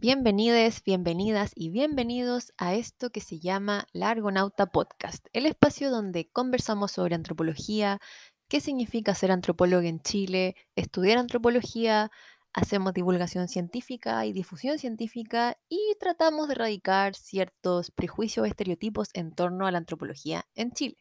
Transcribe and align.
Bienvenides, 0.00 0.84
bienvenidas 0.84 1.50
y 1.56 1.70
bienvenidos 1.70 2.52
a 2.56 2.74
esto 2.74 3.10
que 3.10 3.20
se 3.20 3.40
llama 3.40 3.88
La 3.92 4.10
Argonauta 4.10 4.66
Podcast, 4.66 5.26
el 5.32 5.44
espacio 5.44 5.90
donde 5.90 6.30
conversamos 6.30 6.92
sobre 6.92 7.16
antropología, 7.16 7.98
qué 8.46 8.60
significa 8.60 9.16
ser 9.16 9.32
antropólogo 9.32 9.82
en 9.82 9.98
Chile, 9.98 10.54
estudiar 10.76 11.18
antropología, 11.18 12.12
hacemos 12.52 12.94
divulgación 12.94 13.48
científica 13.48 14.24
y 14.24 14.32
difusión 14.32 14.78
científica 14.78 15.56
y 15.68 15.80
tratamos 15.98 16.46
de 16.46 16.54
erradicar 16.54 17.16
ciertos 17.16 17.90
prejuicios 17.90 18.44
o 18.44 18.46
estereotipos 18.46 19.08
en 19.14 19.32
torno 19.32 19.66
a 19.66 19.72
la 19.72 19.78
antropología 19.78 20.46
en 20.54 20.70
Chile. 20.70 20.98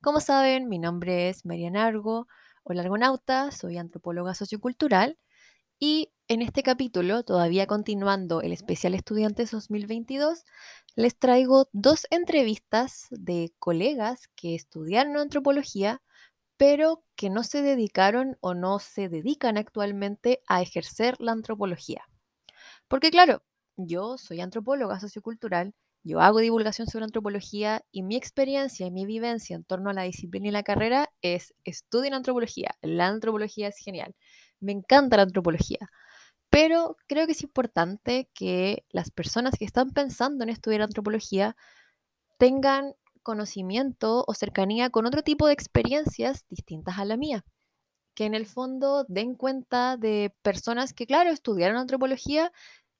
Como 0.00 0.20
saben, 0.20 0.68
mi 0.68 0.78
nombre 0.78 1.30
es 1.30 1.44
Mariana 1.44 1.84
Argo, 1.84 2.28
o 2.62 2.74
la 2.74 2.82
Argonauta, 2.82 3.50
soy 3.50 3.76
antropóloga 3.76 4.34
sociocultural 4.34 5.18
y 5.80 6.12
en 6.28 6.42
este 6.42 6.62
capítulo, 6.62 7.24
todavía 7.24 7.66
continuando 7.66 8.42
el 8.42 8.52
especial 8.52 8.94
Estudiantes 8.94 9.50
2022, 9.50 10.44
les 10.94 11.18
traigo 11.18 11.68
dos 11.72 12.06
entrevistas 12.10 13.06
de 13.10 13.52
colegas 13.58 14.28
que 14.36 14.54
estudiaron 14.54 15.16
antropología, 15.16 16.02
pero 16.58 17.02
que 17.16 17.30
no 17.30 17.42
se 17.42 17.62
dedicaron 17.62 18.36
o 18.40 18.52
no 18.52 18.78
se 18.78 19.08
dedican 19.08 19.56
actualmente 19.56 20.42
a 20.46 20.60
ejercer 20.60 21.16
la 21.18 21.32
antropología. 21.32 22.04
Porque 22.86 23.10
claro, 23.10 23.42
yo 23.76 24.18
soy 24.18 24.40
antropóloga 24.40 25.00
sociocultural, 25.00 25.74
yo 26.02 26.20
hago 26.20 26.40
divulgación 26.40 26.88
sobre 26.88 27.06
antropología 27.06 27.84
y 27.90 28.02
mi 28.02 28.16
experiencia 28.16 28.86
y 28.86 28.90
mi 28.90 29.06
vivencia 29.06 29.56
en 29.56 29.64
torno 29.64 29.90
a 29.90 29.94
la 29.94 30.02
disciplina 30.02 30.48
y 30.48 30.50
la 30.50 30.62
carrera 30.62 31.10
es 31.22 31.54
estudiar 31.64 32.14
antropología. 32.14 32.76
La 32.82 33.08
antropología 33.08 33.68
es 33.68 33.76
genial. 33.78 34.14
Me 34.60 34.72
encanta 34.72 35.16
la 35.16 35.24
antropología. 35.24 35.90
Pero 36.50 36.96
creo 37.06 37.26
que 37.26 37.32
es 37.32 37.42
importante 37.42 38.28
que 38.34 38.84
las 38.90 39.10
personas 39.10 39.54
que 39.58 39.64
están 39.64 39.90
pensando 39.90 40.42
en 40.44 40.50
estudiar 40.50 40.82
antropología 40.82 41.56
tengan 42.38 42.94
conocimiento 43.22 44.24
o 44.26 44.34
cercanía 44.34 44.90
con 44.90 45.06
otro 45.06 45.22
tipo 45.22 45.46
de 45.46 45.52
experiencias 45.52 46.46
distintas 46.48 46.98
a 46.98 47.04
la 47.04 47.16
mía. 47.16 47.44
Que 48.14 48.24
en 48.24 48.34
el 48.34 48.46
fondo 48.46 49.04
den 49.08 49.34
cuenta 49.36 49.96
de 49.96 50.34
personas 50.42 50.92
que, 50.92 51.06
claro, 51.06 51.30
estudiaron 51.30 51.76
antropología 51.76 52.52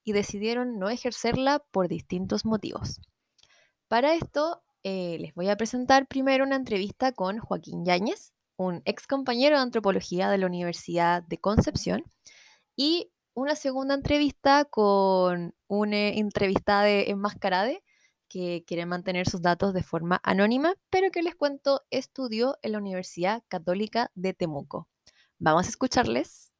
y 0.03 0.13
decidieron 0.13 0.79
no 0.79 0.89
ejercerla 0.89 1.59
por 1.71 1.87
distintos 1.87 2.45
motivos. 2.45 3.01
Para 3.87 4.13
esto, 4.13 4.63
eh, 4.83 5.17
les 5.19 5.33
voy 5.35 5.49
a 5.49 5.57
presentar 5.57 6.07
primero 6.07 6.45
una 6.45 6.55
entrevista 6.55 7.11
con 7.11 7.39
Joaquín 7.39 7.85
Yáñez, 7.85 8.33
un 8.65 8.81
ex 8.85 9.07
compañero 9.07 9.55
de 9.55 9.63
antropología 9.63 10.29
de 10.29 10.37
la 10.37 10.45
Universidad 10.45 11.23
de 11.23 11.37
Concepción, 11.37 12.03
y 12.75 13.11
una 13.33 13.55
segunda 13.55 13.93
entrevista 13.93 14.65
con 14.65 15.55
una 15.67 16.09
entrevistada 16.09 16.83
de 16.83 17.09
Enmascarade 17.09 17.83
que 18.27 18.63
quiere 18.65 18.85
mantener 18.85 19.27
sus 19.27 19.41
datos 19.41 19.73
de 19.73 19.83
forma 19.83 20.21
anónima, 20.23 20.75
pero 20.89 21.11
que 21.11 21.21
les 21.21 21.35
cuento 21.35 21.81
estudió 21.89 22.57
en 22.61 22.73
la 22.73 22.77
Universidad 22.77 23.43
Católica 23.47 24.09
de 24.15 24.33
Temuco. 24.33 24.87
Vamos 25.37 25.65
a 25.65 25.69
escucharles. 25.69 26.53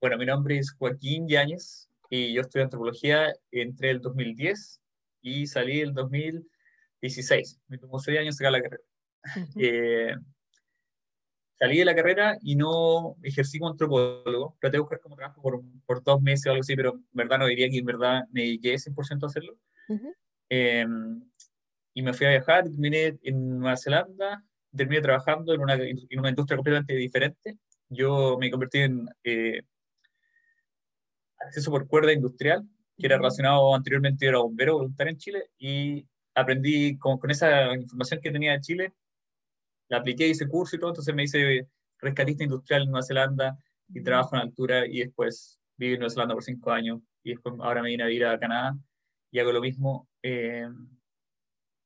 Bueno, 0.00 0.18
mi 0.18 0.26
nombre 0.26 0.58
es 0.58 0.72
Joaquín 0.72 1.26
Yáñez 1.26 1.88
y 2.10 2.34
yo 2.34 2.42
estudié 2.42 2.64
antropología 2.64 3.32
entre 3.50 3.90
el 3.90 4.00
2010 4.00 4.80
y 5.22 5.46
salí 5.46 5.80
el 5.80 5.94
2016. 5.94 7.60
Me 7.68 7.78
tomó 7.78 7.98
seis 7.98 8.18
años 8.18 8.36
sacar 8.36 8.52
la 8.52 8.62
carrera 8.62 8.84
salí 11.58 11.78
de 11.78 11.84
la 11.84 11.94
carrera 11.94 12.36
y 12.42 12.56
no 12.56 13.16
ejercí 13.22 13.58
como 13.58 13.70
antropólogo. 13.70 14.56
Traté 14.60 14.76
de 14.76 14.80
buscar 14.80 15.00
como 15.00 15.16
trabajo 15.16 15.40
por, 15.40 15.62
por, 15.86 16.02
dos 16.02 16.20
meses 16.20 16.46
o 16.46 16.50
algo 16.50 16.60
así, 16.60 16.76
pero 16.76 16.94
en 16.94 17.04
verdad 17.12 17.38
no 17.38 17.46
diría 17.46 17.68
que 17.68 17.78
en 17.78 17.84
verdad 17.84 18.24
me 18.32 18.42
dediqué 18.42 18.74
100% 18.74 19.22
a 19.22 19.26
hacerlo. 19.26 19.56
Em, 20.48 21.22
y 21.94 22.02
me 22.02 22.12
fui 22.12 22.26
a 22.26 22.30
viajar, 22.30 22.64
terminé 22.64 23.18
en 23.22 23.58
Nueva 23.58 23.76
Zelanda, 23.76 24.44
terminé 24.76 25.00
trabajando 25.00 25.54
en 25.54 25.60
una, 25.60 25.74
en 25.74 26.18
una 26.18 26.30
industria 26.30 26.56
completamente 26.56 26.94
diferente. 26.94 27.58
Yo 27.88 28.36
me 28.38 28.50
convertí 28.50 28.78
en 28.78 29.06
eh, 29.22 29.62
acceso 31.38 31.70
por 31.70 31.86
cuerda 31.86 32.12
industrial, 32.12 32.66
que 32.98 33.06
era 33.06 33.16
relacionado 33.16 33.74
anteriormente, 33.74 34.26
era 34.26 34.38
bombero 34.38 34.74
voluntario 34.74 35.12
en 35.12 35.18
Chile, 35.18 35.50
y 35.58 36.06
aprendí 36.34 36.98
con, 36.98 37.18
con 37.18 37.30
esa 37.30 37.74
información 37.74 38.20
que 38.20 38.30
tenía 38.30 38.52
de 38.52 38.60
Chile, 38.60 38.92
apliqué, 39.96 40.28
hice 40.28 40.48
curso 40.48 40.76
y 40.76 40.78
todo, 40.78 40.90
entonces 40.90 41.14
me 41.14 41.24
hice 41.24 41.68
rescatista 41.98 42.44
industrial 42.44 42.82
en 42.82 42.90
Nueva 42.90 43.06
Zelanda 43.06 43.58
y 43.88 44.02
trabajo 44.02 44.36
en 44.36 44.42
altura 44.42 44.86
y 44.86 45.00
después 45.00 45.60
viví 45.76 45.94
en 45.94 46.00
Nueva 46.00 46.10
Zelanda 46.10 46.34
por 46.34 46.44
cinco 46.44 46.70
años 46.70 47.00
y 47.22 47.30
después 47.30 47.54
ahora 47.60 47.82
me 47.82 47.90
vine 47.90 48.04
a 48.04 48.06
vivir 48.06 48.26
a 48.26 48.38
Canadá 48.38 48.76
y 49.30 49.38
hago 49.38 49.52
lo 49.52 49.60
mismo. 49.60 50.08
Eh, 50.22 50.68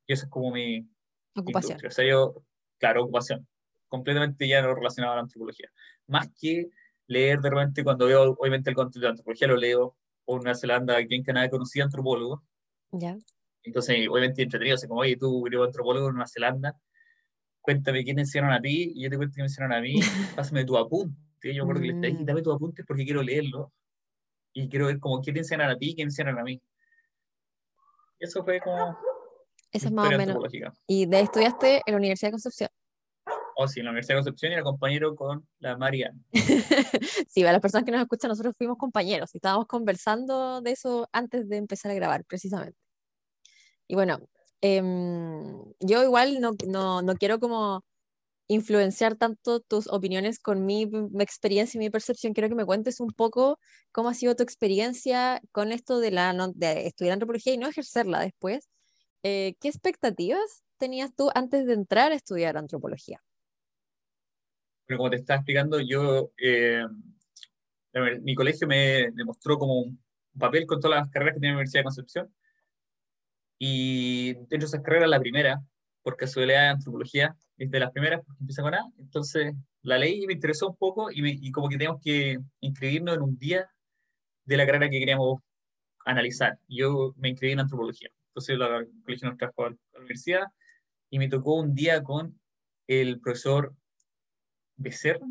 y 0.06 0.12
eso 0.12 0.24
es 0.24 0.30
como 0.30 0.50
mi 0.50 0.88
ocupación. 1.34 1.78
O 1.86 1.90
sea, 1.90 2.06
yo, 2.06 2.42
claro, 2.78 3.04
ocupación, 3.04 3.46
completamente 3.88 4.48
ya 4.48 4.62
no 4.62 4.74
relacionado 4.74 5.12
a 5.12 5.16
la 5.16 5.22
antropología. 5.22 5.70
Más 6.06 6.28
que 6.40 6.70
leer 7.06 7.40
de 7.40 7.50
repente 7.50 7.84
cuando 7.84 8.06
veo, 8.06 8.36
obviamente, 8.38 8.70
el 8.70 8.76
contenido 8.76 9.08
de 9.08 9.10
antropología 9.12 9.48
lo 9.48 9.56
leo, 9.56 9.96
o 10.24 10.36
en 10.36 10.42
Nueva 10.42 10.58
Zelanda, 10.58 10.96
aquí 10.96 11.14
en 11.14 11.24
Canadá 11.24 11.48
conocí 11.48 11.80
antropólogos. 11.80 12.40
Ya. 12.92 13.16
Entonces, 13.62 14.08
obviamente, 14.08 14.42
entretenido, 14.42 14.74
así 14.74 14.86
como, 14.86 15.00
oye, 15.00 15.16
tú 15.16 15.46
eres 15.46 15.60
antropólogo 15.60 16.08
en 16.08 16.14
Nueva 16.14 16.28
Zelanda, 16.28 16.78
cuéntame 17.68 18.02
quién 18.02 18.18
enseñaron 18.18 18.54
a 18.54 18.62
ti, 18.62 18.92
y 18.94 19.02
yo 19.02 19.10
te 19.10 19.18
cuento 19.18 19.34
quién 19.34 19.44
enseñaron 19.44 19.76
a 19.76 19.80
mí, 19.82 20.00
pásame 20.36 20.64
tu 20.64 20.78
apunte. 20.78 21.18
Yo 21.42 21.52
me 21.52 21.60
acuerdo 21.60 21.82
que 21.82 21.88
le 21.88 22.08
dije, 22.12 22.24
dame 22.24 22.40
tu 22.40 22.50
apunte 22.50 22.82
porque 22.82 23.04
quiero 23.04 23.22
leerlo. 23.22 23.74
Y 24.54 24.70
quiero 24.70 24.86
ver 24.86 24.98
como 24.98 25.20
quién 25.20 25.34
te 25.34 25.40
enseñaron 25.40 25.72
a 25.72 25.76
ti 25.76 25.90
y 25.90 25.94
quién 25.94 26.08
enseñaron 26.08 26.40
a 26.40 26.44
mí. 26.44 26.62
Eso 28.18 28.42
fue 28.42 28.58
como... 28.60 28.98
Eso 29.70 29.88
es 29.88 29.92
más 29.92 30.14
o 30.14 30.16
menos. 30.16 30.38
Y 30.86 31.04
de 31.04 31.16
ahí 31.18 31.24
estudiaste 31.24 31.82
en 31.84 31.92
la 31.92 31.98
Universidad 31.98 32.28
de 32.28 32.32
Concepción. 32.32 32.70
Oh, 33.56 33.68
sí, 33.68 33.80
en 33.80 33.84
la 33.84 33.90
Universidad 33.90 34.14
de 34.14 34.22
Concepción 34.22 34.52
y 34.52 34.54
era 34.54 34.64
compañero 34.64 35.14
con 35.14 35.46
la 35.58 35.76
Mariana. 35.76 36.18
sí, 37.28 37.42
para 37.42 37.52
las 37.52 37.60
personas 37.60 37.84
que 37.84 37.92
nos 37.92 38.00
escuchan, 38.00 38.30
nosotros 38.30 38.54
fuimos 38.56 38.78
compañeros 38.78 39.34
y 39.34 39.38
estábamos 39.38 39.66
conversando 39.66 40.62
de 40.62 40.70
eso 40.70 41.06
antes 41.12 41.46
de 41.50 41.58
empezar 41.58 41.92
a 41.92 41.94
grabar, 41.94 42.24
precisamente. 42.24 42.78
Y 43.86 43.94
bueno, 43.94 44.20
Em, 44.60 45.72
yo 45.80 46.02
igual 46.02 46.40
no, 46.40 46.52
no, 46.66 47.02
no, 47.02 47.14
quiero 47.14 47.38
como 47.38 47.84
influenciar 48.48 49.16
tanto 49.16 49.60
tus 49.60 49.88
opiniones 49.88 50.40
con 50.40 50.66
mi, 50.66 50.86
mi, 50.86 51.22
experiencia 51.22 51.78
y 51.78 51.80
mi 51.80 51.90
percepción. 51.90 52.32
Quiero 52.32 52.48
que 52.48 52.54
me 52.54 52.64
cuentes 52.64 53.00
un 53.00 53.12
poco 53.12 53.58
cómo 53.92 54.08
ha 54.08 54.14
sido 54.14 54.34
tu 54.34 54.42
experiencia 54.42 55.40
con 55.52 55.70
esto 55.70 56.00
de, 56.00 56.10
la, 56.10 56.34
de 56.54 56.86
estudiar 56.86 57.14
antropología 57.14 57.54
y 57.54 57.58
no 57.58 57.68
ejercerla 57.68 58.20
después. 58.20 58.68
Eh, 59.22 59.54
¿Qué 59.60 59.68
expectativas 59.68 60.64
tenías 60.78 61.14
tú 61.14 61.30
antes 61.34 61.66
de 61.66 61.74
entrar 61.74 62.12
a 62.12 62.14
estudiar 62.16 62.56
antropología? 62.56 63.22
Bueno, 64.88 64.98
como 64.98 65.10
te 65.10 65.16
estaba 65.16 65.38
explicando, 65.38 65.80
yo, 65.80 66.32
eh, 66.38 66.84
mi 68.22 68.34
colegio 68.34 68.66
me 68.66 69.10
demostró 69.12 69.58
como 69.58 69.80
un 69.80 70.02
papel 70.38 70.66
con 70.66 70.80
todas 70.80 71.00
las 71.00 71.10
carreras 71.10 71.34
que 71.34 71.40
tiene 71.40 71.52
la 71.52 71.58
Universidad 71.58 71.80
de 71.80 71.84
Concepción 71.84 72.34
y 73.58 74.34
dentro 74.34 74.58
de 74.58 74.64
esas 74.66 74.82
carreras, 74.82 75.08
la 75.08 75.20
primera, 75.20 75.60
por 76.02 76.16
casualidad 76.16 76.62
de 76.62 76.68
antropología, 76.68 77.36
es 77.56 77.70
de 77.70 77.80
las 77.80 77.90
primeras 77.90 78.24
porque 78.24 78.40
empieza 78.40 78.62
con 78.62 78.74
A. 78.74 78.84
Entonces, 78.98 79.54
la 79.82 79.98
ley 79.98 80.26
me 80.26 80.34
interesó 80.34 80.68
un 80.68 80.76
poco 80.76 81.10
y, 81.10 81.46
y 81.46 81.50
como 81.50 81.68
que 81.68 81.76
teníamos 81.76 82.00
que 82.02 82.38
inscribirnos 82.60 83.16
en 83.16 83.22
un 83.22 83.38
día 83.38 83.70
de 84.44 84.56
la 84.56 84.64
carrera 84.64 84.88
que 84.88 84.98
queríamos 84.98 85.40
analizar. 86.04 86.58
Yo 86.68 87.14
me 87.16 87.28
inscribí 87.30 87.52
en 87.52 87.60
antropología. 87.60 88.10
Entonces, 88.28 88.58
la, 88.58 88.78
el 88.78 88.88
colegio 89.04 89.28
nos 89.28 89.38
trajo 89.38 89.64
a 89.64 89.70
la 89.70 89.98
universidad 89.98 90.46
y 91.10 91.18
me 91.18 91.28
tocó 91.28 91.56
un 91.56 91.74
día 91.74 92.02
con 92.02 92.38
el 92.86 93.20
profesor 93.20 93.74
Becerra. 94.76 95.26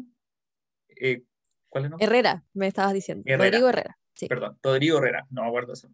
Eh, 0.90 1.24
¿Cuál 1.70 1.84
es 1.84 1.86
el 1.86 1.92
nombre? 1.92 2.06
Herrera, 2.06 2.44
me 2.54 2.68
estabas 2.68 2.94
diciendo. 2.94 3.24
Rodrigo 3.26 3.70
Herrera. 3.70 3.98
Sí. 4.14 4.28
Perdón, 4.28 4.58
Rodrigo 4.62 4.98
Herrera, 4.98 5.26
no 5.30 5.44
me 5.44 5.48
acuerdo 5.48 5.74
eso. 5.74 5.90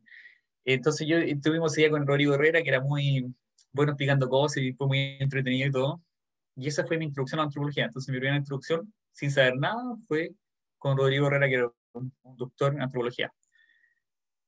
Entonces 0.65 1.07
yo 1.07 1.17
estuvimos 1.17 1.73
día 1.73 1.89
con 1.89 2.07
Rodrigo 2.07 2.35
Herrera, 2.35 2.63
que 2.63 2.69
era 2.69 2.81
muy 2.81 3.33
bueno 3.71 3.91
explicando 3.91 4.29
cosas 4.29 4.57
y 4.57 4.73
fue 4.73 4.87
muy 4.87 5.17
entretenido 5.19 5.67
y 5.67 5.71
todo. 5.71 6.01
Y 6.55 6.67
esa 6.67 6.85
fue 6.85 6.97
mi 6.97 7.05
introducción 7.05 7.39
a 7.39 7.43
antropología. 7.43 7.85
Entonces 7.85 8.11
mi 8.11 8.19
primera 8.19 8.37
introducción, 8.37 8.93
sin 9.11 9.31
saber 9.31 9.57
nada, 9.57 9.95
fue 10.07 10.31
con 10.77 10.97
Rodrigo 10.97 11.27
Herrera, 11.27 11.47
que 11.47 11.55
era 11.55 11.71
un, 11.93 12.13
doctor 12.37 12.73
en 12.73 12.81
antropología. 12.81 13.33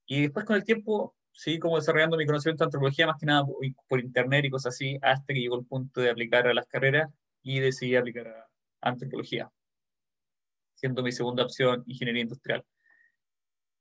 Y 0.05 0.23
después 0.23 0.45
con 0.45 0.55
el 0.55 0.63
tiempo, 0.63 1.15
sí, 1.31 1.59
como 1.59 1.77
desarrollando 1.77 2.17
mi 2.17 2.25
conocimiento 2.25 2.63
de 2.63 2.67
antropología, 2.67 3.07
más 3.07 3.17
que 3.19 3.25
nada 3.25 3.43
por, 3.87 3.99
internet 3.99 4.45
y 4.45 4.49
cosas 4.49 4.75
así, 4.75 4.97
hasta 5.01 5.33
que 5.33 5.39
llegó 5.39 5.57
el 5.57 5.65
punto 5.65 6.01
de 6.01 6.11
aplicar 6.11 6.47
a 6.47 6.53
las 6.53 6.67
carreras 6.67 7.11
y 7.41 7.59
decidí 7.59 7.95
aplicar 7.95 8.27
a 8.27 8.47
antropología, 8.81 9.49
siendo 10.75 11.03
mi 11.03 11.11
segunda 11.11 11.43
opción 11.43 11.83
ingeniería 11.87 12.23
industrial. 12.23 12.63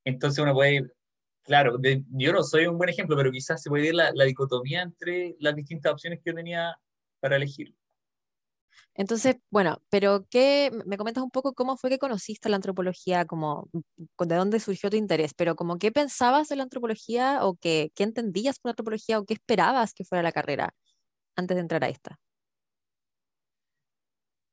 Entonces 0.05 0.43
uno 0.43 0.55
puede 0.55 0.91
claro, 1.45 1.79
yo 2.11 2.33
no 2.33 2.43
soy 2.43 2.67
un 2.67 2.79
buen 2.79 2.91
ejemplo, 2.91 3.17
pero 3.17 3.31
quizás 3.31 3.63
se 3.63 3.71
puede 3.71 3.85
ver 3.85 3.95
la, 3.95 4.25
dicotomía 4.25 4.83
entre 4.83 5.37
las 5.39 5.55
distintas 5.55 5.93
opciones 5.93 6.21
que 6.21 6.31
yo 6.31 6.35
tenía 6.35 6.77
para 7.21 7.37
elegir. 7.37 7.75
Entonces, 8.95 9.37
bueno, 9.51 9.83
pero 9.89 10.27
¿qué, 10.31 10.71
me 10.87 10.97
comentas 10.97 11.23
un 11.23 11.31
poco 11.31 11.53
cómo 11.53 11.77
fue 11.77 11.91
que 11.91 11.99
conociste 11.99 12.49
la 12.49 12.57
antropología, 12.57 13.25
como 13.25 13.69
de 13.97 14.35
dónde 14.35 14.61
surgió 14.61 14.91
tu 14.91 14.97
interés, 14.97 15.35
pero 15.35 15.57
como 15.57 15.79
qué 15.79 15.93
pensabas 15.93 16.49
de 16.49 16.57
la 16.57 16.65
antropología 16.65 17.45
o 17.45 17.57
qué, 17.57 17.93
qué 17.95 18.05
entendías 18.05 18.59
por 18.59 18.71
la 18.71 18.73
antropología 18.73 19.19
o 19.19 19.25
qué 19.25 19.35
esperabas 19.35 19.95
que 19.95 20.05
fuera 20.05 20.23
la 20.23 20.33
carrera 20.33 20.75
antes 21.37 21.57
de 21.57 21.61
entrar 21.61 21.85
a 21.85 21.89
esta? 21.89 22.19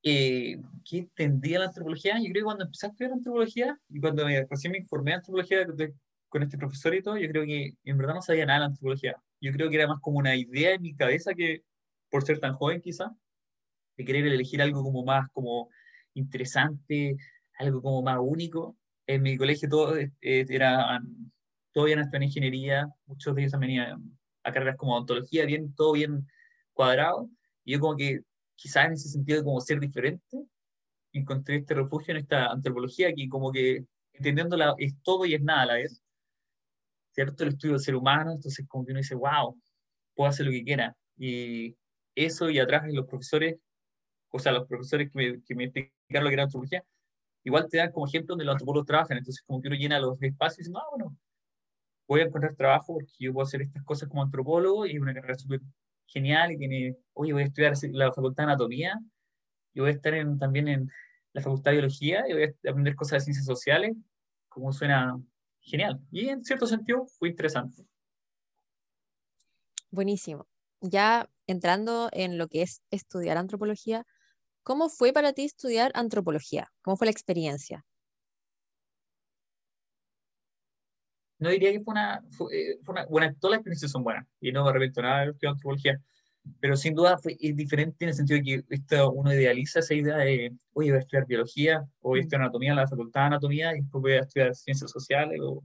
Eh, 0.04 0.58
¿Qué 0.84 0.98
entendía 0.98 1.60
la 1.60 1.66
antropología? 1.66 2.18
Yo 2.18 2.26
creo 2.32 2.34
que 2.34 2.44
cuando 2.44 2.64
empecé 2.66 2.88
a 2.88 2.90
estudiar 2.90 3.14
antropología 3.14 3.80
y 3.90 4.00
cuando 4.00 4.26
me, 4.26 4.46
recién 4.50 4.72
me 4.72 4.80
informé 4.80 5.12
de 5.12 5.18
antropología 5.18 5.60
con 6.32 6.44
este 6.44 6.58
profesor 6.58 6.96
y 6.96 7.04
todo, 7.04 7.18
yo 7.18 7.28
creo 7.30 7.46
que 7.46 7.74
en 7.84 7.98
verdad 7.98 8.16
no 8.16 8.22
sabía 8.22 8.46
nada 8.46 8.60
de 8.60 8.62
la 8.62 8.66
antropología. 8.68 9.18
Yo 9.42 9.52
creo 9.52 9.70
que 9.70 9.76
era 9.76 9.88
más 9.88 10.00
como 10.02 10.18
una 10.18 10.36
idea 10.36 10.74
en 10.74 10.82
mi 10.82 10.96
cabeza 10.96 11.34
que, 11.34 11.64
por 12.10 12.24
ser 12.24 12.40
tan 12.40 12.56
joven 12.56 12.82
quizá, 12.82 13.12
de 13.98 14.06
querer 14.06 14.26
elegir 14.28 14.62
algo 14.62 14.82
como 14.82 15.04
más 15.04 15.30
como 15.34 15.70
interesante, 16.14 17.18
algo 17.60 17.82
como 17.82 18.02
más 18.02 18.18
único. 18.22 18.78
En 19.08 19.24
mi 19.24 19.38
colegio 19.38 19.68
todo 19.68 19.98
eh, 19.98 20.12
era, 20.22 21.02
todo 21.74 21.86
bien 21.86 22.00
en 22.00 22.24
ingeniería, 22.24 22.88
muchos 23.06 23.36
de 23.36 23.42
ellos 23.44 23.60
venían 23.60 24.18
a 24.44 24.52
carreras 24.54 24.78
como 24.78 24.96
ontología, 24.96 25.46
bien, 25.46 25.76
todo 25.76 25.92
bien 25.94 26.26
cuadrado. 26.74 27.30
Y 27.66 27.74
yo 27.74 27.82
como 27.82 27.98
que 27.98 28.22
quizás 28.56 28.86
en 28.86 28.94
ese 28.94 29.10
sentido 29.10 29.40
de 29.40 29.44
como 29.44 29.60
ser 29.60 29.82
diferente, 29.82 30.46
encontré 31.12 31.58
este 31.58 31.74
refugio 31.74 32.14
en 32.14 32.22
esta 32.22 32.48
antropología 32.48 33.14
que 33.14 33.28
como 33.28 33.52
que 33.52 33.84
entendiéndola 34.14 34.76
es 34.78 34.94
todo 35.04 35.26
y 35.26 35.34
es 35.34 35.42
nada 35.42 35.64
a 35.64 35.66
la 35.66 35.74
vez. 35.74 36.02
¿Cierto? 37.12 37.44
El 37.44 37.50
estudio 37.50 37.74
del 37.74 37.82
ser 37.82 37.96
humano, 37.96 38.32
entonces 38.32 38.66
como 38.68 38.86
que 38.86 38.92
uno 38.92 39.00
dice, 39.00 39.16
wow, 39.16 39.60
puedo 40.16 40.30
hacer 40.30 40.46
lo 40.46 40.52
que 40.52 40.64
quiera. 40.64 40.96
Y 41.18 41.76
eso 42.16 42.50
y 42.50 42.60
atrás 42.60 42.84
los 42.92 43.06
profesores 43.06 43.58
o 44.32 44.40
sea, 44.40 44.52
los 44.52 44.68
profesores 44.68 45.12
que 45.12 45.18
me, 45.18 45.72
que 45.72 45.80
explicaron 45.80 46.24
lo 46.24 46.30
que 46.30 46.34
era 46.34 46.44
antropología, 46.44 46.84
igual 47.44 47.68
te 47.70 47.78
dan 47.78 47.92
como 47.92 48.08
ejemplo 48.08 48.34
donde 48.34 48.46
los 48.46 48.54
antropólogos 48.54 48.88
trabajan, 48.88 49.18
entonces 49.18 49.44
como 49.46 49.62
que 49.62 49.68
uno 49.68 49.78
llena 49.78 50.00
los 50.00 50.22
espacios 50.22 50.60
y 50.60 50.62
dice, 50.62 50.72
no, 50.72 50.82
bueno, 50.92 51.18
voy 52.08 52.22
a 52.22 52.24
encontrar 52.26 52.56
trabajo 52.56 52.94
porque 52.94 53.12
yo 53.20 53.34
puedo 53.34 53.46
hacer 53.46 53.62
estas 53.62 53.84
cosas 53.84 54.10
como 54.10 54.24
antropólogo 54.24 54.86
y 54.86 54.96
es 54.96 55.02
una 55.02 55.14
carrera 55.14 55.36
súper 55.36 55.62
genial 56.08 56.52
y 56.52 56.58
tiene, 56.58 56.98
oye, 57.14 57.34
voy 57.34 57.44
a 57.44 57.46
estudiar 57.46 57.74
la 57.92 58.12
facultad 58.12 58.44
de 58.46 58.52
anatomía 58.52 59.00
y 59.74 59.80
voy 59.80 59.90
a 59.90 59.94
estar 59.94 60.14
en, 60.14 60.38
también 60.38 60.68
en 60.68 60.90
la 61.34 61.42
facultad 61.42 61.72
de 61.72 61.78
biología 61.78 62.24
y 62.28 62.34
voy 62.34 62.44
a 62.44 62.70
aprender 62.70 62.96
cosas 62.96 63.20
de 63.20 63.26
ciencias 63.26 63.46
sociales, 63.46 63.96
como 64.50 64.74
suena 64.74 65.18
genial. 65.62 66.00
Y 66.12 66.30
en 66.30 66.44
cierto 66.44 66.68
sentido 66.68 67.06
fue 67.06 67.30
interesante. 67.30 67.86
Buenísimo. 69.90 70.48
Ya 70.82 71.30
entrando 71.48 72.10
en 72.12 72.38
lo 72.38 72.48
que 72.48 72.62
es 72.62 72.82
estudiar 72.90 73.38
antropología, 73.38 74.06
¿Cómo 74.64 74.90
fue 74.90 75.12
para 75.12 75.34
ti 75.34 75.46
estudiar 75.46 75.92
antropología? 75.96 76.72
¿Cómo 76.84 76.96
fue 76.96 77.08
la 77.08 77.12
experiencia? 77.12 77.84
No 81.40 81.50
diría 81.50 81.72
que 81.72 81.80
fue 81.80 81.94
una, 81.94 82.24
fue, 82.30 82.56
eh, 82.56 82.80
una 82.86 83.34
todas 83.34 83.52
las 83.52 83.58
experiencias 83.58 83.92
son 83.92 84.04
buenas 84.04 84.28
y 84.40 84.52
no 84.52 84.64
me 84.64 84.70
arrepiento 84.70 85.02
nada 85.02 85.22
de 85.22 85.32
estudiar 85.32 85.54
antropología, 85.54 86.00
pero 86.60 86.76
sin 86.76 86.96
duda 86.96 87.18
fue, 87.18 87.38
es 87.40 87.56
diferente 87.56 88.06
en 88.06 88.10
el 88.10 88.16
sentido 88.16 88.40
de 88.40 88.44
que 88.44 88.76
esto, 88.76 89.12
uno 89.12 89.34
idealiza 89.34 89.80
esa 89.80 89.94
idea 89.94 90.18
de, 90.18 90.52
oye, 90.74 90.92
voy 90.92 90.98
a 90.98 91.00
estudiar 91.00 91.26
biología, 91.28 91.86
o 92.02 92.10
voy 92.10 92.20
a 92.20 92.22
mm. 92.22 92.24
estudiar 92.24 92.42
anatomía 92.42 92.72
en 92.72 92.76
la 92.78 92.88
facultad 92.88 93.22
de 93.22 93.28
anatomía 93.28 93.76
y 93.76 93.82
después 93.82 94.02
voy 94.02 94.14
a 94.14 94.20
estudiar 94.22 94.56
ciencias 94.56 94.92
sociales 94.92 95.40
o 95.42 95.64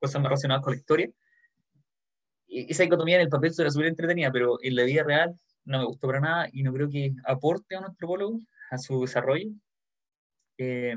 cosas 0.00 0.20
más 0.20 0.30
relacionadas 0.30 0.62
con 0.62 0.72
la 0.72 0.78
historia. 0.78 1.10
Y 2.46 2.70
esa 2.70 2.82
dicotomía 2.82 3.16
en 3.16 3.22
el 3.22 3.28
papel 3.28 3.52
era 3.56 3.70
súper 3.70 3.86
entretenida, 3.86 4.30
pero 4.32 4.58
en 4.62 4.76
la 4.76 4.84
vida 4.84 5.02
real 5.02 5.38
no 5.64 5.78
me 5.78 5.84
gustó 5.86 6.06
para 6.08 6.20
nada 6.20 6.48
y 6.52 6.62
no 6.62 6.72
creo 6.72 6.88
que 6.88 7.12
aporte 7.24 7.74
a 7.74 7.80
un 7.80 7.86
antropólogo 7.86 8.40
a 8.70 8.78
su 8.78 9.00
desarrollo. 9.00 9.50
Eh, 10.58 10.96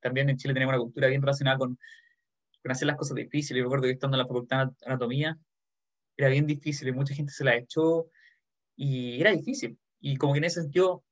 también 0.00 0.30
en 0.30 0.36
Chile 0.36 0.54
tenemos 0.54 0.74
una 0.74 0.82
cultura 0.82 1.08
bien 1.08 1.22
relacionada 1.22 1.58
con, 1.58 1.78
con 2.62 2.72
hacer 2.72 2.86
las 2.86 2.96
cosas 2.96 3.16
difíciles. 3.16 3.60
Yo 3.60 3.64
recuerdo 3.64 3.84
que 3.84 3.92
estando 3.92 4.16
en 4.16 4.22
la 4.22 4.26
facultad 4.26 4.66
de 4.68 4.86
anatomía 4.86 5.36
era 6.16 6.28
bien 6.28 6.46
difícil 6.46 6.88
y 6.88 6.92
mucha 6.92 7.14
gente 7.14 7.32
se 7.32 7.44
la 7.44 7.56
echó 7.56 8.06
y 8.76 9.20
era 9.20 9.30
difícil. 9.30 9.78
Y 10.00 10.16
como 10.16 10.32
que 10.34 10.38
en 10.38 10.44
ese 10.44 10.62
sentido, 10.62 11.04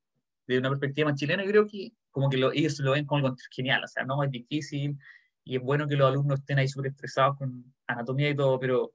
de 0.47 0.59
una 0.59 0.70
perspectiva 0.70 1.11
más 1.11 1.20
chilena, 1.20 1.44
creo 1.44 1.67
que 1.67 1.93
como 2.11 2.29
que 2.29 2.37
lo, 2.37 2.53
ellos 2.53 2.79
lo 2.81 2.93
ven 2.93 3.06
como 3.06 3.25
algo 3.25 3.37
genial, 3.50 3.85
o 3.85 3.88
sea, 3.88 4.05
no 4.05 4.23
es 4.23 4.31
difícil 4.31 4.99
y 5.44 5.56
es 5.56 5.62
bueno 5.62 5.88
que 5.88 5.97
los 5.97 6.09
alumnos 6.09 6.41
estén 6.41 6.59
ahí 6.59 6.69
súper 6.69 6.93
estresados 6.93 7.38
con 7.38 7.75
anatomía 7.87 8.31
y 8.31 8.37
todo, 8.37 8.59
pero 8.61 8.93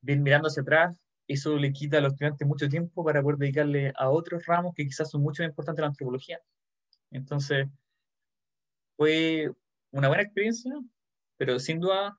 bien 0.00 0.22
mirando 0.22 0.48
hacia 0.48 0.62
atrás, 0.62 0.96
eso 1.28 1.56
le 1.56 1.72
quita 1.72 1.98
a 1.98 2.00
los 2.00 2.12
estudiantes 2.12 2.46
mucho 2.48 2.68
tiempo 2.68 3.04
para 3.04 3.22
poder 3.22 3.38
dedicarle 3.38 3.92
a 3.96 4.10
otros 4.10 4.44
ramos 4.46 4.74
que 4.74 4.84
quizás 4.84 5.10
son 5.10 5.22
mucho 5.22 5.42
más 5.42 5.50
importantes 5.50 5.76
de 5.76 5.82
la 5.82 5.88
antropología. 5.88 6.40
Entonces, 7.10 7.68
fue 8.96 9.50
una 9.92 10.08
buena 10.08 10.22
experiencia, 10.22 10.72
pero 11.36 11.58
sin 11.58 11.80
duda 11.80 12.18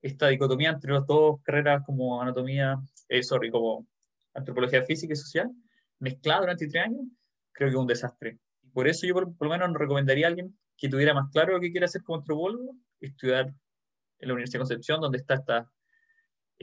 esta 0.00 0.28
dicotomía 0.28 0.70
entre 0.70 0.92
las 0.92 1.06
dos 1.06 1.40
carreras 1.42 1.82
como 1.86 2.20
anatomía, 2.20 2.80
eh, 3.08 3.22
sorry, 3.22 3.50
como 3.50 3.86
antropología 4.34 4.84
física 4.84 5.12
y 5.12 5.16
social, 5.16 5.50
mezclada 5.98 6.40
durante 6.40 6.68
tres 6.68 6.84
años, 6.84 7.06
creo 7.52 7.68
que 7.68 7.74
es 7.74 7.80
un 7.80 7.86
desastre. 7.86 8.38
Por 8.72 8.88
eso 8.88 9.06
yo 9.06 9.14
por, 9.14 9.34
lo 9.40 9.50
menos 9.50 9.70
no 9.70 9.78
recomendaría 9.78 10.26
a 10.26 10.30
alguien 10.30 10.58
que 10.76 10.88
tuviera 10.88 11.14
más 11.14 11.30
claro 11.30 11.52
lo 11.52 11.60
que 11.60 11.70
quiere 11.70 11.86
hacer 11.86 12.02
como 12.02 12.18
antropólogo, 12.18 12.74
estudiar 13.00 13.54
en 14.18 14.28
la 14.28 14.34
Universidad 14.34 14.60
de 14.60 14.68
Concepción, 14.68 15.00
donde 15.00 15.18
está 15.18 15.34
esta 15.34 15.70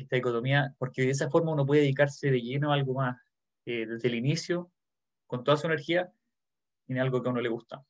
esta 0.02 0.16
dicotomía, 0.16 0.74
porque 0.78 1.04
de 1.04 1.12
esa 1.12 1.30
forma 1.30 1.52
uno 1.52 1.66
puede 1.66 1.82
dedicarse 1.82 2.32
de 2.32 2.42
lleno 2.42 2.72
a 2.72 2.76
algo 2.76 2.94
más 2.94 3.18
eh, 3.66 3.86
desde 3.86 4.08
el 4.08 4.16
inicio, 4.16 4.72
con 5.28 5.44
toda 5.44 5.58
su 5.58 5.68
energía, 5.68 6.12
en 6.88 7.00
algo 7.00 7.22
que 7.22 7.30
a 7.30 7.32
uno 7.32 7.42
le 7.42 7.50
gusta. 7.50 7.84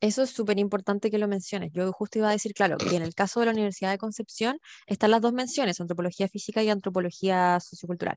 Eso 0.00 0.22
es 0.22 0.30
súper 0.30 0.58
importante 0.58 1.10
que 1.10 1.18
lo 1.18 1.26
menciones. 1.26 1.72
Yo 1.72 1.90
justo 1.92 2.18
iba 2.18 2.28
a 2.28 2.32
decir, 2.32 2.52
claro, 2.52 2.76
que 2.76 2.96
en 2.96 3.02
el 3.02 3.14
caso 3.14 3.40
de 3.40 3.46
la 3.46 3.52
Universidad 3.52 3.90
de 3.90 3.98
Concepción 3.98 4.58
están 4.86 5.10
las 5.10 5.20
dos 5.20 5.32
menciones, 5.32 5.80
antropología 5.80 6.28
física 6.28 6.62
y 6.62 6.70
antropología 6.70 7.58
sociocultural. 7.60 8.16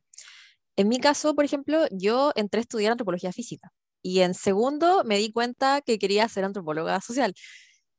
En 0.75 0.87
mi 0.89 0.99
caso, 0.99 1.35
por 1.35 1.45
ejemplo, 1.45 1.85
yo 1.91 2.31
entré 2.35 2.59
a 2.59 2.61
estudiar 2.61 2.91
antropología 2.91 3.31
física 3.33 3.71
y 4.01 4.21
en 4.21 4.33
segundo 4.33 5.03
me 5.05 5.17
di 5.17 5.31
cuenta 5.31 5.81
que 5.81 5.99
quería 5.99 6.27
ser 6.29 6.45
antropóloga 6.45 7.01
social. 7.01 7.33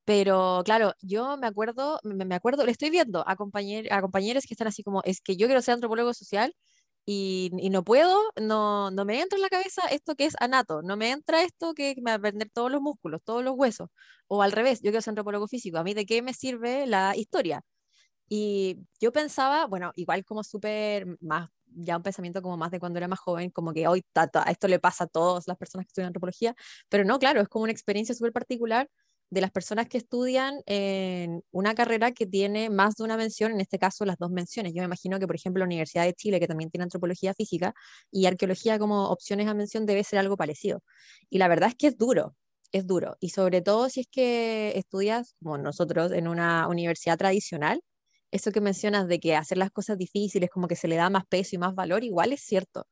Pero 0.05 0.63
claro, 0.65 0.95
yo 1.01 1.37
me 1.39 1.47
acuerdo, 1.47 2.01
me, 2.05 2.35
acuerdo, 2.35 2.65
le 2.67 2.73
estoy 2.73 2.91
viendo 2.91 3.25
a, 3.29 3.37
compañer, 3.37 3.93
a 3.93 4.01
compañeros 4.03 4.45
que 4.47 4.55
están 4.55 4.69
así 4.69 4.83
como, 4.83 5.03
es 5.05 5.21
que 5.21 5.37
yo 5.37 5.47
quiero 5.47 5.63
ser 5.63 5.75
antropólogo 5.75 6.13
social 6.15 6.55
y, 7.05 7.51
no 7.71 7.85
puedo, 7.85 8.19
no, 8.41 8.91
no 8.91 9.05
me 9.05 9.21
entra 9.21 9.37
en 9.37 9.43
la 9.43 9.49
cabeza 9.49 9.83
esto 9.91 10.15
que 10.17 10.27
es 10.27 10.35
anato, 10.41 10.83
no 10.83 10.97
me 10.97 11.11
entra 11.11 11.43
esto 11.43 11.75
que 11.75 11.95
me 11.99 12.11
va 12.11 12.13
a 12.13 12.17
aprender 12.17 12.51
todos 12.53 12.71
los 12.71 12.81
músculos, 12.81 13.21
todos 13.25 13.45
los 13.45 13.55
huesos. 13.57 13.89
O 14.29 14.43
al 14.43 14.53
revés, 14.53 14.81
yo 14.81 14.91
quiero 14.91 15.03
ser 15.03 15.13
antropólogo 15.13 15.49
físico, 15.49 15.79
¿a 15.79 15.85
mí 15.85 15.95
de 15.95 16.07
qué 16.07 16.23
me 16.23 16.35
sirve 16.35 16.87
la 16.87 17.17
historia? 17.17 17.63
Y 18.29 18.79
yo 19.01 19.13
pensaba, 19.13 19.67
bueno, 19.67 19.93
igual 19.97 20.25
como 20.25 20.45
súper 20.45 21.07
más, 21.21 21.51
ya 21.75 21.97
un 21.97 22.03
pensamiento 22.03 22.43
como 22.43 22.57
más 22.57 22.71
de 22.71 22.81
cuando 22.81 22.99
era 22.99 23.09
más 23.09 23.21
joven, 23.21 23.51
como 23.51 23.73
que 23.73 23.87
hoy 23.89 24.05
esto 24.47 24.69
le 24.69 24.79
pasa 24.79 25.05
a 25.05 25.07
todas 25.07 25.47
las 25.49 25.57
personas 25.57 25.87
que 25.87 25.91
estudian 25.91 26.09
antropología, 26.09 26.55
pero 26.89 27.05
no, 27.05 27.19
claro, 27.19 27.41
es 27.41 27.49
como 27.49 27.65
una 27.65 27.73
experiencia 27.73 28.15
súper 28.15 28.33
particular 28.33 28.89
de 29.31 29.41
las 29.41 29.51
personas 29.51 29.89
que 29.89 29.97
estudian 29.97 30.61
en 30.67 31.43
una 31.53 31.75
carrera 31.75 32.13
que 32.13 32.27
tiene 32.27 32.69
más 32.69 32.97
de 32.97 33.05
una 33.05 33.17
mención, 33.17 33.53
en 33.53 33.61
este 33.63 33.79
caso 33.79 34.05
las 34.05 34.19
dos 34.19 34.31
menciones. 34.31 34.75
Yo 34.75 34.83
me 34.83 34.85
imagino 34.85 35.19
que, 35.19 35.27
por 35.27 35.37
ejemplo, 35.37 35.61
la 35.61 35.65
Universidad 35.65 36.05
de 36.05 36.13
Chile, 36.13 36.39
que 36.39 36.47
también 36.47 36.71
tiene 36.71 36.85
antropología 36.85 37.33
física 37.33 37.73
y 38.11 38.27
arqueología 38.27 38.79
como 38.79 39.09
opciones 39.09 39.49
a 39.49 39.55
mención, 39.55 39.87
debe 39.87 40.05
ser 40.05 40.19
algo 40.19 40.37
parecido. 40.37 40.83
Y 41.31 41.39
la 41.39 41.49
verdad 41.49 41.71
es 41.71 41.77
que 41.77 41.87
es 41.87 41.97
duro, 41.97 42.37
es 42.73 42.87
duro. 42.87 43.17
Y 43.21 43.31
sobre 43.31 43.63
todo 43.63 43.89
si 43.89 44.01
es 44.01 44.07
que 44.11 44.73
estudias, 44.77 45.35
como 45.43 45.57
nosotros, 45.57 46.13
en 46.13 46.29
una 46.29 46.69
universidad 46.69 47.17
tradicional, 47.17 47.81
eso 48.33 48.51
que 48.53 48.61
mencionas 48.61 49.07
de 49.09 49.21
que 49.21 49.37
hacer 49.37 49.59
las 49.59 49.71
cosas 49.71 49.99
difíciles, 49.99 50.51
como 50.51 50.69
que 50.69 50.77
se 50.77 50.89
le 50.89 50.97
da 50.97 51.11
más 51.11 51.25
peso 51.27 51.55
y 51.57 51.59
más 51.59 51.75
valor, 51.75 52.03
igual 52.05 52.33
es 52.33 52.43
cierto. 52.43 52.87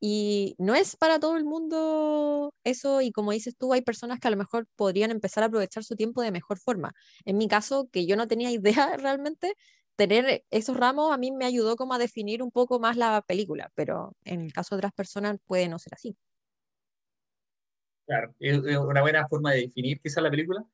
Y 0.00 0.54
no 0.58 0.74
es 0.76 0.96
para 0.96 1.18
todo 1.18 1.36
el 1.36 1.44
mundo 1.44 2.54
eso, 2.64 3.00
y 3.00 3.10
como 3.10 3.32
dices 3.32 3.56
tú, 3.58 3.72
hay 3.72 3.82
personas 3.82 4.20
que 4.20 4.28
a 4.28 4.30
lo 4.30 4.36
mejor 4.36 4.66
podrían 4.76 5.10
empezar 5.10 5.42
a 5.42 5.46
aprovechar 5.46 5.82
su 5.84 5.96
tiempo 5.96 6.22
de 6.22 6.30
mejor 6.30 6.58
forma. 6.58 6.92
En 7.24 7.36
mi 7.38 7.48
caso, 7.48 7.88
que 7.92 8.06
yo 8.06 8.16
no 8.16 8.28
tenía 8.28 8.50
idea 8.52 8.96
realmente, 8.96 9.54
tener 9.96 10.44
esos 10.50 10.76
ramos 10.76 11.12
a 11.12 11.18
mí 11.18 11.32
me 11.32 11.44
ayudó 11.44 11.74
como 11.76 11.94
a 11.94 11.98
definir 11.98 12.42
un 12.42 12.52
poco 12.52 12.78
más 12.78 12.96
la 12.96 13.22
película, 13.22 13.72
pero 13.74 14.14
en 14.24 14.42
el 14.42 14.52
caso 14.52 14.76
de 14.76 14.78
otras 14.78 14.92
personas 14.92 15.38
puede 15.44 15.68
no 15.68 15.78
ser 15.80 15.94
así. 15.94 16.16
Claro, 18.06 18.34
es 18.38 18.58
una 18.78 19.02
buena 19.02 19.26
forma 19.28 19.52
de 19.52 19.62
definir 19.62 20.00
quizá 20.00 20.20
la 20.20 20.30
película, 20.30 20.64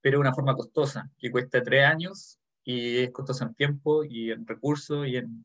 pero 0.00 0.18
una 0.18 0.34
forma 0.34 0.56
costosa, 0.56 1.10
que 1.18 1.30
cuesta 1.30 1.62
tres 1.62 1.84
años 1.84 2.40
y 2.64 2.98
es 2.98 3.10
costosa 3.10 3.44
en 3.46 3.54
tiempo 3.54 4.04
y 4.04 4.30
en 4.30 4.46
recursos 4.46 5.06
y 5.06 5.16
en... 5.16 5.44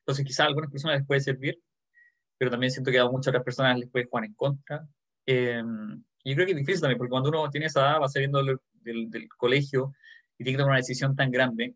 Entonces 0.00 0.24
quizá 0.24 0.44
a 0.44 0.46
algunas 0.46 0.70
personas 0.70 0.98
les 0.98 1.06
puede 1.06 1.20
servir, 1.20 1.60
pero 2.38 2.50
también 2.50 2.70
siento 2.70 2.90
que 2.90 2.98
a 2.98 3.08
muchas 3.08 3.28
otras 3.28 3.44
personas 3.44 3.78
les 3.78 3.88
puede 3.88 4.06
jugar 4.06 4.24
en 4.24 4.34
contra. 4.34 4.86
Eh, 5.26 5.62
y 6.24 6.34
creo 6.34 6.46
que 6.46 6.52
es 6.52 6.58
difícil 6.58 6.80
también, 6.80 6.98
porque 6.98 7.10
cuando 7.10 7.30
uno 7.30 7.50
tiene 7.50 7.66
esa 7.66 7.80
edad, 7.80 8.00
va 8.02 8.08
saliendo 8.08 8.42
del, 8.42 9.10
del, 9.10 9.28
colegio 9.28 9.94
y 10.38 10.44
tiene 10.44 10.56
que 10.56 10.62
tomar 10.62 10.72
una 10.72 10.78
decisión 10.78 11.14
tan 11.14 11.30
grande, 11.30 11.74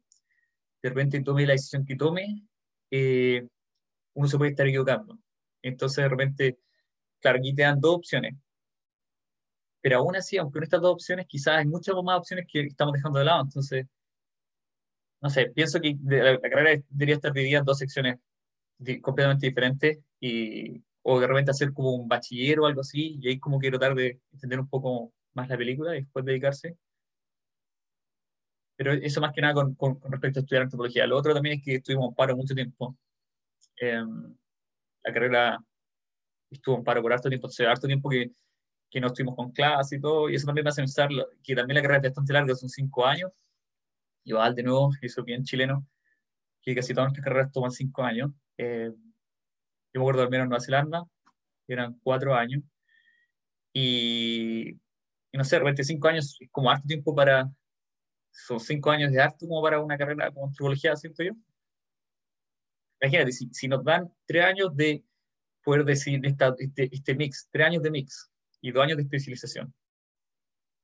de 0.82 0.88
repente 0.88 1.20
tome 1.22 1.46
la 1.46 1.52
decisión 1.52 1.84
que 1.84 1.96
tome, 1.96 2.46
eh, 2.90 3.46
uno 4.14 4.28
se 4.28 4.38
puede 4.38 4.50
estar 4.52 4.66
equivocando. 4.66 5.18
Entonces, 5.62 6.02
de 6.02 6.08
repente, 6.08 6.58
claro, 7.20 7.38
aquí 7.38 7.54
te 7.54 7.62
dan 7.62 7.80
dos 7.80 7.96
opciones. 7.96 8.34
Pero 9.80 9.98
aún 9.98 10.16
así, 10.16 10.36
aunque 10.36 10.58
en 10.58 10.64
estas 10.64 10.80
dos 10.80 10.92
opciones, 10.92 11.26
quizás 11.28 11.58
hay 11.58 11.66
muchas 11.66 11.94
más 12.02 12.18
opciones 12.18 12.46
que 12.50 12.62
estamos 12.62 12.94
dejando 12.94 13.18
de 13.18 13.24
lado. 13.26 13.42
Entonces, 13.42 13.86
no 15.20 15.30
sé, 15.30 15.50
pienso 15.54 15.80
que 15.80 15.96
la, 16.04 16.40
carrera 16.40 16.82
debería 16.90 17.16
estar 17.16 17.32
dividida 17.32 17.58
en 17.60 17.64
dos 17.64 17.78
secciones 17.78 18.18
completamente 19.02 19.46
diferentes 19.46 19.98
y, 20.20 20.82
o 21.02 21.20
de 21.20 21.26
repente 21.26 21.50
hacer 21.50 21.72
como 21.72 21.92
un 21.94 22.08
bachiller 22.08 22.60
o 22.60 22.66
algo 22.66 22.82
así, 22.82 23.18
y 23.20 23.28
ahí 23.28 23.38
como 23.38 23.58
quiero 23.58 23.78
tratar 23.78 23.96
de 23.96 24.20
entender 24.32 24.60
un 24.60 24.68
poco 24.68 25.12
más 25.34 25.48
la 25.48 25.56
película 25.56 25.96
y 25.96 26.02
después 26.02 26.24
dedicarse. 26.24 26.76
Pero 28.76 28.92
eso 28.92 29.20
más 29.20 29.32
que 29.32 29.40
nada 29.40 29.54
con, 29.54 29.74
con, 29.74 30.00
respecto 30.10 30.38
a 30.38 30.42
estudiar 30.42 30.62
antropología. 30.62 31.06
Lo 31.06 31.16
otro 31.16 31.34
también 31.34 31.58
es 31.58 31.64
que 31.64 31.76
estuvimos 31.76 32.10
en 32.10 32.14
paro 32.14 32.36
mucho 32.36 32.54
tiempo. 32.54 32.96
Em, 33.76 34.36
la 35.04 35.12
carrera 35.12 35.58
estuvo 36.50 36.76
en 36.76 36.84
paro 36.84 37.02
por 37.02 37.12
harto 37.12 37.28
tiempo, 37.28 37.48
hace 37.48 37.66
harto 37.66 37.86
tiempo 37.86 38.08
que, 38.08 38.30
que 38.90 39.00
no 39.00 39.08
estuvimos 39.08 39.36
con 39.36 39.52
clase 39.52 39.96
y 39.96 40.00
todo, 40.00 40.30
y 40.30 40.36
eso 40.36 40.46
también 40.46 40.64
me 40.64 40.70
hace 40.70 40.82
pensar 40.82 41.08
que 41.42 41.54
también 41.54 41.76
la 41.76 41.82
carrera 41.82 41.98
es 41.98 42.10
bastante 42.10 42.32
larga, 42.32 42.54
son 42.54 42.68
cinco 42.68 43.06
años. 43.06 43.32
Igual, 44.28 44.54
de 44.54 44.62
nuevo, 44.62 44.90
eso 45.00 45.24
bien 45.24 45.42
chileno, 45.42 45.86
que 46.60 46.74
casi 46.74 46.92
todas 46.92 47.06
nuestras 47.06 47.24
carreras 47.24 47.50
toman 47.50 47.70
cinco 47.70 48.02
años. 48.02 48.30
Eh, 48.58 48.90
yo 48.92 50.00
me 50.00 50.00
acuerdo 50.00 50.20
al 50.20 50.28
menos 50.28 50.44
en 50.44 50.48
Nueva 50.50 50.62
Zelanda, 50.62 51.02
eran 51.66 51.98
cuatro 52.02 52.34
años. 52.34 52.62
Y, 53.72 54.72
y 55.32 55.38
no 55.38 55.44
sé, 55.44 55.58
de 55.60 55.84
cinco 55.84 56.08
años 56.08 56.36
es 56.38 56.48
como 56.50 56.70
harto 56.70 56.86
tiempo 56.86 57.14
para, 57.14 57.50
son 58.30 58.60
cinco 58.60 58.90
años 58.90 59.12
de 59.12 59.22
harto 59.22 59.48
como 59.48 59.62
para 59.62 59.80
una 59.80 59.96
carrera 59.96 60.30
como 60.30 60.48
antropología, 60.48 60.94
siento 60.94 61.22
yo. 61.22 61.32
Imagínate, 63.00 63.32
si, 63.32 63.48
si 63.50 63.66
nos 63.66 63.82
dan 63.82 64.12
tres 64.26 64.44
años 64.44 64.76
de 64.76 65.02
poder 65.64 65.86
decir 65.86 66.20
esta, 66.22 66.54
este, 66.58 66.90
este 66.92 67.14
mix, 67.14 67.48
tres 67.50 67.66
años 67.66 67.82
de 67.82 67.90
mix 67.90 68.30
y 68.60 68.72
dos 68.72 68.84
años 68.84 68.98
de 68.98 69.04
especialización. 69.04 69.72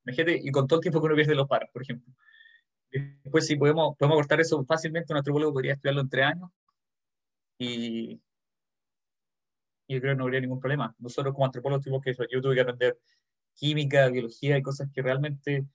Imagínate, 0.06 0.40
y 0.42 0.50
con 0.50 0.66
todo 0.66 0.78
el 0.78 0.82
tiempo 0.82 0.98
que 1.00 1.06
uno 1.08 1.14
pierde 1.14 1.34
los 1.34 1.46
paros, 1.46 1.68
por 1.70 1.82
ejemplo. 1.82 2.10
Después, 2.94 3.46
si 3.46 3.56
podemos, 3.56 3.96
podemos 3.96 4.18
cortar 4.18 4.40
eso 4.40 4.64
fácilmente, 4.64 5.12
un 5.12 5.18
antropólogo 5.18 5.52
podría 5.52 5.72
estudiarlo 5.72 6.02
en 6.02 6.08
tres 6.08 6.26
años 6.26 6.50
y, 7.58 8.20
yo 9.88 10.00
creo 10.00 10.12
que 10.12 10.16
no 10.16 10.24
habría 10.24 10.40
ningún 10.40 10.60
problema. 10.60 10.94
Nosotros 10.98 11.34
como 11.34 11.46
antropólogos 11.46 11.84
tuvimos 11.84 12.02
que 12.02 12.10
eso. 12.10 12.24
Yo 12.30 12.40
tuve 12.40 12.54
que 12.54 12.60
aprender 12.62 12.98
química, 13.54 14.08
biología 14.08 14.56
y 14.56 14.62
cosas 14.62 14.88
que 14.92 15.02
realmente 15.02 15.66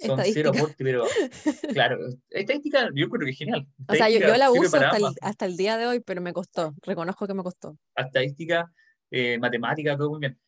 son 0.00 0.20
cero 0.24 0.50
aporte, 0.54 0.84
pero 0.84 1.04
claro, 1.72 1.98
estadística 2.30 2.90
yo 2.94 3.08
creo 3.08 3.24
que 3.24 3.30
es 3.30 3.38
genial. 3.38 3.66
O 3.86 3.94
sea, 3.94 4.08
yo, 4.10 4.20
la 4.36 4.50
uso 4.50 4.76
hasta 4.76 4.96
el, 4.96 5.04
hasta 5.20 5.46
el, 5.46 5.56
día 5.56 5.76
de 5.76 5.86
hoy, 5.86 6.00
pero 6.00 6.20
me 6.20 6.32
costó, 6.32 6.74
reconozco 6.82 7.26
que 7.26 7.34
me 7.34 7.42
costó. 7.42 7.76
Estadística, 7.94 8.70
eh, 9.10 9.38
matemática, 9.38 9.96
todo 9.96 10.10
muy 10.10 10.20
bien. 10.20 10.38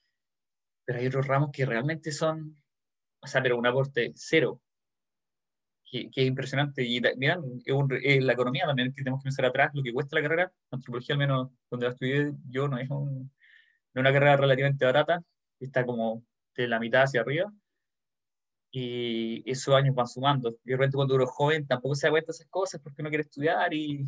Pero 0.84 0.98
hay 0.98 1.06
otros 1.06 1.26
ramos 1.26 1.50
que 1.52 1.66
realmente 1.66 2.12
son, 2.12 2.56
o 3.20 3.26
sea, 3.26 3.42
pero 3.42 3.58
un 3.58 3.66
aporte 3.66 4.12
cero 4.14 4.60
que, 5.90 6.10
es 6.14 6.26
impresionante. 6.26 6.84
Y 6.84 7.00
mira, 7.16 7.38
es, 8.02 8.24
la 8.24 8.32
economía 8.32 8.66
también 8.66 8.92
que 8.92 9.02
tenemos 9.02 9.20
que 9.20 9.24
pensar 9.24 9.44
atrás, 9.46 9.70
lo 9.74 9.82
que 9.82 9.92
cuesta 9.92 10.16
la 10.16 10.22
carrera, 10.22 10.52
antropología 10.70 11.14
al 11.14 11.18
menos 11.18 11.50
donde 11.70 11.86
la 11.86 11.92
estudié 11.92 12.32
yo, 12.48 12.68
no 12.68 12.78
es, 12.78 12.88
un, 12.90 13.30
una 13.94 14.12
carrera 14.12 14.36
relativamente 14.36 14.84
barata, 14.84 15.22
está 15.58 15.84
como 15.84 16.24
de 16.56 16.68
la 16.68 16.78
mitad 16.80 17.02
hacia 17.02 17.20
arriba, 17.22 17.52
y 18.70 19.42
esos 19.50 19.74
años 19.74 19.94
van 19.94 20.06
sumando. 20.06 20.50
Y 20.64 20.70
de 20.70 20.76
repente 20.76 20.96
cuando 20.96 21.14
uno 21.14 21.24
es 21.24 21.30
joven 21.30 21.66
tampoco 21.66 21.94
se 21.94 22.06
da 22.06 22.12
cuenta 22.12 22.28
de 22.28 22.36
esas 22.36 22.46
cosas 22.48 22.80
porque 22.80 23.02
no 23.02 23.08
quiere 23.08 23.22
estudiar 23.22 23.74
y 23.74 24.06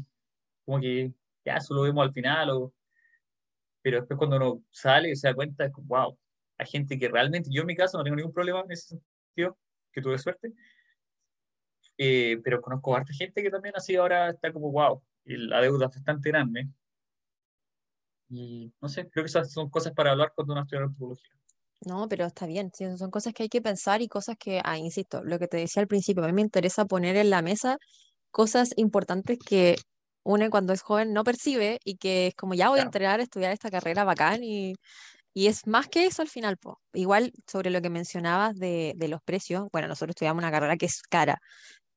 como 0.65 0.81
que 0.81 1.13
ya 1.45 1.57
eso 1.57 1.75
lo 1.75 1.83
vemos 1.83 2.07
al 2.07 2.13
final, 2.13 2.51
o, 2.51 2.73
pero 3.83 3.99
después 3.99 4.17
cuando 4.19 4.37
uno 4.37 4.63
sale 4.71 5.11
y 5.11 5.17
se 5.17 5.29
da 5.29 5.35
cuenta 5.35 5.67
es 5.67 5.73
como, 5.73 5.89
wow, 5.89 6.19
hay 6.59 6.67
gente 6.67 6.99
que 6.99 7.09
realmente, 7.09 7.51
yo 7.53 7.63
en 7.63 7.67
mi 7.67 7.77
caso 7.77 7.99
no 7.99 8.05
tengo 8.05 8.17
ningún 8.17 8.33
problema 8.33 8.61
en 8.61 8.71
ese 8.71 9.01
sentido, 9.35 9.59
que 9.93 10.01
tuve 10.01 10.19
suerte, 10.19 10.53
eh, 12.05 12.41
pero 12.43 12.61
conozco 12.61 12.95
a 12.95 12.99
harta 12.99 13.13
gente 13.13 13.45
que 13.45 13.51
también 13.51 13.77
así 13.77 13.95
ahora 13.95 14.31
está 14.31 14.53
como, 14.53 14.73
wow, 14.73 15.01
la 15.25 15.61
deuda 15.61 15.87
es 15.87 15.95
bastante 15.95 16.31
grande. 16.31 16.69
Y 18.29 18.73
no 18.81 18.89
sé, 18.89 19.09
creo 19.09 19.23
que 19.23 19.29
esas 19.29 19.53
son 19.53 19.71
cosas 19.71 19.93
para 19.93 20.11
hablar 20.11 20.33
cuando 20.35 20.53
uno 20.53 20.63
estudia 20.63 20.83
antropología. 20.83 21.31
No, 21.83 22.09
pero 22.09 22.27
está 22.27 22.47
bien, 22.47 22.73
son 22.75 23.11
cosas 23.13 23.33
que 23.35 23.45
hay 23.45 23.49
que 23.49 23.63
pensar 23.63 24.03
y 24.03 24.09
cosas 24.09 24.35
que, 24.37 24.61
ah, 24.65 24.79
insisto, 24.79 25.23
lo 25.23 25.39
que 25.39 25.47
te 25.47 25.59
decía 25.59 25.81
al 25.81 25.87
principio, 25.87 26.25
a 26.25 26.27
mí 26.27 26.33
me 26.33 26.43
interesa 26.43 26.87
poner 26.87 27.15
en 27.15 27.31
la 27.31 27.41
mesa 27.41 27.79
cosas 28.33 28.73
importantes 28.77 29.39
que 29.39 29.77
uno 30.25 30.51
cuando 30.51 30.73
es 30.73 30.83
joven 30.83 31.13
no 31.13 31.23
percibe 31.23 31.79
y 31.85 31.99
que 31.99 32.29
es 32.29 32.35
como 32.35 32.55
ya 32.55 32.69
voy 32.69 32.81
a 32.81 32.83
entrar 32.83 33.21
a 33.21 33.23
estudiar 33.23 33.53
esta 33.53 33.71
carrera 33.71 34.03
bacán 34.03 34.43
y, 34.43 34.75
y 35.35 35.47
es 35.47 35.67
más 35.67 35.89
que 35.89 36.07
eso 36.07 36.23
al 36.23 36.29
final, 36.29 36.59
po. 36.59 36.79
Igual 36.93 37.33
sobre 37.47 37.71
lo 37.71 37.81
que 37.81 37.91
mencionabas 37.91 38.55
de, 38.57 38.93
de, 38.97 39.09
los 39.09 39.23
precios, 39.23 39.69
bueno, 39.73 39.89
nosotros 39.89 40.11
estudiamos 40.11 40.43
una 40.43 40.51
carrera 40.51 40.77
que 40.77 40.87
es 40.87 41.01
cara, 41.03 41.39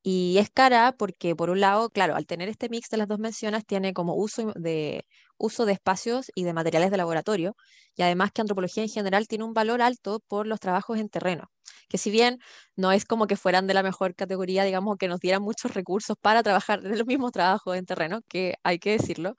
y 0.07 0.37
es 0.37 0.51
cara 0.51 0.93
porque, 0.99 1.35
por 1.35 1.49
un 1.49 1.59
lado, 1.61 1.89
claro, 1.89 2.15
al 2.15 2.27
tener 2.27 2.47
este 2.47 2.69
mix 2.69 2.89
de 2.89 2.97
las 2.97 3.07
dos 3.07 3.17
menciones, 3.17 3.65
tiene 3.65 3.91
como 3.93 4.13
uso 4.15 4.53
de, 4.55 5.03
uso 5.37 5.65
de 5.65 5.73
espacios 5.73 6.31
y 6.35 6.43
de 6.43 6.53
materiales 6.53 6.91
de 6.91 6.97
laboratorio, 6.97 7.55
y 7.95 8.03
además 8.03 8.31
que 8.31 8.41
antropología 8.41 8.83
en 8.83 8.89
general 8.89 9.27
tiene 9.27 9.45
un 9.45 9.53
valor 9.55 9.81
alto 9.81 10.19
por 10.27 10.45
los 10.45 10.59
trabajos 10.59 10.99
en 10.99 11.09
terreno, 11.09 11.45
que 11.89 11.97
si 11.97 12.11
bien 12.11 12.37
no 12.75 12.91
es 12.91 13.03
como 13.05 13.25
que 13.25 13.35
fueran 13.35 13.65
de 13.65 13.73
la 13.73 13.81
mejor 13.81 14.13
categoría, 14.15 14.63
digamos, 14.63 14.97
que 14.97 15.07
nos 15.07 15.19
dieran 15.19 15.41
muchos 15.41 15.73
recursos 15.73 16.15
para 16.21 16.43
trabajar 16.43 16.79
en 16.85 16.99
los 16.99 17.07
mismos 17.07 17.31
trabajos 17.31 17.75
en 17.75 17.85
terreno, 17.85 18.21
que 18.29 18.55
hay 18.63 18.77
que 18.77 18.91
decirlo, 18.91 19.33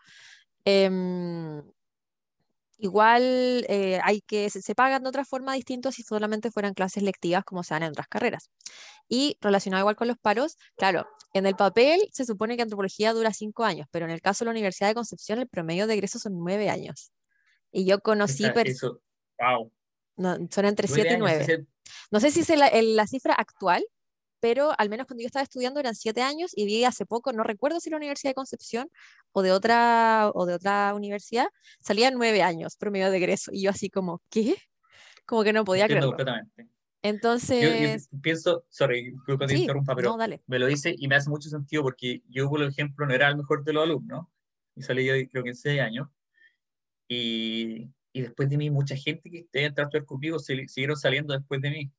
em, 0.65 1.63
Igual 2.79 3.65
eh, 3.69 4.01
hay 4.05 4.21
que, 4.21 4.51
se, 4.51 4.75
pagan 4.75 5.03
de 5.03 5.09
otra 5.09 5.25
forma 5.25 5.55
distinta 5.55 5.91
si 5.93 6.03
solamente 6.03 6.51
fueran 6.51 6.75
clases 6.75 7.03
lectivas 7.03 7.43
como 7.45 7.63
se 7.63 7.73
dan 7.75 7.85
en 7.85 7.91
otras 7.91 8.07
carreras. 8.07 8.51
Y 9.09 9.39
relacionado 9.41 9.83
igual 9.83 9.97
con 9.97 10.09
los 10.09 10.19
paros, 10.19 10.59
claro, 10.77 11.07
en 11.33 11.47
el 11.47 11.57
papel 11.57 12.01
se 12.13 12.27
supone 12.27 12.57
que 12.57 12.63
antropología 12.63 13.15
dura 13.15 13.33
cinco 13.33 13.65
años, 13.65 13.87
pero 13.91 14.05
en 14.05 14.11
el 14.11 14.21
caso 14.21 14.45
de 14.45 14.47
la 14.47 14.51
Universidad 14.53 14.89
de 14.89 14.95
Concepción 14.95 15.39
el 15.39 15.49
promedio 15.49 15.87
de 15.87 15.95
egreso 15.95 16.19
son 16.19 16.39
nueve 16.39 16.69
años. 16.69 17.13
Y 17.73 17.87
yo 17.87 18.01
conocí... 18.01 18.45
Eso, 18.65 19.01
wow. 19.39 19.73
No, 20.17 20.37
son 20.51 20.65
entre 20.65 20.89
siete 20.89 21.15
y 21.15 21.19
nueve. 21.19 21.67
No 22.11 22.21
sé 22.21 22.31
si 22.31 22.41
es 22.41 22.49
la, 22.51 22.71
la 22.73 23.07
cifra 23.07 23.35
actual, 23.35 23.85
pero 24.41 24.73
al 24.79 24.89
menos 24.89 25.07
cuando 25.07 25.23
yo 25.23 25.27
estaba 25.27 25.43
estudiando 25.43 25.81
eran 25.81 25.95
siete 25.95 26.23
años 26.23 26.53
y 26.55 26.67
vi 26.67 26.85
hace 26.85 27.07
poco, 27.07 27.33
no 27.33 27.43
recuerdo 27.43 27.81
si 27.81 27.91
la 27.91 27.97
Universidad 27.97 28.31
de 28.31 28.35
Concepción 28.35 28.91
o 29.33 29.43
de 29.43 29.53
otra, 29.53 30.31
o 30.35 30.47
de 30.47 30.55
otra 30.55 30.95
universidad, 30.95 31.47
salían 31.81 32.15
nueve 32.15 32.43
años 32.43 32.77
promedio 32.77 33.11
de 33.11 33.17
egreso. 33.17 33.51
Y 33.53 33.63
yo 33.63 33.71
así 33.71 33.91
como, 33.91 34.23
¿qué? 34.31 34.57
Como 35.25 35.43
que 35.45 35.53
no 35.53 35.65
podía 35.65 35.87
creerlo. 35.87 36.09
completamente. 36.09 36.69
Entonces... 37.03 38.09
Yo, 38.11 38.21
pienso, 38.21 38.65
sorry, 38.69 39.15
que 39.27 39.37
te 39.47 39.57
interrumpa, 39.57 39.95
pero 39.95 40.17
me 40.47 40.59
lo 40.59 40.67
dice 40.67 40.95
y 40.97 41.09
me 41.09 41.17
hace 41.17 41.31
mucho 41.31 41.49
sentido 41.49 41.83
porque 41.83 42.23
yo, 42.29 42.49
por 42.49 42.63
ejemplo, 42.63 43.07
no 43.07 43.15
era 43.15 43.29
el 43.29 43.37
mejor 43.37 43.65
de 43.65 43.73
los 43.73 43.85
alumnos 43.85 44.27
y 44.75 44.83
salí 44.83 45.07
yo 45.07 45.15
creo 45.31 45.43
que 45.43 45.51
en 45.51 45.57
seis 45.57 45.81
años 45.81 46.09
y, 47.09 47.89
y 48.13 48.23
después 48.23 48.49
de 48.49 48.57
mí 48.57 48.71
mucha 48.71 48.97
gente 48.97 49.31
que 49.31 49.47
entrando 49.53 49.83
a 49.83 49.85
estudiar 49.85 50.05
conmigo 50.05 50.39
siguieron 50.39 50.97
saliendo 50.97 51.35
después 51.35 51.61
de 51.61 51.71
mí 51.71 51.93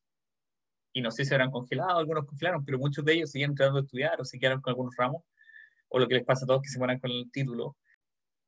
y 0.98 1.02
no 1.02 1.12
sé 1.12 1.26
si 1.26 1.34
eran 1.36 1.52
congelados, 1.52 2.00
algunos 2.00 2.26
congelaron, 2.26 2.66
pero 2.66 2.80
muchos 2.80 3.06
de 3.06 3.14
ellos 3.14 3.30
siguen 3.30 3.54
tratando 3.54 3.82
de 3.82 3.86
estudiar 3.86 4.20
o 4.20 4.26
se 4.26 4.40
quedaron 4.40 4.62
con 4.62 4.72
algunos 4.72 4.96
ramos, 4.98 5.22
o 5.90 6.00
lo 6.00 6.08
que 6.08 6.16
les 6.16 6.26
pasa 6.26 6.44
a 6.44 6.48
todos 6.48 6.64
que 6.64 6.70
se 6.70 6.80
mueran 6.80 7.00
con 7.00 7.12
el 7.12 7.30
título. 7.32 7.76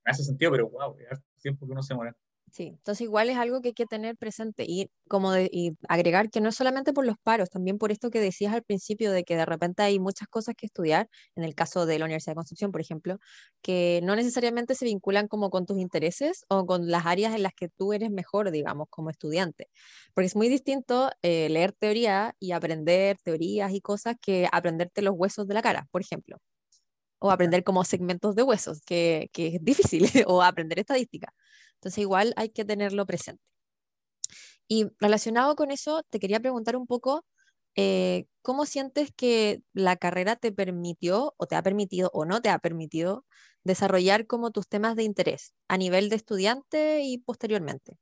Me 0.04 0.12
hace 0.12 0.24
sentido, 0.24 0.50
pero 0.50 0.68
wow, 0.68 0.98
es 1.12 1.20
tiempo 1.44 1.68
que 1.68 1.74
uno 1.74 1.84
se 1.84 1.94
muera. 1.94 2.16
Sí, 2.52 2.68
entonces 2.68 3.02
igual 3.02 3.30
es 3.30 3.38
algo 3.38 3.62
que 3.62 3.70
hay 3.70 3.74
que 3.74 3.86
tener 3.86 4.18
presente 4.18 4.66
y 4.68 4.90
como 5.08 5.32
de, 5.32 5.50
y 5.52 5.74
agregar 5.88 6.32
que 6.32 6.42
no 6.42 6.50
es 6.50 6.56
solamente 6.56 6.94
por 6.94 7.06
los 7.06 7.16
paros, 7.22 7.50
también 7.50 7.78
por 7.78 7.92
esto 7.92 8.10
que 8.10 8.20
decías 8.20 8.54
al 8.54 8.64
principio 8.64 9.12
de 9.12 9.24
que 9.24 9.36
de 9.36 9.46
repente 9.46 9.84
hay 9.84 10.00
muchas 10.00 10.28
cosas 10.28 10.56
que 10.56 10.66
estudiar, 10.66 11.10
en 11.36 11.44
el 11.44 11.54
caso 11.54 11.86
de 11.86 12.00
la 12.00 12.06
Universidad 12.06 12.32
de 12.32 12.38
Concepción, 12.38 12.72
por 12.72 12.82
ejemplo, 12.82 13.20
que 13.62 14.00
no 14.04 14.16
necesariamente 14.16 14.74
se 14.74 14.86
vinculan 14.86 15.28
como 15.28 15.52
con 15.52 15.66
tus 15.68 15.78
intereses 15.80 16.44
o 16.50 16.66
con 16.66 16.90
las 16.90 17.06
áreas 17.06 17.36
en 17.36 17.44
las 17.44 17.54
que 17.54 17.70
tú 17.70 17.94
eres 17.94 18.10
mejor, 18.10 18.50
digamos, 18.52 18.88
como 18.90 19.12
estudiante. 19.12 19.68
Porque 20.16 20.26
es 20.28 20.36
muy 20.36 20.50
distinto 20.50 21.12
eh, 21.22 21.50
leer 21.50 21.74
teoría 21.74 22.36
y 22.40 22.54
aprender 22.54 23.18
teorías 23.24 23.72
y 23.74 23.82
cosas 23.82 24.16
que 24.22 24.48
aprenderte 24.52 25.02
los 25.04 25.14
huesos 25.16 25.48
de 25.48 25.54
la 25.54 25.62
cara, 25.62 25.88
por 25.92 26.02
ejemplo 26.02 26.38
o 27.20 27.32
aprender 27.32 27.64
como 27.64 27.84
segmentos 27.84 28.36
de 28.36 28.44
huesos, 28.44 28.82
que, 28.86 29.30
que 29.34 29.48
es 29.56 29.64
difícil, 29.64 30.04
o 30.28 30.42
aprender 30.42 30.80
estadística. 30.80 31.34
Entonces 31.80 32.00
igual 32.00 32.34
hay 32.36 32.50
que 32.50 32.66
tenerlo 32.66 33.06
presente. 33.06 33.42
Y 34.68 34.88
relacionado 35.00 35.56
con 35.56 35.72
eso, 35.72 36.04
te 36.10 36.20
quería 36.20 36.40
preguntar 36.40 36.76
un 36.76 36.86
poco, 36.86 37.26
eh, 37.76 38.26
¿cómo 38.42 38.66
sientes 38.66 39.12
que 39.16 39.62
la 39.74 39.96
carrera 39.96 40.36
te 40.36 40.52
permitió 40.52 41.34
o 41.38 41.48
te 41.48 41.56
ha 41.56 41.64
permitido 41.64 42.12
o 42.14 42.26
no 42.26 42.42
te 42.42 42.50
ha 42.50 42.60
permitido 42.60 43.26
desarrollar 43.64 44.28
como 44.28 44.52
tus 44.52 44.68
temas 44.68 44.96
de 44.96 45.04
interés 45.04 45.54
a 45.68 45.78
nivel 45.78 46.10
de 46.10 46.18
estudiante 46.18 47.02
y 47.02 47.18
posteriormente? 47.20 47.98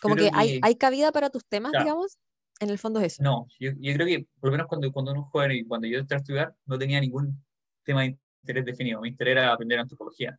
Como 0.00 0.16
que, 0.16 0.30
Hay, 0.32 0.60
hay, 0.62 0.76
cabida 0.76 1.12
para 1.12 1.28
tus 1.28 1.44
temas, 1.44 1.72
digamos, 1.72 2.18
en 2.60 2.70
el 2.70 2.78
fondo 2.78 3.00
es 3.00 3.14
eso. 3.14 3.22
No, 3.22 3.48
yo, 3.58 3.72
yo, 3.78 3.92
creo 3.94 4.06
que 4.06 4.26
por 4.38 4.48
lo 4.48 4.52
menos 4.52 4.66
cuando, 4.66 4.90
cuando 4.92 5.12
uno 5.12 5.22
es 5.22 5.26
joven 5.30 5.52
y 5.52 5.64
cuando 5.64 5.88
yo 5.88 5.98
entré 5.98 6.16
a 6.16 6.20
estudiar, 6.20 6.54
no 6.64 6.78
tenía 6.78 7.00
ningún 7.00 7.44
tema 7.82 8.02
de 8.02 8.18
interés 8.42 8.64
definido. 8.64 9.00
Mi 9.00 9.08
interés 9.08 9.32
era 9.32 9.52
aprender 9.52 9.78
antropología. 9.78 10.38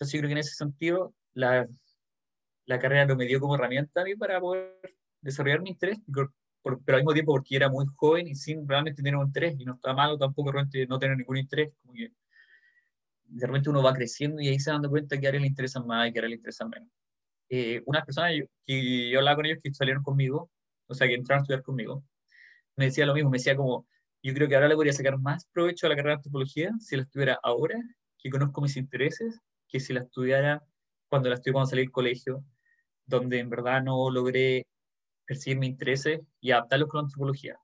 Entonces 0.00 0.14
yo 0.14 0.20
creo 0.20 0.28
que 0.28 0.32
en 0.32 0.38
ese 0.38 0.54
sentido, 0.54 1.14
la, 1.34 1.68
la 2.64 2.78
carrera 2.78 3.04
no 3.04 3.16
me 3.16 3.26
dio 3.26 3.38
como 3.38 3.54
herramienta 3.54 4.00
a 4.00 4.04
mí 4.04 4.16
para 4.16 4.40
poder 4.40 4.80
desarrollar 5.20 5.60
mi 5.60 5.70
interés, 5.70 5.98
pero 6.10 6.78
al 6.86 6.96
mismo 6.96 7.12
tiempo 7.12 7.32
porque 7.32 7.56
era 7.56 7.68
muy 7.68 7.84
joven 7.96 8.26
y 8.28 8.34
sin 8.34 8.66
realmente 8.66 9.02
tener 9.02 9.14
un 9.14 9.26
interés, 9.26 9.60
y 9.60 9.66
no 9.66 9.74
está 9.74 9.92
malo 9.92 10.16
tampoco 10.16 10.52
realmente 10.52 10.86
no 10.86 10.98
tener 10.98 11.18
ningún 11.18 11.36
interés, 11.36 11.74
como 11.82 11.92
que 11.92 12.12
de 13.24 13.46
repente 13.46 13.68
uno 13.68 13.82
va 13.82 13.92
creciendo 13.92 14.40
y 14.40 14.48
ahí 14.48 14.58
se 14.58 14.70
dando 14.70 14.88
cuenta 14.88 15.20
que 15.20 15.26
él 15.26 15.42
le 15.42 15.46
interesan 15.46 15.86
más 15.86 16.08
y 16.08 16.12
que 16.14 16.18
él 16.20 16.30
le 16.30 16.36
interesan 16.36 16.70
menos. 16.70 16.88
Eh, 17.50 17.82
unas 17.84 18.06
personas 18.06 18.32
que 18.64 19.10
yo 19.10 19.18
hablaba 19.18 19.36
con 19.36 19.44
ellos 19.44 19.58
que 19.62 19.74
salieron 19.74 20.02
conmigo, 20.02 20.50
o 20.86 20.94
sea, 20.94 21.08
que 21.08 21.14
entraron 21.14 21.40
a 21.40 21.42
estudiar 21.42 21.62
conmigo, 21.62 22.02
me 22.74 22.86
decía 22.86 23.04
lo 23.04 23.12
mismo, 23.12 23.28
me 23.28 23.36
decía 23.36 23.54
como, 23.54 23.86
yo 24.22 24.32
creo 24.32 24.48
que 24.48 24.54
ahora 24.54 24.68
le 24.68 24.76
podría 24.76 24.94
sacar 24.94 25.18
más 25.18 25.44
provecho 25.52 25.84
a 25.84 25.90
la 25.90 25.96
carrera 25.96 26.14
de 26.14 26.20
antropología 26.20 26.72
si 26.78 26.96
la 26.96 27.02
estuviera 27.02 27.38
ahora, 27.42 27.78
que 28.16 28.30
conozco 28.30 28.62
mis 28.62 28.78
intereses, 28.78 29.38
que 29.70 29.80
si 29.80 29.92
la 29.92 30.00
estudiara 30.00 30.64
cuando 31.08 31.28
la 31.28 31.36
estudié 31.36 31.52
cuando 31.52 31.70
salí 31.70 31.82
del 31.82 31.90
colegio, 31.90 32.44
donde 33.06 33.40
en 33.40 33.50
verdad 33.50 33.82
no 33.82 34.10
logré 34.10 34.66
percibir 35.26 35.58
mis 35.58 35.70
intereses 35.70 36.20
y 36.40 36.52
adaptarlos 36.52 36.88
con 36.88 36.98
la 36.98 37.04
antropología. 37.04 37.58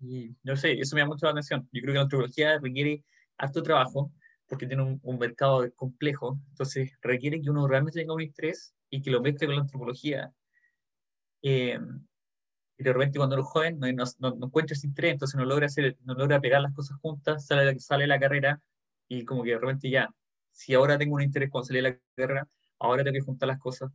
Y 0.00 0.36
no 0.42 0.56
sé, 0.56 0.72
eso 0.72 0.94
me 0.94 1.02
da 1.02 1.06
mucha 1.06 1.28
atención. 1.28 1.68
Yo 1.72 1.80
creo 1.80 1.92
que 1.92 1.98
la 1.98 2.02
antropología 2.02 2.58
requiere 2.58 3.04
harto 3.38 3.62
trabajo, 3.62 4.12
porque 4.46 4.66
tiene 4.66 4.98
un, 5.02 5.18
mercado 5.18 5.70
complejo, 5.74 6.38
entonces 6.50 6.92
requiere 7.00 7.40
que 7.40 7.50
uno 7.50 7.66
realmente 7.66 8.00
tenga 8.00 8.14
un 8.14 8.22
interés 8.22 8.74
y 8.90 9.02
que 9.02 9.10
lo 9.10 9.20
mezcle 9.20 9.46
con 9.46 9.56
la 9.56 9.62
antropología. 9.62 10.32
Eh, 11.42 11.78
y 12.78 12.84
de 12.84 12.92
repente 12.92 13.18
cuando 13.18 13.36
uno 13.36 13.44
es 13.44 13.50
joven 13.50 13.78
no, 13.78 13.86
no, 14.18 14.34
no, 14.36 14.46
encuentra 14.46 14.74
ese 14.74 14.86
interés, 14.86 15.12
entonces 15.12 15.38
no 15.38 15.44
logra, 15.46 15.66
hacer, 15.66 15.96
no 16.04 16.14
logra 16.14 16.40
pegar 16.40 16.60
las 16.60 16.74
cosas 16.74 16.98
juntas, 17.00 17.46
sale, 17.46 17.78
sale 17.80 18.06
la 18.06 18.20
carrera 18.20 18.60
y 19.08 19.24
como 19.24 19.42
que 19.42 19.50
de 19.50 19.58
repente 19.58 19.90
ya, 19.90 20.10
si 20.56 20.72
ahora 20.72 20.96
tengo 20.96 21.16
un 21.16 21.22
interés 21.22 21.50
cuando 21.50 21.66
salí 21.66 21.82
de 21.82 21.90
la 21.90 22.00
carrera, 22.16 22.48
ahora 22.78 23.04
tengo 23.04 23.14
que 23.14 23.20
juntar 23.20 23.46
las 23.46 23.58
cosas. 23.58 23.92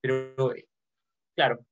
Pero 0.00 0.54
claro, 1.34 1.66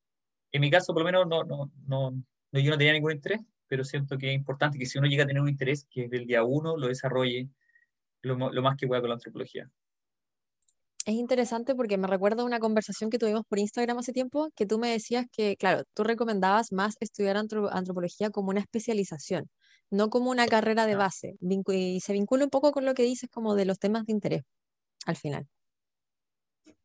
en 0.51 0.61
mi 0.61 0.71
caso 0.71 0.93
por 0.93 1.03
lo 1.03 1.07
menos 1.07 1.29
no, 1.29 1.45
no, 1.45 1.71
no, 1.87 2.11
yo 2.53 2.71
no 2.71 2.79
tenía 2.79 2.95
ningún 2.95 3.13
interés, 3.13 3.41
pero 3.69 3.85
siento 3.85 4.19
que 4.19 4.31
es 4.31 4.35
importante 4.35 4.77
que 4.77 4.87
si 4.87 4.99
uno 4.99 5.07
llega 5.07 5.23
a 5.23 5.27
tener 5.27 5.41
un 5.41 5.49
interés, 5.49 5.87
que 5.89 6.03
desde 6.03 6.17
el 6.17 6.27
día 6.27 6.43
uno 6.43 6.77
lo 6.77 6.89
desarrolle 6.89 7.49
lo, 8.23 8.37
más 8.37 8.77
que 8.77 8.89
pueda 8.89 9.01
con 9.01 9.11
la 9.11 9.15
antropología. 9.15 9.71
Es 11.05 11.15
interesante 11.15 11.75
porque 11.75 11.99
me 11.99 12.07
recuerda 12.07 12.45
una 12.45 12.61
conversación 12.61 13.11
que 13.11 13.19
tuvimos 13.19 13.45
por 13.49 13.59
Instagram 13.59 13.99
hace 13.99 14.13
tiempo, 14.13 14.51
que 14.55 14.67
tú 14.67 14.79
me 14.79 14.89
decías 14.89 15.27
que, 15.33 15.57
claro, 15.57 15.83
tú 15.95 16.05
recomendabas 16.05 16.71
más 16.71 16.97
estudiar 17.01 17.37
antropología 17.37 18.31
como 18.31 18.51
una 18.51 18.61
especialización, 18.61 19.51
no 19.91 20.11
como 20.11 20.31
una 20.31 20.47
carrera 20.47 20.87
de 20.87 20.95
base. 20.95 21.35
Y 21.41 22.01
se 22.01 22.13
vincula 22.13 22.45
un 22.45 22.51
poco 22.51 22.71
con 22.71 22.85
lo 22.85 22.95
que 22.95 23.03
dices 23.03 23.29
como 23.31 23.57
de 23.57 23.65
los 23.65 23.81
temas 23.81 24.05
de 24.07 24.13
interés 24.13 24.43
al 25.05 25.17
final. 25.17 25.49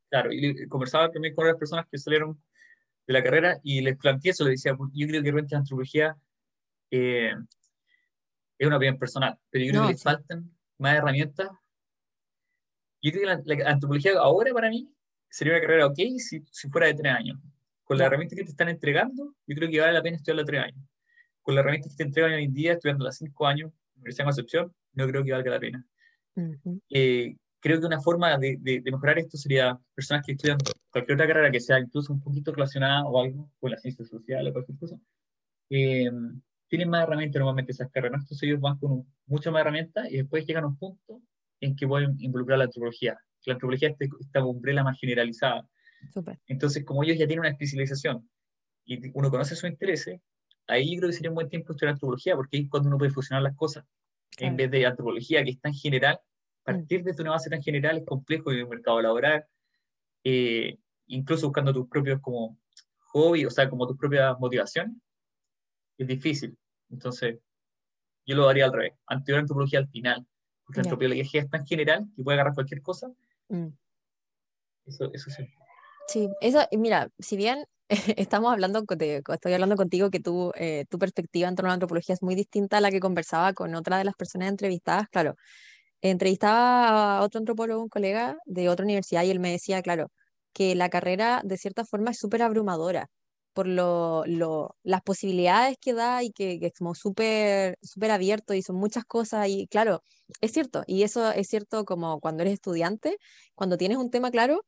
Claro, 0.10 0.32
y 0.32 0.68
conversaba 0.68 1.12
también 1.12 1.36
con 1.36 1.46
otras 1.46 1.60
personas 1.60 1.86
que 1.92 1.98
salieron 1.98 2.42
de 3.06 3.14
la 3.14 3.24
carrera 3.24 3.60
y 3.62 3.82
les 3.82 3.98
planteé 3.98 4.32
eso, 4.32 4.44
les 4.46 4.62
decía, 4.62 4.76
yo 4.94 5.08
creo 5.08 5.22
que 5.22 5.32
realmente 5.32 5.56
antropología 5.56 6.18
eh, 6.92 7.34
es 8.58 8.68
una 8.68 8.78
opinión 8.78 8.98
personal, 8.98 9.38
pero 9.50 9.66
yo 9.66 9.72
creo 9.72 9.84
que 9.84 9.94
les 9.94 10.04
faltan 10.04 10.52
más 10.78 10.96
herramientas. 10.96 11.50
Yo 13.08 13.14
creo 13.14 13.42
que 13.42 13.56
la, 13.56 13.70
antropología 13.72 14.20
ahora 14.20 14.52
para 14.54 14.70
mí 14.70 14.92
sería 15.30 15.54
una 15.54 15.62
carrera 15.62 15.86
ok 15.86 15.96
si, 16.18 16.44
si 16.52 16.70
fuera 16.70 16.88
de 16.88 16.94
tres 16.94 17.14
años. 17.14 17.40
Con 17.86 17.98
las 17.98 18.08
herramientas 18.08 18.38
que 18.38 18.44
te 18.44 18.52
están 18.52 18.68
entregando, 18.68 19.34
yo 19.46 19.56
creo 19.56 19.70
que 19.70 19.80
vale 19.80 19.94
la 19.94 20.02
pena 20.02 20.18
estudiarla 20.18 20.44
tres 20.44 20.62
años. 20.62 20.86
Con 21.42 21.56
las 21.56 21.62
herramientas 21.64 21.94
que 21.94 21.98
te 21.98 22.04
entregan 22.04 22.34
hoy 22.34 22.44
en 22.44 22.54
día, 22.54 22.74
estudiando 22.74 23.06
las 23.06 23.18
cinco 23.18 23.48
años, 23.48 23.72
Universidad 23.96 24.26
de 24.26 24.28
Concepción, 24.28 24.74
no 24.92 25.08
creo 25.08 25.24
que 25.24 25.32
valga 25.32 25.52
la 25.52 25.60
pena. 25.60 25.86
Eh, 26.90 27.38
creo 27.62 27.80
que 27.80 27.86
una 27.86 28.02
forma 28.02 28.38
de, 28.38 28.58
de, 28.60 28.82
mejorar 28.84 29.20
esto 29.20 29.38
sería 29.38 29.80
personas 29.96 30.26
que 30.26 30.34
estudian 30.34 30.58
cualquier 30.92 31.16
otra 31.16 31.28
carrera 31.28 31.50
que 31.50 31.62
sea 31.62 31.80
incluso 31.80 32.12
un 32.12 32.22
poquito 32.22 32.52
relacionada 32.52 33.06
o 33.06 33.22
algo 33.22 33.50
con 33.58 33.72
la 33.72 33.78
ciencia 33.78 34.04
social 34.04 34.46
o 34.48 34.52
cualquier 34.52 34.78
cosa. 34.78 35.00
Eh, 35.70 36.12
tienen 36.68 36.90
más 36.90 37.04
herramientas 37.04 37.40
normalmente 37.40 37.72
esas 37.72 37.90
carreras, 37.90 38.22
entonces 38.22 38.44
ellos 38.44 38.60
van 38.60 38.78
con 38.78 39.08
muchas 39.28 39.54
más 39.54 39.62
herramientas 39.62 40.12
y 40.12 40.18
después 40.18 40.46
llegan 40.46 40.66
a 40.66 40.68
un 40.68 40.78
punto 40.78 41.22
en 41.60 41.76
que 41.76 41.88
pueden 41.88 42.16
involucrar 42.20 42.60
la 42.60 42.66
antropología. 42.66 43.18
La 43.46 43.54
antropología 43.54 43.90
es 43.90 44.10
esta 44.20 44.44
umbrella 44.44 44.84
más 44.84 45.00
generalizada. 45.00 45.68
Entonces, 46.48 46.84
como 46.84 47.04
ellos 47.04 47.18
ya 47.18 47.28
tienen 47.28 47.40
una 47.40 47.50
especialización 47.50 48.30
y 48.86 49.00
uno 49.14 49.30
conoce 49.30 49.56
sus 49.56 49.70
intereses, 49.70 50.20
ahí 50.68 50.94
yo 50.94 51.00
creo 51.00 51.10
que 51.10 51.16
sería 51.16 51.32
un 51.32 51.36
buen 51.36 51.50
tiempo 51.50 51.74
estudiar 51.74 51.94
antropología, 51.94 52.36
porque 52.36 52.58
es 52.58 52.70
cuando 52.70 52.90
uno 52.90 52.98
puede 52.98 53.12
fusionar 53.12 53.44
las 53.44 53.56
cosas. 53.56 53.86
En 54.38 54.56
vez 54.56 54.70
de 54.70 54.86
antropología, 54.86 55.44
que 55.44 55.52
es 55.52 55.60
tan 55.60 55.74
general, 55.74 56.20
partir 56.68 57.02
desde 57.04 57.24
una 57.24 57.32
base 57.32 57.50
tan 57.50 57.62
general 57.64 57.98
es 57.98 58.06
complejo 58.06 58.52
en 58.52 58.60
el 58.60 58.68
mercado 58.68 59.02
laboral, 59.02 59.46
eh, 60.24 60.78
incluso 61.08 61.48
buscando 61.48 61.74
tus 61.74 61.88
propios 61.88 62.20
como 62.20 62.60
hobby, 63.14 63.46
o 63.46 63.50
sea, 63.50 63.70
como 63.70 63.88
tus 63.88 63.98
propias 63.98 64.38
motivaciones, 64.38 64.98
es 65.98 66.08
difícil. 66.08 66.58
Entonces, 66.90 67.40
yo 68.26 68.36
lo 68.36 68.46
daría 68.46 68.66
al 68.66 68.74
revés. 68.74 68.94
Anterior 69.08 69.40
antropología 69.40 69.80
al 69.80 69.88
final. 69.88 70.28
Porque 70.68 70.82
la 70.82 70.90
antropología 70.90 71.42
es 71.42 71.50
tan 71.50 71.66
general 71.66 72.08
que 72.16 72.24
puede 72.24 72.36
agarrar 72.36 72.54
cualquier 72.54 72.82
cosa. 72.82 73.10
Mm. 73.48 73.68
Eso, 74.86 75.10
eso 75.14 75.30
sí. 75.30 75.48
Sí, 76.08 76.30
eso, 76.42 76.60
mira, 76.74 77.10
si 77.20 77.38
bien 77.38 77.66
estamos 78.18 78.52
hablando, 78.52 78.84
estoy 78.90 79.54
hablando 79.54 79.78
contigo 79.78 80.10
que 80.12 80.20
tu, 80.20 80.52
eh, 80.56 80.86
tu 80.90 81.00
perspectiva 81.00 81.48
en 81.48 81.56
torno 81.56 81.70
a 81.70 81.72
la 81.72 81.76
antropología 81.76 82.14
es 82.14 82.22
muy 82.22 82.36
distinta 82.36 82.78
a 82.78 82.82
la 82.82 82.92
que 82.92 83.00
conversaba 83.00 83.54
con 83.54 83.74
otra 83.76 83.98
de 83.98 84.04
las 84.04 84.16
personas 84.16 84.50
entrevistadas, 84.50 85.08
claro. 85.08 85.36
Entrevistaba 86.02 87.18
a 87.18 87.22
otro 87.24 87.40
antropólogo, 87.40 87.82
un 87.82 87.90
colega 87.90 88.38
de 88.46 88.70
otra 88.70 88.84
universidad, 88.84 89.24
y 89.24 89.32
él 89.32 89.40
me 89.40 89.52
decía, 89.52 89.82
claro, 89.82 90.12
que 90.54 90.76
la 90.76 90.90
carrera 90.90 91.42
de 91.46 91.58
cierta 91.58 91.86
forma 91.86 92.12
es 92.12 92.20
súper 92.20 92.42
abrumadora 92.42 93.10
por 93.58 93.68
lo, 93.68 94.24
lo, 94.28 94.76
las 94.84 95.02
posibilidades 95.02 95.78
que 95.82 95.94
da 95.96 96.22
y 96.22 96.32
que, 96.32 96.60
es 96.62 96.74
como 96.78 96.94
súper 96.94 97.76
súper 97.82 98.12
abierto 98.12 98.54
y 98.54 98.62
son 98.62 98.76
muchas 98.76 99.04
cosas 99.04 99.48
y 99.50 99.66
claro, 99.68 100.04
es 100.42 100.52
cierto, 100.52 100.84
y 100.86 101.02
eso 101.02 101.32
es 101.32 101.48
cierto 101.48 101.84
como 101.84 102.20
cuando 102.20 102.44
eres 102.44 102.54
estudiante, 102.54 103.18
cuando 103.56 103.76
tienes 103.78 103.98
un 103.98 104.12
tema 104.12 104.30
claro 104.30 104.62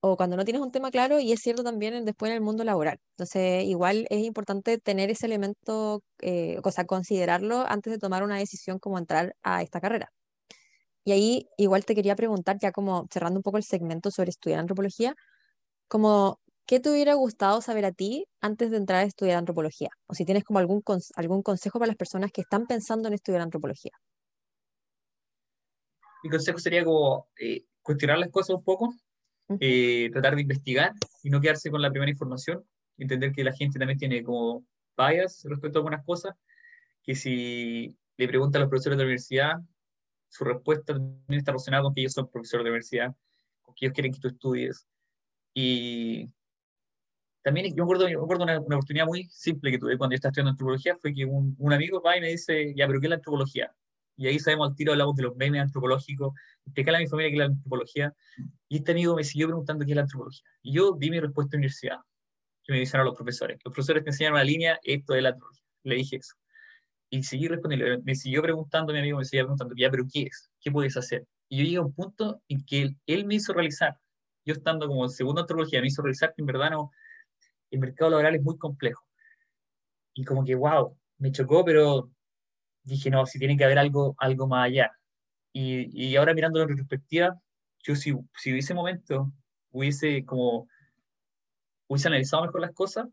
o 0.00 0.16
cuando 0.16 0.36
no 0.36 0.44
tienes 0.44 0.62
un 0.62 0.72
tema 0.72 0.90
claro 0.92 1.20
y 1.20 1.32
es 1.32 1.40
cierto 1.40 1.64
también 1.64 2.04
después 2.04 2.30
en 2.30 2.36
el 2.36 2.42
mundo 2.42 2.64
laboral. 2.64 2.98
Entonces, 3.16 3.64
igual 3.64 4.06
es 4.10 4.24
importante 4.24 4.78
tener 4.78 5.10
ese 5.10 5.26
elemento, 5.26 6.02
eh, 6.22 6.60
o 6.64 6.70
sea, 6.70 6.84
considerarlo 6.86 7.64
antes 7.68 7.92
de 7.92 7.98
tomar 7.98 8.22
una 8.24 8.38
decisión 8.38 8.78
como 8.78 8.98
entrar 8.98 9.34
a 9.42 9.62
esta 9.62 9.80
carrera. 9.80 10.10
Y 11.04 11.12
ahí 11.12 11.48
igual 11.58 11.84
te 11.84 11.94
quería 11.94 12.16
preguntar, 12.16 12.58
ya 12.60 12.72
como 12.72 13.06
cerrando 13.12 13.38
un 13.40 13.42
poco 13.42 13.58
el 13.58 13.64
segmento 13.64 14.10
sobre 14.10 14.30
estudiar 14.30 14.60
antropología, 14.60 15.14
como 15.88 16.40
¿qué 16.66 16.80
te 16.80 16.90
hubiera 16.90 17.14
gustado 17.14 17.60
saber 17.60 17.84
a 17.84 17.92
ti 17.92 18.26
antes 18.40 18.70
de 18.70 18.76
entrar 18.76 19.00
a 19.00 19.04
estudiar 19.04 19.38
antropología? 19.38 19.90
O 20.06 20.14
si 20.14 20.24
tienes 20.24 20.44
como 20.44 20.58
algún, 20.58 20.82
algún 21.16 21.42
consejo 21.42 21.78
para 21.78 21.88
las 21.88 21.96
personas 21.96 22.32
que 22.32 22.40
están 22.40 22.66
pensando 22.66 23.08
en 23.08 23.14
estudiar 23.14 23.42
antropología. 23.42 23.92
Mi 26.22 26.30
consejo 26.30 26.58
sería 26.58 26.84
como 26.84 27.28
eh, 27.38 27.64
cuestionar 27.82 28.18
las 28.18 28.30
cosas 28.30 28.56
un 28.56 28.64
poco, 28.64 28.94
eh, 29.60 30.08
tratar 30.10 30.36
de 30.36 30.42
investigar 30.42 30.92
y 31.22 31.28
no 31.28 31.40
quedarse 31.40 31.70
con 31.70 31.82
la 31.82 31.90
primera 31.90 32.10
información, 32.10 32.64
entender 32.96 33.32
que 33.32 33.44
la 33.44 33.52
gente 33.52 33.78
también 33.78 33.98
tiene 33.98 34.24
como 34.24 34.64
bias 34.96 35.44
respecto 35.44 35.78
a 35.78 35.80
algunas 35.80 36.04
cosas, 36.04 36.34
que 37.02 37.14
si 37.14 37.94
le 38.16 38.28
preguntan 38.28 38.60
a 38.60 38.64
los 38.64 38.70
profesores 38.70 38.96
de 38.96 39.04
la 39.04 39.08
universidad, 39.08 39.56
su 40.28 40.44
respuesta 40.44 40.94
también 40.94 41.38
está 41.38 41.52
relacionada 41.52 41.82
con 41.82 41.94
que 41.94 42.00
ellos 42.00 42.14
son 42.14 42.30
profesores 42.30 42.64
de 42.64 42.70
universidad, 42.70 43.14
con 43.60 43.74
que 43.74 43.84
ellos 43.84 43.94
quieren 43.94 44.12
que 44.12 44.20
tú 44.20 44.28
estudies. 44.28 44.86
Y 45.52 46.30
también 47.44 47.66
yo 47.68 47.76
me 47.76 47.82
acuerdo, 47.82 48.08
yo 48.08 48.18
me 48.18 48.24
acuerdo 48.24 48.44
una, 48.44 48.58
una, 48.58 48.76
oportunidad 48.76 49.06
muy 49.06 49.24
simple 49.24 49.70
que 49.70 49.78
tuve 49.78 49.98
cuando 49.98 50.14
yo 50.14 50.16
estaba 50.16 50.30
estudiando 50.30 50.52
antropología, 50.52 50.96
fue 50.96 51.12
que 51.12 51.26
un, 51.26 51.54
un, 51.58 51.72
amigo 51.74 52.00
va 52.00 52.16
y 52.16 52.22
me 52.22 52.28
dice, 52.28 52.72
ya, 52.74 52.86
pero 52.86 53.00
¿qué 53.00 53.06
es 53.06 53.10
la 53.10 53.16
antropología? 53.16 53.70
Y 54.16 54.28
ahí 54.28 54.38
sabemos 54.38 54.70
al 54.70 54.74
tiro, 54.74 54.92
hablamos 54.92 55.14
de 55.14 55.24
los 55.24 55.36
memes 55.36 55.60
antropológicos, 55.60 56.32
explicarle 56.64 56.98
a 56.98 57.00
mi 57.00 57.06
familia 57.06 57.30
qué 57.30 57.34
es 57.34 57.38
la 57.40 57.44
antropología, 57.44 58.14
y 58.68 58.76
este 58.78 58.92
amigo 58.92 59.14
me 59.14 59.24
siguió 59.24 59.48
preguntando 59.48 59.84
qué 59.84 59.92
es 59.92 59.96
la 59.96 60.02
antropología. 60.02 60.46
Y 60.62 60.72
yo 60.72 60.96
di 60.98 61.10
mi 61.10 61.20
respuesta 61.20 61.56
la 61.56 61.58
universidad, 61.58 61.98
que 62.64 62.72
me 62.72 62.78
dijeron 62.78 63.04
los 63.04 63.14
profesores. 63.14 63.58
Los 63.62 63.74
profesores 63.74 64.02
me 64.04 64.08
enseñaron 64.08 64.36
una 64.36 64.44
línea, 64.44 64.80
esto 64.82 65.14
es 65.14 65.22
la 65.22 65.28
antropología. 65.28 65.64
Le 65.82 65.94
dije 65.96 66.16
eso. 66.16 66.34
Y 67.10 67.22
seguí 67.24 67.46
respondiendo, 67.46 68.02
me 68.04 68.14
siguió 68.14 68.40
preguntando, 68.40 68.94
mi 68.94 69.00
amigo 69.00 69.18
me 69.18 69.24
seguía 69.26 69.42
preguntando, 69.42 69.74
ya, 69.76 69.90
pero 69.90 70.04
¿qué 70.10 70.22
es? 70.22 70.50
¿Qué 70.60 70.70
puedes 70.72 70.96
hacer? 70.96 71.26
Y 71.50 71.58
yo 71.58 71.64
llegué 71.64 71.76
a 71.76 71.82
un 71.82 71.92
punto 71.92 72.40
en 72.48 72.64
que 72.64 72.80
él, 72.80 72.96
él 73.06 73.26
me 73.26 73.34
hizo 73.34 73.52
realizar, 73.52 73.98
yo 74.46 74.54
estando 74.54 74.88
como 74.88 75.04
en 75.04 75.10
segunda 75.10 75.42
antropología, 75.42 75.82
me 75.82 75.88
hizo 75.88 76.00
realizar 76.00 76.32
que 76.34 76.40
en 76.40 76.46
verdad 76.46 76.70
no, 76.70 76.90
el 77.74 77.80
mercado 77.80 78.10
laboral 78.10 78.34
es 78.34 78.42
muy 78.42 78.56
complejo. 78.56 79.04
Y 80.14 80.24
como 80.24 80.44
que, 80.44 80.54
wow, 80.54 80.96
me 81.18 81.32
chocó, 81.32 81.64
pero 81.64 82.10
dije, 82.84 83.10
no, 83.10 83.26
si 83.26 83.38
tiene 83.38 83.56
que 83.56 83.64
haber 83.64 83.78
algo, 83.78 84.14
algo 84.18 84.46
más 84.46 84.66
allá. 84.66 84.92
Y, 85.52 85.90
y 85.92 86.16
ahora 86.16 86.34
mirando 86.34 86.62
en 86.62 86.68
retrospectiva, 86.68 87.40
yo 87.82 87.96
si, 87.96 88.14
si 88.36 88.52
hubiese 88.52 88.74
momento 88.74 89.32
hubiese 89.70 90.24
como, 90.24 90.68
hubiese 91.88 92.08
analizado 92.08 92.44
mejor 92.44 92.60
las 92.60 92.72
cosas, 92.72 93.06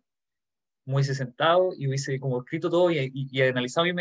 me 0.86 0.96
hubiese 0.96 1.16
sentado 1.16 1.72
y 1.76 1.88
hubiese 1.88 2.20
como 2.20 2.40
escrito 2.40 2.70
todo 2.70 2.92
y, 2.92 3.12
y, 3.14 3.42
analizado 3.42 3.86
mi, 3.86 3.94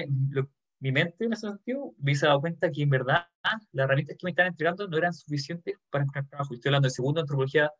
mi, 0.78 0.92
mente 0.92 1.24
en 1.24 1.32
ese 1.32 1.48
sentido, 1.48 1.94
me 1.98 2.04
hubiese 2.04 2.26
dado 2.26 2.40
cuenta 2.40 2.70
que 2.70 2.82
en 2.82 2.90
verdad 2.90 3.26
las 3.72 3.84
herramientas 3.84 4.16
que 4.18 4.24
me 4.24 4.30
están 4.30 4.46
entregando 4.48 4.88
no 4.88 4.96
eran 4.96 5.14
suficientes 5.14 5.76
para 5.90 6.04
encontrar 6.04 6.26
trabajo. 6.26 6.54
Estoy 6.54 6.68
hablando 6.70 6.86
de 6.86 6.94
segundo 6.94 7.20
antropología 7.20 7.70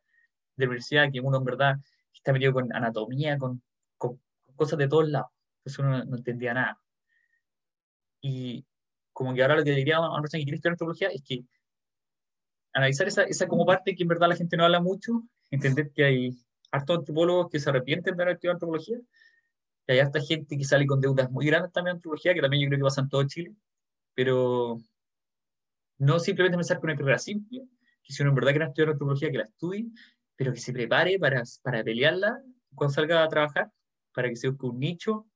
de 0.56 0.66
universidad, 0.66 1.10
que 1.12 1.20
uno 1.20 1.38
en 1.38 1.44
verdad 1.44 1.76
está 2.12 2.32
metido 2.32 2.52
con 2.52 2.74
anatomía, 2.74 3.38
con, 3.38 3.62
con 3.96 4.20
cosas 4.56 4.78
de 4.78 4.88
todos 4.88 5.08
lados. 5.08 5.30
Entonces 5.58 5.78
uno 5.78 6.04
no, 6.04 6.16
entendía 6.16 6.54
nada. 6.54 6.80
Y 8.20 8.64
como 9.12 9.34
que 9.34 9.42
ahora 9.42 9.56
lo 9.56 9.64
que 9.64 9.72
diría 9.72 9.96
a 9.96 10.10
una 10.10 10.20
persona 10.20 10.40
que 10.40 10.44
quiere 10.44 10.56
estudiar 10.56 10.72
antropología 10.72 11.08
es 11.08 11.22
que 11.22 11.44
analizar 12.72 13.08
esa, 13.08 13.22
esa 13.24 13.48
como 13.48 13.66
parte 13.66 13.94
que 13.94 14.02
en 14.02 14.08
verdad 14.08 14.28
la 14.28 14.36
gente 14.36 14.56
no 14.56 14.64
habla 14.64 14.80
mucho, 14.80 15.22
entender 15.50 15.90
que 15.90 16.04
hay 16.04 16.36
hartos 16.70 16.98
antropólogos 16.98 17.50
que 17.50 17.58
se 17.58 17.68
arrepienten 17.68 18.16
de 18.16 18.22
haber 18.22 18.34
estudiado 18.34 18.54
antropología, 18.54 18.98
que 19.86 19.92
hay 19.92 19.98
harta 19.98 20.20
gente 20.20 20.56
que 20.56 20.64
sale 20.64 20.86
con 20.86 21.00
deudas 21.00 21.30
muy 21.30 21.46
grandes 21.46 21.72
también 21.72 21.92
en 21.92 21.96
antropología, 21.96 22.34
que 22.34 22.40
también 22.40 22.62
yo 22.62 22.68
creo 22.68 22.78
que 22.78 22.84
pasa 22.84 23.00
en 23.00 23.08
todo 23.08 23.26
Chile, 23.26 23.54
pero 24.14 24.78
no 25.98 26.18
simplemente 26.18 26.56
pensar 26.56 26.78
con 26.80 26.90
una 26.90 26.98
carrera 26.98 27.18
simple, 27.18 27.64
que 28.02 28.12
si 28.12 28.22
uno 28.22 28.30
en 28.30 28.36
verdad 28.36 28.52
quiere 28.52 28.66
estudiar 28.66 28.88
antropología, 28.90 29.30
que 29.30 29.38
la 29.38 29.44
estudie, 29.44 29.86
pero 30.40 30.54
que 30.54 30.58
se 30.60 30.72
prepare 30.72 31.18
para, 31.18 31.42
para 31.62 31.84
pelearla 31.84 32.42
cuando 32.74 32.94
salga 32.94 33.22
a 33.22 33.28
trabajar, 33.28 33.70
para 34.14 34.30
que 34.30 34.36
se 34.36 34.48
busque 34.48 34.64
un 34.64 34.78
nicho 34.78 35.26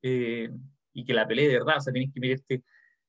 eh, 0.00 0.48
y 0.94 1.04
que 1.04 1.12
la 1.12 1.28
pelee 1.28 1.48
de 1.48 1.58
verdad. 1.58 1.76
O 1.76 1.80
sea, 1.82 1.92
tenés 1.92 2.10
que 2.14 2.18
mirarte 2.18 2.64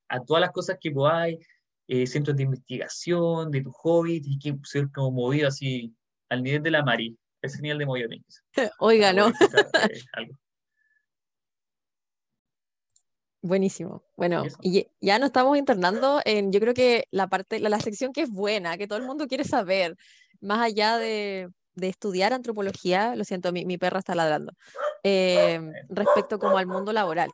a 0.10 0.20
todas 0.20 0.42
las 0.42 0.52
cosas 0.52 0.78
que 0.82 0.92
podáis, 0.92 1.40
eh, 1.88 2.08
centros 2.08 2.36
de 2.36 2.44
investigación, 2.44 3.52
de 3.52 3.62
tu 3.62 3.72
hobby, 3.72 4.20
tienes 4.20 4.42
que 4.42 4.68
ser 4.68 4.92
como 4.92 5.12
movido 5.12 5.48
así 5.48 5.96
al 6.28 6.44
nivel 6.44 6.62
de 6.62 6.72
la 6.72 6.84
Mari. 6.84 7.18
Ese 7.42 7.62
nivel 7.62 7.78
de 7.78 7.86
movido 7.86 8.10
Oiga, 8.80 9.14
¿no? 9.14 9.30
Eh, 9.30 10.30
Buenísimo. 13.42 14.04
Bueno, 14.18 14.44
y 14.62 14.88
ya 15.00 15.20
nos 15.20 15.28
estamos 15.28 15.58
internando 15.58 16.20
en, 16.26 16.52
yo 16.52 16.60
creo 16.60 16.74
que 16.74 17.08
la 17.12 17.28
parte, 17.28 17.60
la, 17.60 17.80
sección 17.80 18.12
que 18.12 18.24
es 18.24 18.30
buena, 18.30 18.78
que 18.78 18.88
todo 18.88 18.98
el 18.98 19.06
mundo 19.06 19.28
quiere 19.28 19.46
saber, 19.46 19.96
más 20.46 20.62
allá 20.62 20.98
de, 20.98 21.50
estudiar 21.82 22.32
antropología, 22.34 23.16
lo 23.16 23.24
siento, 23.24 23.52
mi, 23.52 23.66
mi 23.66 23.78
perra 23.78 24.00
está 24.00 24.16
ladrando, 24.16 24.54
eh, 25.04 25.60
respecto 25.90 26.40
como 26.40 26.58
al 26.58 26.68
mundo 26.68 26.94
laboral. 26.94 27.32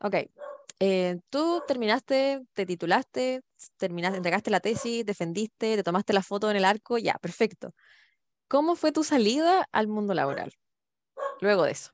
Ok, 0.00 0.14
eh, 0.80 1.20
tú 1.28 1.62
terminaste, 1.68 2.42
te 2.54 2.66
titulaste, 2.66 3.42
terminaste, 3.76 4.16
entregaste 4.16 4.50
la 4.50 4.60
tesis, 4.60 5.04
defendiste, 5.04 5.76
te 5.76 5.82
tomaste 5.82 6.12
la 6.12 6.22
foto 6.22 6.50
en 6.50 6.56
el 6.56 6.64
arco, 6.64 6.96
ya, 6.98 7.14
perfecto. 7.20 7.74
¿Cómo 8.48 8.74
fue 8.74 8.90
tu 8.90 9.04
salida 9.04 9.68
al 9.70 9.86
mundo 9.86 10.14
laboral 10.14 10.52
luego 11.40 11.64
de 11.64 11.72
eso? 11.72 11.92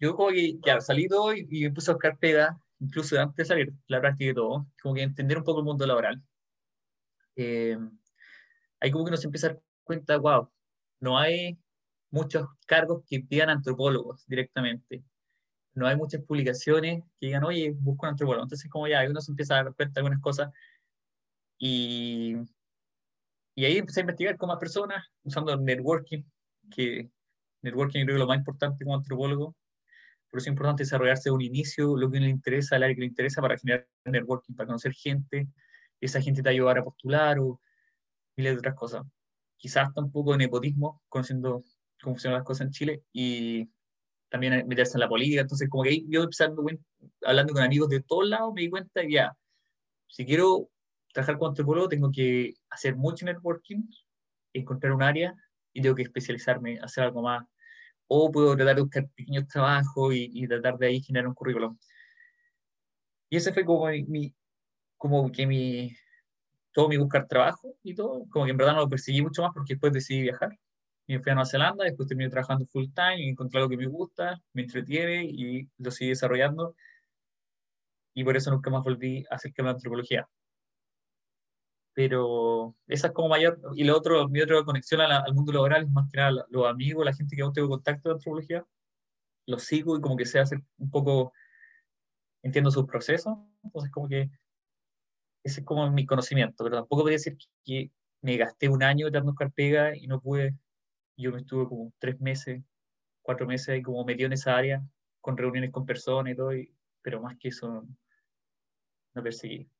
Yo 0.00 0.16
como 0.16 0.30
que 0.30 0.58
ya 0.64 0.80
salí 0.80 1.08
todo 1.08 1.34
y, 1.34 1.46
y 1.50 1.62
me 1.64 1.72
puse 1.72 1.90
a 1.90 1.94
buscar 1.94 2.18
pega, 2.18 2.58
incluso 2.80 3.18
antes 3.20 3.36
de 3.36 3.44
salir 3.44 3.72
la 3.86 4.00
práctica 4.00 4.30
y 4.30 4.34
todo, 4.34 4.66
como 4.82 4.94
que 4.94 5.02
entender 5.02 5.38
un 5.38 5.44
poco 5.44 5.60
el 5.60 5.64
mundo 5.64 5.86
laboral. 5.86 6.22
Eh, 7.36 7.78
ahí 8.80 8.90
como 8.90 9.04
que 9.04 9.10
nos 9.10 9.24
empieza 9.24 9.48
a 9.48 9.50
dar 9.50 9.62
cuenta, 9.84 10.16
wow, 10.18 10.50
no 11.00 11.18
hay 11.18 11.58
muchos 12.10 12.48
cargos 12.66 13.02
que 13.06 13.20
pidan 13.20 13.50
antropólogos 13.50 14.26
directamente. 14.26 15.04
No 15.74 15.86
hay 15.86 15.96
muchas 15.96 16.22
publicaciones 16.22 17.02
que 17.20 17.26
digan, 17.26 17.44
oye, 17.44 17.72
busco 17.76 18.06
un 18.06 18.10
antropólogo. 18.10 18.44
Entonces, 18.44 18.70
como 18.70 18.88
ya, 18.88 19.08
uno 19.08 19.20
se 19.20 19.30
empieza 19.30 19.54
a 19.54 19.64
dar 19.64 19.74
cuenta 19.74 19.94
de 19.94 20.00
algunas 20.00 20.20
cosas. 20.22 20.50
Y, 21.58 22.36
y 23.54 23.64
ahí 23.64 23.78
empecé 23.78 24.00
a 24.00 24.02
investigar 24.02 24.36
con 24.36 24.48
más 24.48 24.58
personas, 24.58 25.04
usando 25.22 25.56
networking, 25.56 26.22
que 26.70 27.10
networking 27.62 28.04
creo 28.04 28.06
que 28.06 28.12
es 28.14 28.18
lo 28.18 28.26
más 28.26 28.38
importante 28.38 28.84
como 28.84 28.96
antropólogo. 28.96 29.54
Por 30.30 30.38
eso 30.38 30.48
es 30.48 30.52
importante 30.52 30.82
desarrollarse 30.82 31.28
de 31.28 31.34
un 31.34 31.42
inicio, 31.42 31.96
lo 31.96 32.10
que 32.10 32.20
le 32.20 32.28
interesa, 32.28 32.76
el 32.76 32.82
área 32.82 32.94
que 32.94 33.00
le 33.00 33.06
interesa 33.06 33.40
para 33.40 33.56
generar 33.58 33.86
networking, 34.04 34.54
para 34.54 34.66
conocer 34.66 34.92
gente. 34.92 35.48
Esa 36.00 36.20
gente 36.20 36.42
te 36.42 36.48
va 36.48 36.50
a 36.50 36.54
ayudar 36.54 36.78
a 36.78 36.84
postular 36.84 37.38
o 37.38 37.60
miles 38.36 38.54
de 38.54 38.58
otras 38.58 38.74
cosas. 38.74 39.02
Quizás 39.56 39.88
hasta 39.88 40.00
un 40.00 40.12
poco 40.12 40.32
de 40.32 40.38
nepotismo, 40.38 41.02
conociendo 41.08 41.64
cómo 42.02 42.14
funcionan 42.14 42.38
las 42.38 42.46
cosas 42.46 42.66
en 42.66 42.72
Chile. 42.72 43.02
Y 43.12 43.68
también 44.28 44.66
meterse 44.66 44.96
en 44.96 45.00
la 45.00 45.08
política. 45.08 45.42
Entonces, 45.42 45.68
como 45.68 45.84
que 45.84 45.90
ahí 45.90 46.06
yo 46.08 46.22
empezando, 46.22 46.64
hablando 47.24 47.52
con 47.52 47.62
amigos 47.62 47.88
de 47.88 48.02
todos 48.02 48.28
lados, 48.28 48.52
me 48.54 48.62
di 48.62 48.70
cuenta 48.70 49.02
que 49.02 49.12
ya, 49.12 49.36
si 50.08 50.26
quiero 50.26 50.68
trabajar 51.12 51.38
con 51.38 51.48
antropólogo, 51.48 51.88
tengo 51.88 52.10
que 52.10 52.54
hacer 52.70 52.96
mucho 52.96 53.24
networking, 53.24 53.82
encontrar 54.52 54.92
un 54.92 55.02
área 55.02 55.34
y 55.72 55.82
tengo 55.82 55.94
que 55.94 56.02
especializarme, 56.02 56.78
hacer 56.80 57.04
algo 57.04 57.22
más. 57.22 57.44
O 58.08 58.30
puedo 58.30 58.56
tratar 58.56 58.76
de 58.76 58.82
buscar 58.82 59.08
pequeños 59.14 59.46
trabajos 59.48 60.14
y, 60.14 60.46
tratar 60.46 60.78
de 60.78 60.88
ahí 60.88 61.02
generar 61.02 61.28
un 61.28 61.34
currículum. 61.34 61.76
Y 63.30 63.36
ese 63.36 63.52
fue 63.52 63.64
como 63.64 63.86
mi, 63.86 64.34
como 64.96 65.30
que 65.32 65.46
mi, 65.46 65.96
todo 66.76 66.88
mi 66.90 66.98
buscar 66.98 67.26
trabajo 67.26 67.74
y 67.82 67.94
todo, 67.94 68.26
como 68.28 68.44
que 68.44 68.50
en 68.50 68.58
verdad 68.58 68.74
no 68.74 68.80
lo 68.80 68.88
perseguí 68.90 69.22
mucho 69.22 69.40
más 69.40 69.52
porque 69.54 69.72
después 69.74 69.94
decidí 69.94 70.20
viajar 70.20 70.50
y 71.06 71.18
fui 71.18 71.32
a 71.32 71.34
Nueva 71.34 71.46
Zelanda, 71.46 71.84
después 71.84 72.06
terminé 72.06 72.28
trabajando 72.28 72.66
full 72.66 72.86
time 72.94 73.22
y 73.22 73.30
encontré 73.30 73.60
algo 73.60 73.70
que 73.70 73.78
me 73.78 73.86
gusta, 73.86 74.38
me 74.52 74.62
entretiene 74.62 75.24
y 75.24 75.70
lo 75.78 75.90
sigo 75.90 76.10
desarrollando. 76.10 76.74
Y 78.14 78.24
por 78.24 78.36
eso 78.36 78.50
nunca 78.50 78.70
más 78.70 78.82
volví 78.84 79.24
a 79.30 79.36
hacer 79.36 79.52
la 79.56 79.70
antropología. 79.70 80.28
Pero 81.94 82.74
esa 82.88 83.06
es 83.08 83.12
como 83.14 83.28
mayor. 83.28 83.58
Y 83.74 83.84
lo 83.84 83.96
otro, 83.96 84.28
mi 84.28 84.40
otra 84.42 84.62
conexión 84.64 85.00
al 85.00 85.34
mundo 85.34 85.52
laboral 85.52 85.84
es 85.84 85.90
más 85.90 86.10
que 86.10 86.18
nada 86.18 86.44
los 86.50 86.66
amigos, 86.66 87.06
la 87.06 87.14
gente 87.14 87.34
que 87.36 87.42
aún 87.42 87.54
tengo 87.54 87.68
contacto 87.68 88.10
de 88.10 88.14
antropología. 88.16 88.66
Los 89.46 89.64
sigo 89.64 89.96
y 89.96 90.00
como 90.02 90.16
que 90.16 90.26
sé 90.26 90.40
hacer 90.40 90.60
un 90.78 90.90
poco. 90.90 91.32
Entiendo 92.42 92.70
sus 92.70 92.84
procesos. 92.86 93.34
Entonces, 93.64 93.90
como 93.92 94.08
que. 94.08 94.30
Ese 95.46 95.60
es 95.60 95.66
como 95.66 95.88
mi 95.92 96.04
conocimiento. 96.06 96.64
Pero 96.64 96.76
tampoco 96.76 97.02
podría 97.02 97.18
decir 97.18 97.36
que 97.64 97.92
me 98.20 98.36
gasté 98.36 98.68
un 98.68 98.82
año 98.82 99.10
dando 99.10 99.34
carpega 99.34 99.96
y 99.96 100.08
no 100.08 100.20
pude 100.20 100.56
yo 101.16 101.32
me 101.32 101.38
estuve 101.38 101.66
como 101.66 101.92
tres 101.98 102.20
meses, 102.20 102.62
cuatro 103.22 103.46
meses 103.46 103.68
ahí 103.70 103.82
como 103.82 104.04
metido 104.04 104.26
en 104.26 104.34
esa 104.34 104.56
área, 104.56 104.82
con 105.20 105.36
reuniones 105.36 105.70
con 105.70 105.86
personas 105.86 106.32
y 106.32 106.36
todo, 106.36 106.50
pero 107.00 107.22
más 107.22 107.36
que 107.38 107.48
eso 107.48 107.86
no 109.14 109.22
perseguí. 109.22 109.70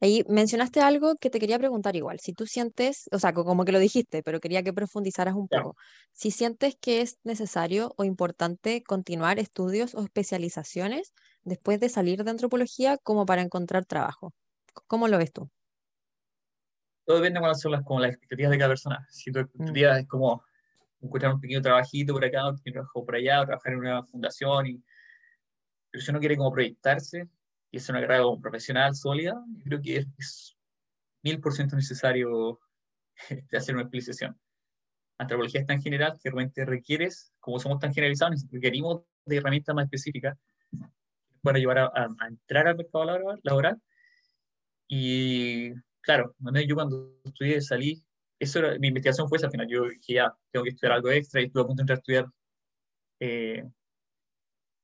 Ahí 0.00 0.24
mencionaste 0.28 0.80
algo 0.80 1.14
que 1.14 1.30
te 1.30 1.38
quería 1.38 1.60
preguntar 1.60 1.94
igual, 1.94 2.18
si 2.18 2.32
tú 2.32 2.46
sientes, 2.46 3.08
o 3.12 3.20
sea, 3.20 3.32
como 3.32 3.64
que 3.64 3.70
lo 3.70 3.78
dijiste, 3.78 4.24
pero 4.24 4.40
quería 4.40 4.64
que 4.64 4.72
profundizaras 4.72 5.36
un 5.36 5.46
poco, 5.46 5.76
si 6.12 6.32
sientes 6.32 6.74
que 6.80 7.02
es 7.02 7.18
necesario 7.22 7.94
o 7.96 8.02
importante 8.02 8.82
continuar 8.82 9.38
estudios 9.38 9.94
o 9.94 10.02
especializaciones 10.02 11.12
después 11.44 11.78
de 11.78 11.88
salir 11.88 12.24
de 12.24 12.32
antropología 12.32 12.98
como 12.98 13.26
para 13.26 13.42
encontrar 13.42 13.84
trabajo. 13.84 14.32
¿Cómo 14.72 15.08
lo 15.08 15.18
ves 15.18 15.32
tú? 15.32 15.50
Todo 17.04 17.16
depende 17.16 17.38
de 17.38 17.40
cuáles 17.40 17.60
son 17.60 17.72
las, 17.72 17.82
como 17.82 18.00
las 18.00 18.10
expectativas 18.10 18.50
de 18.50 18.58
cada 18.58 18.70
persona. 18.70 19.06
Si 19.10 19.32
tu 19.32 19.38
mm. 19.38 19.42
expectativa 19.42 19.98
es 19.98 20.06
como 20.06 20.44
encontrar 21.00 21.34
un 21.34 21.40
pequeño 21.40 21.62
trabajito 21.62 22.12
por 22.12 22.24
acá, 22.24 22.48
un 22.48 22.56
pequeño 22.56 22.74
trabajo 22.74 23.04
por 23.04 23.16
allá, 23.16 23.40
o 23.40 23.46
trabajar 23.46 23.72
en 23.72 23.78
una 23.80 24.04
fundación. 24.04 24.66
Y... 24.66 24.84
Pero 25.90 26.04
si 26.04 26.10
uno 26.10 26.20
quiere 26.20 26.36
como 26.36 26.52
proyectarse 26.52 27.28
y 27.70 27.76
es 27.76 27.88
una 27.88 28.00
carrera 28.00 28.22
como 28.22 28.40
profesional 28.40 28.94
sólida, 28.94 29.34
yo 29.56 29.64
creo 29.64 29.80
que 29.80 29.96
es 30.16 30.56
mil 31.22 31.40
por 31.40 31.52
ciento 31.52 31.76
necesario 31.76 32.60
de 33.50 33.58
hacer 33.58 33.74
una 33.74 33.84
especialización. 33.84 34.38
Antropología 35.18 35.60
es 35.60 35.66
tan 35.66 35.80
general 35.80 36.18
que 36.20 36.30
realmente 36.30 36.64
requieres, 36.64 37.32
como 37.38 37.58
somos 37.58 37.78
tan 37.78 37.92
generalizados, 37.92 38.44
requerimos 38.50 39.02
de 39.24 39.36
herramientas 39.36 39.74
más 39.74 39.84
específicas 39.84 40.36
para 41.42 41.58
ayudar 41.58 41.78
a, 41.78 42.08
entrar 42.28 42.68
al 42.68 42.76
mercado 42.76 43.04
laboral, 43.04 43.40
laboral. 43.42 43.82
Y 44.94 45.72
claro, 46.02 46.34
yo 46.68 46.74
cuando 46.74 47.18
estudié 47.24 47.62
salí 47.62 48.04
eso 48.38 48.58
era, 48.58 48.78
mi 48.78 48.88
investigación 48.88 49.26
fue 49.26 49.38
esa 49.38 49.46
al 49.46 49.52
final. 49.52 49.66
Yo 49.68 49.84
dije, 49.88 50.14
ya, 50.14 50.36
tengo 50.50 50.64
que 50.64 50.70
estudiar 50.70 50.92
algo 50.92 51.10
extra 51.10 51.40
y 51.40 51.44
estuve 51.46 51.62
a 51.62 51.66
punto 51.66 51.80
de 51.80 51.82
entrar 51.84 51.96
a 51.96 52.00
estudiar 52.00 52.26
eh, 53.20 53.64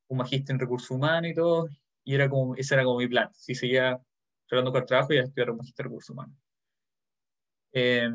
un 0.09 0.17
magíster 0.17 0.55
en 0.55 0.61
recursos 0.61 0.91
humanos 0.91 1.31
y 1.31 1.35
todo, 1.35 1.69
y 2.05 2.15
era 2.15 2.31
como, 2.31 2.55
ese 2.57 2.75
era 2.75 2.85
como 2.85 3.01
mi 3.01 3.09
plan. 3.09 3.29
Si 3.35 3.55
seguía 3.55 4.01
trabajando 4.47 4.73
con 4.73 4.81
el 4.81 4.87
trabajo, 4.87 5.13
iba 5.13 5.23
a 5.23 5.27
estudiar 5.27 5.51
un 5.51 5.59
magíster 5.59 5.85
en 5.85 5.91
recursos 5.91 6.11
humanos. 6.11 6.37
Eh, 7.73 8.11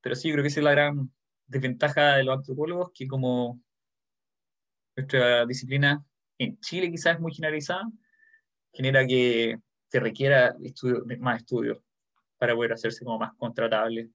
pero 0.00 0.16
sí, 0.16 0.32
creo 0.32 0.42
que 0.42 0.48
esa 0.48 0.60
es 0.60 0.64
la 0.64 0.72
gran 0.72 1.12
desventaja 1.46 2.16
de 2.16 2.24
los 2.24 2.38
antropólogos, 2.38 2.90
que 2.92 3.06
como 3.06 3.62
nuestra 4.96 5.46
disciplina 5.46 6.04
en 6.38 6.58
Chile 6.58 6.90
quizás 6.90 7.14
es 7.14 7.20
muy 7.20 7.32
generalizada, 7.32 7.84
genera 8.72 9.06
que 9.06 9.60
se 9.94 10.00
requiera 10.00 10.56
estudio, 10.60 11.04
más 11.20 11.36
estudios 11.38 11.78
para 12.36 12.52
poder 12.52 12.72
hacerse 12.72 13.04
como 13.04 13.16
más 13.16 13.32
contratable 13.36 14.10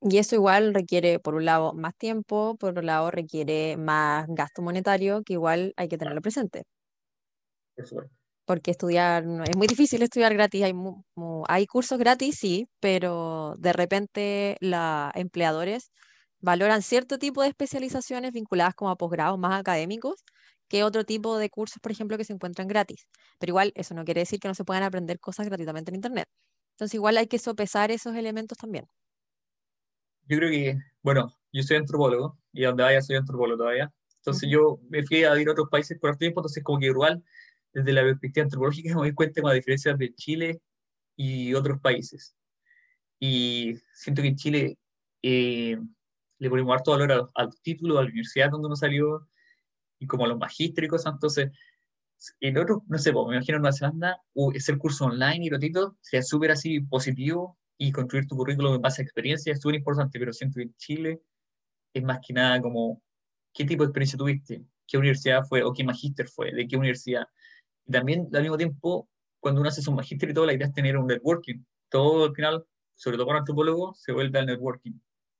y 0.00 0.16
eso 0.16 0.34
igual 0.36 0.72
requiere, 0.72 1.18
por 1.18 1.34
un 1.34 1.44
lado, 1.44 1.74
más 1.74 1.94
tiempo, 1.94 2.56
por 2.56 2.70
otro 2.70 2.82
lado, 2.82 3.10
requiere 3.10 3.76
más 3.76 4.26
gasto 4.28 4.62
monetario, 4.62 5.22
que 5.24 5.32
igual 5.32 5.74
hay 5.76 5.88
que 5.88 5.98
tenerlo 5.98 6.22
presente. 6.22 6.62
Porque 8.44 8.70
estudiar, 8.70 9.24
es 9.24 9.56
muy 9.56 9.66
difícil 9.66 10.00
estudiar 10.02 10.32
gratis, 10.34 10.62
hay, 10.62 10.72
hay 11.48 11.66
cursos 11.66 11.98
gratis, 11.98 12.36
sí, 12.38 12.68
pero 12.78 13.56
de 13.58 13.72
repente 13.72 14.56
los 14.60 15.10
empleadores 15.16 15.90
valoran 16.38 16.82
cierto 16.82 17.18
tipo 17.18 17.42
de 17.42 17.48
especializaciones 17.48 18.30
vinculadas 18.30 18.76
como 18.76 18.92
a 18.92 18.96
posgrados 18.96 19.36
más 19.36 19.58
académicos 19.58 20.24
que 20.68 20.84
otro 20.84 21.04
tipo 21.04 21.38
de 21.38 21.50
cursos, 21.50 21.80
por 21.80 21.92
ejemplo, 21.92 22.16
que 22.18 22.24
se 22.24 22.32
encuentran 22.32 22.68
gratis. 22.68 23.06
Pero 23.38 23.50
igual 23.52 23.72
eso 23.74 23.94
no 23.94 24.04
quiere 24.04 24.20
decir 24.20 24.38
que 24.40 24.48
no 24.48 24.54
se 24.54 24.64
puedan 24.64 24.82
aprender 24.82 25.18
cosas 25.20 25.46
gratuitamente 25.46 25.90
en 25.90 25.96
Internet. 25.96 26.28
Entonces 26.72 26.94
igual 26.94 27.16
hay 27.16 27.26
que 27.26 27.38
sopesar 27.38 27.90
esos 27.90 28.14
elementos 28.14 28.58
también. 28.58 28.86
yo 30.28 30.36
creo 30.38 30.50
que, 30.50 30.78
bueno, 31.02 31.34
yo 31.52 31.62
soy 31.62 31.76
antropólogo 31.78 32.38
y 32.52 32.62
donde 32.62 32.82
vaya 32.84 33.02
soy 33.02 33.16
antropólogo 33.16 33.58
todavía. 33.58 33.92
Entonces 34.18 34.48
yo 34.50 34.78
me 34.88 35.02
fui 35.04 35.24
a 35.24 35.40
ir 35.40 35.48
a 35.48 35.52
otros 35.52 35.68
países 35.70 35.98
por 35.98 36.16
tiempo, 36.16 36.40
entonces 36.40 36.62
como 36.62 36.78
que 36.78 36.86
igual, 36.86 37.24
desde 37.72 37.92
la 37.92 38.02
perspectiva 38.02 38.44
antropológica, 38.44 38.90
me 38.94 39.00
doy 39.00 39.14
cuenta 39.14 39.40
con 39.40 39.50
las 39.50 39.56
diferencias 39.56 39.98
de 39.98 40.14
Chile 40.14 40.60
y 41.16 41.54
otros 41.54 41.80
países. 41.80 42.36
Y 43.20 43.74
siento 43.94 44.22
que 44.22 44.28
en 44.28 44.36
Chile 44.36 44.78
eh, 45.22 45.78
le 46.38 46.50
ponemos 46.50 46.74
harto 46.74 46.92
valor 46.92 47.12
al, 47.12 47.28
al 47.34 47.50
título, 47.62 47.98
a 47.98 48.02
la 48.02 48.08
universidad 48.08 48.50
donde 48.50 48.66
uno 48.66 48.76
salió, 48.76 49.26
y 49.98 50.06
como 50.06 50.26
los 50.26 50.38
magístricos, 50.38 51.06
entonces 51.06 51.50
en 52.40 52.58
otro, 52.58 52.84
no 52.88 52.98
sé, 52.98 53.12
me 53.12 53.36
imagino 53.36 53.56
en 53.56 53.62
Nueva 53.62 53.76
Zelanda, 53.76 54.22
es 54.54 54.68
el 54.68 54.78
curso 54.78 55.06
online 55.06 55.46
y 55.46 55.50
rotito, 55.50 55.96
sería 56.00 56.22
súper 56.22 56.50
así 56.50 56.80
positivo 56.80 57.58
y 57.76 57.92
construir 57.92 58.26
tu 58.26 58.36
currículum 58.36 58.74
en 58.74 58.82
base 58.82 59.02
a 59.02 59.04
experiencia 59.04 59.52
es 59.52 59.60
súper 59.60 59.76
importante, 59.76 60.18
pero 60.18 60.32
siento 60.32 60.56
que 60.56 60.62
en 60.62 60.74
Chile 60.76 61.22
es 61.94 62.02
más 62.02 62.18
que 62.26 62.32
nada 62.32 62.60
como, 62.60 63.02
¿qué 63.54 63.64
tipo 63.64 63.84
de 63.84 63.88
experiencia 63.88 64.18
tuviste? 64.18 64.64
¿Qué 64.86 64.98
universidad 64.98 65.44
fue? 65.44 65.62
¿O 65.62 65.72
qué 65.72 65.84
magíster 65.84 66.28
fue? 66.28 66.52
¿De 66.52 66.66
qué 66.66 66.76
universidad? 66.76 67.26
Y 67.86 67.92
también, 67.92 68.28
al 68.32 68.42
mismo 68.42 68.56
tiempo, 68.56 69.08
cuando 69.40 69.60
uno 69.60 69.68
hace 69.68 69.88
un 69.88 69.96
magíster 69.96 70.30
y 70.30 70.34
todo, 70.34 70.46
la 70.46 70.54
idea 70.54 70.66
es 70.66 70.72
tener 70.72 70.96
un 70.96 71.06
networking. 71.06 71.62
Todo 71.88 72.26
al 72.26 72.34
final, 72.34 72.64
sobre 72.94 73.16
todo 73.16 73.26
para 73.26 73.40
antropólogo, 73.40 73.94
se 73.94 74.12
vuelve 74.12 74.38
al 74.38 74.46
networking. 74.46 74.92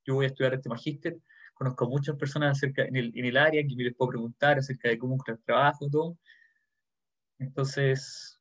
Yo 0.04 0.14
voy 0.14 0.26
a 0.26 0.28
estudiar 0.28 0.54
este 0.54 0.68
magíster, 0.68 1.18
conozco 1.58 1.88
muchas 1.88 2.16
personas 2.16 2.56
acerca, 2.56 2.84
en, 2.84 2.96
el, 2.96 3.12
en 3.14 3.24
el 3.24 3.36
área 3.36 3.66
que 3.66 3.74
me 3.74 3.84
les 3.84 3.94
puedo 3.94 4.10
preguntar 4.10 4.58
acerca 4.58 4.88
de 4.88 4.98
cómo 4.98 5.18
el 5.26 5.42
trabajo, 5.42 5.88
todo. 5.90 6.16
Entonces, 7.38 8.40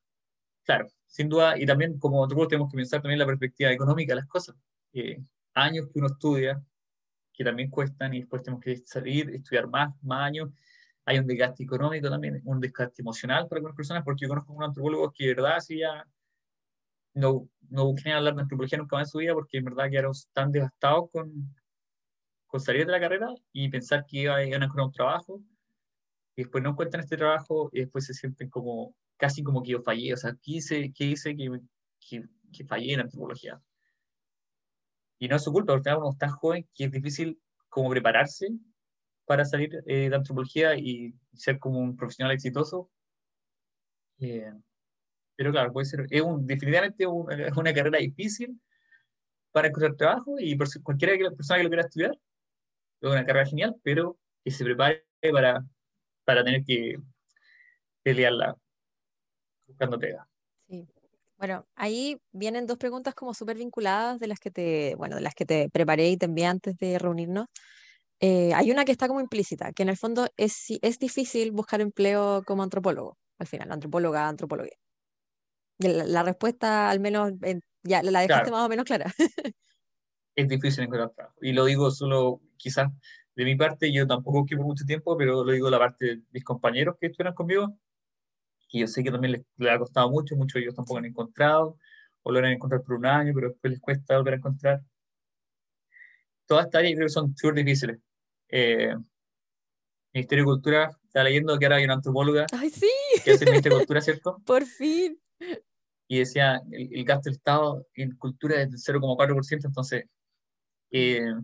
claro, 0.64 0.86
sin 1.06 1.28
duda, 1.28 1.58
y 1.58 1.66
también 1.66 1.98
como 1.98 2.22
antropólogos 2.22 2.50
tenemos 2.50 2.70
que 2.70 2.76
pensar 2.76 3.02
también 3.02 3.18
la 3.18 3.26
perspectiva 3.26 3.72
económica 3.72 4.12
de 4.12 4.20
las 4.20 4.28
cosas. 4.28 4.56
Eh, 4.92 5.20
años 5.54 5.86
que 5.92 5.98
uno 5.98 6.08
estudia, 6.08 6.62
que 7.32 7.44
también 7.44 7.70
cuestan, 7.70 8.14
y 8.14 8.20
después 8.20 8.42
tenemos 8.42 8.62
que 8.62 8.76
salir, 8.86 9.30
estudiar 9.30 9.68
más, 9.68 9.94
más 10.02 10.26
años. 10.26 10.50
Hay 11.04 11.18
un 11.18 11.26
desgaste 11.26 11.64
económico 11.64 12.08
también, 12.08 12.40
un 12.44 12.60
desgaste 12.60 13.02
emocional 13.02 13.48
para 13.48 13.58
algunas 13.58 13.76
personas, 13.76 14.04
porque 14.04 14.22
yo 14.22 14.28
conozco 14.28 14.52
a 14.52 14.56
un 14.56 14.64
antropólogo 14.64 15.12
que 15.12 15.26
de 15.26 15.34
verdad 15.34 15.58
sí 15.60 15.78
ya 15.80 16.06
no, 17.14 17.48
no 17.70 17.86
busquen 17.86 18.12
hablar 18.12 18.34
de 18.34 18.42
antropología 18.42 18.78
nunca 18.78 18.96
más 18.96 19.08
en 19.08 19.10
su 19.10 19.18
vida, 19.18 19.34
porque 19.34 19.58
en 19.58 19.64
verdad 19.64 19.90
quedaron 19.90 20.12
tan 20.32 20.52
devastados 20.52 21.10
con, 21.10 21.54
con 22.48 22.60
salir 22.60 22.86
de 22.86 22.92
la 22.92 23.00
carrera 23.00 23.28
y 23.52 23.68
pensar 23.70 24.04
que 24.06 24.18
iban 24.22 24.40
a 24.40 24.42
encontrar 24.42 24.86
un 24.86 24.92
trabajo, 24.92 25.42
y 26.34 26.42
después 26.42 26.62
no 26.62 26.70
encuentran 26.70 27.02
este 27.02 27.16
trabajo 27.16 27.68
y 27.72 27.80
después 27.80 28.06
se 28.06 28.14
sienten 28.14 28.48
como, 28.48 28.94
casi 29.16 29.42
como 29.42 29.62
que 29.62 29.72
yo 29.72 29.82
fallé, 29.82 30.14
o 30.14 30.16
sea, 30.16 30.32
¿qué 30.42 30.52
hice, 30.52 30.92
qué 30.92 31.04
hice 31.04 31.36
que, 31.36 31.60
que, 32.00 32.24
que 32.52 32.64
fallé 32.64 32.94
en 32.94 33.00
antropología? 33.00 33.60
Y 35.18 35.28
no 35.28 35.36
es 35.36 35.42
su 35.42 35.52
culpa, 35.52 35.74
porque 35.74 35.90
uno 35.90 36.10
es 36.12 36.18
tan 36.18 36.30
joven 36.30 36.68
que 36.74 36.84
es 36.84 36.92
difícil 36.92 37.40
como 37.68 37.90
prepararse 37.90 38.48
para 39.24 39.44
salir 39.44 39.82
eh, 39.86 40.08
de 40.08 40.16
antropología 40.16 40.76
y 40.76 41.14
ser 41.34 41.58
como 41.58 41.80
un 41.80 41.96
profesional 41.96 42.32
exitoso. 42.32 42.90
Eh, 44.20 44.52
pero 45.36 45.52
claro, 45.52 45.72
puede 45.72 45.86
ser, 45.86 46.06
es 46.10 46.22
un, 46.22 46.46
definitivamente 46.46 47.06
una 47.06 47.74
carrera 47.74 47.98
difícil 47.98 48.60
para 49.52 49.68
encontrar 49.68 49.96
trabajo 49.96 50.36
y 50.38 50.56
por 50.56 50.68
cualquiera 50.82 51.30
persona 51.30 51.58
que 51.58 51.64
lo 51.64 51.70
quiera 51.70 51.82
estudiar, 51.82 52.18
es 53.00 53.10
una 53.10 53.24
carrera 53.24 53.46
genial, 53.46 53.76
pero 53.82 54.18
que 54.44 54.50
se 54.50 54.64
prepare 54.64 55.04
para 55.32 55.64
para 56.24 56.44
tener 56.44 56.62
que 56.62 56.96
pelearla 58.02 58.56
buscando 59.66 59.98
pega. 59.98 60.28
Sí. 60.68 60.86
Bueno, 61.38 61.66
ahí 61.74 62.18
vienen 62.32 62.66
dos 62.66 62.78
preguntas 62.78 63.14
como 63.14 63.32
súper 63.32 63.56
vinculadas 63.56 64.18
de 64.18 64.26
las 64.26 64.40
que 64.40 64.50
te, 64.50 64.94
bueno, 64.96 65.16
de 65.16 65.22
las 65.22 65.34
que 65.34 65.46
te 65.46 65.70
preparé 65.70 66.10
y 66.10 66.16
te 66.16 66.26
envié 66.26 66.46
antes 66.46 66.76
de 66.76 66.98
reunirnos. 66.98 67.46
Eh, 68.20 68.52
hay 68.54 68.70
una 68.72 68.84
que 68.84 68.92
está 68.92 69.08
como 69.08 69.20
implícita, 69.20 69.72
que 69.72 69.84
en 69.84 69.90
el 69.90 69.96
fondo 69.96 70.26
es, 70.36 70.66
es 70.82 70.98
difícil 70.98 71.52
buscar 71.52 71.80
empleo 71.80 72.42
como 72.44 72.62
antropólogo, 72.62 73.16
al 73.38 73.46
final, 73.46 73.70
antropóloga, 73.70 74.28
antropología. 74.28 74.76
La, 75.78 76.04
la 76.04 76.22
respuesta, 76.24 76.90
al 76.90 76.98
menos, 77.00 77.32
ya 77.84 78.02
la 78.02 78.20
dejaste 78.20 78.50
más 78.50 78.66
o 78.66 78.68
menos 78.68 78.84
clara. 78.84 79.12
es 80.34 80.48
difícil 80.48 80.84
encontrar 80.84 81.10
trabajo. 81.10 81.36
Y 81.40 81.52
lo 81.52 81.64
digo 81.64 81.90
solo, 81.90 82.40
quizás 82.58 82.88
de 83.38 83.44
mi 83.44 83.56
parte, 83.56 83.92
yo 83.92 84.06
tampoco 84.06 84.40
busqué 84.40 84.56
por 84.56 84.66
mucho 84.66 84.84
tiempo, 84.84 85.16
pero 85.16 85.44
lo 85.44 85.52
digo 85.52 85.70
la 85.70 85.78
parte 85.78 86.06
de 86.06 86.22
mis 86.32 86.42
compañeros 86.42 86.96
que 87.00 87.06
estuvieron 87.06 87.34
conmigo, 87.34 87.78
que 88.68 88.80
yo 88.80 88.86
sé 88.88 89.04
que 89.04 89.12
también 89.12 89.44
les, 89.58 89.70
ha 89.70 89.78
costado 89.78 90.10
mucho, 90.10 90.36
muchos 90.36 90.54
de 90.54 90.62
ellos 90.62 90.74
tampoco 90.74 90.98
han 90.98 91.04
encontrado, 91.04 91.78
o 92.22 92.32
lo 92.32 92.38
han 92.40 92.46
encontrado 92.46 92.82
por 92.82 92.96
un 92.96 93.06
año, 93.06 93.32
pero 93.34 93.50
después 93.50 93.72
les 93.72 93.80
cuesta 93.80 94.16
volver 94.16 94.34
a 94.34 94.36
encontrar. 94.38 94.82
Todas 96.46 96.66
estas 96.66 96.80
áreas 96.80 96.94
creo 96.94 97.06
que 97.06 97.12
son 97.12 97.36
súper 97.36 97.54
difíciles. 97.64 97.98
Eh, 98.48 98.94
Ministerio 100.12 100.42
de 100.44 100.46
Cultura, 100.46 100.90
está 101.04 101.22
leyendo 101.22 101.56
que 101.58 101.66
ahora 101.66 101.76
hay 101.76 101.84
una 101.84 101.94
antropóloga 101.94 102.46
¡Ay, 102.52 102.70
sí! 102.70 102.90
que 103.24 103.32
hace 103.32 103.44
el 103.44 103.50
Ministerio 103.50 103.78
de 103.78 103.82
Cultura, 103.82 104.00
¿cierto? 104.00 104.42
Por 104.44 104.64
fin. 104.64 105.16
Y 106.08 106.18
decía, 106.18 106.60
el, 106.72 107.04
gasto 107.04 107.28
del 107.28 107.36
Estado 107.36 107.86
en 107.94 108.16
cultura 108.16 108.62
es 108.62 108.70
del 108.70 109.00
0,4%, 109.00 109.66
entonces 109.66 110.06
eh, 110.90 111.34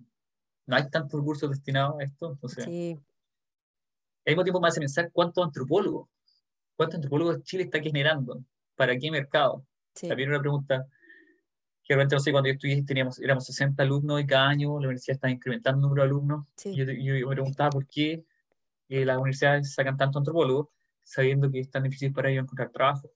no 0.66 0.76
hay 0.76 0.88
tantos 0.90 1.20
recursos 1.20 1.50
destinados 1.50 2.00
a 2.00 2.04
esto. 2.04 2.32
Entonces, 2.32 2.64
sí. 2.64 2.98
al 4.26 4.32
mismo 4.32 4.44
tiempo 4.44 4.60
me 4.60 4.68
hace 4.68 4.80
pensar 4.80 5.10
cuántos 5.12 5.44
antropólogos, 5.44 6.08
cuántos 6.76 6.96
antropólogos 6.96 7.42
Chile 7.42 7.64
está 7.64 7.80
generando, 7.80 8.42
para 8.74 8.96
qué 8.96 9.10
mercado. 9.10 9.66
También 10.00 10.30
una 10.30 10.40
pregunta 10.40 10.86
que 11.84 11.94
realmente 11.94 12.16
no 12.16 12.20
sé, 12.20 12.32
cuando 12.32 12.48
yo 12.48 12.54
estudié 12.54 12.82
teníamos, 12.82 13.20
éramos 13.20 13.44
60 13.44 13.82
alumnos 13.82 14.20
y 14.20 14.26
cada 14.26 14.48
año 14.48 14.70
la 14.80 14.88
universidad 14.88 15.16
está 15.16 15.30
incrementando 15.30 15.78
el 15.78 15.82
número 15.82 16.02
de 16.02 16.08
alumnos. 16.08 16.46
Y 16.64 16.74
yo, 16.74 16.84
yo, 16.84 17.28
me 17.28 17.34
preguntaba 17.34 17.70
por 17.70 17.86
qué 17.86 18.24
eh, 18.88 19.04
las 19.04 19.18
universidades 19.18 19.74
sacan 19.74 19.96
tanto 19.96 20.18
antropólogos, 20.18 20.68
sabiendo 21.02 21.50
que 21.50 21.60
es 21.60 21.70
tan 21.70 21.82
difícil 21.82 22.12
para 22.12 22.30
ellos 22.30 22.44
encontrar 22.44 22.70
trabajo. 22.70 23.10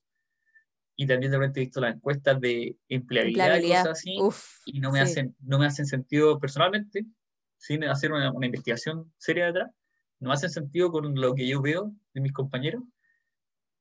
Y 0.97 1.07
también 1.07 1.33
de 1.33 1.39
repente 1.39 1.61
he 1.61 1.65
visto 1.65 1.81
las 1.81 1.95
encuestas 1.95 2.41
de 2.41 2.77
empleabilidad, 2.89 3.59
y 3.59 3.69
cosas 3.69 3.89
así, 3.89 4.19
y 4.67 4.81
no 4.81 4.91
me, 4.91 5.01
hacen, 5.01 5.35
no 5.41 5.59
me 5.59 5.67
hacen 5.67 5.87
sentido 5.87 6.39
personalmente, 6.39 7.07
sin 7.59 7.85
hacer 7.85 8.13
una, 8.13 8.33
investigación 8.47 9.13
seria 9.19 9.47
detrás, 9.47 9.71
no 10.21 10.33
hace 10.33 10.49
sentido 10.49 10.91
con 10.91 11.15
lo 11.21 11.35
que 11.35 11.47
yo 11.47 11.61
veo 11.61 11.93
de 12.15 12.21
mis 12.21 12.33
compañeros, 12.33 12.83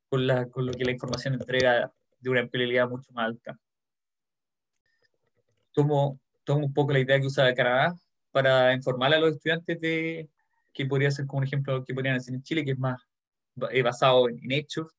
con, 0.09 0.27
la, 0.27 0.47
con 0.49 0.65
lo 0.65 0.73
que 0.73 0.83
la 0.83 0.91
información 0.91 1.35
entrega 1.35 1.91
de 2.19 2.29
una 2.29 2.41
empleabilidad 2.41 2.89
mucho 2.89 3.11
más 3.13 3.27
alta. 3.27 3.57
Tomo, 5.71 6.19
tomo 6.43 6.65
un 6.65 6.73
poco 6.73 6.91
la 6.91 6.99
idea 6.99 7.19
que 7.19 7.27
usa 7.27 7.53
Canadá 7.53 7.95
para 8.31 8.73
informar 8.73 9.13
a 9.13 9.19
los 9.19 9.33
estudiantes 9.33 9.79
de 9.79 10.29
que 10.73 10.85
podría 10.85 11.11
ser 11.11 11.25
como 11.25 11.39
un 11.39 11.45
ejemplo 11.45 11.83
que 11.83 11.93
podrían 11.93 12.15
hacer 12.15 12.33
en 12.33 12.43
Chile, 12.43 12.65
que 12.65 12.71
es 12.71 12.79
más 12.79 13.01
eh, 13.71 13.81
basado 13.81 14.29
en, 14.29 14.51
hechos. 14.51 14.95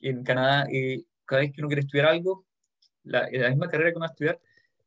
En 0.00 0.22
Canadá, 0.22 0.66
eh, 0.70 1.04
cada 1.24 1.42
vez 1.42 1.52
que 1.52 1.60
uno 1.60 1.68
quiere 1.68 1.82
estudiar 1.82 2.08
algo, 2.08 2.44
la, 3.04 3.28
la 3.32 3.48
misma 3.50 3.68
carrera 3.68 3.90
que 3.90 3.96
uno 3.96 4.04
va 4.04 4.08
a 4.08 4.12
estudiar, 4.12 4.40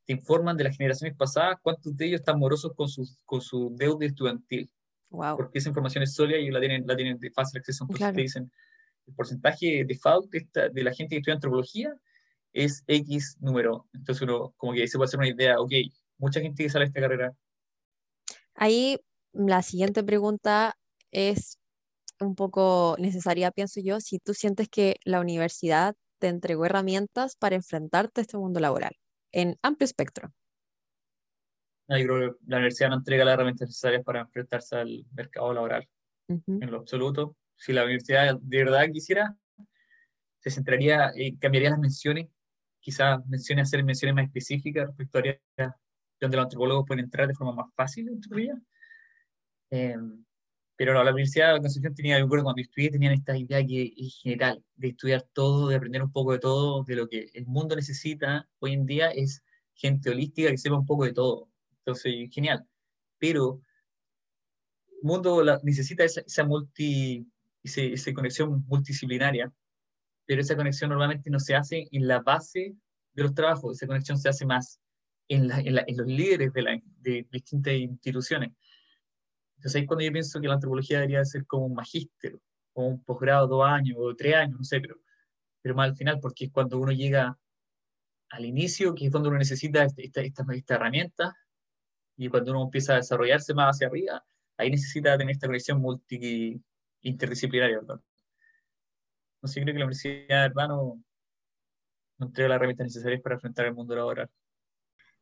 te 0.07 0.13
informan 0.13 0.55
de 0.55 0.63
las 0.63 0.77
generaciones 0.77 1.17
pasadas 1.17 1.57
cuántos 1.61 1.95
de 1.95 2.05
ellos 2.05 2.21
están 2.21 2.39
morosos 2.39 2.71
con 2.73 2.87
su, 2.87 3.05
con 3.25 3.41
su 3.41 3.75
deuda 3.75 4.05
estudiantil. 4.05 4.71
Wow. 5.09 5.35
Porque 5.35 5.59
esa 5.59 5.67
información 5.67 6.01
es 6.01 6.13
sólida 6.13 6.37
y 6.37 6.49
la 6.49 6.61
tienen, 6.61 6.87
la 6.87 6.95
tienen 6.95 7.19
de 7.19 7.29
fácil 7.29 7.59
acceso. 7.59 7.83
Entonces 7.83 8.15
te 8.15 8.21
dicen, 8.21 8.51
el 9.05 9.13
porcentaje 9.13 9.65
de 9.65 9.85
default 9.85 10.31
de, 10.31 10.69
de 10.71 10.83
la 10.83 10.93
gente 10.93 11.09
que 11.09 11.17
estudia 11.17 11.35
antropología 11.35 11.93
es 12.53 12.85
X 12.87 13.35
número. 13.41 13.85
Entonces 13.93 14.21
uno 14.21 14.53
como 14.55 14.71
que 14.71 14.87
se 14.87 14.97
puede 14.97 15.07
hacer 15.07 15.19
una 15.19 15.27
idea, 15.27 15.59
ok, 15.59 15.73
mucha 16.17 16.39
gente 16.39 16.63
que 16.63 16.69
sale 16.69 16.85
de 16.85 16.87
esta 16.87 17.01
carrera. 17.01 17.33
Ahí 18.55 18.99
la 19.33 19.61
siguiente 19.61 20.05
pregunta 20.05 20.77
es 21.11 21.59
un 22.21 22.33
poco 22.35 22.95
necesaria, 22.97 23.51
pienso 23.51 23.81
yo, 23.81 23.99
si 23.99 24.19
tú 24.19 24.33
sientes 24.33 24.69
que 24.69 24.95
la 25.03 25.19
universidad 25.19 25.95
te 26.17 26.29
entregó 26.29 26.65
herramientas 26.65 27.35
para 27.35 27.57
enfrentarte 27.57 28.21
a 28.21 28.23
este 28.23 28.37
mundo 28.37 28.61
laboral 28.61 28.97
en 29.31 29.57
amplio 29.61 29.85
espectro. 29.85 30.31
yo 31.89 31.95
creo 31.95 32.33
que 32.33 32.39
la 32.47 32.57
universidad 32.57 32.89
no 32.89 32.95
entrega 32.95 33.25
las 33.25 33.33
herramientas 33.33 33.69
necesarias 33.69 34.03
para 34.03 34.21
enfrentarse 34.21 34.75
al 34.75 35.05
mercado 35.13 35.53
laboral. 35.53 35.87
En 36.27 36.71
lo 36.71 36.77
absoluto. 36.77 37.37
Si 37.55 37.73
la 37.73 37.83
universidad 37.83 38.37
de 38.39 38.57
verdad 38.57 38.85
quisiera, 38.91 39.35
se 40.39 40.51
centraría, 40.51 41.11
y 41.15 41.37
cambiaría 41.37 41.71
las 41.71 41.79
menciones, 41.79 42.27
quizás 42.79 43.25
menciones, 43.27 43.67
hacer 43.67 43.83
menciones 43.83 44.15
más 44.15 44.25
específicas 44.25 44.87
respecto 44.87 45.17
a 45.17 45.21
áreas 45.21 45.39
donde 46.19 46.37
los 46.37 46.43
antropólogos 46.45 46.85
pueden 46.85 47.05
entrar 47.05 47.27
de 47.27 47.33
forma 47.33 47.53
más 47.53 47.73
fácil, 47.75 48.09
en 48.09 48.63
eh, 49.69 49.97
pero 50.77 50.93
la 51.03 51.11
Universidad 51.11 51.55
de 51.55 51.59
Concepción 51.59 51.95
tenía, 51.95 52.19
yo 52.19 52.29
cuando 52.29 52.61
estudié, 52.61 52.91
tenían 52.91 53.13
esta 53.13 53.35
idea 53.35 53.65
que 53.65 53.93
es 53.97 54.19
general, 54.21 54.63
de 54.75 54.89
estudiar 54.89 55.23
todo, 55.33 55.69
de 55.69 55.75
aprender 55.75 56.03
un 56.03 56.11
poco 56.11 56.33
de 56.33 56.39
todo, 56.39 56.83
de 56.83 56.95
lo 56.95 57.07
que 57.07 57.31
el 57.33 57.47
mundo 57.47 57.75
necesita 57.75 58.47
hoy 58.59 58.73
en 58.73 58.85
día 58.85 59.09
es 59.09 59.43
gente 59.73 60.11
holística 60.11 60.51
que 60.51 60.57
sepa 60.57 60.77
un 60.77 60.85
poco 60.85 61.05
de 61.05 61.13
todo. 61.13 61.49
Entonces, 61.79 62.29
genial. 62.31 62.63
Pero 63.17 63.59
el 64.91 65.03
mundo 65.03 65.43
necesita 65.63 66.03
esa, 66.03 66.43
multi, 66.43 67.27
esa 67.63 68.13
conexión 68.13 68.63
multidisciplinaria, 68.67 69.51
pero 70.27 70.41
esa 70.41 70.55
conexión 70.55 70.91
normalmente 70.91 71.31
no 71.31 71.39
se 71.39 71.55
hace 71.55 71.87
en 71.91 72.07
la 72.07 72.19
base 72.19 72.75
de 73.13 73.23
los 73.23 73.33
trabajos, 73.33 73.77
esa 73.77 73.87
conexión 73.87 74.19
se 74.19 74.29
hace 74.29 74.45
más 74.45 74.79
en, 75.27 75.47
los 75.47 76.05
líderes 76.05 76.53
de, 76.53 76.83
de, 76.99 77.27
distintas 77.31 77.73
instituciones. 77.73 78.51
Entonces 79.57 79.81
ahí 79.81 79.85
cuando 79.85 80.05
yo 80.05 80.11
pienso 80.11 80.39
que 80.39 80.47
la 80.47 80.55
antropología 80.55 80.99
debería 80.99 81.25
ser 81.25 81.45
como 81.45 81.65
un 81.65 81.73
magíster, 81.73 82.39
o 82.73 82.83
un 82.85 83.03
posgrado 83.03 83.47
dos 83.47 83.65
años, 83.65 83.97
o 83.99 84.15
tres 84.15 84.35
años, 84.35 84.59
no 84.59 84.63
sé, 84.63 84.79
pero, 84.79 84.97
pero 85.61 85.75
más 85.75 85.89
al 85.89 85.95
final, 85.95 86.19
porque 86.19 86.45
es 86.45 86.51
cuando 86.51 86.79
uno 86.79 86.91
llega 86.91 87.37
al 88.29 88.45
inicio, 88.45 88.93
que 88.93 89.07
es 89.07 89.11
donde 89.11 89.29
uno 89.29 89.37
necesita 89.37 89.83
esta, 89.83 90.21
esta, 90.21 90.53
esta, 90.53 90.75
herramienta, 90.75 91.35
y 92.17 92.29
cuando 92.29 92.51
uno 92.51 92.63
empieza 92.63 92.93
a 92.93 92.97
desarrollarse 92.97 93.53
más 93.53 93.75
hacia 93.75 93.87
arriba, 93.87 94.23
ahí 94.57 94.69
necesita 94.69 95.17
tener 95.17 95.33
esta 95.33 95.47
conexión 95.47 95.79
multi 95.81 96.61
interdisciplinaria, 97.01 97.79
¿verdad? 97.79 97.99
No 99.41 99.47
sé, 99.47 99.61
creo 99.61 99.73
que 99.73 99.79
la 99.79 99.85
universidad, 99.85 100.45
hermano, 100.45 101.01
no 102.17 102.25
entrega 102.25 102.49
las 102.49 102.55
herramientas 102.57 102.85
necesarias 102.85 103.21
para 103.21 103.35
enfrentar 103.35 103.65
el 103.65 103.73
mundo 103.73 103.95
laboral. 103.95 104.29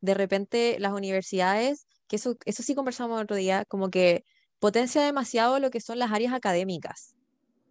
De 0.02 0.14
repente, 0.14 0.78
las 0.80 0.94
universidades, 0.94 1.88
que 2.08 2.18
eso, 2.18 2.38
eso 2.46 2.64
sí 2.64 2.76
conversamos 2.76 3.22
otro 3.22 3.36
día, 3.36 3.66
como 3.68 3.90
que 3.90 4.24
potencia 4.60 5.02
demasiado 5.04 5.60
lo 5.60 5.70
que 5.72 5.82
son 5.82 6.00
las 6.00 6.12
áreas 6.12 6.34
académicas, 6.34 7.16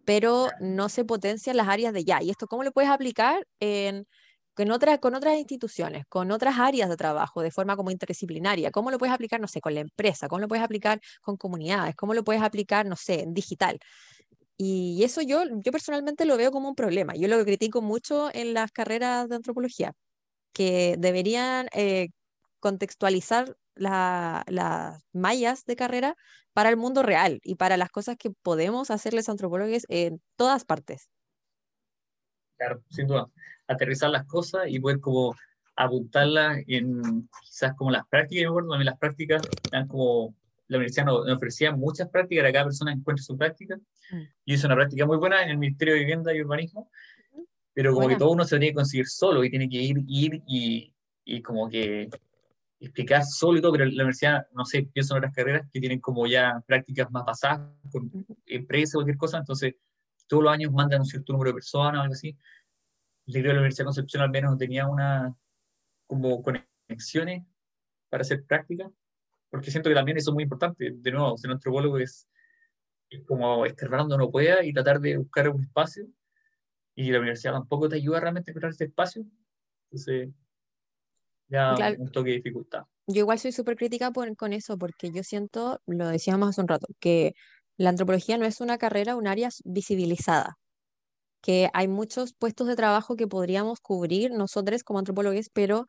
pero 0.05 0.49
no 0.59 0.89
se 0.89 1.05
potencian 1.05 1.57
las 1.57 1.67
áreas 1.67 1.93
de 1.93 2.03
ya. 2.05 2.21
¿Y 2.21 2.29
esto 2.29 2.47
cómo 2.47 2.63
lo 2.63 2.71
puedes 2.71 2.89
aplicar 2.91 3.47
en 3.59 4.05
con, 4.55 4.71
otras 4.71 4.99
con 4.99 5.13
otras 5.15 5.37
instituciones, 5.37 6.05
con 6.07 6.31
otras 6.31 6.57
áreas 6.57 6.89
de 6.89 6.97
trabajo, 6.97 7.41
de 7.41 7.51
forma 7.51 7.75
como 7.75 7.91
interdisciplinaria. 7.91 8.71
¿Cómo 8.71 8.89
lo 8.89 8.97
puedes 8.97 9.13
aplicar, 9.13 9.39
no 9.41 9.47
sé, 9.47 9.61
con 9.61 9.75
la 9.75 9.81
empresa? 9.81 10.27
¿Cómo 10.27 10.39
lo 10.39 10.47
puedes 10.47 10.63
aplicar 10.63 10.99
con 11.21 11.37
comunidades? 11.37 11.95
¿Cómo 11.95 12.13
lo 12.13 12.23
puedes 12.23 12.41
aplicar, 12.41 12.85
no 12.85 12.95
sé, 12.95 13.21
en 13.21 13.33
digital? 13.33 13.77
Y 14.57 15.03
eso 15.03 15.21
yo, 15.21 15.43
yo 15.63 15.71
personalmente 15.71 16.25
lo 16.25 16.37
veo 16.37 16.51
como 16.51 16.69
un 16.69 16.75
problema. 16.75 17.15
Yo 17.15 17.27
lo 17.27 17.43
critico 17.43 17.81
mucho 17.81 18.29
en 18.33 18.53
las 18.53 18.71
carreras 18.71 19.27
de 19.27 19.35
antropología, 19.35 19.93
que 20.53 20.95
deberían 20.97 21.67
eh, 21.73 22.09
contextualizar 22.61 23.57
las 23.75 25.05
mallas 25.13 25.65
de 25.65 25.75
carrera 25.75 26.15
para 26.53 26.69
el 26.69 26.77
mundo 26.77 27.03
real 27.03 27.39
y 27.43 27.55
para 27.55 27.77
las 27.77 27.89
cosas 27.89 28.17
que 28.17 28.31
podemos 28.31 28.91
hacerles 28.91 29.29
antropólogos 29.29 29.85
en 29.89 30.21
todas 30.35 30.65
partes. 30.65 31.09
Claro, 32.57 32.81
sin 32.89 33.07
duda 33.07 33.27
aterrizar 33.67 34.09
las 34.09 34.25
cosas 34.25 34.63
y 34.67 34.79
poder 34.79 34.99
como 34.99 35.35
apuntarlas 35.75 36.59
en 36.67 37.27
quizás 37.43 37.73
como 37.75 37.91
las 37.91 38.07
prácticas. 38.07 38.43
Yo 38.43 38.49
me 38.49 38.51
acuerdo 38.51 38.69
también 38.69 38.85
las 38.85 38.99
prácticas 38.99 39.41
eran 39.71 39.87
como 39.87 40.35
la 40.67 40.77
universidad 40.77 41.05
nos, 41.05 41.29
ofrecía 41.29 41.71
muchas 41.71 42.09
prácticas 42.09 42.41
para 42.41 42.49
que 42.49 42.53
cada 42.53 42.65
persona 42.65 42.93
encuentre 42.93 43.23
su 43.23 43.37
práctica. 43.37 43.75
Mm. 44.11 44.21
Yo 44.45 44.55
hice 44.55 44.65
una 44.65 44.75
práctica 44.75 45.05
muy 45.05 45.17
buena 45.17 45.43
en 45.43 45.49
el 45.49 45.57
Ministerio 45.57 45.93
de 45.93 45.99
Vivienda 46.01 46.33
y 46.33 46.41
Urbanismo, 46.41 46.89
pero 47.73 47.93
como 47.93 48.07
que 48.07 48.15
todo 48.15 48.31
uno 48.31 48.45
se 48.45 48.57
tiene 48.57 48.71
que 48.71 48.75
conseguir 48.75 49.07
solo 49.07 49.43
y 49.43 49.49
tiene 49.49 49.69
que 49.69 49.77
ir, 49.77 49.97
ir 50.07 50.41
y, 50.47 50.93
y 51.25 51.41
como 51.41 51.69
que 51.69 52.09
explicar 52.85 53.23
solo 53.23 53.57
y 53.57 53.61
todo, 53.61 53.71
pero 53.71 53.85
la 53.85 54.03
universidad, 54.03 54.47
no 54.53 54.65
sé, 54.65 54.89
pienso 54.93 55.13
en 55.13 55.19
otras 55.19 55.33
carreras 55.33 55.67
que 55.71 55.79
tienen 55.79 55.99
como 55.99 56.27
ya 56.27 56.61
prácticas 56.65 57.09
más 57.11 57.25
basadas 57.25 57.69
con 57.91 58.11
empresas 58.45 58.93
cualquier 58.93 59.17
cosa, 59.17 59.37
entonces 59.37 59.75
todos 60.27 60.43
los 60.43 60.53
años 60.53 60.71
mandan 60.71 61.01
un 61.01 61.05
cierto 61.05 61.33
número 61.33 61.49
de 61.49 61.55
personas 61.55 61.99
o 61.99 62.01
algo 62.01 62.13
así, 62.13 62.35
creo 63.25 63.43
que 63.43 63.47
la 63.49 63.53
Universidad 63.55 63.83
de 63.83 63.87
Concepción 63.87 64.23
al 64.23 64.29
menos 64.29 64.57
tenía 64.57 64.87
una 64.87 65.35
como 66.07 66.41
conexiones 66.41 67.43
para 68.09 68.21
hacer 68.21 68.45
práctica, 68.45 68.89
porque 69.49 69.71
siento 69.71 69.89
que 69.89 69.95
también 69.95 70.17
eso 70.17 70.31
es 70.31 70.33
muy 70.33 70.43
importante. 70.43 70.91
De 70.93 71.11
nuevo, 71.11 71.37
ser 71.37 71.51
antropólogo 71.51 71.97
es, 71.97 72.27
es 73.09 73.23
como 73.23 73.65
escarbar 73.65 74.01
donde 74.01 74.15
uno 74.15 74.31
pueda 74.31 74.63
y 74.63 74.73
tratar 74.73 74.99
de 74.99 75.17
buscar 75.17 75.49
un 75.49 75.63
espacio, 75.63 76.07
y 76.95 77.11
la 77.11 77.19
universidad 77.19 77.53
tampoco 77.53 77.89
te 77.89 77.97
ayuda 77.97 78.19
realmente 78.19 78.49
a 78.49 78.53
encontrar 78.53 78.71
ese 78.71 78.85
espacio. 78.85 79.25
Entonces, 79.85 80.29
ya 81.49 81.75
un 81.97 82.11
toque 82.11 82.31
de 82.31 82.35
dificultad. 82.37 82.83
Yo 83.07 83.19
igual 83.19 83.39
soy 83.39 83.51
súper 83.51 83.75
crítica 83.75 84.11
con 84.11 84.53
eso, 84.53 84.77
porque 84.77 85.11
yo 85.11 85.23
siento, 85.23 85.79
lo 85.85 86.07
decíamos 86.07 86.49
hace 86.49 86.61
un 86.61 86.67
rato, 86.67 86.87
que 86.99 87.33
la 87.77 87.89
antropología 87.89 88.37
no 88.37 88.45
es 88.45 88.61
una 88.61 88.77
carrera, 88.77 89.15
un 89.15 89.27
área 89.27 89.49
visibilizada 89.63 90.57
que 91.45 91.69
hay 91.73 91.87
muchos 91.87 92.33
puestos 92.33 92.65
de 92.65 92.75
trabajo 92.75 93.15
que 93.15 93.27
podríamos 93.27 93.79
cubrir 93.79 94.31
nosotros 94.31 94.83
como 94.83 94.97
antropólogos, 94.97 95.49
pero 95.53 95.85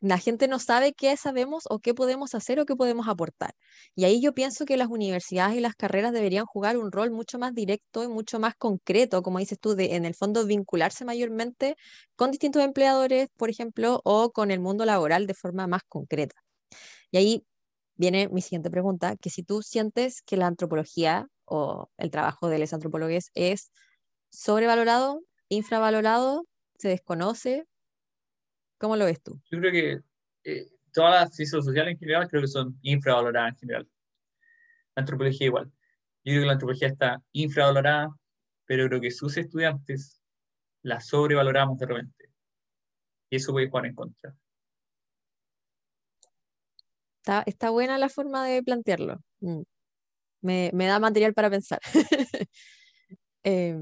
la 0.00 0.18
gente 0.18 0.48
no 0.48 0.58
sabe 0.58 0.92
qué 0.92 1.16
sabemos 1.16 1.64
o 1.68 1.80
qué 1.80 1.94
podemos 1.94 2.34
hacer 2.34 2.60
o 2.60 2.66
qué 2.66 2.76
podemos 2.76 3.08
aportar. 3.08 3.54
Y 3.94 4.04
ahí 4.04 4.20
yo 4.20 4.32
pienso 4.34 4.64
que 4.64 4.76
las 4.76 4.88
universidades 4.88 5.56
y 5.56 5.60
las 5.60 5.74
carreras 5.74 6.12
deberían 6.12 6.46
jugar 6.46 6.76
un 6.76 6.92
rol 6.92 7.10
mucho 7.10 7.38
más 7.38 7.54
directo 7.54 8.04
y 8.04 8.08
mucho 8.08 8.38
más 8.38 8.54
concreto, 8.56 9.22
como 9.22 9.38
dices 9.38 9.58
tú, 9.60 9.74
de 9.74 9.96
en 9.96 10.04
el 10.04 10.14
fondo 10.14 10.46
vincularse 10.46 11.04
mayormente 11.04 11.76
con 12.16 12.30
distintos 12.30 12.62
empleadores, 12.62 13.28
por 13.36 13.50
ejemplo, 13.50 14.00
o 14.04 14.30
con 14.30 14.50
el 14.50 14.60
mundo 14.60 14.84
laboral 14.84 15.26
de 15.26 15.34
forma 15.34 15.66
más 15.66 15.82
concreta. 15.88 16.36
Y 17.10 17.18
ahí 17.18 17.46
viene 17.96 18.28
mi 18.28 18.42
siguiente 18.42 18.70
pregunta, 18.70 19.16
que 19.16 19.30
si 19.30 19.42
tú 19.42 19.62
sientes 19.62 20.22
que 20.22 20.36
la 20.36 20.46
antropología 20.46 21.28
o 21.44 21.90
el 21.98 22.10
trabajo 22.10 22.48
de 22.48 22.58
los 22.58 22.72
antropólogos 22.72 23.30
es 23.34 23.72
sobrevalorado, 24.30 25.22
infravalorado, 25.48 26.46
se 26.78 26.88
desconoce. 26.88 27.66
¿Cómo 28.78 28.96
lo 28.96 29.04
ves 29.04 29.20
tú? 29.22 29.40
Yo 29.50 29.58
creo 29.58 29.72
que 29.72 30.00
eh, 30.44 30.68
todas 30.92 31.20
las 31.20 31.34
ciencias 31.34 31.64
sociales 31.64 31.92
en 31.92 31.98
general 31.98 32.28
creo 32.28 32.42
que 32.42 32.48
son 32.48 32.78
infravaloradas 32.82 33.52
en 33.52 33.58
general. 33.58 33.88
La 34.94 35.00
antropología 35.02 35.46
igual. 35.46 35.66
Yo 36.24 36.32
creo 36.32 36.42
que 36.42 36.46
la 36.46 36.52
antropología 36.52 36.88
está 36.88 37.22
infravalorada, 37.32 38.10
pero 38.66 38.88
creo 38.88 39.00
que 39.00 39.10
sus 39.10 39.36
estudiantes 39.36 40.22
la 40.82 41.00
sobrevaloramos 41.00 41.78
de 41.78 41.86
repente. 41.86 42.30
Y 43.30 43.36
eso 43.36 43.52
puede 43.52 43.68
jugar 43.68 43.86
en 43.86 43.94
contra. 43.94 44.34
Está, 47.18 47.42
está 47.46 47.70
buena 47.70 47.98
la 47.98 48.08
forma 48.08 48.46
de 48.46 48.62
plantearlo. 48.62 49.20
Mm. 49.40 49.62
Me, 50.40 50.70
me 50.72 50.86
da 50.86 51.00
material 51.00 51.34
para 51.34 51.50
pensar. 51.50 51.80
Eh, 53.44 53.76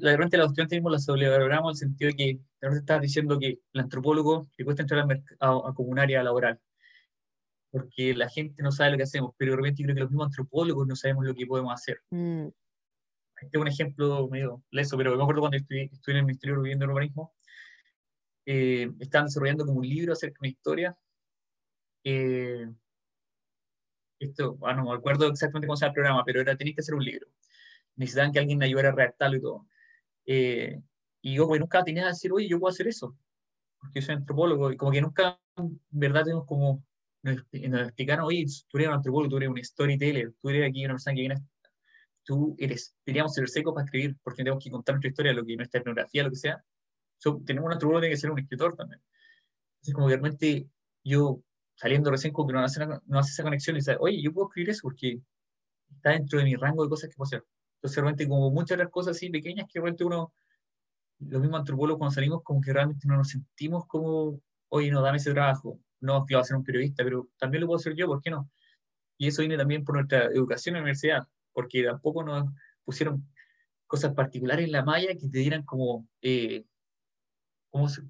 la 0.00 0.12
de 0.12 0.38
la 0.38 0.44
cuestión 0.44 0.68
tenemos 0.68 0.90
la 0.90 0.98
sobrevaloramos 0.98 1.82
en 1.82 1.88
el 1.88 1.90
sentido 1.90 2.10
de 2.10 2.16
que 2.16 2.40
la 2.60 2.76
estás 2.76 3.00
diciendo 3.00 3.38
que 3.38 3.60
el 3.72 3.80
antropólogo 3.80 4.48
le 4.56 4.64
cuesta 4.64 4.82
entrar 4.82 5.06
a, 5.40 5.48
a, 5.48 5.74
como 5.74 5.90
un 5.90 5.98
área 5.98 6.22
laboral, 6.22 6.58
porque 7.70 8.14
la 8.14 8.28
gente 8.28 8.62
no 8.62 8.72
sabe 8.72 8.92
lo 8.92 8.96
que 8.96 9.02
hacemos, 9.02 9.34
pero 9.36 9.52
de 9.52 9.56
repente 9.58 9.82
creo 9.82 9.94
que 9.94 10.00
los 10.00 10.10
mismos 10.10 10.26
antropólogos 10.28 10.86
no 10.86 10.96
sabemos 10.96 11.26
lo 11.26 11.34
que 11.34 11.46
podemos 11.46 11.72
hacer. 11.72 12.00
Mm. 12.10 12.48
Este 13.40 13.56
es 13.56 13.60
un 13.60 13.68
ejemplo 13.68 14.28
medio 14.28 14.64
leso, 14.70 14.96
pero 14.96 15.16
me 15.16 15.22
acuerdo 15.22 15.42
cuando 15.42 15.58
estuve, 15.58 15.90
en 16.06 16.16
el 16.16 16.24
Ministerio 16.24 16.66
y 16.66 16.74
Urbanismo, 16.74 17.34
eh, 18.46 18.90
estaban 18.98 19.26
desarrollando 19.26 19.66
como 19.66 19.78
un 19.78 19.88
libro 19.88 20.14
acerca 20.14 20.38
de 20.40 20.48
una 20.48 20.48
historia. 20.48 20.98
Eh, 22.02 22.66
esto, 24.18 24.56
bueno, 24.56 24.80
ah, 24.80 24.82
no 24.82 24.90
me 24.90 24.96
acuerdo 24.96 25.28
exactamente 25.28 25.68
cómo 25.68 25.76
se 25.76 25.84
llama 25.84 25.90
el 25.90 25.94
programa, 25.94 26.24
pero 26.24 26.40
era, 26.40 26.56
tenéis 26.56 26.74
que 26.74 26.80
hacer 26.80 26.94
un 26.94 27.04
libro 27.04 27.28
necesitaban 27.98 28.32
que 28.32 28.38
alguien 28.38 28.58
me 28.58 28.64
ayudara 28.64 28.90
a 28.90 28.92
redactarlo 28.92 29.36
y 29.36 29.40
todo. 29.40 29.66
Eh, 30.24 30.80
y 31.20 31.34
yo, 31.34 31.46
pues, 31.46 31.60
nunca 31.60 31.84
tenía 31.84 32.04
que 32.04 32.08
decir, 32.08 32.32
oye, 32.32 32.48
yo 32.48 32.58
puedo 32.58 32.70
hacer 32.70 32.88
eso, 32.88 33.16
porque 33.78 34.00
yo 34.00 34.06
soy 34.06 34.14
antropólogo, 34.14 34.72
y 34.72 34.76
como 34.76 34.92
que 34.92 35.02
nunca, 35.02 35.38
en 35.56 35.80
verdad, 35.90 36.24
tenemos 36.24 36.46
como, 36.46 36.84
nos, 37.22 37.36
explicaron, 37.52 38.24
oye, 38.24 38.46
tú 38.68 38.78
eres 38.78 38.88
un 38.88 38.94
antropólogo, 38.94 39.30
tú 39.30 39.36
eres 39.38 39.48
un 39.48 39.62
storyteller, 39.62 40.32
tú 40.40 40.48
eres 40.50 40.68
aquí 40.68 40.84
una 40.84 40.94
persona 40.94 41.14
que 41.14 41.20
viene, 41.20 41.36
tú 42.24 42.54
eres, 42.58 42.94
teníamos 43.04 43.34
ser 43.34 43.48
seco 43.48 43.74
para 43.74 43.84
escribir, 43.84 44.16
porque 44.22 44.44
tenemos 44.44 44.62
que 44.62 44.70
contar 44.70 44.94
nuestra 44.94 45.10
historia, 45.10 45.32
lo 45.32 45.44
que 45.44 45.56
nuestra 45.56 45.80
etnografía, 45.80 46.22
lo 46.22 46.30
que 46.30 46.36
sea. 46.36 46.64
tenemos 47.44 47.66
un 47.66 47.72
antropólogo 47.72 48.00
tiene 48.00 48.14
que 48.14 48.20
ser 48.20 48.30
un 48.30 48.38
escritor 48.38 48.76
también. 48.76 49.02
Entonces, 49.76 49.94
como 49.94 50.06
que 50.06 50.14
realmente 50.14 50.68
yo, 51.04 51.42
saliendo 51.74 52.10
recién, 52.10 52.32
como 52.32 52.48
que 52.48 52.54
no 52.54 52.60
hace, 52.60 52.86
no 52.86 53.18
hace 53.18 53.32
esa 53.32 53.42
conexión 53.42 53.76
y 53.76 53.80
dice, 53.80 53.96
oye, 53.98 54.22
yo 54.22 54.32
puedo 54.32 54.48
escribir 54.48 54.70
eso 54.70 54.80
porque 54.82 55.20
está 55.90 56.10
dentro 56.10 56.38
de 56.38 56.44
mi 56.44 56.54
rango 56.54 56.84
de 56.84 56.90
cosas 56.90 57.10
que 57.10 57.16
puedo 57.16 57.26
hacer. 57.26 57.44
Entonces, 57.78 57.96
realmente, 57.96 58.28
como 58.28 58.50
muchas 58.50 58.76
otras 58.76 58.90
cosas 58.90 59.16
así 59.16 59.30
pequeñas 59.30 59.66
que 59.72 59.78
realmente 59.78 60.04
uno, 60.04 60.32
los 61.20 61.40
mismos 61.40 61.60
antropólogos 61.60 61.98
cuando 61.98 62.14
salimos, 62.14 62.42
como 62.42 62.60
que 62.60 62.72
realmente 62.72 63.06
no 63.06 63.16
nos 63.16 63.28
sentimos 63.28 63.86
como, 63.86 64.40
oye, 64.68 64.90
no, 64.90 65.00
dame 65.00 65.18
ese 65.18 65.32
trabajo. 65.32 65.78
No, 66.00 66.24
que 66.26 66.34
va 66.34 66.42
a 66.42 66.44
ser 66.44 66.56
un 66.56 66.64
periodista, 66.64 67.02
pero 67.02 67.28
también 67.38 67.60
lo 67.62 67.66
puedo 67.66 67.78
hacer 67.78 67.94
yo, 67.94 68.06
¿por 68.06 68.20
qué 68.20 68.30
no? 68.30 68.50
Y 69.16 69.26
eso 69.28 69.42
viene 69.42 69.56
también 69.56 69.84
por 69.84 69.96
nuestra 69.96 70.26
educación 70.26 70.74
en 70.74 70.80
la 70.80 70.82
universidad, 70.84 71.26
porque 71.52 71.82
tampoco 71.82 72.22
nos 72.22 72.52
pusieron 72.84 73.28
cosas 73.86 74.14
particulares 74.14 74.66
en 74.66 74.72
la 74.72 74.84
malla 74.84 75.08
que 75.14 75.28
te 75.28 75.38
dieran 75.38 75.64
como, 75.64 76.06
eh, 76.22 76.64
¿cómo 77.70 77.88
se, 77.88 78.02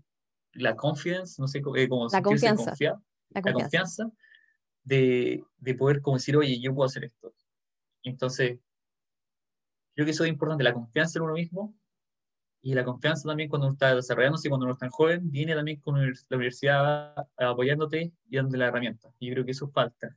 la 0.53 0.77
confidence, 0.77 1.41
no 1.41 1.49
sé, 1.49 1.59
eh, 1.59 1.89
como 1.89 2.09
la 2.09 2.23
confianza. 2.23 2.75
la 3.31 3.53
confianza, 3.53 4.11
de, 4.85 5.43
de, 5.59 5.75
poder 5.75 6.01
como 6.03 6.17
decir, 6.17 6.37
oye, 6.37 6.61
yo 6.61 6.75
puedo 6.75 6.87
hacer 6.87 7.05
esto. 7.05 7.33
Entonces, 8.03 8.59
Creo 9.99 10.07
que 10.07 10.13
eso 10.13 10.23
es 10.23 10.31
importante, 10.31 10.63
la 10.63 10.73
confianza 10.73 11.19
en 11.19 11.25
uno 11.25 11.33
mismo 11.33 11.75
y 12.63 12.73
la 12.73 12.85
confianza 12.85 13.27
también 13.27 13.49
cuando 13.49 13.67
uno 13.67 13.73
está 13.73 13.97
desarrollándose 13.97 14.47
y 14.47 14.49
cuando 14.49 14.67
uno 14.67 14.75
está 14.75 14.89
joven, 14.91 15.29
viene 15.29 15.57
también 15.57 15.81
con 15.81 16.01
la 16.01 16.37
universidad 16.37 17.17
apoyándote 17.37 18.13
y 18.29 18.37
dándote 18.37 18.59
la 18.59 18.69
herramienta. 18.69 19.13
Y 19.19 19.27
yo 19.27 19.33
creo 19.33 19.45
que 19.45 19.51
eso 19.51 19.67
falta. 19.67 20.15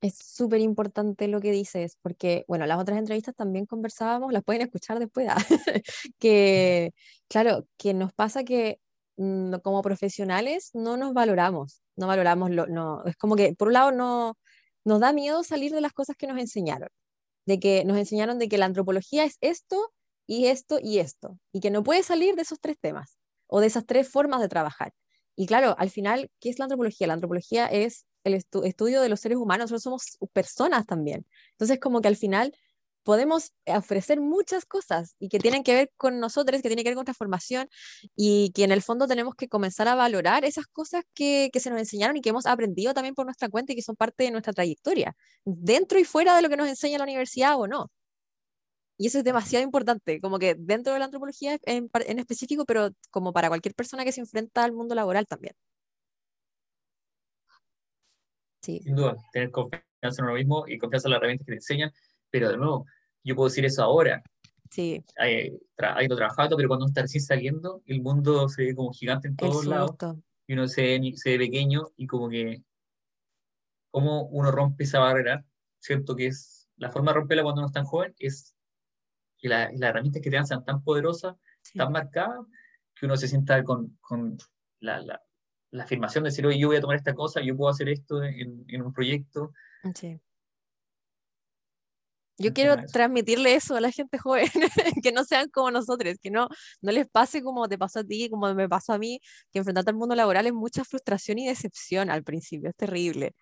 Es 0.00 0.18
súper 0.18 0.60
importante 0.60 1.28
lo 1.28 1.40
que 1.40 1.52
dices, 1.52 1.98
porque, 2.02 2.44
bueno, 2.48 2.66
las 2.66 2.80
otras 2.80 2.98
entrevistas 2.98 3.36
también 3.36 3.64
conversábamos, 3.64 4.32
las 4.32 4.42
pueden 4.42 4.62
escuchar 4.62 4.98
después, 4.98 5.28
¿ah? 5.30 5.36
que, 6.18 6.92
claro, 7.28 7.68
que 7.76 7.94
nos 7.94 8.12
pasa 8.12 8.42
que 8.42 8.80
mm, 9.18 9.54
como 9.62 9.82
profesionales 9.82 10.70
no 10.74 10.96
nos 10.96 11.14
valoramos, 11.14 11.80
no 11.94 12.08
valoramos, 12.08 12.50
lo, 12.50 12.66
no, 12.66 13.04
es 13.04 13.14
como 13.14 13.36
que 13.36 13.54
por 13.54 13.68
un 13.68 13.74
lado 13.74 13.92
no, 13.92 14.36
nos 14.84 14.98
da 14.98 15.12
miedo 15.12 15.44
salir 15.44 15.70
de 15.70 15.80
las 15.80 15.92
cosas 15.92 16.16
que 16.16 16.26
nos 16.26 16.38
enseñaron, 16.38 16.88
de 17.46 17.60
que 17.60 17.84
nos 17.84 17.96
enseñaron 17.98 18.38
de 18.38 18.48
que 18.48 18.58
la 18.58 18.66
antropología 18.66 19.24
es 19.24 19.36
esto 19.40 19.92
y 20.26 20.46
esto 20.46 20.78
y 20.80 20.98
esto, 20.98 21.38
y 21.52 21.60
que 21.60 21.70
no 21.70 21.82
puede 21.82 22.02
salir 22.02 22.34
de 22.34 22.42
esos 22.42 22.60
tres 22.60 22.78
temas 22.80 23.18
o 23.46 23.60
de 23.60 23.66
esas 23.66 23.86
tres 23.86 24.08
formas 24.08 24.40
de 24.40 24.48
trabajar. 24.48 24.92
Y 25.36 25.46
claro, 25.46 25.74
al 25.78 25.90
final, 25.90 26.30
¿qué 26.40 26.50
es 26.50 26.58
la 26.58 26.64
antropología? 26.64 27.06
La 27.06 27.14
antropología 27.14 27.66
es 27.66 28.06
el 28.24 28.34
estudio 28.34 29.02
de 29.02 29.08
los 29.08 29.20
seres 29.20 29.36
humanos, 29.36 29.70
nosotros 29.70 29.82
somos 29.82 30.30
personas 30.32 30.86
también. 30.86 31.26
Entonces, 31.52 31.78
como 31.78 32.00
que 32.00 32.08
al 32.08 32.16
final 32.16 32.56
podemos 33.04 33.52
ofrecer 33.66 34.20
muchas 34.20 34.64
cosas 34.64 35.14
y 35.18 35.28
que 35.28 35.38
tienen 35.38 35.62
que 35.62 35.74
ver 35.74 35.92
con 35.96 36.18
nosotros, 36.18 36.60
que 36.62 36.68
tienen 36.68 36.82
que 36.82 36.90
ver 36.90 36.94
con 36.94 37.04
nuestra 37.04 37.14
formación 37.14 37.68
y 38.16 38.50
que 38.52 38.64
en 38.64 38.72
el 38.72 38.82
fondo 38.82 39.06
tenemos 39.06 39.34
que 39.34 39.48
comenzar 39.48 39.86
a 39.88 39.94
valorar 39.94 40.44
esas 40.44 40.66
cosas 40.66 41.04
que, 41.14 41.50
que, 41.52 41.60
se 41.60 41.70
nos 41.70 41.78
enseñaron 41.78 42.16
y 42.16 42.22
que 42.22 42.30
hemos 42.30 42.46
aprendido 42.46 42.94
también 42.94 43.14
por 43.14 43.26
nuestra 43.26 43.48
cuenta 43.48 43.72
y 43.72 43.76
que 43.76 43.82
son 43.82 43.94
parte 43.94 44.24
de 44.24 44.30
nuestra 44.30 44.52
trayectoria, 44.52 45.14
dentro 45.44 45.98
y 46.00 46.04
fuera 46.04 46.34
de 46.34 46.42
lo 46.42 46.48
que 46.48 46.56
nos 46.56 46.66
enseña 46.66 46.98
la 46.98 47.04
universidad 47.04 47.60
o 47.60 47.68
no. 47.68 47.90
Y 48.96 49.08
eso 49.08 49.18
es 49.18 49.24
demasiado 49.24 49.62
importante, 49.64 50.20
como 50.20 50.38
que 50.38 50.54
dentro 50.58 50.92
de 50.92 50.98
la 50.98 51.04
antropología 51.06 51.58
en, 51.64 51.90
en 51.92 52.18
específico, 52.18 52.64
pero 52.64 52.90
como 53.10 53.32
para 53.32 53.48
cualquier 53.48 53.74
persona 53.74 54.04
que 54.04 54.12
se 54.12 54.20
enfrenta 54.20 54.64
al 54.64 54.72
mundo 54.72 54.94
laboral 54.94 55.26
también. 55.26 55.54
Sí. 58.62 58.80
Sin 58.82 58.94
duda, 58.94 59.16
tener 59.32 59.50
confianza 59.50 60.22
en 60.22 60.24
uno 60.24 60.34
mismo 60.34 60.64
y 60.66 60.78
confianza 60.78 61.08
en 61.08 61.10
las 61.10 61.18
herramientas 61.18 61.44
que 61.44 61.52
te 61.52 61.56
enseñan 61.56 61.92
pero 62.34 62.48
de 62.48 62.56
nuevo, 62.56 62.84
yo 63.24 63.34
puedo 63.34 63.48
decir 63.48 63.64
eso 63.64 63.82
ahora. 63.82 64.22
Sí. 64.70 65.04
Hay, 65.16 65.56
hay 65.78 66.08
trabajado, 66.08 66.56
pero 66.56 66.68
cuando 66.68 66.84
uno 66.84 66.90
está 66.90 67.02
recién 67.02 67.22
saliendo, 67.22 67.82
el 67.86 68.02
mundo 68.02 68.48
se 68.48 68.64
ve 68.64 68.74
como 68.74 68.92
gigante 68.92 69.28
en 69.28 69.36
todos 69.36 69.64
lados. 69.66 69.96
Y 70.46 70.52
uno 70.52 70.68
se, 70.68 71.00
se 71.14 71.30
ve 71.30 71.38
pequeño 71.38 71.86
y 71.96 72.06
como 72.06 72.28
que, 72.28 72.62
cómo 73.90 74.24
uno 74.24 74.50
rompe 74.50 74.84
esa 74.84 74.98
barrera. 74.98 75.44
Siento 75.78 76.16
que 76.16 76.26
es, 76.26 76.68
la 76.76 76.90
forma 76.90 77.12
de 77.12 77.18
romperla 77.18 77.44
cuando 77.44 77.60
uno 77.60 77.68
es 77.68 77.72
tan 77.72 77.84
joven 77.84 78.14
es 78.18 78.54
que 79.38 79.48
las 79.48 79.72
herramientas 79.80 80.20
que 80.20 80.30
te 80.30 80.36
dan 80.36 80.46
sean 80.46 80.64
tan 80.64 80.82
poderosas, 80.82 81.36
tan 81.74 81.92
marcadas, 81.92 82.40
que 82.94 83.06
uno 83.06 83.16
se 83.16 83.28
sienta 83.28 83.62
con, 83.62 83.96
con 84.00 84.36
la, 84.80 85.00
la, 85.00 85.22
la, 85.70 85.84
afirmación 85.84 86.24
de 86.24 86.30
decir, 86.30 86.46
oye, 86.46 86.58
yo 86.58 86.68
voy 86.68 86.76
a 86.76 86.80
tomar 86.80 86.96
esta 86.96 87.14
cosa, 87.14 87.40
yo 87.40 87.56
puedo 87.56 87.70
hacer 87.70 87.88
esto 87.88 88.22
en, 88.22 88.64
en 88.68 88.82
un 88.82 88.92
proyecto. 88.92 89.52
Sí. 89.94 90.20
Yo 92.36 92.52
quiero 92.52 92.76
transmitirle 92.92 93.54
eso 93.54 93.76
a 93.76 93.80
la 93.80 93.92
gente 93.92 94.18
joven, 94.18 94.48
que 95.04 95.12
no 95.12 95.24
sean 95.24 95.48
como 95.50 95.70
nosotros, 95.70 96.16
que 96.20 96.30
no, 96.30 96.48
no 96.80 96.92
les 96.92 97.08
pase 97.08 97.42
como 97.42 97.68
te 97.68 97.78
pasó 97.78 98.00
a 98.00 98.04
ti, 98.04 98.28
como 98.28 98.52
me 98.54 98.68
pasó 98.68 98.92
a 98.92 98.98
mí, 98.98 99.20
que 99.52 99.60
enfrentarte 99.60 99.90
al 99.90 99.96
mundo 99.96 100.14
laboral 100.14 100.46
es 100.46 100.52
mucha 100.52 100.84
frustración 100.84 101.38
y 101.38 101.46
decepción 101.46 102.10
al 102.10 102.24
principio, 102.24 102.70
es 102.70 102.76
terrible. 102.76 103.34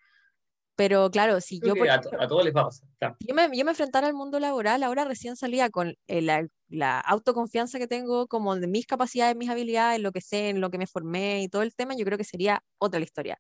Pero 0.74 1.11
claro, 1.11 1.40
si 1.40 1.61
yo... 1.61 1.74
a, 1.90 2.01
todos 2.01 2.45
les 2.45 2.53
pasa. 2.53 2.84
Yo, 3.20 3.34
me, 3.34 3.45
yo 3.57 3.64
me 3.64 3.70
enfrentara 3.70 4.07
al 4.07 4.14
mundo 4.14 4.40
laboral, 4.40 4.82
ahora 4.82 5.05
recién 5.05 5.36
salía 5.36 5.70
con 5.70 5.95
la, 6.07 6.47
la, 6.68 7.01
autoconfianza 7.01 7.78
que 7.78 7.86
tengo, 7.86 8.26
como 8.26 8.57
de 8.57 8.66
mis 8.66 8.86
capacidades, 8.86 9.36
mis 9.36 9.51
habilidades, 9.51 10.01
lo 10.01 10.12
que 10.12 10.20
sé, 10.20 10.51
en 10.51 10.61
lo 10.61 10.70
que 10.70 10.78
me 10.78 10.86
formé 10.86 11.43
y 11.43 11.49
todo 11.49 11.62
el 11.62 11.74
tema, 11.74 11.95
yo 11.95 12.05
creo 12.05 12.18
que 12.18 12.24
sería 12.24 12.62
otra 12.78 13.01
la 13.01 13.05
historia. 13.05 13.38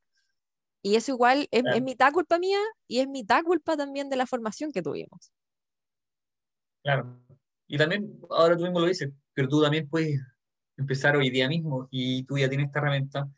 Y 0.82 0.96
eso 0.96 1.12
igual 1.12 1.46
es, 1.50 1.62
es 1.74 1.82
mitad 1.82 2.12
culpa 2.12 2.38
mía 2.38 2.58
y 2.88 2.98
es 2.98 3.08
mitad 3.08 3.42
culpa 3.44 3.76
también 3.76 4.10
de 4.10 4.16
la 4.16 4.26
formación 4.26 4.72
que 4.72 4.82
tuvimos. 4.82 5.32
Claro. 6.82 7.18
Y 7.68 7.78
también, 7.78 8.18
ahora 8.30 8.56
tú 8.56 8.64
mismo 8.64 8.80
lo 8.80 8.86
dices, 8.86 9.10
pero 9.34 9.48
tú 9.48 9.62
también 9.62 9.88
puedes 9.88 10.20
empezar 10.76 11.16
hoy 11.16 11.30
día 11.30 11.48
mismo 11.48 11.88
y 11.90 12.24
tú 12.24 12.38
ya 12.38 12.48
tienes 12.48 12.66
esta 12.66 12.80
herramienta 12.80 13.28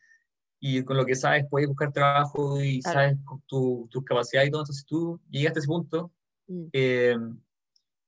y 0.61 0.82
con 0.82 0.97
lo 0.97 1.05
que 1.05 1.14
sabes 1.14 1.45
puedes 1.51 1.68
buscar 1.68 1.92
trabajo 1.92 2.61
y 2.61 2.80
sabes 2.80 3.18
tus 3.47 3.88
tu 3.90 4.05
capacidades 4.05 4.49
y 4.49 4.51
todo. 4.51 4.62
Entonces 4.62 4.86
tú 4.86 5.20
llegaste 5.28 5.59
a 5.59 5.61
ese 5.61 5.68
punto. 5.68 6.12
Mm. 6.47 6.64
Eh, 6.72 7.16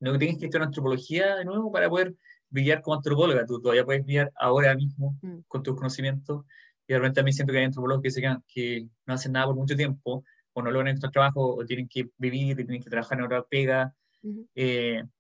no 0.01 0.19
tienes 0.19 0.39
que 0.39 0.47
estudiar 0.47 0.67
antropología 0.67 1.37
de 1.37 1.45
nuevo 1.45 1.71
para 1.71 1.89
poder 1.89 2.15
brillar 2.49 2.81
como 2.81 2.97
antropóloga. 2.97 3.45
Tú 3.45 3.61
todavía 3.61 3.85
puedes 3.85 4.05
brillar 4.05 4.33
ahora 4.37 4.75
mismo 4.75 5.19
mm. 5.21 5.41
con 5.49 5.63
tus 5.63 5.77
conocimientos. 5.77 6.45
Y 6.89 6.93
de 6.93 6.99
repente 6.99 7.23
mí 7.23 7.33
siento 7.33 7.53
que 7.53 7.59
hay 7.59 7.65
antropólogos 7.67 8.03
que, 8.03 8.11
se 8.11 8.23
que 8.49 8.89
no 9.05 9.15
hacen 9.15 9.33
nada 9.33 9.47
por 9.47 9.57
mucho 9.57 9.77
tiempo, 9.77 10.25
o 10.53 10.63
no 10.63 10.71
logran 10.71 10.89
encontrar 10.89 11.13
trabajo, 11.13 11.57
o 11.57 11.67
tienen 11.67 11.89
que 11.89 12.09
vivir, 12.17 12.53
y 12.53 12.65
tienen 12.65 12.83
que 12.83 12.89
trabajar 12.89 13.19
en 13.19 13.25
otra 13.25 13.43
pega 13.43 13.95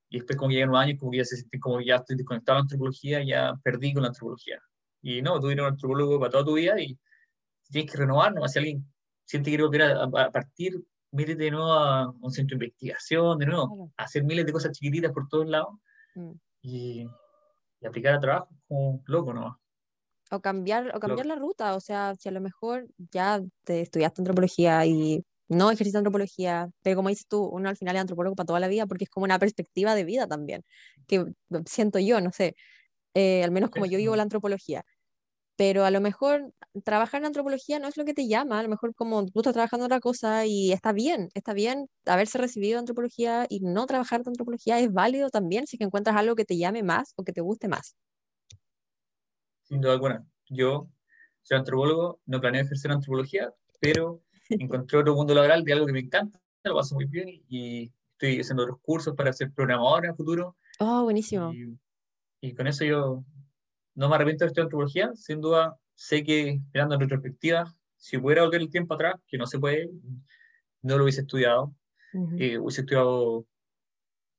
y 0.08 0.18
después 0.18 0.36
como 0.38 0.50
llegan 0.50 0.70
los 0.70 0.78
años, 0.78 0.98
como 0.98 1.10
que 1.10 1.18
ya 1.18 1.24
se 1.24 1.36
sienten 1.36 1.60
como 1.60 1.80
ya 1.80 1.96
estoy 1.96 2.16
desconectado 2.16 2.56
de 2.56 2.60
la 2.60 2.62
antropología, 2.62 3.24
ya 3.24 3.54
perdí 3.62 3.92
con 3.92 4.02
la 4.02 4.08
antropología. 4.08 4.60
Y 5.02 5.22
no, 5.22 5.40
tú 5.40 5.50
eres 5.50 5.62
un 5.62 5.72
antropólogo 5.72 6.18
para 6.18 6.30
toda 6.30 6.44
tu 6.44 6.54
vida 6.54 6.80
y 6.80 6.98
tienes 7.70 7.90
que 7.90 7.98
renovar, 7.98 8.34
¿no? 8.34 8.46
Si 8.48 8.58
alguien 8.58 8.86
siente 9.24 9.50
que 9.50 9.56
quiere 9.56 9.64
volver 9.64 9.82
a, 9.82 10.30
partir, 10.30 10.80
métete 11.10 11.44
de 11.44 11.50
nuevo 11.50 11.72
a 11.72 12.10
un 12.20 12.30
centro 12.30 12.56
de 12.56 12.66
investigación, 12.66 13.38
de 13.38 13.46
nuevo, 13.46 13.92
hacer 13.96 14.24
miles 14.24 14.46
de 14.46 14.52
cosas 14.52 14.72
chiquititas 14.72 15.12
por 15.12 15.28
todos 15.28 15.48
lados 15.48 15.74
mm. 16.14 16.32
y, 16.62 17.06
aplicar 17.86 18.14
a 18.14 18.20
trabajo 18.20 18.48
como 18.66 19.02
loco, 19.06 19.32
¿no? 19.32 19.60
O 20.32 20.40
cambiar, 20.40 20.90
o 20.96 20.98
cambiar 20.98 21.26
la 21.26 21.36
ruta, 21.36 21.76
o 21.76 21.80
sea, 21.80 22.16
si 22.16 22.28
a 22.28 22.32
lo 22.32 22.40
mejor 22.40 22.88
ya 23.12 23.40
te 23.62 23.80
estudiaste 23.80 24.22
antropología 24.22 24.84
y 24.84 25.24
no 25.48 25.70
ejercita 25.70 25.98
antropología, 25.98 26.68
pero 26.82 26.96
como 26.96 27.08
dices 27.08 27.26
tú, 27.28 27.44
uno 27.44 27.68
al 27.68 27.76
final 27.76 27.96
es 27.96 28.00
antropólogo 28.00 28.36
para 28.36 28.46
toda 28.46 28.60
la 28.60 28.68
vida 28.68 28.86
porque 28.86 29.04
es 29.04 29.10
como 29.10 29.24
una 29.24 29.38
perspectiva 29.38 29.94
de 29.94 30.04
vida 30.04 30.26
también, 30.26 30.62
que 31.06 31.24
siento 31.66 31.98
yo, 31.98 32.20
no 32.20 32.32
sé, 32.32 32.56
eh, 33.14 33.44
al 33.44 33.50
menos 33.50 33.70
como 33.70 33.86
yo 33.86 33.98
vivo 33.98 34.16
la 34.16 34.22
antropología. 34.22 34.84
Pero 35.56 35.86
a 35.86 35.90
lo 35.90 36.02
mejor 36.02 36.52
trabajar 36.84 37.22
en 37.22 37.26
antropología 37.26 37.78
no 37.78 37.88
es 37.88 37.96
lo 37.96 38.04
que 38.04 38.12
te 38.12 38.28
llama, 38.28 38.58
a 38.60 38.62
lo 38.62 38.68
mejor 38.68 38.94
como 38.94 39.24
tú 39.24 39.40
estás 39.40 39.54
trabajando 39.54 39.86
otra 39.86 40.00
cosa 40.00 40.44
y 40.44 40.72
está 40.72 40.92
bien, 40.92 41.30
está 41.32 41.54
bien 41.54 41.88
haberse 42.04 42.36
recibido 42.36 42.78
antropología 42.78 43.46
y 43.48 43.60
no 43.60 43.86
trabajar 43.86 44.22
de 44.22 44.30
antropología 44.30 44.78
es 44.80 44.92
válido 44.92 45.30
también 45.30 45.66
si 45.66 45.78
que 45.78 45.84
encuentras 45.84 46.16
algo 46.16 46.34
que 46.36 46.44
te 46.44 46.58
llame 46.58 46.82
más 46.82 47.14
o 47.16 47.24
que 47.24 47.32
te 47.32 47.40
guste 47.40 47.68
más. 47.68 47.96
Sin 49.62 49.80
duda 49.80 49.94
alguna. 49.94 50.26
Yo 50.48 50.88
soy 51.42 51.56
antropólogo, 51.56 52.20
no 52.26 52.40
planeo 52.40 52.62
ejercer 52.62 52.92
antropología, 52.92 53.52
pero 53.80 54.20
encontré 54.48 54.98
otro 54.98 55.14
mundo 55.14 55.34
laboral 55.34 55.64
de 55.64 55.72
algo 55.72 55.86
que 55.86 55.92
me 55.92 56.00
encanta, 56.00 56.40
lo 56.64 56.74
paso 56.74 56.94
muy 56.94 57.06
bien 57.06 57.42
y 57.48 57.92
estoy 58.12 58.40
haciendo 58.40 58.64
otros 58.64 58.78
cursos 58.80 59.14
para 59.14 59.32
ser 59.32 59.52
programador 59.52 60.04
en 60.04 60.10
el 60.10 60.16
futuro. 60.16 60.56
Oh, 60.78 61.04
buenísimo. 61.04 61.52
Y, 62.40 62.54
con 62.54 62.66
eso 62.66 62.84
yo 62.84 63.24
no 63.94 64.08
me 64.08 64.14
arrepiento 64.14 64.44
de 64.44 64.48
estudiar 64.48 64.66
antropología, 64.66 65.10
sin 65.14 65.40
duda 65.40 65.78
sé 65.94 66.22
que 66.22 66.60
mirando 66.72 66.94
en 66.94 67.00
retrospectiva, 67.00 67.74
si 67.96 68.18
pudiera 68.18 68.42
volver 68.42 68.60
el 68.60 68.70
tiempo 68.70 68.94
atrás, 68.94 69.14
que 69.26 69.38
no 69.38 69.46
se 69.46 69.58
puede, 69.58 69.90
no 70.82 70.96
lo 70.96 71.04
hubiese 71.04 71.22
estudiado, 71.22 71.74
eh, 72.38 72.58
hubiese 72.58 72.82
estudiado 72.82 73.46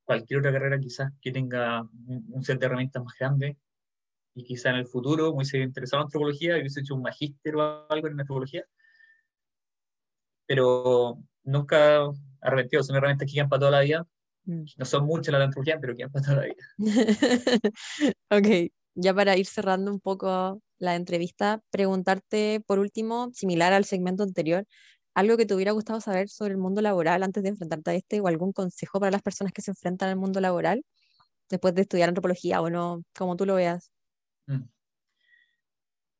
cualquier 0.03 0.39
otra 0.39 0.53
carrera 0.53 0.79
quizás 0.79 1.11
que 1.21 1.31
tenga 1.31 1.87
un, 2.07 2.43
set 2.43 2.59
de 2.59 2.65
herramientas 2.65 3.03
más 3.03 3.13
grande 3.19 3.57
y 4.33 4.43
quizá 4.43 4.69
en 4.69 4.77
el 4.77 4.87
futuro 4.87 5.31
me 5.31 5.37
hubiese 5.37 5.59
interesado 5.59 6.01
en 6.01 6.05
antropología 6.05 6.57
y 6.57 6.61
hubiese 6.61 6.79
hecho 6.79 6.95
un 6.95 7.01
magíster 7.01 7.55
o 7.55 7.85
algo 7.91 8.07
en 8.07 8.19
antropología 8.19 8.65
pero 10.47 11.19
nunca 11.43 12.09
arrepentido, 12.41 12.83
son 12.83 12.95
herramientas 12.95 13.27
que 13.27 13.35
quedan 13.35 13.49
para 13.49 13.59
toda 13.59 13.71
la 13.71 13.81
vida. 13.81 14.07
Mm. 14.45 14.63
No 14.77 14.85
son 14.85 15.05
muchas 15.05 15.31
las 15.31 15.39
de 15.39 15.45
antropología, 15.45 15.79
pero 15.79 15.95
quedan 15.95 16.11
para 16.11 16.25
toda 16.25 16.37
la 16.37 16.45
vida. 16.45 16.65
ok, 18.31 18.71
ya 18.95 19.13
para 19.13 19.37
ir 19.37 19.45
cerrando 19.45 19.91
un 19.91 19.99
poco 19.99 20.61
la 20.79 20.95
entrevista, 20.95 21.61
preguntarte 21.69 22.61
por 22.65 22.79
último, 22.79 23.29
similar 23.33 23.73
al 23.73 23.85
segmento 23.85 24.23
anterior, 24.23 24.65
algo 25.13 25.35
que 25.35 25.45
te 25.45 25.55
hubiera 25.55 25.71
gustado 25.71 25.99
saber 25.99 26.29
sobre 26.29 26.51
el 26.51 26.59
mundo 26.59 26.81
laboral 26.81 27.23
antes 27.23 27.41
de 27.43 27.49
enfrentarte 27.49 27.91
a 27.91 27.95
este 27.95 28.21
o 28.21 28.27
algún 28.27 28.53
consejo 28.53 28.99
para 28.99 29.11
las 29.11 29.23
personas 29.23 29.51
que 29.51 29.61
se 29.61 29.71
enfrentan 29.71 30.09
al 30.09 30.15
mundo 30.15 30.39
laboral 30.39 30.83
después 31.49 31.73
de 31.73 31.81
estudiar 31.81 32.09
antropología 32.09 32.61
o 32.61 32.69
no, 32.69 33.03
como 33.17 33.35
tú 33.35 33.45
lo 33.45 33.55
veas. 33.55 33.91
Mm. 34.45 34.63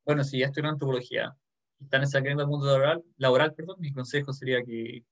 Bueno, 0.06 0.24
si 0.24 0.40
ya 0.40 0.48
estudié 0.48 0.70
antropología, 0.70 1.36
están 1.80 2.08
saliendo 2.08 2.44
al 2.44 2.50
mundo 2.50 2.68
laboral, 2.68 3.04
laboral 3.18 3.54
perdón, 3.54 3.78
mi 3.80 3.92
consejo 3.92 4.34
sería 4.34 4.64
que, 4.64 5.06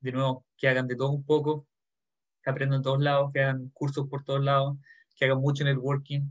de 0.00 0.12
nuevo, 0.12 0.44
que 0.56 0.68
hagan 0.68 0.86
de 0.88 0.96
todo 0.96 1.10
un 1.10 1.24
poco, 1.24 1.66
que 2.42 2.50
aprendan 2.50 2.78
en 2.78 2.82
todos 2.82 3.00
lados, 3.00 3.30
que 3.32 3.40
hagan 3.40 3.70
cursos 3.70 4.08
por 4.08 4.24
todos 4.24 4.42
lados, 4.44 4.76
que 5.16 5.26
hagan 5.26 5.40
mucho 5.40 5.64
networking, 5.64 6.22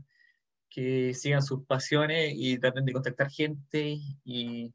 que 0.70 1.14
sigan 1.14 1.42
sus 1.42 1.64
pasiones 1.66 2.32
y 2.36 2.58
traten 2.58 2.84
de 2.84 2.92
contactar 2.92 3.30
gente 3.30 3.98
y 4.24 4.72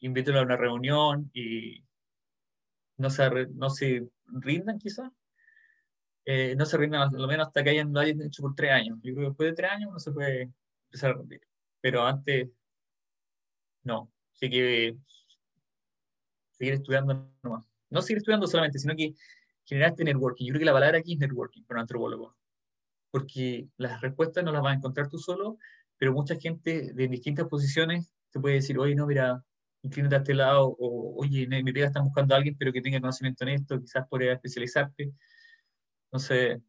invítenlo 0.00 0.40
a 0.40 0.44
una 0.44 0.56
reunión 0.56 1.30
y 1.32 1.84
no 2.96 3.10
se, 3.10 3.46
no 3.54 3.70
se 3.70 4.06
rindan 4.26 4.78
quizás. 4.78 5.10
Eh, 6.26 6.54
no 6.56 6.64
se 6.64 6.78
rindan 6.78 7.10
lo 7.12 7.26
menos 7.26 7.48
hasta 7.48 7.62
que 7.62 7.70
hayan, 7.70 7.92
lo 7.92 8.00
hayan 8.00 8.22
hecho 8.22 8.42
por 8.42 8.54
tres 8.54 8.72
años. 8.72 8.98
Yo 9.02 9.14
creo 9.14 9.16
que 9.16 9.28
después 9.30 9.50
de 9.50 9.56
tres 9.56 9.70
años 9.72 9.92
no 9.92 9.98
se 9.98 10.12
puede 10.12 10.52
empezar 10.86 11.10
a 11.10 11.14
rendir. 11.14 11.40
Pero 11.80 12.06
antes, 12.06 12.48
no. 13.82 14.10
Así 14.34 14.50
que 14.50 14.96
seguir 16.52 16.74
estudiando 16.74 17.30
nomás. 17.42 17.66
No 17.90 18.02
seguir 18.02 18.18
estudiando 18.18 18.46
solamente, 18.46 18.78
sino 18.78 18.94
que 18.96 19.14
generar 19.64 19.90
este 19.90 20.04
networking. 20.04 20.46
Yo 20.46 20.52
creo 20.52 20.60
que 20.60 20.66
la 20.66 20.72
palabra 20.72 20.98
aquí 20.98 21.14
es 21.14 21.18
networking 21.18 21.62
para 21.64 21.78
un 21.78 21.82
antropólogo. 21.82 22.36
Porque 23.10 23.68
las 23.76 24.00
respuestas 24.00 24.44
no 24.44 24.52
las 24.52 24.62
vas 24.62 24.72
a 24.74 24.76
encontrar 24.76 25.08
tú 25.08 25.18
solo, 25.18 25.58
pero 25.98 26.12
mucha 26.12 26.36
gente 26.36 26.92
de 26.92 27.08
distintas 27.08 27.46
posiciones 27.46 28.12
te 28.30 28.40
puede 28.40 28.56
decir, 28.56 28.78
oye, 28.78 28.96
no, 28.96 29.06
mira, 29.06 29.44
inclínate 29.82 30.16
a 30.16 30.18
este 30.18 30.34
lado, 30.34 30.74
o 30.78 31.14
oye, 31.20 31.46
mi 31.46 31.72
pega 31.72 31.86
están 31.86 32.04
buscando 32.04 32.34
a 32.34 32.38
alguien, 32.38 32.56
pero 32.58 32.72
que 32.72 32.82
tenga 32.82 33.00
conocimiento 33.00 33.44
en 33.44 33.50
esto, 33.50 33.80
quizás 33.80 34.06
podría 34.08 34.32
especializarte. 34.32 35.12
Entonces, 36.06 36.60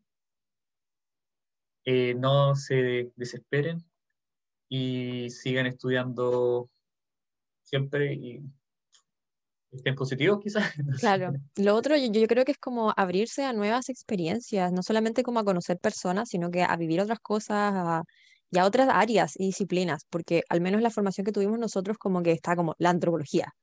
eh, 1.86 2.16
no 2.16 2.56
se 2.56 3.12
desesperen 3.16 3.84
y 4.70 5.30
sigan 5.30 5.68
estudiando 5.68 6.70
siempre 7.66 8.14
y 8.14 8.42
estén 9.72 9.96
positivos 9.96 10.40
quizás. 10.42 10.64
Claro, 11.02 11.34
lo 11.58 11.76
otro 11.76 11.98
yo, 11.98 12.12
yo, 12.12 12.28
creo 12.28 12.46
que 12.46 12.54
es 12.54 12.58
como 12.58 12.94
abrirse 12.96 13.44
a 13.44 13.54
nuevas 13.54 13.90
experiencias, 13.90 14.72
no 14.72 14.84
solamente 14.84 15.24
como 15.24 15.40
a 15.40 15.44
conocer 15.44 15.78
personas, 15.80 16.30
sino 16.30 16.50
que 16.50 16.64
a 16.64 16.76
vivir 16.78 17.02
otras 17.02 17.20
cosas, 17.20 18.04
y 18.52 18.58
a 18.60 18.66
otras 18.66 18.88
áreas 18.90 19.34
y 19.38 19.48
disciplinas, 19.48 20.06
porque 20.10 20.44
al 20.50 20.62
menos 20.62 20.82
la 20.82 20.90
formación 20.90 21.26
que 21.26 21.32
tuvimos 21.32 21.60
nosotros 21.60 21.98
como 21.98 22.24
que 22.24 22.32
está 22.32 22.56
como 22.56 22.76
la 22.78 22.90
antropología. 22.90 23.54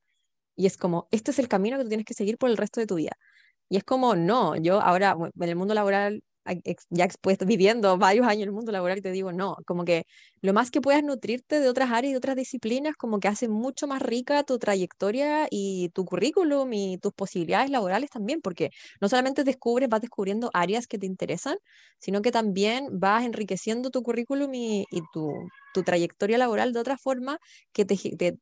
Y 0.56 0.66
es 0.66 0.76
como, 0.76 1.08
este 1.10 1.30
es 1.30 1.38
el 1.38 1.48
camino 1.48 1.78
que 1.78 1.84
tú 1.84 1.88
tienes 1.88 2.06
que 2.06 2.14
seguir 2.14 2.38
por 2.38 2.50
el 2.50 2.56
resto 2.58 2.80
de 2.80 2.86
tu 2.86 2.96
vida. 2.96 3.12
Y 3.70 3.78
es 3.78 3.84
como, 3.84 4.16
no, 4.16 4.56
yo 4.56 4.80
ahora 4.82 5.16
en 5.40 5.48
el 5.48 5.56
mundo 5.56 5.74
laboral 5.74 6.22
ya 6.90 7.04
expuesto, 7.04 7.46
viviendo 7.46 7.96
varios 7.98 8.26
años 8.26 8.42
en 8.42 8.48
el 8.48 8.54
mundo 8.54 8.72
laboral, 8.72 9.00
te 9.00 9.12
digo, 9.12 9.32
no, 9.32 9.56
como 9.66 9.84
que 9.84 10.04
lo 10.42 10.52
más 10.52 10.70
que 10.70 10.80
puedas 10.80 11.02
nutrirte 11.04 11.60
de 11.60 11.68
otras 11.68 11.90
áreas 11.90 12.10
y 12.10 12.12
de 12.12 12.18
otras 12.18 12.36
disciplinas, 12.36 12.96
como 12.96 13.20
que 13.20 13.28
hace 13.28 13.48
mucho 13.48 13.86
más 13.86 14.02
rica 14.02 14.42
tu 14.44 14.58
trayectoria 14.58 15.46
y 15.50 15.90
tu 15.94 16.04
currículum 16.04 16.72
y 16.72 16.98
tus 16.98 17.12
posibilidades 17.14 17.70
laborales 17.70 18.10
también, 18.10 18.40
porque 18.42 18.70
no 19.00 19.08
solamente 19.08 19.44
descubres, 19.44 19.88
vas 19.88 20.00
descubriendo 20.02 20.50
áreas 20.54 20.86
que 20.88 20.98
te 20.98 21.06
interesan, 21.06 21.56
sino 21.98 22.22
que 22.22 22.32
también 22.32 22.88
vas 22.92 23.24
enriqueciendo 23.24 23.90
tu 23.90 24.02
currículum 24.02 24.52
y, 24.54 24.84
y 24.90 25.00
tu, 25.12 25.32
tu 25.74 25.82
trayectoria 25.84 26.38
laboral 26.38 26.72
de 26.72 26.80
otra 26.80 26.98
forma 26.98 27.38
que 27.72 27.84
te, 27.84 27.96
te, 28.16 28.36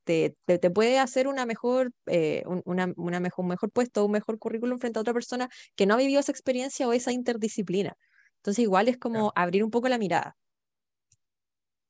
te, 0.46 0.58
te 0.58 0.70
puede 0.70 0.98
hacer 0.98 1.28
una 1.28 1.46
mejor, 1.46 1.92
eh, 2.06 2.42
una, 2.64 2.92
una 2.96 3.20
mejor, 3.20 3.44
un 3.44 3.48
mejor 3.50 3.70
puesto, 3.72 4.04
un 4.06 4.12
mejor 4.12 4.38
currículum 4.38 4.78
frente 4.78 4.98
a 4.98 5.02
otra 5.02 5.14
persona 5.14 5.48
que 5.76 5.86
no 5.86 5.94
ha 5.94 5.98
vivido 5.98 6.20
esa 6.20 6.32
experiencia 6.32 6.88
o 6.88 6.92
esa 6.92 7.12
interdisciplina. 7.12 7.94
Entonces 8.38 8.62
igual 8.62 8.88
es 8.88 8.96
como 8.98 9.32
abrir 9.36 9.64
un 9.64 9.70
poco 9.70 9.88
la 9.88 9.98
mirada. 9.98 10.36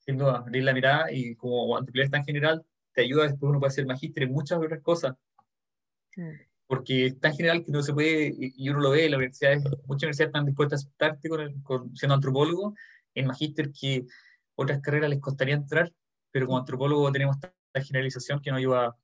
Sin 0.00 0.18
duda, 0.18 0.38
abrir 0.38 0.64
la 0.64 0.74
mirada 0.74 1.12
y 1.12 1.34
como 1.36 1.76
antropología 1.76 2.10
tan 2.10 2.24
general, 2.24 2.64
te 2.92 3.02
ayuda 3.02 3.24
después 3.24 3.48
uno 3.50 3.60
puede 3.60 3.70
hacer 3.70 3.86
magíster 3.86 4.24
en 4.24 4.32
muchas 4.32 4.58
otras 4.58 4.80
cosas. 4.82 5.16
Mm. 6.16 6.30
Porque 6.66 7.06
es 7.06 7.20
tan 7.20 7.34
general 7.34 7.64
que 7.64 7.72
no 7.72 7.82
se 7.82 7.92
puede, 7.92 8.32
y 8.38 8.68
uno 8.68 8.80
lo 8.80 8.90
ve, 8.90 9.10
la 9.10 9.16
universidad, 9.16 9.56
muchas 9.86 10.04
universidades 10.04 10.28
están 10.28 10.46
dispuestas 10.46 10.80
a 10.80 10.86
aceptarte 10.86 11.28
con, 11.28 11.62
con 11.62 11.96
siendo 11.96 12.14
antropólogo 12.14 12.74
en 13.14 13.26
magíster 13.26 13.72
que 13.72 14.06
otras 14.54 14.80
carreras 14.80 15.10
les 15.10 15.20
costaría 15.20 15.54
entrar, 15.54 15.92
pero 16.30 16.46
como 16.46 16.58
antropólogo 16.58 17.10
tenemos 17.10 17.36
esta 17.36 17.52
generalización 17.82 18.40
que 18.40 18.50
nos 18.50 18.58
ayuda 18.58 18.96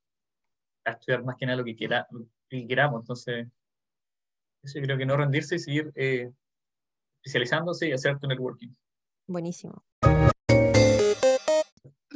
a 0.85 0.91
estudiar 0.93 1.25
más 1.25 1.37
que 1.37 1.47
nada 1.47 1.59
lo 1.59 1.65
que, 1.65 1.75
quiera, 1.75 2.07
queramos. 2.49 3.01
Entonces, 3.01 3.49
eso 4.63 4.79
yo 4.79 4.85
creo 4.85 4.99
que 4.99 5.07
no 5.07 5.17
rendirse 5.17 5.57
y 5.57 5.59
seguir 5.59 5.93
eh, 5.95 6.31
especializándose 7.23 7.89
y 7.89 7.93
hacer 7.93 8.19
tu 8.19 8.27
networking. 8.27 8.75
Buenísimo. 9.27 9.85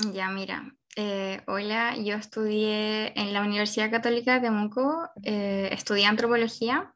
Ya, 0.08 0.30
mira, 0.30 0.74
eh, 0.96 1.42
hola, 1.46 1.94
yo 1.96 2.16
estudié 2.16 3.12
en 3.20 3.34
la 3.34 3.42
Universidad 3.42 3.90
Católica 3.90 4.34
de 4.34 4.40
Temuco, 4.40 5.10
eh, 5.22 5.68
estudié 5.72 6.06
antropología 6.06 6.94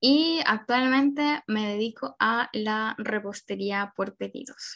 y 0.00 0.40
actualmente 0.46 1.42
me 1.46 1.68
dedico 1.68 2.16
a 2.18 2.48
la 2.54 2.94
repostería 2.96 3.92
por 3.94 4.16
pedidos. 4.16 4.74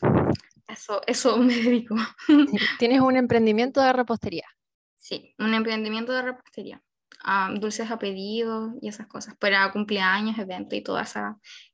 Eso, 0.68 1.00
eso 1.06 1.36
me 1.38 1.54
dedico. 1.54 1.96
¿Tienes 2.78 3.00
un 3.00 3.16
emprendimiento 3.16 3.80
de 3.80 3.94
repostería? 3.94 4.46
Sí, 4.96 5.34
un 5.38 5.54
emprendimiento 5.54 6.12
de 6.12 6.22
repostería. 6.22 6.82
dulces 7.54 7.90
a 7.90 7.98
pedido 7.98 8.74
y 8.82 8.88
esas 8.88 9.06
cosas, 9.06 9.36
para 9.38 9.72
cumpleaños, 9.72 10.38
eventos 10.38 10.78
y 10.78 10.82
todas 10.82 11.14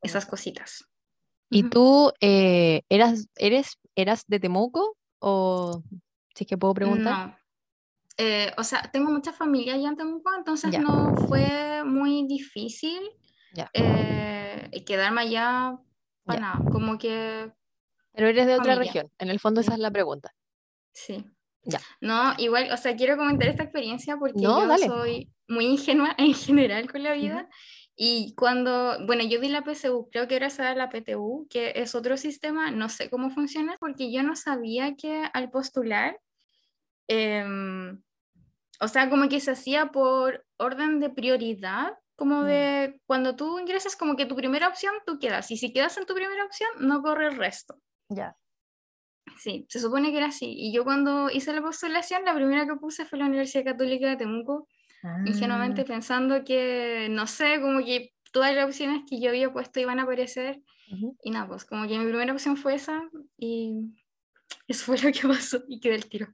esas 0.01 0.27
cositas. 0.27 0.85
¿Y 1.51 1.65
tú 1.65 2.13
eh, 2.21 2.83
eras, 2.89 3.29
eres, 3.37 3.79
eras 3.97 4.25
de 4.29 4.41
Temuco 4.41 4.97
o 5.27 5.83
si 6.35 6.45
es 6.45 6.47
que 6.47 6.59
puedo 6.59 6.75
preguntar? 6.75 7.29
No. 7.29 7.37
Eh, 8.19 8.53
o 8.59 8.63
sea, 8.63 8.83
tengo 8.93 9.11
mucha 9.11 9.33
familia 9.33 9.75
allá 9.75 9.89
en 9.89 9.97
Temuco, 9.97 10.31
entonces 10.37 10.79
no 10.79 11.15
fue 11.29 11.83
muy 11.85 12.27
difícil 12.29 13.01
eh, 13.73 14.71
quedarme 14.87 15.23
allá 15.23 15.79
para 16.25 16.41
nada. 16.41 16.61
Como 16.71 16.99
que 16.99 17.51
pero 18.13 18.29
eres 18.29 18.47
de 18.47 18.55
otra 18.55 18.77
región, 18.77 19.11
en 19.19 19.29
el 19.29 19.41
fondo 19.41 19.61
esa 19.61 19.75
es 19.75 19.81
la 19.81 19.91
pregunta. 19.91 20.33
Sí. 20.93 21.25
Ya. 21.65 21.81
No, 22.01 22.35
igual, 22.39 22.71
o 22.73 22.77
sea, 22.77 22.95
quiero 22.95 23.17
comentar 23.17 23.49
esta 23.49 23.65
experiencia 23.65 24.17
porque 24.17 24.41
yo 24.41 24.69
soy 24.79 25.33
muy 25.49 25.67
ingenua 25.67 26.15
en 26.19 26.35
general 26.35 26.91
con 26.91 27.03
la 27.03 27.15
vida. 27.15 27.49
Y 27.97 28.35
cuando, 28.35 28.97
bueno, 29.07 29.23
yo 29.23 29.41
di 29.41 29.49
la 29.49 29.63
PSU, 29.63 30.09
creo 30.11 30.27
que 30.27 30.37
era 30.37 30.49
esa 30.49 30.75
la 30.75 30.89
PTU, 30.89 31.47
que 31.49 31.73
es 31.77 31.95
otro 31.95 32.17
sistema, 32.17 32.71
no 32.71 32.89
sé 32.89 33.09
cómo 33.09 33.31
funciona, 33.31 33.77
porque 33.79 34.13
yo 34.13 34.23
no 34.23 34.35
sabía 34.35 34.97
que 34.97 35.29
al 35.33 35.51
postular, 35.51 36.19
em, 37.09 38.03
o 38.81 38.89
sea, 38.89 39.09
como 39.09 39.29
que 39.29 39.39
se 39.39 39.53
hacía 39.53 39.93
por 39.93 40.45
orden 40.57 40.99
de 40.99 41.11
prioridad, 41.11 41.97
como 42.17 42.43
mm. 42.43 42.47
de 42.47 43.01
cuando 43.07 43.37
tú 43.37 43.61
ingresas, 43.61 43.95
como 43.95 44.17
que 44.17 44.27
tu 44.27 44.35
primera 44.35 44.69
opción 44.69 44.95
tú 45.07 45.19
quedas, 45.21 45.51
y 45.53 45.57
si 45.57 45.73
quedas 45.73 45.97
en 45.97 46.07
tu 46.07 46.15
primera 46.15 46.45
opción, 46.45 46.71
no 46.81 47.01
corre 47.01 47.29
el 47.29 47.37
resto. 47.37 47.81
Ya. 48.09 48.37
Sí, 49.39 49.67
se 49.69 49.81
supone 49.81 50.11
que 50.11 50.19
era 50.19 50.27
así. 50.27 50.53
Y 50.57 50.73
yo 50.73 50.85
cuando 50.85 51.31
hice 51.31 51.53
la 51.53 51.63
postulación, 51.63 52.25
la 52.25 52.35
primera 52.35 52.67
que 52.67 52.75
puse 52.77 53.05
fue 53.05 53.19
la 53.19 53.27
Universidad 53.27 53.65
Católica 53.65 54.09
de 54.09 54.17
Temuco, 54.17 54.69
ingenuamente 55.25 55.83
ah. 55.83 55.85
pensando 55.87 56.45
que, 56.45 57.09
no 57.11 57.27
sé, 57.27 57.61
como 57.61 57.85
que 57.85 58.13
todas 58.33 58.55
las 58.55 58.67
opciones 58.67 59.03
que 59.09 59.21
yo 59.21 59.31
había 59.31 59.53
puesto 59.53 59.81
iban 59.81 59.99
a 59.99 60.03
aparecer. 60.03 60.61
Y 61.23 61.31
nada, 61.31 61.49
pues 61.49 61.65
como 61.65 61.89
que 61.89 61.99
mi 61.99 62.05
primera 62.07 62.33
opción 62.33 62.57
fue 62.57 62.75
esa 62.75 63.03
y 63.39 63.73
eso 64.69 64.85
fue 64.85 64.99
lo 64.99 65.11
que 65.11 65.27
pasó 65.27 65.63
y 65.67 65.81
quedé 65.81 65.95
el 65.97 66.09
tiro. 66.09 66.29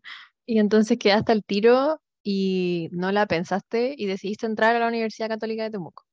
Y 0.44 0.58
entonces 0.58 0.98
quedaste 0.98 1.32
al 1.32 1.44
tiro 1.44 2.00
y 2.22 2.88
no 2.92 3.12
la 3.12 3.26
pensaste 3.26 3.94
y 3.96 4.06
decidiste 4.06 4.46
entrar 4.46 4.76
a 4.76 4.80
la 4.80 4.88
Universidad 4.88 5.28
Católica 5.28 5.62
de 5.62 5.70
Temuco. 5.70 6.04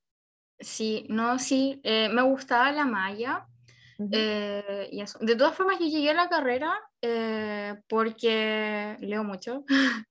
Sí, 0.60 1.06
no, 1.10 1.40
sí, 1.40 1.82
eh, 1.84 2.10
me 2.10 2.22
gustaba 2.22 2.72
la 2.72 2.86
malla, 2.86 3.48
eh, 4.12 4.90
y 4.92 5.26
De 5.26 5.36
todas 5.36 5.56
formas, 5.56 5.80
yo 5.80 5.88
llegué 5.88 6.12
a 6.12 6.14
la 6.14 6.30
carrera 6.30 6.74
eh, 7.02 7.76
porque 7.88 8.96
leo 9.00 9.24
mucho 9.24 9.66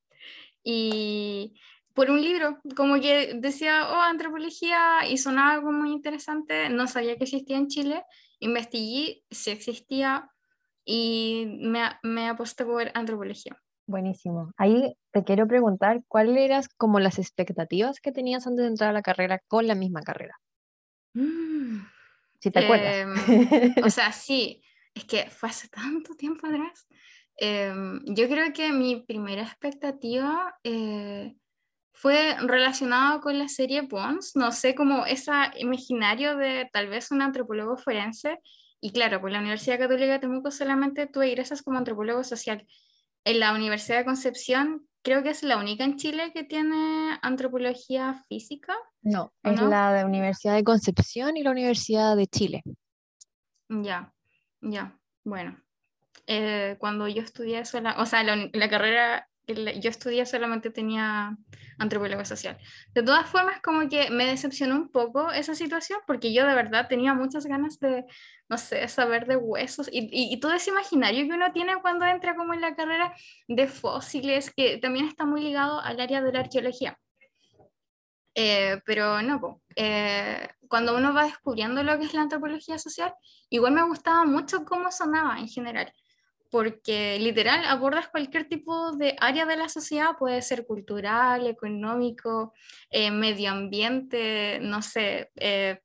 y 0.64 1.54
por 1.96 2.10
un 2.10 2.20
libro, 2.22 2.60
como 2.76 3.00
que 3.00 3.34
decía, 3.34 3.88
oh, 3.90 4.00
antropología 4.02 5.08
y 5.10 5.18
sonaba 5.18 5.54
algo 5.54 5.72
muy 5.72 5.90
interesante, 5.90 6.68
no 6.68 6.86
sabía 6.86 7.16
que 7.16 7.24
existía 7.24 7.56
en 7.56 7.66
Chile, 7.66 8.04
investigué 8.38 9.24
si 9.30 9.50
existía 9.50 10.30
y 10.84 11.58
me, 11.62 11.80
me 12.04 12.28
aposté 12.28 12.64
por 12.64 12.92
antropología. 12.94 13.60
Buenísimo. 13.88 14.52
Ahí 14.56 14.96
te 15.10 15.24
quiero 15.24 15.48
preguntar, 15.48 16.02
¿cuáles 16.06 16.36
eran 16.36 16.62
como 16.76 17.00
las 17.00 17.18
expectativas 17.18 18.00
que 18.00 18.12
tenías 18.12 18.46
antes 18.46 18.62
de 18.62 18.68
entrar 18.68 18.90
a 18.90 18.92
la 18.92 19.02
carrera 19.02 19.40
con 19.48 19.66
la 19.66 19.74
misma 19.74 20.02
carrera? 20.02 20.36
Mm 21.14 21.96
si 22.40 22.50
te 22.50 22.58
acuerdas. 22.60 22.94
Em, 22.94 23.14
o 23.84 23.90
sea, 23.90 24.12
sí, 24.12 24.62
es 24.94 25.04
que 25.04 25.28
fue 25.30 25.48
hace 25.48 25.68
tanto 25.68 26.14
tiempo 26.14 26.46
atrás. 26.46 26.86
Em, 27.36 28.00
yo 28.06 28.28
creo 28.28 28.52
que 28.52 28.72
mi 28.72 29.02
primera 29.02 29.42
expectativa 29.42 30.54
eh, 30.64 31.34
fue 31.96 32.36
relacionada 32.40 33.20
con 33.20 33.38
la 33.38 33.48
serie 33.48 33.84
Pons, 33.84 34.36
no 34.36 34.52
sé, 34.52 34.74
como 34.74 35.06
ese 35.06 35.32
imaginario 35.56 36.36
de 36.36 36.68
tal 36.70 36.88
vez 36.88 37.10
un 37.10 37.22
antropólogo 37.22 37.78
forense. 37.78 38.38
Y 38.82 38.92
claro, 38.92 39.18
pues 39.22 39.32
la 39.32 39.40
Universidad 39.40 39.78
Católica 39.78 40.12
de 40.12 40.18
Temuco 40.18 40.50
solamente 40.50 41.06
tú 41.06 41.22
egresas 41.22 41.62
como 41.62 41.78
antropólogo 41.78 42.22
social. 42.22 42.66
En 43.24 43.40
la 43.40 43.54
Universidad 43.54 43.96
de 43.96 44.04
Concepción 44.04 44.86
creo 45.00 45.22
que 45.22 45.30
es 45.30 45.42
la 45.42 45.56
única 45.56 45.84
en 45.84 45.96
Chile 45.96 46.32
que 46.34 46.44
tiene 46.44 47.18
antropología 47.22 48.22
física. 48.28 48.74
No, 49.00 49.32
es 49.42 49.58
la 49.62 49.94
de 49.94 50.04
Universidad 50.04 50.54
de 50.54 50.64
Concepción 50.64 51.38
y 51.38 51.44
la 51.44 51.52
Universidad 51.52 52.14
de 52.14 52.26
Chile. 52.26 52.62
Ya, 53.70 54.12
ya, 54.60 54.98
bueno. 55.24 55.58
Eh, 56.26 56.76
cuando 56.78 57.08
yo 57.08 57.22
estudié 57.22 57.64
sola, 57.64 57.94
o 57.98 58.04
sea, 58.04 58.22
la, 58.22 58.50
la 58.52 58.68
carrera 58.68 59.26
yo 59.46 59.90
estudié 59.90 60.26
solamente 60.26 60.70
tenía 60.70 61.36
antropología 61.78 62.24
social. 62.24 62.58
De 62.94 63.02
todas 63.02 63.28
formas, 63.28 63.60
como 63.60 63.88
que 63.88 64.10
me 64.10 64.26
decepcionó 64.26 64.74
un 64.74 64.88
poco 64.90 65.30
esa 65.30 65.54
situación 65.54 66.00
porque 66.06 66.32
yo 66.32 66.46
de 66.46 66.54
verdad 66.54 66.88
tenía 66.88 67.14
muchas 67.14 67.46
ganas 67.46 67.78
de, 67.78 68.04
no 68.48 68.58
sé, 68.58 68.88
saber 68.88 69.26
de 69.26 69.36
huesos 69.36 69.88
y, 69.92 70.08
y, 70.10 70.40
todo 70.40 70.52
ese 70.52 70.70
imaginario 70.70 71.26
que 71.26 71.34
uno 71.34 71.52
tiene 71.52 71.74
cuando 71.80 72.04
entra 72.06 72.34
como 72.34 72.54
en 72.54 72.60
la 72.60 72.74
carrera 72.74 73.14
de 73.46 73.68
fósiles, 73.68 74.52
que 74.52 74.78
también 74.78 75.06
está 75.06 75.24
muy 75.24 75.42
ligado 75.42 75.80
al 75.80 76.00
área 76.00 76.22
de 76.22 76.32
la 76.32 76.40
arqueología. 76.40 76.98
Eh, 78.34 78.82
pero 78.84 79.22
no, 79.22 79.62
eh, 79.76 80.48
cuando 80.68 80.94
uno 80.96 81.14
va 81.14 81.24
descubriendo 81.24 81.82
lo 81.82 81.98
que 81.98 82.04
es 82.04 82.14
la 82.14 82.22
antropología 82.22 82.78
social, 82.78 83.14
igual 83.48 83.72
me 83.72 83.82
gustaba 83.84 84.24
mucho 84.24 84.64
cómo 84.64 84.90
sonaba 84.90 85.38
en 85.38 85.48
general 85.48 85.90
porque 86.50 87.18
literal 87.18 87.64
abordas 87.64 88.08
cualquier 88.08 88.48
tipo 88.48 88.92
de 88.92 89.16
área 89.20 89.46
de 89.46 89.56
la 89.56 89.68
sociedad, 89.68 90.16
puede 90.18 90.42
ser 90.42 90.66
cultural, 90.66 91.46
económico, 91.46 92.52
eh, 92.90 93.10
medio 93.10 93.50
ambiente, 93.50 94.58
no 94.60 94.82
sé, 94.82 95.30
eh, 95.36 95.80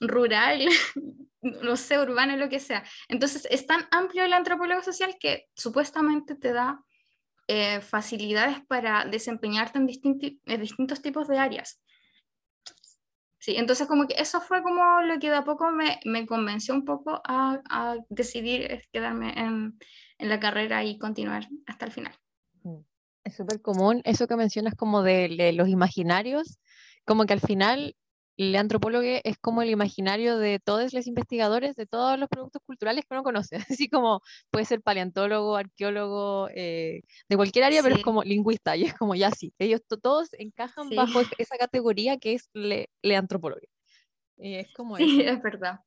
rural, 0.00 0.66
no 1.42 1.76
sé, 1.76 1.98
urbano, 1.98 2.36
lo 2.36 2.48
que 2.48 2.60
sea. 2.60 2.84
Entonces 3.08 3.46
es 3.50 3.66
tan 3.66 3.86
amplio 3.90 4.24
el 4.24 4.32
antropólogo 4.32 4.82
social 4.82 5.16
que 5.18 5.48
supuestamente 5.54 6.34
te 6.34 6.52
da 6.52 6.80
eh, 7.46 7.80
facilidades 7.80 8.64
para 8.66 9.04
desempeñarte 9.04 9.78
en, 9.78 9.88
en 10.46 10.60
distintos 10.60 11.02
tipos 11.02 11.28
de 11.28 11.38
áreas. 11.38 11.83
Sí, 13.44 13.56
entonces 13.58 13.86
como 13.86 14.06
que 14.06 14.14
eso 14.16 14.40
fue 14.40 14.62
como 14.62 15.02
lo 15.02 15.18
que 15.18 15.28
de 15.28 15.36
a 15.36 15.44
poco 15.44 15.70
me, 15.70 16.00
me 16.06 16.24
convenció 16.24 16.72
un 16.72 16.86
poco 16.86 17.20
a, 17.24 17.60
a 17.68 17.96
decidir 18.08 18.80
quedarme 18.90 19.38
en, 19.38 19.78
en, 20.16 20.28
la 20.30 20.40
carrera 20.40 20.82
y 20.82 20.96
continuar 20.96 21.46
hasta 21.66 21.84
el 21.84 21.92
final. 21.92 22.14
Mm. 22.62 22.78
Es 23.22 23.36
súper 23.36 23.60
común 23.60 24.00
eso 24.04 24.26
que 24.26 24.36
mencionas 24.36 24.74
como 24.74 25.02
de, 25.02 25.28
de, 25.36 25.52
los 25.52 25.68
imaginarios, 25.68 26.58
como 27.04 27.26
que 27.26 27.34
al 27.34 27.40
final 27.42 27.94
el 28.36 28.56
antropólogo 28.56 29.04
es 29.04 29.38
como 29.38 29.62
el 29.62 29.70
imaginario 29.70 30.38
de 30.38 30.58
todos 30.58 30.92
los 30.92 31.06
investigadores 31.06 31.76
de 31.76 31.86
todos 31.86 32.18
los 32.18 32.28
productos 32.28 32.62
culturales 32.66 33.04
que 33.04 33.14
uno 33.14 33.22
conoce, 33.22 33.56
así 33.78 33.88
como 33.88 34.20
puede 34.50 34.64
ser 34.64 34.82
paleontólogo, 34.82 35.56
arqueólogo, 35.56 36.48
eh, 36.54 37.02
de 37.28 37.36
cualquier 37.36 37.66
área, 37.66 37.80
sí. 37.80 37.84
pero 37.84 37.96
es 37.96 38.02
como 38.02 38.22
lingüista, 38.22 38.76
y 38.76 38.84
es 38.84 38.94
como 38.94 39.14
ya 39.14 39.30
sí, 39.30 39.52
ellos 39.58 39.80
todos 40.02 40.28
encajan 40.32 40.88
sí. 40.88 40.96
bajo 40.96 41.20
esa 41.38 41.56
categoría 41.56 42.18
que 42.18 42.34
es 42.34 42.50
le, 42.52 42.88
le 43.02 43.16
antropólogo. 43.16 43.60
Y 44.36 44.54
es 44.54 44.72
como 44.72 44.96
sí, 44.96 45.20
eso. 45.20 45.30
es 45.30 45.42
verdad. 45.42 45.80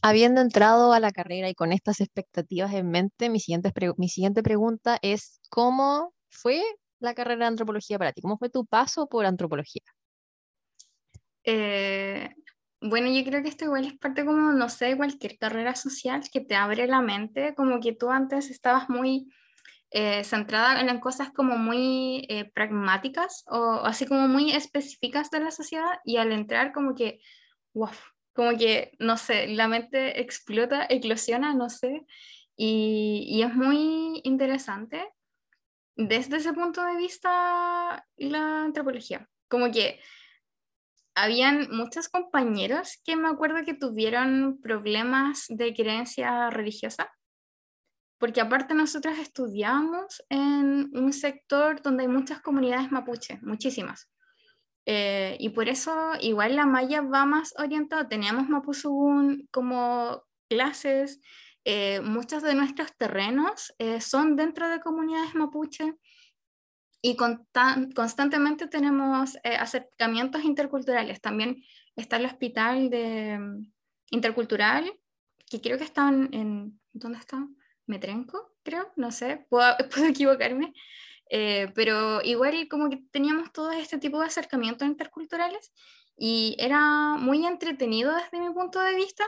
Habiendo 0.00 0.40
entrado 0.40 0.92
a 0.92 1.00
la 1.00 1.12
carrera 1.12 1.48
y 1.48 1.54
con 1.54 1.72
estas 1.72 2.00
expectativas 2.00 2.72
en 2.72 2.90
mente, 2.90 3.28
mi 3.28 3.38
siguiente, 3.38 3.70
mi 3.98 4.08
siguiente 4.08 4.42
pregunta 4.42 4.98
es, 5.02 5.40
¿cómo 5.48 6.12
fue 6.28 6.62
la 6.98 7.14
carrera 7.14 7.44
de 7.44 7.48
antropología 7.48 7.98
para 7.98 8.12
ti? 8.12 8.22
¿Cómo 8.22 8.38
fue 8.38 8.48
tu 8.48 8.64
paso 8.64 9.06
por 9.06 9.26
antropología? 9.26 9.82
Eh, 11.44 12.34
bueno, 12.80 13.08
yo 13.12 13.24
creo 13.24 13.42
que 13.42 13.48
esto 13.48 13.64
igual 13.64 13.86
es 13.86 13.98
parte 13.98 14.24
como, 14.24 14.52
no 14.52 14.68
sé, 14.68 14.96
cualquier 14.96 15.38
carrera 15.38 15.74
social 15.76 16.22
que 16.32 16.40
te 16.40 16.56
abre 16.56 16.86
la 16.86 17.00
mente, 17.00 17.54
como 17.54 17.80
que 17.80 17.92
tú 17.92 18.10
antes 18.10 18.50
estabas 18.50 18.88
muy 18.88 19.28
eh, 19.90 20.24
centrada 20.24 20.80
en 20.80 21.00
cosas 21.00 21.30
como 21.32 21.56
muy 21.56 22.26
eh, 22.28 22.50
pragmáticas 22.54 23.44
o 23.46 23.82
así 23.84 24.06
como 24.06 24.26
muy 24.26 24.52
específicas 24.52 25.30
de 25.30 25.40
la 25.40 25.50
sociedad 25.50 25.98
y 26.04 26.16
al 26.16 26.32
entrar 26.32 26.72
como 26.72 26.94
que, 26.94 27.20
wow, 27.74 27.90
como 28.32 28.56
que, 28.56 28.92
no 28.98 29.16
sé, 29.16 29.48
la 29.48 29.68
mente 29.68 30.20
explota, 30.20 30.86
eclosiona, 30.88 31.54
no 31.54 31.68
sé, 31.68 32.04
y, 32.56 33.26
y 33.28 33.42
es 33.42 33.54
muy 33.54 34.20
interesante 34.24 35.06
desde 35.94 36.38
ese 36.38 36.52
punto 36.52 36.84
de 36.84 36.96
vista 36.96 38.06
la 38.16 38.64
antropología, 38.64 39.28
como 39.48 39.70
que 39.70 40.00
habían 41.14 41.68
muchos 41.70 42.08
compañeros 42.08 43.00
que 43.04 43.16
me 43.16 43.28
acuerdo 43.28 43.64
que 43.64 43.74
tuvieron 43.74 44.60
problemas 44.60 45.46
de 45.48 45.74
creencia 45.74 46.50
religiosa, 46.50 47.10
porque 48.18 48.40
aparte 48.40 48.74
nosotros 48.74 49.18
estudiamos 49.18 50.22
en 50.28 50.90
un 50.94 51.12
sector 51.12 51.82
donde 51.82 52.04
hay 52.04 52.08
muchas 52.08 52.40
comunidades 52.40 52.90
mapuche, 52.90 53.38
muchísimas. 53.42 54.08
Eh, 54.86 55.36
y 55.38 55.50
por 55.50 55.68
eso 55.68 56.12
igual 56.20 56.56
la 56.56 56.66
malla 56.66 57.02
va 57.02 57.24
más 57.24 57.54
orientada, 57.58 58.08
teníamos 58.08 58.48
Mapuzugún 58.48 59.48
como 59.52 60.24
clases, 60.48 61.20
eh, 61.64 62.00
muchos 62.00 62.42
de 62.42 62.54
nuestros 62.54 62.96
terrenos 62.96 63.72
eh, 63.78 64.00
son 64.00 64.34
dentro 64.34 64.68
de 64.68 64.80
comunidades 64.80 65.34
mapuche, 65.34 65.94
y 67.02 67.16
constantemente 67.16 68.68
tenemos 68.68 69.34
eh, 69.42 69.56
acercamientos 69.56 70.44
interculturales. 70.44 71.20
También 71.20 71.64
está 71.96 72.16
el 72.16 72.26
hospital 72.26 72.90
de, 72.90 73.38
um, 73.38 73.72
intercultural, 74.10 74.90
que 75.50 75.60
creo 75.60 75.78
que 75.78 75.84
están 75.84 76.30
en, 76.32 76.80
¿dónde 76.92 77.18
está? 77.18 77.44
Metrenco, 77.86 78.54
creo, 78.62 78.92
no 78.94 79.10
sé, 79.10 79.44
puedo, 79.50 79.76
puedo 79.92 80.06
equivocarme, 80.06 80.72
eh, 81.28 81.72
pero 81.74 82.22
igual 82.22 82.68
como 82.68 82.88
que 82.88 83.02
teníamos 83.10 83.52
todo 83.52 83.72
este 83.72 83.98
tipo 83.98 84.20
de 84.20 84.26
acercamientos 84.26 84.86
interculturales 84.86 85.72
y 86.16 86.54
era 86.58 87.16
muy 87.18 87.44
entretenido 87.44 88.14
desde 88.14 88.38
mi 88.38 88.54
punto 88.54 88.78
de 88.78 88.94
vista 88.94 89.24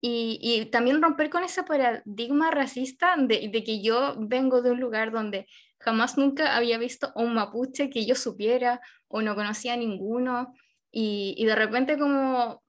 y, 0.00 0.38
y, 0.40 0.66
también 0.66 1.02
romper 1.02 1.30
con 1.30 1.44
ese 1.44 1.62
paradigma 1.62 2.50
racista 2.50 3.14
de, 3.16 3.50
que 3.64 3.82
yo 3.82 4.14
vengo 4.18 4.60
de 4.60 4.70
un 4.70 4.80
lugar 4.80 5.10
donde 5.10 5.46
jamás 5.84 6.16
nunca 6.16 6.56
había 6.56 6.78
visto 6.78 7.12
un 7.14 7.34
mapuche 7.34 7.90
que 7.90 8.06
yo 8.06 8.14
supiera 8.14 8.80
o 9.08 9.22
no 9.22 9.34
conocía 9.34 9.76
ninguno 9.76 10.54
y, 10.90 11.34
y 11.36 11.44
de 11.44 11.54
repente 11.54 11.98
como 11.98 12.62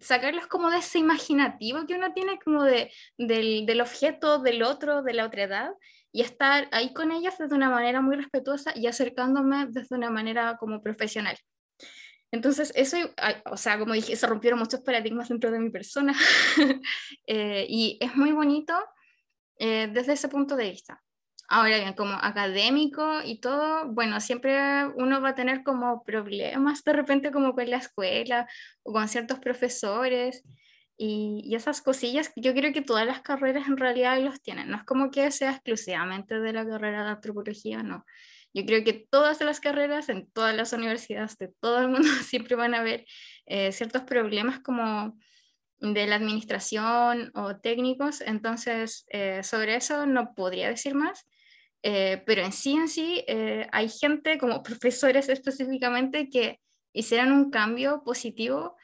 sacarlos 0.00 0.46
como 0.46 0.70
de 0.70 0.78
ese 0.78 0.98
imaginativo 0.98 1.86
que 1.86 1.94
uno 1.94 2.12
tiene 2.12 2.38
como 2.38 2.64
de, 2.64 2.90
del, 3.18 3.66
del, 3.66 3.80
objeto 3.80 4.38
del 4.38 4.62
otro, 4.62 5.02
de 5.02 5.12
la 5.12 5.26
otra 5.26 5.44
edad, 5.44 5.70
y 6.12 6.22
estar 6.22 6.68
ahí 6.72 6.92
con 6.92 7.12
ellos 7.12 7.34
desde 7.38 7.54
una 7.54 7.70
manera 7.70 8.00
muy 8.00 8.16
respetuosa 8.16 8.72
y 8.74 8.86
acercándome 8.86 9.66
desde 9.70 9.96
una 9.96 10.10
manera 10.10 10.56
como 10.58 10.82
profesional. 10.82 11.36
Entonces, 12.30 12.72
eso, 12.74 12.96
o 13.50 13.56
sea, 13.56 13.78
como 13.78 13.92
dije, 13.92 14.16
se 14.16 14.26
rompieron 14.26 14.58
muchos 14.58 14.80
paradigmas 14.80 15.28
dentro 15.28 15.50
de 15.50 15.58
mi 15.58 15.70
persona 15.70 16.14
eh, 17.26 17.66
y 17.68 17.98
es 18.00 18.16
muy 18.16 18.32
bonito 18.32 18.74
eh, 19.58 19.88
desde 19.92 20.14
ese 20.14 20.28
punto 20.28 20.56
de 20.56 20.70
vista. 20.70 21.02
Ahora 21.54 21.76
bien, 21.78 21.92
como 21.92 22.14
académico 22.14 23.20
y 23.22 23.38
todo, 23.38 23.86
bueno, 23.92 24.20
siempre 24.22 24.86
uno 24.96 25.20
va 25.20 25.30
a 25.30 25.34
tener 25.34 25.62
como 25.62 26.02
problemas 26.02 26.82
de 26.82 26.94
repente 26.94 27.30
como 27.30 27.52
con 27.54 27.68
la 27.68 27.76
escuela 27.76 28.48
o 28.82 28.94
con 28.94 29.06
ciertos 29.06 29.38
profesores 29.38 30.44
y, 30.96 31.42
y, 31.44 31.54
esas 31.54 31.82
cosillas. 31.82 32.32
Yo 32.36 32.54
creo 32.54 32.72
que 32.72 32.80
todas 32.80 33.06
las 33.06 33.20
carreras 33.20 33.68
en 33.68 33.76
realidad 33.76 34.18
los 34.20 34.40
tienen. 34.40 34.70
No 34.70 34.78
es 34.78 34.84
como 34.84 35.10
que 35.10 35.30
sea 35.30 35.50
exclusivamente 35.50 36.40
de 36.40 36.54
la 36.54 36.66
carrera 36.66 37.04
de 37.04 37.10
antropología, 37.10 37.82
no. 37.82 38.06
Yo 38.54 38.64
creo 38.64 38.82
que 38.82 39.06
todas 39.10 39.38
las 39.42 39.60
carreras 39.60 40.08
en 40.08 40.30
todas 40.30 40.56
las 40.56 40.72
universidades 40.72 41.36
de 41.36 41.48
todo 41.60 41.80
el 41.80 41.88
mundo 41.88 42.08
siempre 42.24 42.56
van 42.56 42.74
a 42.74 42.78
haber 42.78 43.04
eh, 43.44 43.72
ciertos 43.72 44.04
problemas 44.04 44.60
como 44.60 45.18
de 45.80 46.06
la 46.06 46.16
administración 46.16 47.30
o 47.34 47.56
técnicos. 47.56 48.22
Entonces, 48.22 49.04
eh, 49.10 49.42
sobre 49.42 49.76
eso 49.76 50.06
no 50.06 50.32
podría 50.34 50.70
decir 50.70 50.94
más. 50.94 51.26
Eh, 51.82 52.22
pero 52.26 52.42
en 52.42 52.52
sí, 52.52 52.74
en 52.74 52.88
sí, 52.88 53.24
eh, 53.26 53.66
hay 53.72 53.88
gente, 53.88 54.38
como 54.38 54.62
profesores 54.62 55.28
específicamente, 55.28 56.28
que 56.30 56.60
hicieron 56.92 57.32
un 57.32 57.50
cambio 57.50 58.02
positivo 58.04 58.76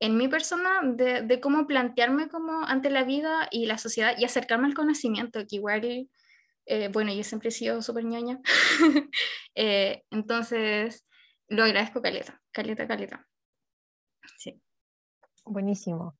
en 0.00 0.16
mi 0.16 0.28
persona 0.28 0.80
de, 0.84 1.40
cómo 1.40 1.66
plantearme 1.66 2.28
como 2.28 2.64
ante 2.64 2.90
la 2.90 3.02
vida 3.02 3.48
y 3.50 3.66
la 3.66 3.78
sociedad 3.78 4.14
y 4.16 4.24
acercarme 4.24 4.66
al 4.66 4.74
conocimiento, 4.74 5.40
que 5.40 5.56
igual, 5.56 6.08
eh, 6.66 6.88
bueno, 6.92 7.12
yo 7.12 7.24
siempre 7.24 7.48
he 7.48 7.52
sido 7.52 7.82
súper 7.82 8.04
ñoña, 8.04 8.40
entonces 9.54 11.04
lo 11.48 11.64
agradezco 11.64 12.02
caleta, 12.02 12.40
caleta, 12.52 12.86
caleta. 12.86 13.26
Sí. 14.36 14.60
Buenísimo. 15.44 16.16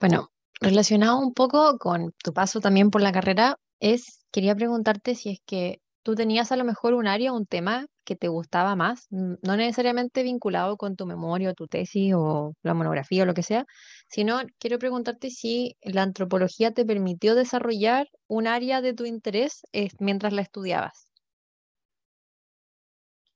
Bueno, 0.00 0.30
relacionado 0.60 1.18
un 1.18 1.34
poco 1.34 1.78
con 1.78 2.12
tu 2.22 2.32
paso 2.32 2.60
también 2.60 2.90
por 2.90 3.02
la 3.02 3.12
carrera, 3.12 3.58
es, 3.84 4.24
quería 4.32 4.54
preguntarte 4.54 5.14
si 5.14 5.30
es 5.30 5.38
que 5.44 5.80
tú 6.02 6.14
tenías 6.14 6.52
a 6.52 6.56
lo 6.56 6.64
mejor 6.64 6.94
un 6.94 7.06
área, 7.06 7.34
un 7.34 7.44
tema 7.44 7.86
que 8.04 8.16
te 8.16 8.28
gustaba 8.28 8.76
más, 8.76 9.06
no 9.10 9.56
necesariamente 9.56 10.22
vinculado 10.22 10.78
con 10.78 10.96
tu 10.96 11.04
memoria 11.04 11.50
o 11.50 11.54
tu 11.54 11.66
tesis 11.66 12.14
o 12.16 12.54
la 12.62 12.72
monografía 12.72 13.24
o 13.24 13.26
lo 13.26 13.34
que 13.34 13.42
sea, 13.42 13.66
sino 14.08 14.40
quiero 14.58 14.78
preguntarte 14.78 15.30
si 15.30 15.76
la 15.82 16.02
antropología 16.02 16.72
te 16.72 16.86
permitió 16.86 17.34
desarrollar 17.34 18.08
un 18.26 18.46
área 18.46 18.80
de 18.80 18.94
tu 18.94 19.04
interés 19.04 19.62
eh, 19.72 19.88
mientras 19.98 20.32
la 20.32 20.40
estudiabas. 20.40 21.10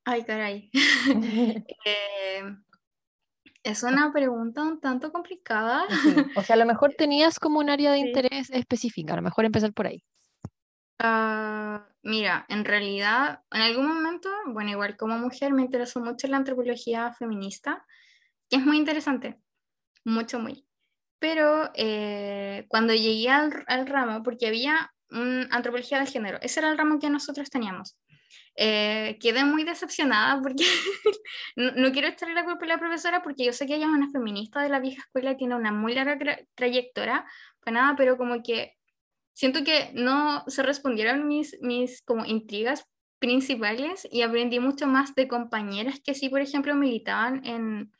Ay, 0.06 0.24
caray. 0.24 0.70
eh, 1.84 2.42
es 3.64 3.82
una 3.82 4.10
pregunta 4.12 4.62
un 4.62 4.80
tanto 4.80 5.12
complicada. 5.12 5.84
Sí. 6.02 6.14
O 6.36 6.42
sea, 6.42 6.54
a 6.54 6.58
lo 6.58 6.64
mejor 6.64 6.94
tenías 6.98 7.38
como 7.38 7.58
un 7.58 7.68
área 7.68 7.92
de 7.92 8.00
sí. 8.00 8.06
interés 8.06 8.50
específica, 8.50 9.12
a 9.12 9.16
lo 9.16 9.22
mejor 9.22 9.44
empezar 9.44 9.74
por 9.74 9.86
ahí. 9.86 10.02
Uh, 11.00 11.78
mira, 12.02 12.44
en 12.48 12.64
realidad, 12.64 13.42
en 13.52 13.60
algún 13.60 13.86
momento, 13.86 14.28
bueno, 14.46 14.70
igual 14.70 14.96
como 14.96 15.16
mujer 15.18 15.52
me 15.52 15.62
interesó 15.62 16.00
mucho 16.00 16.26
la 16.26 16.38
antropología 16.38 17.12
feminista, 17.12 17.86
que 18.50 18.56
es 18.56 18.64
muy 18.64 18.78
interesante, 18.78 19.38
mucho, 20.04 20.40
muy. 20.40 20.66
Pero 21.20 21.70
eh, 21.74 22.66
cuando 22.68 22.94
llegué 22.94 23.28
al, 23.30 23.64
al, 23.68 23.86
ramo, 23.86 24.22
porque 24.22 24.48
había 24.48 24.92
un, 25.10 25.46
antropología 25.50 26.00
de 26.00 26.06
género, 26.06 26.38
ese 26.42 26.60
era 26.60 26.70
el 26.70 26.78
ramo 26.78 26.98
que 26.98 27.10
nosotros 27.10 27.48
teníamos. 27.50 27.96
Eh, 28.56 29.18
quedé 29.20 29.44
muy 29.44 29.62
decepcionada 29.62 30.42
porque 30.42 30.64
no, 31.56 31.70
no, 31.72 31.92
quiero 31.92 32.08
echarle 32.08 32.34
la 32.34 32.44
culpa 32.44 32.64
a 32.64 32.68
la 32.68 32.78
profesora 32.78 33.22
porque 33.22 33.44
yo 33.44 33.52
sé 33.52 33.66
que 33.66 33.76
ella 33.76 33.86
es 33.86 33.92
una 33.92 34.10
feminista 34.10 34.60
de 34.62 34.68
la 34.68 34.80
vieja 34.80 35.02
escuela 35.02 35.32
y 35.32 35.36
tiene 35.36 35.54
una 35.54 35.70
muy 35.70 35.94
larga 35.94 36.18
tra 36.18 36.38
trayectoria, 36.56 37.24
pues 37.60 37.72
nada, 37.72 37.94
pero 37.96 38.16
como 38.16 38.42
que 38.42 38.77
siento 39.38 39.62
que 39.62 39.92
no 39.94 40.42
se 40.48 40.64
respondieron 40.64 41.28
mis, 41.28 41.56
mis 41.60 42.02
como 42.02 42.24
intrigas 42.24 42.88
principales 43.20 44.08
y 44.10 44.22
aprendí 44.22 44.58
mucho 44.58 44.88
más 44.88 45.14
de 45.14 45.28
compañeras 45.28 46.00
que 46.04 46.14
sí, 46.14 46.28
por 46.28 46.40
ejemplo, 46.40 46.74
militaban 46.74 47.46
en, 47.46 47.92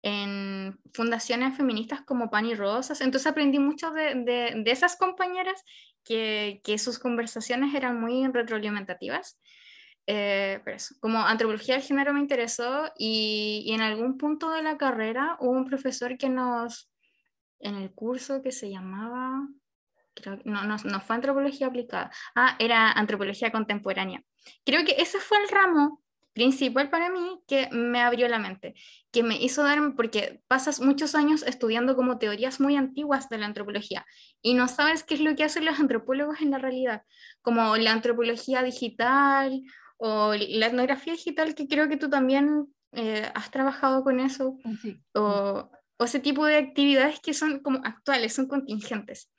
en 0.00 0.80
fundaciones 0.94 1.54
feministas 1.54 2.00
como 2.00 2.30
Pan 2.30 2.46
y 2.46 2.54
Rosas. 2.54 3.02
Entonces 3.02 3.26
aprendí 3.26 3.58
mucho 3.58 3.90
de, 3.90 4.14
de, 4.24 4.62
de 4.64 4.70
esas 4.70 4.96
compañeras 4.96 5.62
que, 6.02 6.62
que, 6.64 6.78
sus 6.78 6.98
conversaciones 6.98 7.74
eran 7.74 8.00
muy 8.00 8.26
retroalimentativas. 8.28 9.38
Eh, 10.06 10.62
pero 10.64 10.78
eso, 10.78 10.94
como 11.00 11.18
antropología 11.18 11.74
del 11.74 11.84
género 11.84 12.14
me 12.14 12.20
interesó 12.20 12.90
y, 12.96 13.64
y, 13.66 13.74
en 13.74 13.82
algún 13.82 14.16
punto 14.16 14.48
de 14.50 14.62
la 14.62 14.78
carrera 14.78 15.36
hubo 15.40 15.50
un 15.50 15.66
profesor 15.66 16.16
que 16.16 16.30
nos, 16.30 16.90
en 17.58 17.74
el 17.74 17.92
curso 17.92 18.40
que 18.40 18.50
se 18.50 18.70
llamaba, 18.70 19.46
creo, 20.14 20.38
no, 20.44 20.64
no, 20.64 20.76
no 20.84 21.00
fue 21.00 21.16
antropología 21.16 21.68
aplicada, 21.68 22.10
ah, 22.34 22.56
era 22.58 22.92
antropología 22.92 23.50
contemporánea. 23.52 24.22
Creo 24.64 24.84
que 24.84 24.96
ese 24.98 25.18
fue 25.18 25.38
el 25.42 25.48
ramo 25.48 26.02
principal 26.32 26.90
para 26.90 27.10
mí 27.10 27.42
que 27.46 27.68
me 27.72 28.00
abrió 28.00 28.28
la 28.28 28.38
mente, 28.38 28.74
que 29.10 29.22
me 29.22 29.36
hizo 29.42 29.62
darme, 29.62 29.92
porque 29.92 30.42
pasas 30.46 30.80
muchos 30.80 31.14
años 31.14 31.42
estudiando 31.42 31.96
como 31.96 32.18
teorías 32.18 32.60
muy 32.60 32.76
antiguas 32.76 33.28
de 33.28 33.38
la 33.38 33.46
antropología 33.46 34.06
y 34.40 34.54
no 34.54 34.68
sabes 34.68 35.02
qué 35.02 35.14
es 35.14 35.20
lo 35.20 35.34
que 35.34 35.44
hacen 35.44 35.64
los 35.64 35.80
antropólogos 35.80 36.40
en 36.40 36.52
la 36.52 36.58
realidad, 36.58 37.02
como 37.42 37.76
la 37.76 37.92
antropología 37.92 38.62
digital 38.62 39.62
o 39.98 40.34
la 40.34 40.66
etnografía 40.66 41.12
digital, 41.12 41.54
que 41.54 41.68
creo 41.68 41.88
que 41.88 41.96
tú 41.96 42.08
también 42.08 42.72
eh, 42.92 43.30
has 43.34 43.50
trabajado 43.50 44.02
con 44.02 44.20
eso, 44.20 44.56
sí. 44.80 45.02
o, 45.14 45.70
o 45.98 46.04
ese 46.04 46.20
tipo 46.20 46.46
de 46.46 46.56
actividades 46.56 47.20
que 47.20 47.34
son 47.34 47.58
como 47.60 47.80
actuales, 47.84 48.34
son 48.34 48.46
contingentes. 48.46 49.30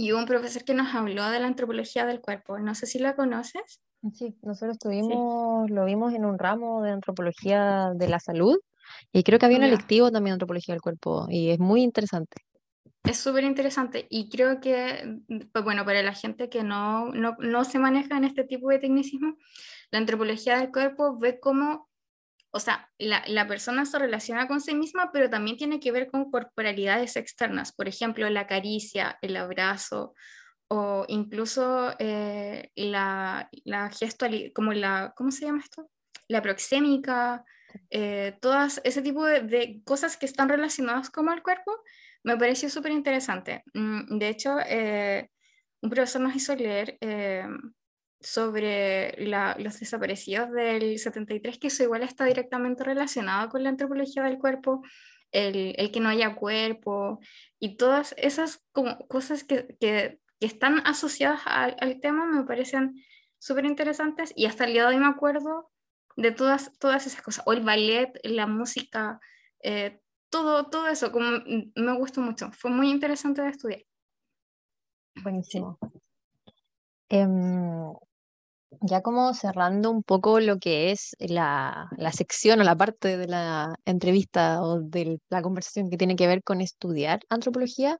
Y 0.00 0.12
un 0.12 0.26
profesor 0.26 0.62
que 0.62 0.74
nos 0.74 0.94
habló 0.94 1.28
de 1.28 1.40
la 1.40 1.48
antropología 1.48 2.06
del 2.06 2.20
cuerpo, 2.20 2.56
no 2.60 2.72
sé 2.76 2.86
si 2.86 3.00
la 3.00 3.16
conoces. 3.16 3.80
Sí, 4.14 4.32
nosotros 4.42 4.78
tuvimos, 4.78 5.66
sí. 5.66 5.74
lo 5.74 5.84
vimos 5.86 6.14
en 6.14 6.24
un 6.24 6.38
ramo 6.38 6.82
de 6.84 6.92
antropología 6.92 7.90
de 7.96 8.06
la 8.06 8.20
salud 8.20 8.56
y 9.12 9.24
creo 9.24 9.40
que 9.40 9.46
había 9.46 9.58
un 9.58 9.64
electivo 9.64 10.12
también 10.12 10.34
de 10.34 10.34
antropología 10.34 10.72
del 10.72 10.82
cuerpo 10.82 11.26
y 11.28 11.50
es 11.50 11.58
muy 11.58 11.82
interesante. 11.82 12.36
Es 13.02 13.18
súper 13.18 13.42
interesante 13.42 14.06
y 14.08 14.28
creo 14.28 14.60
que, 14.60 15.18
pues 15.52 15.64
bueno, 15.64 15.84
para 15.84 16.00
la 16.04 16.14
gente 16.14 16.48
que 16.48 16.62
no, 16.62 17.10
no, 17.12 17.34
no 17.40 17.64
se 17.64 17.80
maneja 17.80 18.16
en 18.16 18.22
este 18.22 18.44
tipo 18.44 18.68
de 18.68 18.78
tecnicismo, 18.78 19.36
la 19.90 19.98
antropología 19.98 20.60
del 20.60 20.70
cuerpo 20.70 21.18
ve 21.18 21.40
cómo, 21.40 21.87
o 22.50 22.60
sea, 22.60 22.90
la, 22.98 23.22
la 23.26 23.46
persona 23.46 23.84
se 23.84 23.98
relaciona 23.98 24.48
con 24.48 24.60
sí 24.60 24.74
misma, 24.74 25.10
pero 25.12 25.28
también 25.28 25.56
tiene 25.56 25.80
que 25.80 25.92
ver 25.92 26.10
con 26.10 26.30
corporalidades 26.30 27.16
externas, 27.16 27.72
por 27.72 27.88
ejemplo, 27.88 28.28
la 28.30 28.46
caricia, 28.46 29.18
el 29.22 29.36
abrazo, 29.36 30.14
o 30.68 31.04
incluso 31.08 31.94
eh, 31.98 32.70
la, 32.74 33.48
la 33.64 33.90
gestualidad, 33.90 34.52
como 34.54 34.72
la, 34.72 35.12
¿cómo 35.16 35.30
se 35.30 35.46
llama 35.46 35.62
esto? 35.62 35.90
La 36.28 36.42
proxémica, 36.42 37.44
eh, 37.90 38.36
todas 38.40 38.80
ese 38.84 39.02
tipo 39.02 39.24
de, 39.24 39.42
de, 39.42 39.82
cosas 39.84 40.16
que 40.16 40.26
están 40.26 40.48
relacionadas 40.48 41.10
con 41.10 41.28
el 41.30 41.42
cuerpo, 41.42 41.72
me 42.22 42.36
pareció 42.36 42.68
súper 42.68 42.92
interesante. 42.92 43.62
Mm, 43.74 44.18
de 44.18 44.28
hecho, 44.28 44.58
eh, 44.66 45.30
un 45.80 45.90
profesor 45.90 46.20
nos 46.20 46.34
hizo 46.34 46.54
leer 46.54 46.98
eh, 47.00 47.46
sobre 48.20 49.14
la, 49.26 49.56
los 49.58 49.78
desaparecidos 49.78 50.50
del 50.52 50.98
73, 50.98 51.58
que 51.58 51.68
eso 51.68 51.82
igual 51.82 52.02
está 52.02 52.24
directamente 52.24 52.84
relacionado 52.84 53.48
con 53.48 53.62
la 53.62 53.70
antropología 53.70 54.24
del 54.24 54.38
cuerpo, 54.38 54.82
el, 55.30 55.74
el 55.76 55.90
que 55.90 56.00
no 56.00 56.08
haya 56.08 56.34
cuerpo 56.34 57.20
y 57.60 57.76
todas 57.76 58.14
esas 58.16 58.64
como 58.72 58.98
cosas 59.08 59.44
que, 59.44 59.76
que 59.78 60.18
que 60.40 60.46
están 60.46 60.86
asociadas 60.86 61.40
al, 61.46 61.76
al 61.80 62.00
tema 62.00 62.26
me 62.26 62.44
parecen 62.44 63.02
súper 63.38 63.64
interesantes 63.64 64.32
y 64.36 64.46
hasta 64.46 64.64
el 64.64 64.72
día 64.72 64.82
de 64.82 64.94
hoy 64.94 65.00
me 65.00 65.08
acuerdo 65.08 65.70
de 66.16 66.32
todas, 66.32 66.76
todas 66.78 67.06
esas 67.06 67.22
cosas, 67.22 67.44
o 67.46 67.52
el 67.52 67.62
ballet, 67.62 68.12
la 68.24 68.46
música, 68.46 69.20
eh, 69.62 70.00
todo, 70.30 70.68
todo 70.68 70.88
eso, 70.88 71.12
como 71.12 71.30
me 71.74 71.96
gustó 71.96 72.20
mucho, 72.20 72.50
fue 72.52 72.70
muy 72.70 72.90
interesante 72.90 73.42
de 73.42 73.48
estudiar. 73.50 73.82
Buenísimo. 75.22 75.78
Eh, 77.08 77.26
ya 78.82 79.02
como 79.02 79.34
cerrando 79.34 79.90
un 79.90 80.02
poco 80.02 80.40
lo 80.40 80.58
que 80.58 80.90
es 80.90 81.16
la, 81.18 81.88
la, 81.96 82.12
sección 82.12 82.60
o 82.60 82.64
la 82.64 82.76
parte 82.76 83.16
de 83.16 83.26
la 83.26 83.74
entrevista 83.84 84.62
o 84.62 84.80
de 84.80 85.20
la 85.30 85.42
conversación 85.42 85.90
que 85.90 85.96
tiene 85.96 86.16
que 86.16 86.26
ver 86.26 86.42
con 86.42 86.60
estudiar 86.60 87.20
antropología, 87.28 87.98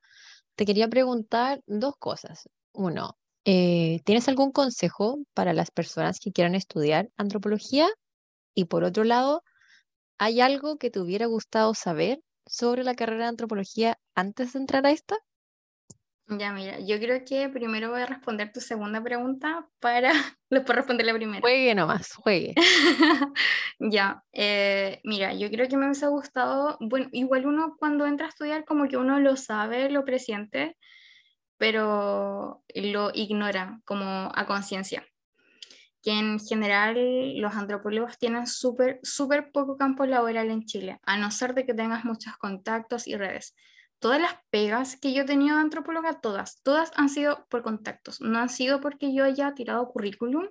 te 0.57 0.67
quería 0.67 0.89
preguntar 0.89 1.61
dos 1.67 1.95
cosas. 1.99 2.49
Uno, 2.73 3.17
eh, 3.45 4.01
¿tienes 4.05 4.29
algún 4.29 4.53
consejo 4.53 5.19
para 5.35 5.53
las 5.55 5.71
personas 5.71 6.21
que 6.21 6.33
quieran 6.33 6.55
estudiar 6.55 7.09
antropología? 7.17 7.89
Y 8.55 8.67
por 8.67 8.85
otro 8.85 9.05
lado, 9.05 9.43
¿hay 10.19 10.41
algo 10.41 10.79
que 10.79 10.91
te 10.91 11.01
hubiera 11.01 11.27
gustado 11.27 11.75
saber 11.75 12.21
sobre 12.47 12.85
la 12.85 12.95
carrera 12.95 13.25
de 13.25 13.31
antropología 13.31 13.99
antes 14.15 14.53
de 14.53 14.61
entrar 14.61 14.87
a 14.87 14.91
esta? 14.91 15.17
Ya, 16.31 16.53
mira, 16.53 16.79
yo 16.81 16.99
creo 16.99 17.25
que 17.25 17.49
primero 17.49 17.91
voy 17.91 18.03
a 18.03 18.07
responder 18.07 18.53
tu 18.53 18.61
segunda 18.61 19.03
pregunta 19.03 19.67
para 19.81 20.13
después 20.51 20.77
responder 20.77 21.07
la 21.07 21.15
primera. 21.15 21.41
Juegue 21.41 21.75
nomás, 21.75 22.13
juegue. 22.15 22.55
ya, 23.79 24.23
eh, 24.33 25.01
mira, 25.05 25.33
yo 25.33 25.49
creo 25.49 25.69
que 25.69 25.79
me 25.79 25.87
hubiese 25.87 26.07
gustado, 26.09 26.77
bueno, 26.81 27.09
igual 27.13 27.47
uno 27.47 27.77
cuando 27.79 28.05
entra 28.05 28.27
a 28.27 28.29
estudiar 28.29 28.67
como 28.67 28.89
que 28.89 28.99
uno 28.99 29.19
lo 29.21 29.37
sabe, 29.37 29.89
lo 29.89 30.05
presiente, 30.05 30.77
pero 31.57 32.63
lo 32.75 33.11
ignora 33.15 33.81
como 33.87 34.31
a 34.35 34.45
conciencia. 34.47 35.07
Que 36.03 36.13
en 36.13 36.39
general 36.41 37.39
los 37.39 37.55
antropólogos 37.55 38.19
tienen 38.19 38.47
súper, 38.47 39.01
súper 39.03 39.51
poco 39.51 39.79
campo 39.79 40.05
laboral 40.05 40.51
en 40.51 40.65
Chile, 40.67 41.01
a 41.05 41.17
no 41.17 41.31
ser 41.31 41.55
de 41.55 41.65
que 41.65 41.73
tengas 41.73 42.05
muchos 42.05 42.37
contactos 42.37 43.07
y 43.07 43.17
redes 43.17 43.55
todas 43.99 44.21
las 44.21 44.37
pegas 44.51 44.97
que 44.97 45.13
yo 45.13 45.23
he 45.23 45.27
tenido 45.27 45.57
de 45.57 45.63
antropóloga, 45.63 46.21
todas, 46.21 46.63
todas 46.63 46.93
han 46.97 47.09
sido 47.09 47.47
por 47.49 47.63
contactos, 47.63 48.21
no 48.21 48.39
han 48.39 48.49
sido 48.49 48.81
porque 48.81 49.15
yo 49.15 49.25
haya 49.25 49.55
tirado 49.55 49.89
currículum. 49.89 50.49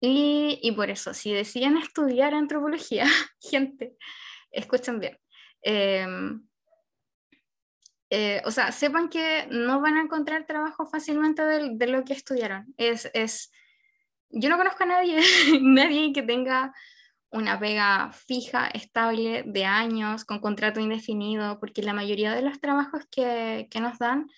Y, 0.00 0.58
y 0.62 0.72
por 0.72 0.90
eso, 0.90 1.14
si 1.14 1.32
deciden 1.32 1.76
estudiar 1.76 2.34
antropología, 2.34 3.06
gente, 3.40 3.96
escuchen 4.50 4.98
bien. 4.98 5.18
Eh, 5.62 6.06
eh, 8.14 8.42
o 8.44 8.50
sea, 8.50 8.72
sepan 8.72 9.08
que 9.08 9.46
no 9.50 9.80
van 9.80 9.96
a 9.96 10.02
encontrar 10.02 10.44
trabajo 10.44 10.84
fácilmente 10.84 11.42
de, 11.42 11.70
de 11.76 11.86
lo 11.86 12.04
que 12.04 12.12
estudiaron. 12.12 12.66
Es, 12.76 13.10
es, 13.14 13.50
yo 14.28 14.50
no 14.50 14.58
conozco 14.58 14.82
a 14.82 14.86
nadie, 14.86 15.18
nadie 15.62 16.12
que 16.12 16.22
tenga 16.22 16.74
una 17.32 17.58
pega 17.58 18.12
fija, 18.12 18.68
estable, 18.68 19.42
de 19.46 19.64
años, 19.64 20.24
con 20.24 20.38
contrato 20.40 20.80
indefinido, 20.80 21.58
porque 21.58 21.82
la 21.82 21.94
mayoría 21.94 22.34
de 22.34 22.42
los 22.42 22.60
trabajos 22.60 23.04
que, 23.10 23.68
que, 23.70 23.80
nos 23.80 23.98
dan 23.98 24.28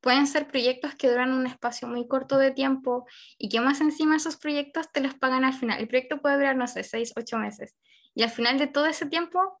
pueden 0.00 0.26
ser 0.26 0.48
proyectos 0.48 0.94
que 0.96 1.08
duran 1.08 1.32
un 1.32 1.46
espacio 1.46 1.86
muy 1.86 2.08
corto 2.08 2.38
de 2.38 2.50
tiempo 2.50 3.06
y 3.38 3.48
que 3.48 3.60
más 3.60 3.80
encima 3.80 4.16
esos 4.16 4.36
proyectos 4.36 4.90
te 4.92 5.00
los 5.00 5.14
pagan 5.14 5.44
al 5.44 5.54
final. 5.54 5.80
El 5.80 5.88
proyecto 5.88 6.20
puede 6.20 6.36
durar, 6.36 6.56
no 6.56 6.66
sé, 6.66 6.82
seis, 6.82 7.12
ocho 7.16 7.38
meses. 7.38 7.76
Y 8.14 8.22
al 8.24 8.30
final 8.30 8.58
de 8.58 8.66
todo 8.66 8.86
ese 8.86 9.06
tiempo 9.06 9.60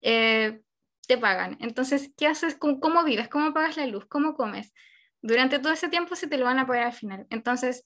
eh, 0.00 0.62
te 1.06 1.18
pagan. 1.18 1.58
Entonces, 1.60 2.12
¿qué 2.16 2.26
haces? 2.26 2.56
¿Cómo, 2.56 2.80
¿Cómo 2.80 3.04
vives? 3.04 3.28
¿Cómo 3.28 3.52
pagas 3.52 3.76
la 3.76 3.86
luz? 3.86 4.06
¿Cómo 4.06 4.34
comes? 4.34 4.72
Durante 5.20 5.58
todo 5.58 5.72
ese 5.72 5.88
tiempo 5.88 6.16
se 6.16 6.26
te 6.26 6.38
lo 6.38 6.46
van 6.46 6.58
a 6.58 6.66
pagar 6.66 6.86
al 6.86 6.92
final. 6.92 7.26
Entonces, 7.30 7.84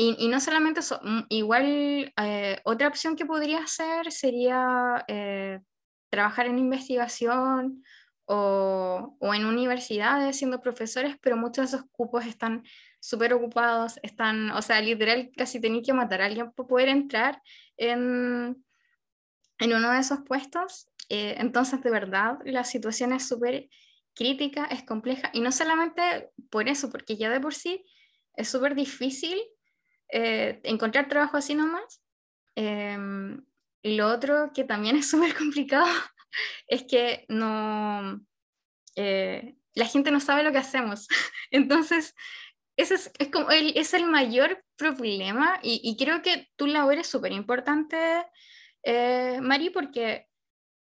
y, 0.00 0.16
y, 0.18 0.28
no 0.28 0.40
solamente 0.40 0.80
eso, 0.80 0.98
mm, 1.02 1.24
igual 1.28 2.10
eh, 2.16 2.58
otra 2.64 2.88
opción 2.88 3.16
que 3.16 3.26
podría 3.26 3.58
hacer 3.58 4.10
sería 4.10 5.04
eh, 5.08 5.60
trabajar 6.08 6.46
en 6.46 6.58
investigación 6.58 7.84
o, 8.24 9.14
o, 9.20 9.34
en 9.34 9.44
universidades 9.44 10.38
siendo 10.38 10.62
profesores, 10.62 11.16
pero 11.20 11.36
muchos 11.36 11.70
de 11.70 11.76
esos 11.76 11.90
cupos 11.92 12.24
están 12.24 12.62
súper 12.98 13.34
ocupados, 13.34 14.00
están, 14.02 14.50
o 14.52 14.62
sea, 14.62 14.80
literal 14.80 15.30
casi 15.36 15.60
tenéis 15.60 15.84
que 15.84 15.92
matar 15.92 16.22
a 16.22 16.26
alguien 16.26 16.50
para 16.52 16.68
poder 16.68 16.88
entrar 16.88 17.42
en, 17.76 18.64
en 19.58 19.72
uno 19.74 19.90
de 19.90 19.98
esos 19.98 20.20
puestos. 20.22 20.88
Eh, 21.10 21.34
entonces, 21.36 21.82
de 21.82 21.90
verdad, 21.90 22.38
la 22.46 22.64
situación 22.64 23.12
es 23.12 23.28
súper 23.28 23.68
crítica, 24.14 24.64
es 24.64 24.82
compleja, 24.82 25.30
y 25.34 25.40
no 25.40 25.52
solamente 25.52 26.30
por 26.48 26.68
eso, 26.70 26.90
porque 26.90 27.18
ya 27.18 27.28
de 27.28 27.40
por 27.40 27.52
sí 27.52 27.84
es 28.34 28.48
súper 28.48 28.74
difícil 28.74 29.38
eh, 30.12 30.60
encontrar 30.64 31.08
trabajo 31.08 31.36
así 31.36 31.54
nomás. 31.54 32.02
Eh, 32.56 32.96
lo 33.82 34.08
otro 34.08 34.52
que 34.54 34.64
también 34.64 34.96
es 34.96 35.10
súper 35.10 35.34
complicado 35.34 35.86
es 36.66 36.84
que 36.84 37.24
no, 37.28 38.20
eh, 38.96 39.56
la 39.74 39.86
gente 39.86 40.10
no 40.10 40.20
sabe 40.20 40.42
lo 40.42 40.52
que 40.52 40.58
hacemos. 40.58 41.08
Entonces, 41.50 42.14
ese 42.76 42.94
es, 42.94 43.12
como 43.32 43.50
el, 43.50 43.76
es 43.76 43.94
el 43.94 44.06
mayor 44.06 44.64
problema 44.76 45.60
y, 45.62 45.80
y 45.82 45.96
creo 46.02 46.22
que 46.22 46.48
tu 46.56 46.66
labor 46.66 46.94
es 46.94 47.08
súper 47.08 47.32
importante, 47.32 48.24
eh, 48.82 49.38
Mari, 49.42 49.70
porque 49.70 50.26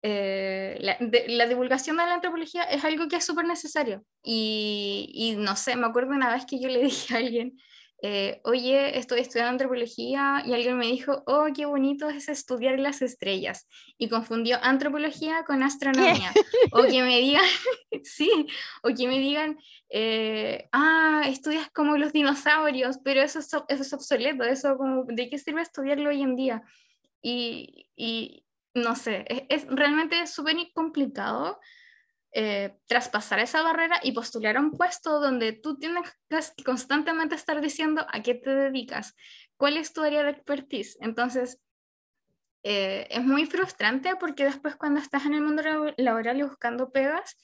la, 0.03 1.47
divulgación 1.49 1.97
de 1.97 2.05
la 2.05 2.14
antropología 2.14 2.62
es 2.62 2.85
algo 2.85 3.09
que 3.09 3.17
es 3.17 3.25
súper 3.25 3.45
necesario. 3.45 4.05
Y, 4.23 5.11
y, 5.12 5.37
no 5.37 5.57
sé, 5.57 5.75
me 5.75 5.87
acuerdo 5.87 6.11
una 6.12 6.33
vez 6.33 6.47
que 6.47 6.61
yo 6.61 6.69
le 6.69 6.81
dije 6.81 7.14
a 7.14 7.19
alguien, 7.19 7.59
eh, 8.09 8.40
oye, 8.44 8.96
estoy 8.96 9.18
estudiando 9.18 9.50
antropología 9.50 10.40
y 10.46 10.54
alguien 10.54 10.78
me 10.78 10.86
dijo, 10.86 11.24
oh, 11.26 11.46
qué 11.52 11.66
bonito 11.66 12.09
es 12.09 12.28
estudiar 12.28 12.78
las 12.78 13.02
estrellas. 13.02 13.66
Y 13.98 14.09
confundió 14.09 14.59
antropología 14.62 15.42
con 15.44 15.64
astronomía. 15.64 16.32
O 16.70 16.82
que 16.84 17.02
me 17.02 17.18
digan, 17.18 17.42
sí, 18.04 18.30
o 18.84 18.94
que 18.94 19.09
me 19.09 19.18
digan, 19.18 19.59
eh, 19.90 20.68
ah, 20.70 21.22
estudias 21.26 21.68
como 21.72 21.96
los 21.96 22.12
dinosaurios, 22.12 22.98
pero 23.02 23.22
eso 23.22 23.40
es, 23.40 23.46
eso 23.46 23.82
es 23.82 23.92
obsoleto, 23.92 24.44
eso 24.44 24.76
como, 24.76 25.02
¿de 25.09 25.28
qué 25.28 25.38
sirve 25.38 25.62
estudiarlo 25.62 26.11
hoy 26.11 26.22
en 26.22 26.36
día? 26.36 26.62
Y, 27.20 27.88
y 27.96 28.44
no 28.72 28.94
sé, 28.94 29.24
es, 29.28 29.42
es 29.48 29.66
realmente 29.68 30.24
súper 30.28 30.54
complicado 30.74 31.59
eh, 32.39 32.76
traspasar 32.87 33.39
esa 33.39 33.62
barrera 33.62 33.99
y 34.03 34.12
postular 34.12 34.59
a 34.59 34.61
un 34.61 34.70
puesto 34.70 35.20
donde 35.20 35.55
tú 35.55 35.78
tienes 35.78 36.12
que 36.55 36.64
constantemente 36.64 37.34
estar 37.34 37.62
diciendo 37.62 38.07
a 38.12 38.22
qué 38.22 38.34
te 38.34 38.55
dedicas, 38.55 39.16
cuál 39.57 39.78
es 39.78 39.95
tu 39.95 40.03
área 40.03 40.22
de 40.22 40.32
expertise. 40.32 40.99
Entonces, 41.01 41.62
eh, 42.62 43.07
es 43.09 43.24
muy 43.24 43.47
frustrante 43.47 44.16
porque 44.16 44.45
después 44.45 44.76
cuando 44.76 45.01
estás 45.01 45.24
en 45.24 45.32
el 45.32 45.41
mundo 45.41 45.62
laboral 45.97 46.39
y 46.39 46.43
buscando 46.43 46.93
pegas, 46.93 47.39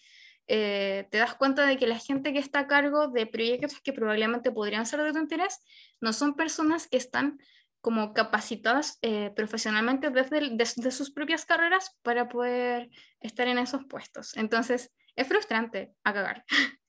eh, 0.47 1.09
te 1.11 1.17
das 1.17 1.37
cuenta 1.37 1.65
de 1.65 1.79
que 1.79 1.87
la 1.87 1.99
gente 1.99 2.35
que 2.35 2.41
está 2.41 2.59
a 2.59 2.67
cargo 2.67 3.09
de 3.09 3.27
proyectos 3.27 3.81
que 3.81 3.95
probablemente 3.95 4.53
podrían 4.53 4.85
ser 4.85 5.01
de 5.01 5.15
tu 5.15 5.19
interés 5.21 5.59
no 6.03 6.13
son 6.13 6.35
personas 6.37 6.87
que 6.87 6.99
están 6.99 7.39
como 7.83 8.15
capacitadas 8.15 8.99
eh, 9.03 9.33
profesionalmente 9.35 10.11
desde, 10.11 10.91
sus 10.93 11.11
propias 11.11 11.45
carreras 11.45 11.99
para 12.03 12.29
poder 12.29 12.89
estar 13.21 13.49
en 13.49 13.59
esos 13.59 13.85
puestos. 13.85 14.37
Entonces, 14.37 14.93
es 15.17 15.29
frustrante 15.29 15.93
a 16.05 16.15
cagar. 16.15 16.45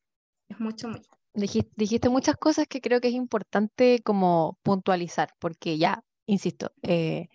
es 0.47 0.59
mucho, 0.59 0.87
mucho. 0.87 1.09
Dijiste, 1.33 1.71
dijiste, 1.75 2.09
muchas 2.09 2.37
cosas 2.37 2.67
que 2.67 2.79
creo 2.79 3.01
que 3.01 3.07
es 3.07 3.15
importante 3.15 4.01
como 4.03 4.59
puntualizar, 4.61 5.33
porque 5.39 5.79
ya, 5.79 6.03
insisto, 6.27 6.71
eh, 6.83 7.27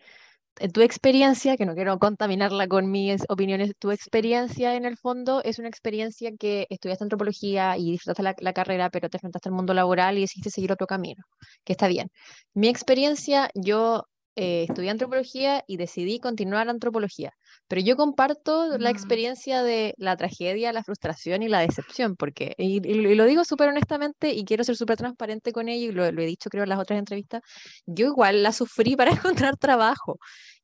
en 0.60 0.72
tu 0.72 0.80
experiencia, 0.82 1.56
que 1.56 1.66
no 1.66 1.74
quiero 1.74 1.98
contaminarla 1.98 2.68
con 2.68 2.90
mis 2.90 3.22
opiniones, 3.28 3.72
tu 3.78 3.90
experiencia 3.90 4.74
en 4.74 4.84
el 4.84 4.96
fondo 4.96 5.42
es 5.44 5.58
una 5.58 5.68
experiencia 5.68 6.30
que 6.38 6.66
estudiaste 6.70 7.04
antropología 7.04 7.76
y 7.76 7.92
disfrutaste 7.92 8.22
la, 8.42 8.52
carrera, 8.52 8.90
pero 8.90 9.08
te 9.08 9.16
enfrentaste 9.18 9.48
al 9.48 9.54
mundo 9.54 9.74
laboral 9.74 10.18
y 10.18 10.22
decidiste 10.22 10.50
seguir 10.50 10.72
otro 10.72 10.86
camino, 10.86 11.24
que 11.64 11.72
está 11.72 11.88
bien. 11.88 12.10
Mi 12.54 12.68
experiencia, 12.68 13.50
yo 13.54 14.04
eh, 14.40 14.66
estudié 14.68 14.90
antropología 14.90 15.64
y 15.66 15.78
decidí 15.78 16.20
continuar 16.20 16.68
antropología, 16.68 17.32
pero 17.66 17.80
yo 17.80 17.96
comparto 17.96 18.78
la 18.78 18.90
mm. 18.90 18.92
experiencia 18.92 19.64
de 19.64 19.94
la 19.96 20.16
tragedia, 20.16 20.72
la 20.72 20.84
frustración 20.84 21.42
y 21.42 21.48
la 21.48 21.58
decepción, 21.58 22.14
porque, 22.14 22.54
y, 22.56 22.78
lo 23.16 23.24
digo 23.24 23.44
súper 23.44 23.68
honestamente 23.70 24.32
y 24.32 24.44
quiero 24.44 24.62
ser 24.62 24.76
súper 24.76 24.96
transparente 24.96 25.50
con 25.50 25.68
ello, 25.68 25.90
y 25.90 25.92
lo, 25.92 26.12
lo 26.12 26.22
he 26.22 26.26
dicho 26.26 26.50
creo 26.50 26.62
en 26.62 26.68
las 26.68 26.78
otras 26.78 27.00
entrevistas, 27.00 27.42
yo 27.84 28.06
igual 28.06 28.44
la 28.44 28.52
sufrí 28.52 28.94
para 28.96 29.10
encontrar 29.10 29.56
trabajo 29.56 30.20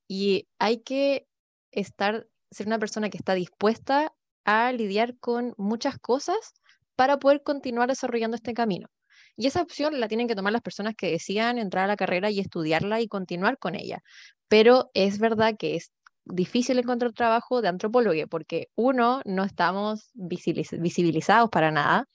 y 0.07 0.47
hay 0.61 0.81
que 0.83 1.27
estar, 1.73 2.29
ser 2.53 2.69
una 2.69 2.79
persona 2.79 3.11
que 3.11 3.19
está 3.19 3.35
dispuesta 3.35 4.13
a 4.45 4.71
lidiar 4.71 5.19
con 5.19 5.53
muchas 5.57 5.99
cosas 5.99 6.37
para 6.95 7.19
poder 7.19 7.43
continuar 7.43 7.89
desarrollando 7.89 8.37
este 8.37 8.55
camino. 8.55 8.89
Y 9.37 9.47
esa 9.47 9.63
opción 9.63 10.01
la 10.01 10.09
tienen 10.09 10.29
que 10.29 10.35
tomar 10.35 10.53
las 10.53 10.63
personas 10.63 10.95
que 10.97 11.11
decidan 11.11 11.59
entrar 11.59 11.85
a 11.85 11.89
la 11.89 11.97
carrera 11.97 12.31
y 12.31 12.41
estudiarla 12.41 13.01
y 13.01 13.09
continuar 13.09 13.59
con 13.59 13.75
ella. 13.75 14.01
Pero 14.49 14.91
es 14.95 15.19
verdad 15.19 15.57
que 15.59 15.77
es 15.77 15.93
difícil 16.25 16.79
encontrar 16.79 17.13
trabajo 17.13 17.61
de 17.61 17.69
antropólogo 17.69 18.27
porque 18.29 18.69
uno, 18.77 19.21
no 19.25 19.45
estamos 19.45 20.11
visibilizados 20.15 21.51
para 21.51 21.71
nada. 21.71 22.07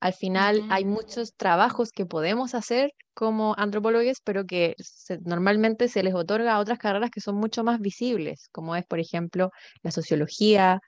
Al 0.00 0.12
final 0.12 0.64
hay 0.70 0.84
muchos 0.84 1.34
trabajos 1.34 1.90
que 1.90 2.06
podemos 2.06 2.54
hacer 2.54 2.92
como 3.14 3.54
antropólogos, 3.58 4.18
pero 4.22 4.46
que 4.46 4.76
normalmente 5.24 5.88
se 5.88 6.04
les 6.04 6.14
otorga 6.14 6.54
a 6.54 6.60
otras 6.60 6.78
carreras 6.78 7.10
que 7.10 7.20
son 7.20 7.34
mucho 7.34 7.64
más 7.64 7.80
visibles, 7.80 8.48
como 8.52 8.76
es, 8.76 8.86
por 8.86 9.00
ejemplo, 9.00 9.50
la 9.82 9.90
sociología 9.90 10.78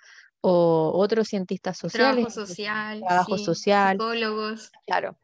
o 0.41 0.93
otros 0.95 1.27
cientistas 1.27 1.77
sociales. 1.77 2.33
Trabajo 2.33 2.47
social. 2.47 3.01
Trabajo 3.01 3.39
social. 3.39 3.97
Psicólogos. 3.97 4.71
Claro. 4.87 5.19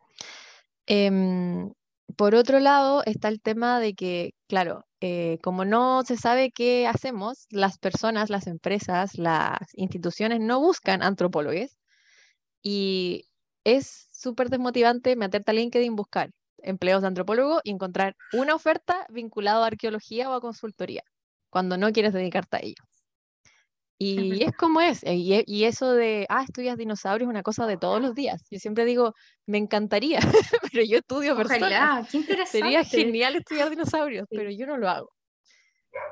Em, 0.86 1.72
por 2.16 2.34
otro 2.34 2.60
lado, 2.60 3.02
está 3.04 3.28
el 3.28 3.40
tema 3.42 3.80
de 3.80 3.94
que, 3.94 4.32
claro, 4.48 4.84
eh, 5.00 5.38
como 5.42 5.64
no 5.64 6.02
se 6.04 6.16
sabe 6.16 6.50
qué 6.52 6.86
hacemos, 6.86 7.46
las 7.50 7.78
personas, 7.78 8.30
las 8.30 8.46
empresas, 8.46 9.18
las 9.18 9.58
instituciones 9.74 10.40
no 10.40 10.60
buscan 10.60 11.02
antropólogos 11.02 11.76
y 12.62 13.26
es 13.64 14.08
súper 14.12 14.50
desmotivante 14.50 15.16
meterte 15.16 15.52
a 15.52 15.54
LinkedIn, 15.54 15.96
buscar 15.96 16.30
empleos 16.58 17.02
de 17.02 17.08
antropólogo 17.08 17.60
y 17.64 17.72
encontrar 17.72 18.16
una 18.32 18.54
oferta 18.54 19.06
vinculada 19.10 19.64
a 19.64 19.68
arqueología 19.68 20.30
o 20.30 20.34
a 20.34 20.40
consultoría, 20.40 21.02
cuando 21.50 21.76
no 21.78 21.92
quieres 21.92 22.12
dedicarte 22.14 22.56
a 22.58 22.60
ello. 22.62 22.85
Y 23.98 24.42
es 24.44 24.52
como 24.52 24.82
es, 24.82 25.02
eh, 25.04 25.14
y, 25.14 25.42
y, 25.46 25.64
eso 25.64 25.94
de, 25.94 26.26
ah, 26.28 26.42
estudias 26.42 26.76
dinosaurios 26.76 27.28
es 27.28 27.30
una 27.30 27.42
cosa 27.42 27.66
de 27.66 27.78
todos 27.78 28.00
los 28.02 28.14
días. 28.14 28.42
Yo 28.50 28.58
siempre 28.58 28.84
digo, 28.84 29.14
me 29.46 29.56
encantaría, 29.56 30.20
pero 30.72 30.84
yo 30.84 30.98
estudio 30.98 31.32
Ojalá, 31.32 32.06
qué 32.10 32.18
interesante. 32.18 32.58
Sería 32.58 32.84
genial 32.84 33.36
estudiar 33.36 33.70
dinosaurios, 33.70 34.26
pero 34.30 34.50
yo 34.50 34.66
no 34.66 34.76
lo 34.76 34.90
hago. 34.90 35.10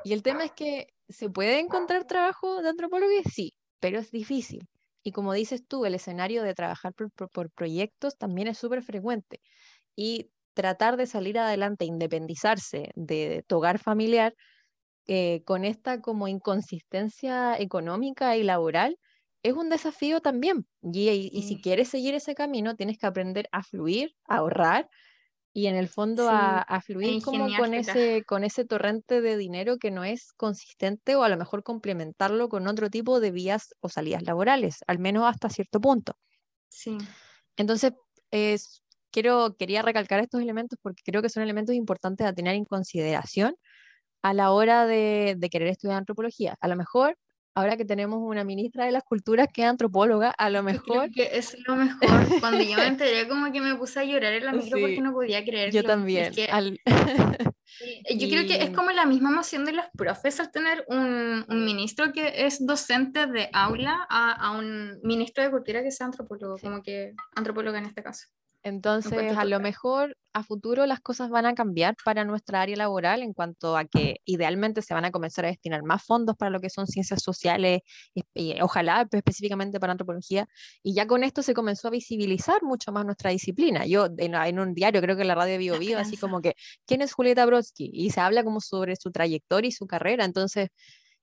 Y 0.03 0.13
el 0.13 0.23
tema 0.23 0.45
es 0.45 0.51
que, 0.51 0.87
¿se 1.09 1.29
puede 1.29 1.59
encontrar 1.59 2.05
trabajo 2.05 2.61
de 2.61 2.69
antropólogo? 2.69 3.11
Sí, 3.31 3.53
pero 3.79 3.99
es 3.99 4.09
difícil. 4.11 4.67
Y 5.03 5.11
como 5.11 5.33
dices 5.33 5.63
tú, 5.67 5.85
el 5.85 5.93
escenario 5.93 6.41
de 6.41 6.55
trabajar 6.55 6.93
por, 6.93 7.51
proyectos 7.51 8.17
también 8.17 8.47
es 8.47 8.57
súper 8.57 8.81
frecuente. 8.81 9.39
Y 9.95 10.31
tratar 10.55 10.97
de 10.97 11.05
salir 11.05 11.37
adelante, 11.37 11.85
independizarse 11.85 12.89
de 12.95 13.43
tu 13.47 13.57
hogar 13.57 13.77
familiar, 13.77 14.33
eh, 15.07 15.43
con 15.45 15.65
esta 15.65 16.01
como 16.01 16.27
inconsistencia 16.27 17.57
económica 17.59 18.37
y 18.37 18.43
laboral, 18.43 18.97
es 19.43 19.53
un 19.53 19.69
desafío 19.69 20.21
también. 20.21 20.65
Y, 20.81 21.09
y, 21.31 21.43
si 21.43 21.61
quieres 21.61 21.89
seguir 21.89 22.15
ese 22.15 22.33
camino, 22.33 22.75
tienes 22.75 22.97
que 22.97 23.05
aprender 23.05 23.47
a 23.51 23.61
fluir, 23.61 24.15
a 24.27 24.37
ahorrar 24.37 24.89
y 25.53 25.67
en 25.67 25.75
el 25.75 25.87
fondo 25.87 26.27
a, 26.29 26.81
fluir 26.81 27.21
como 27.23 27.47
con 27.55 27.73
ese, 27.73 28.25
con 28.25 28.43
ese 28.43 28.65
torrente 28.65 29.21
de 29.21 29.37
dinero 29.37 29.77
que 29.77 29.89
no 29.89 30.03
es 30.03 30.33
consistente 30.33 31.15
o 31.15 31.23
a 31.23 31.29
lo 31.29 31.37
mejor 31.37 31.63
complementarlo 31.63 32.49
con 32.49 32.67
otro 32.67 32.89
tipo 32.89 33.21
de 33.21 33.31
vías 33.31 33.73
o 33.79 33.87
salidas 33.87 34.23
laborales, 34.23 34.79
al 34.85 34.99
menos 34.99 35.23
hasta 35.25 35.49
cierto 35.49 35.79
punto. 35.79 36.17
Sí. 36.67 36.97
Entonces, 37.55 37.93
es, 38.31 38.83
quiero, 39.11 39.55
quería 39.57 39.81
recalcar 39.81 40.19
estos 40.19 40.41
elementos 40.41 40.77
porque 40.81 41.03
creo 41.05 41.21
que 41.21 41.29
son 41.29 41.41
elementos 41.41 41.73
importantes 41.73 42.27
a 42.27 42.33
tener 42.33 42.55
en 42.55 42.65
consideración 42.65 43.55
a 44.25 44.33
la 44.33 44.51
hora 44.51 44.87
de, 44.87 45.35
de 45.37 45.49
querer 45.51 45.67
estudiar 45.67 45.97
antropología. 45.97 46.57
A 46.59 46.67
lo 46.67 46.75
mejor 46.75 47.15
ahora 47.53 47.77
que 47.77 47.85
tenemos 47.85 48.19
una 48.23 48.43
ministra 48.43 48.85
de 48.85 48.91
las 48.91 49.03
culturas 49.03 49.47
que 49.53 49.61
es 49.61 49.67
antropóloga, 49.67 50.31
a 50.31 50.49
lo 50.49 50.63
mejor... 50.63 51.11
que 51.11 51.29
es 51.37 51.55
lo 51.67 51.75
mejor. 51.75 52.39
Cuando 52.39 52.63
yo 52.63 52.75
me 52.75 52.87
enteré, 52.87 53.27
como 53.27 53.51
que 53.51 53.61
me 53.61 53.75
puse 53.75 53.99
a 53.99 54.03
llorar 54.03 54.33
en 54.33 54.45
la 54.45 54.51
micro 54.53 54.79
porque 54.79 54.99
no 54.99 55.13
podía 55.13 55.45
creer. 55.45 55.71
Yo 55.71 55.83
también. 55.83 56.33
Yo 58.17 58.29
creo 58.29 58.47
que 58.47 58.63
es 58.63 58.69
como 58.71 58.91
la 58.91 59.05
misma 59.05 59.29
emoción 59.29 59.65
de 59.65 59.73
los 59.73 59.85
profes 59.97 60.39
al 60.39 60.49
tener 60.49 60.85
un, 60.87 61.45
un 61.47 61.65
ministro 61.65 62.13
que 62.13 62.45
es 62.45 62.65
docente 62.65 63.27
de 63.27 63.49
aula 63.51 64.07
a, 64.09 64.31
a, 64.31 64.57
un 64.57 64.99
ministro 65.03 65.43
de 65.43 65.51
cultura 65.51 65.83
que 65.83 65.91
sea 65.91 66.05
antropólogo, 66.05 66.57
como 66.57 66.81
que 66.81 67.13
antropóloga 67.35 67.79
en 67.79 67.85
este 67.85 68.01
caso. 68.01 68.27
Entonces, 68.65 69.37
a 69.37 69.45
lo 69.45 69.59
mejor 69.59 70.17
a 70.33 70.41
futuro 70.41 70.87
las 70.87 70.99
cosas 70.99 71.29
van 71.29 71.45
a 71.45 71.53
cambiar 71.53 71.95
para 72.03 72.25
nuestra 72.25 72.63
área 72.63 72.75
laboral 72.75 73.21
en 73.21 73.31
cuanto 73.31 73.77
a 73.77 73.85
que 73.85 74.21
idealmente 74.25 74.81
se 74.81 74.95
van 74.95 75.05
a 75.05 75.11
comenzar 75.11 75.45
a 75.45 75.49
destinar 75.49 75.83
más 75.83 76.03
fondos 76.03 76.35
para 76.35 76.49
lo 76.49 76.59
que 76.59 76.71
son 76.71 76.87
ciencias 76.87 77.21
sociales, 77.21 77.81
y, 78.33 78.59
ojalá 78.61 79.05
pues, 79.05 79.19
específicamente 79.19 79.79
para 79.79 79.91
antropología, 79.91 80.47
y 80.81 80.95
ya 80.95 81.05
con 81.05 81.23
esto 81.23 81.43
se 81.43 81.53
comenzó 81.53 81.89
a 81.89 81.91
visibilizar 81.91 82.63
mucho 82.63 82.91
más 82.91 83.05
nuestra 83.05 83.29
disciplina. 83.29 83.85
Yo 83.85 84.07
en, 84.17 84.59
un 84.59 84.73
diario, 84.73 84.99
creo 84.99 85.15
que 85.15 85.21
en 85.21 85.27
la 85.27 85.35
radio 85.35 85.59
Bio 85.59 85.77
Bio, 85.77 85.99
así 85.99 86.17
como 86.17 86.41
que, 86.41 86.55
¿quién 86.87 87.03
es 87.03 87.13
Julieta 87.13 87.45
Brodsky? 87.45 87.91
Y 87.93 88.09
se 88.09 88.19
habla 88.19 88.43
como 88.43 88.61
sobre 88.61 88.95
su 88.95 89.11
trayectoria 89.11 89.67
y 89.67 89.73
su 89.73 89.85
carrera, 89.85 90.25
entonces 90.25 90.69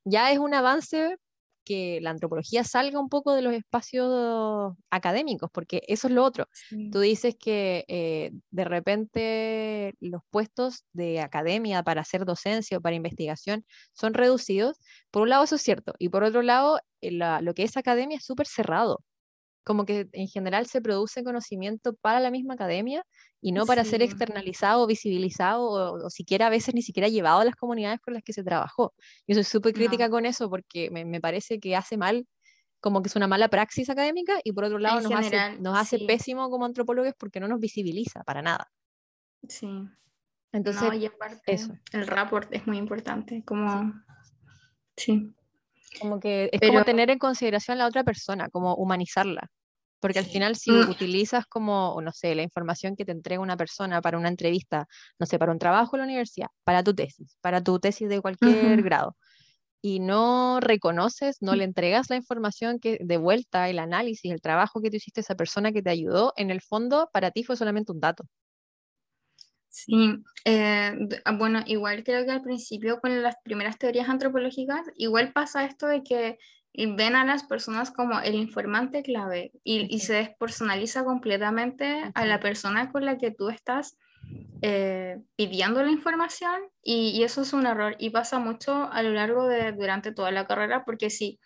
ya 0.05 0.30
es 0.30 0.38
un 0.38 0.55
avance 0.55 1.16
que 1.64 2.00
la 2.00 2.10
antropología 2.10 2.64
salga 2.64 3.00
un 3.00 3.08
poco 3.08 3.34
de 3.34 3.42
los 3.42 3.54
espacios 3.54 4.74
académicos, 4.90 5.50
porque 5.52 5.82
eso 5.88 6.08
es 6.08 6.14
lo 6.14 6.24
otro. 6.24 6.48
Tú 6.90 7.00
dices 7.00 7.34
que 7.38 7.84
eh, 7.88 8.32
de 8.50 8.64
repente 8.64 9.94
los 10.00 10.22
puestos 10.30 10.84
de 10.92 11.20
academia 11.20 11.82
para 11.82 12.02
hacer 12.02 12.24
docencia 12.24 12.78
o 12.78 12.80
para 12.80 12.96
investigación 12.96 13.64
son 13.92 14.14
reducidos. 14.14 14.78
Por 15.10 15.22
un 15.22 15.30
lado 15.30 15.44
eso 15.44 15.56
es 15.56 15.62
cierto, 15.62 15.94
y 15.98 16.08
por 16.10 16.24
otro 16.24 16.42
lado 16.42 16.78
eh, 17.00 17.10
lo 17.12 17.54
que 17.54 17.64
es 17.64 17.76
academia 17.76 18.18
es 18.18 18.24
súper 18.24 18.46
cerrado. 18.46 19.00
Como 19.64 19.84
que 19.84 20.08
en 20.12 20.28
general 20.28 20.66
se 20.66 20.80
produce 20.80 21.22
conocimiento 21.22 21.94
para 21.94 22.20
la 22.20 22.30
misma 22.30 22.54
academia 22.54 23.04
y 23.40 23.52
no 23.52 23.66
para 23.66 23.84
ser 23.84 24.02
externalizado, 24.02 24.86
visibilizado 24.86 25.64
o, 25.64 26.06
o 26.06 26.10
siquiera 26.10 26.46
a 26.46 26.50
veces 26.50 26.74
ni 26.74 26.82
siquiera 26.82 27.08
llevado 27.08 27.40
a 27.40 27.44
las 27.44 27.56
comunidades 27.56 28.00
con 28.00 28.14
las 28.14 28.22
que 28.22 28.32
se 28.32 28.42
trabajó. 28.44 28.94
Yo 29.26 29.34
soy 29.34 29.44
súper 29.44 29.72
crítica 29.72 30.06
No. 30.06 30.10
con 30.12 30.26
eso 30.26 30.48
porque 30.50 30.90
me, 30.90 31.04
me 31.04 31.20
parece 31.20 31.60
que 31.60 31.76
hace 31.76 31.96
mal, 31.96 32.26
como 32.80 33.02
que 33.02 33.08
es 33.08 33.16
una 33.16 33.28
mala 33.28 33.48
praxis 33.48 33.88
académica 33.90 34.40
y 34.44 34.52
por 34.52 34.64
otro 34.64 34.78
lado 34.78 34.98
En 34.98 35.04
nos, 35.04 35.12
hace, 35.12 35.58
nos 35.60 35.78
hace 35.78 35.98
sí. 35.98 36.06
pésimo 36.06 36.50
como 36.50 36.64
antropólogos 36.64 37.14
porque 37.18 37.40
no 37.40 37.48
nos 37.48 37.60
visibiliza 37.60 38.22
para 38.24 38.42
nada. 38.42 38.70
Sí. 39.48 39.68
Entonces, 40.52 40.82
no, 40.82 40.94
y 40.94 41.06
aparte, 41.06 41.40
eso. 41.52 41.72
el 41.92 42.06
rapport 42.06 42.52
es 42.52 42.66
muy 42.66 42.76
importante, 42.76 43.42
como... 43.44 43.92
Sí. 44.96 45.34
Como 45.99 46.20
que 46.20 46.51
es 46.53 46.61
como 46.62 46.82
tener 46.84 47.11
en 47.11 47.18
consideración 47.18 47.76
a 47.76 47.78
la 47.84 47.86
otra 47.88 48.05
persona, 48.05 48.49
como 48.51 48.74
humanizarla. 48.74 49.49
Porque 50.01 50.18
al 50.18 50.26
final 50.26 50.57
si 50.57 50.72
Mm. 50.72 50.90
utilizas 50.90 51.47
como, 51.47 52.01
no 52.03 52.12
sé, 52.12 52.34
la 52.34 52.43
información 52.43 52.97
que 52.97 53.05
te 53.05 53.12
entrega 53.12 53.40
una 53.43 53.57
persona 53.57 54.03
para 54.03 54.18
una 54.18 54.28
entrevista, 54.28 54.86
no 55.18 55.26
sé, 55.26 55.38
para 55.38 55.53
un 55.53 55.59
trabajo 55.61 55.97
en 55.97 56.01
la 56.01 56.07
universidad, 56.07 56.49
para 56.64 56.82
tu 56.82 56.95
tesis, 56.95 57.36
para 57.40 57.62
tu 57.62 57.78
tesis 57.80 58.09
de 58.09 58.20
cualquier 58.20 58.82
grado, 58.82 59.16
y 59.82 60.01
no 60.01 60.61
reconoces, 60.61 61.38
no 61.43 61.57
le 61.57 61.64
entregas 61.64 62.11
la 62.11 62.16
información 62.16 62.80
que 62.80 62.99
de 63.03 63.16
vuelta, 63.18 63.68
el 63.70 63.78
análisis, 63.80 64.32
el 64.32 64.40
trabajo 64.43 64.80
que 64.80 64.90
tú 64.90 64.97
hiciste 64.97 65.20
a 65.20 65.22
esa 65.22 65.34
persona 65.36 65.72
que 65.72 65.82
te 65.82 65.90
ayudó, 65.90 66.32
en 66.36 66.51
el 66.51 66.61
fondo 66.62 67.11
para 67.12 67.30
ti 67.32 67.45
fue 67.45 67.57
solamente 67.57 67.93
un 67.93 68.01
dato. 68.01 68.24
Sí, 69.73 70.23
eh, 70.45 71.09
ah, 71.25 71.33
bueno, 71.33 71.62
igual 71.64 72.05
creo 72.05 72.27
que 72.27 72.31
al 72.31 72.43
principio 72.43 73.01
con 73.01 73.23
las 73.23 73.37
primeras 73.43 73.79
teorías 73.79 74.11
antropológicas, 74.11 74.87
igual 74.97 75.33
pasa 75.33 75.64
esto 75.64 75.87
de 75.87 76.03
que 76.03 76.39
ven 76.75 77.16
a 77.16 77.25
las 77.25 77.45
personas 77.45 77.91
como 77.91 78.20
el 78.20 78.35
informante 78.35 79.03
clave 79.03 79.53
y, 79.64 79.99
se 80.01 80.12
despersonaliza 80.12 81.05
completamente 81.05 82.11
a 82.14 82.27
la 82.27 82.39
persona 82.39 82.93
con 82.93 83.07
la 83.07 83.16
que 83.16 83.31
tú 83.31 83.49
estás 83.49 83.97
eh, 84.61 85.23
pidiendo 85.37 85.83
la 85.83 85.91
información 85.91 86.61
y, 86.83 87.09
y 87.09 87.23
eso 87.23 87.41
es 87.41 87.55
un 87.55 87.66
error 87.66 87.97
y 87.99 88.11
pasa 88.11 88.39
mucho 88.39 88.93
a 88.93 89.03
lo 89.03 89.11
largo 89.11 89.49
de 89.49 89.73
durante 89.73 90.12
toda 90.12 90.31
la 90.33 90.47
carrera 90.47 90.85
porque 90.85 91.09
si 91.09 91.41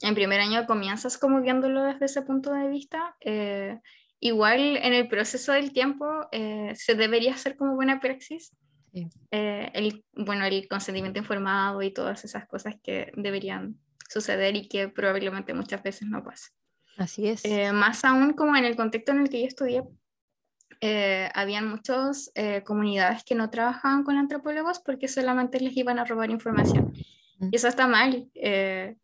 en 0.00 0.14
primer 0.16 0.40
año 0.40 0.66
comienzas 0.66 1.16
como 1.16 1.40
viéndolo 1.40 1.84
desde 1.84 2.06
ese 2.06 2.22
punto 2.22 2.52
de 2.52 2.68
vista, 2.68 3.16
eh, 3.20 3.80
igual 4.22 4.76
en 4.76 4.94
el 4.94 5.08
proceso 5.08 5.52
del 5.52 5.72
tiempo 5.72 6.06
eh, 6.30 6.72
se 6.76 6.94
debería 6.94 7.34
hacer 7.34 7.56
como 7.56 7.74
buena 7.74 8.00
praxis. 8.00 8.52
Sí. 8.94 9.08
eh, 9.30 9.70
el, 9.72 10.04
bueno, 10.12 10.44
el 10.44 10.68
consentimiento 10.68 11.18
informado 11.18 11.80
y 11.80 11.90
todas 11.90 12.24
esas 12.26 12.46
cosas 12.46 12.74
que 12.82 13.10
deberían 13.16 13.76
suceder 14.06 14.54
y 14.54 14.68
que 14.68 14.88
probablemente 14.88 15.54
muchas 15.54 15.82
veces 15.82 16.08
no 16.08 16.22
pasan. 16.22 16.52
Así 16.98 17.26
es. 17.26 17.42
Eh, 17.44 17.72
más 17.72 18.04
aún 18.04 18.34
como 18.34 18.54
en 18.54 18.66
el 18.66 18.76
contexto 18.76 19.12
en 19.12 19.22
el 19.22 19.30
que 19.30 19.40
yo 19.40 19.46
estudié, 19.46 19.82
eh, 20.80 21.30
habían 21.34 21.68
muchas 21.68 22.30
eh, 22.34 22.62
comunidades 22.64 23.24
que 23.24 23.34
no 23.34 23.50
trabajaban 23.50 24.04
con 24.04 24.18
antropólogos 24.18 24.78
porque 24.80 25.08
solamente 25.08 25.58
les 25.58 25.76
iban 25.76 25.98
a 25.98 26.04
robar 26.04 26.30
información. 26.30 26.92
Mm. 27.38 27.48
Y 27.50 27.56
eso 27.56 27.68
está 27.68 27.88
mal. 27.88 28.28
eh, 28.34 28.96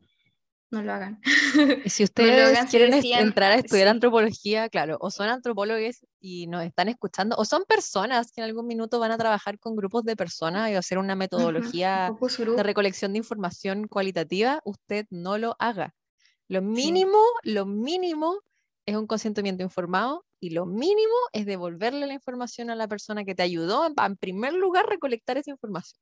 no 0.70 0.82
lo 0.82 0.92
hagan. 0.92 1.20
Y 1.86 1.90
si 1.90 2.02
no 2.02 2.04
ustedes 2.04 2.48
hagan 2.48 2.66
quieren 2.66 2.90
decían, 2.90 3.22
entrar 3.22 3.52
a 3.52 3.54
ah, 3.54 3.58
estudiar 3.58 3.86
sí. 3.86 3.90
antropología, 3.90 4.68
claro, 4.68 4.98
o 5.00 5.10
son 5.10 5.28
antropólogos 5.28 6.04
y 6.20 6.46
nos 6.46 6.64
están 6.64 6.88
escuchando, 6.88 7.36
o 7.36 7.44
son 7.44 7.64
personas 7.64 8.32
que 8.32 8.40
en 8.40 8.46
algún 8.46 8.66
minuto 8.66 8.98
van 8.98 9.12
a 9.12 9.18
trabajar 9.18 9.58
con 9.58 9.76
grupos 9.76 10.04
de 10.04 10.16
personas 10.16 10.70
y 10.70 10.74
hacer 10.74 10.98
una 10.98 11.14
metodología 11.14 12.12
de 12.56 12.62
recolección 12.62 13.12
de 13.12 13.18
información 13.18 13.88
cualitativa, 13.88 14.60
usted 14.64 15.06
no 15.10 15.38
lo 15.38 15.56
haga. 15.58 15.94
Lo 16.48 16.62
mínimo, 16.62 17.18
lo 17.42 17.66
mínimo 17.66 18.40
es 18.86 18.96
un 18.96 19.06
consentimiento 19.06 19.62
informado 19.62 20.24
y 20.40 20.50
lo 20.50 20.64
mínimo 20.64 21.14
es 21.32 21.44
devolverle 21.44 22.06
la 22.06 22.14
información 22.14 22.70
a 22.70 22.74
la 22.74 22.88
persona 22.88 23.24
que 23.24 23.34
te 23.34 23.42
ayudó 23.42 23.86
en, 23.86 23.94
en 23.98 24.16
primer 24.16 24.54
lugar 24.54 24.86
recolectar 24.86 25.36
esa 25.36 25.50
información. 25.50 26.00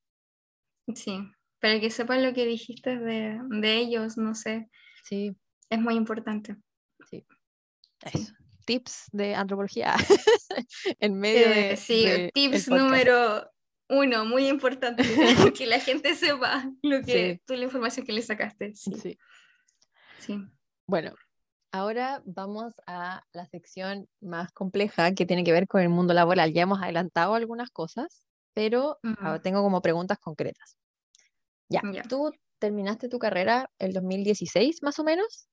Sí, 0.94 1.20
para 1.60 1.80
que 1.80 1.90
sepan 1.90 2.22
lo 2.22 2.32
que 2.34 2.44
dijiste 2.46 2.96
de, 2.98 3.38
de 3.48 3.76
ellos, 3.76 4.16
no 4.16 4.34
sé, 4.34 4.68
Sí, 5.04 5.36
es 5.70 5.78
muy 5.78 5.94
importante. 5.94 6.56
eso. 8.02 8.32
Tips 8.64 9.08
de 9.12 9.34
antropología 9.36 9.94
en 11.00 11.18
medio 11.18 11.46
Eh, 11.48 11.68
de, 11.70 11.76
sí, 11.76 12.04
de 12.04 12.30
tips 12.34 12.68
número 12.68 13.48
uno, 13.88 14.24
muy 14.24 14.48
importante, 14.48 15.02
que 15.56 15.66
la 15.66 15.78
gente 15.78 16.14
sepa 16.16 16.68
lo 16.82 17.02
que, 17.02 17.34
Sí. 17.34 17.42
tú 17.46 17.54
la 17.54 17.64
información 17.64 18.04
que 18.04 18.12
le 18.12 18.22
sacaste. 18.22 18.74
Sí, 18.74 18.92
Sí. 19.00 19.18
sí. 20.18 20.38
Bueno, 20.88 21.14
ahora 21.72 22.22
vamos 22.26 22.74
a 22.88 23.22
la 23.32 23.46
sección 23.46 24.08
más 24.20 24.50
compleja 24.52 25.14
que 25.14 25.26
tiene 25.26 25.44
que 25.44 25.52
ver 25.52 25.68
con 25.68 25.80
el 25.82 25.88
mundo 25.88 26.14
laboral. 26.14 26.52
Ya 26.52 26.62
hemos 26.62 26.82
adelantado 26.82 27.34
algunas 27.34 27.70
cosas, 27.70 28.24
pero 28.54 28.98
ahora 29.20 29.40
tengo 29.40 29.62
como 29.62 29.80
preguntas 29.82 30.18
concretas. 30.18 30.76
Ya. 31.68 31.82
¿tú 32.08 32.32
terminaste 32.58 33.08
tu 33.08 33.18
carrera 33.18 33.70
el 33.78 33.92
2016 33.92 34.82
más 34.82 34.98
o 34.98 35.04
menos? 35.04 35.48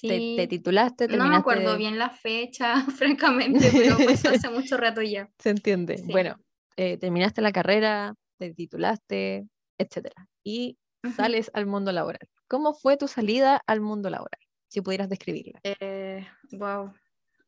¿Te, 0.00 0.08
te 0.08 0.42
Sí, 0.42 0.46
titulaste? 0.48 1.08
no 1.08 1.26
me 1.26 1.36
acuerdo 1.36 1.76
bien 1.76 1.98
la 1.98 2.10
fecha, 2.10 2.74
francamente, 2.96 3.70
pero 3.72 3.96
pasó 3.98 4.28
hace 4.46 4.50
mucho 4.50 4.76
rato 4.76 5.02
ya. 5.02 5.30
Se 5.38 5.50
entiende. 5.50 5.98
Sí. 5.98 6.10
Bueno, 6.10 6.36
eh, 6.76 6.96
terminaste 6.98 7.42
la 7.42 7.52
carrera, 7.52 8.14
te 8.38 8.54
titulaste, 8.54 9.46
etcétera, 9.78 10.28
y 10.42 10.78
sales 11.16 11.50
al 11.54 11.66
mundo 11.66 11.92
laboral. 11.92 12.28
¿Cómo 12.48 12.74
fue 12.74 12.96
tu 12.96 13.08
salida 13.08 13.60
al 13.66 13.80
mundo 13.80 14.08
laboral? 14.08 14.40
Si 14.68 14.80
pudieras 14.80 15.08
describirla. 15.08 15.60
Eh, 15.64 16.26
wow. 16.52 16.92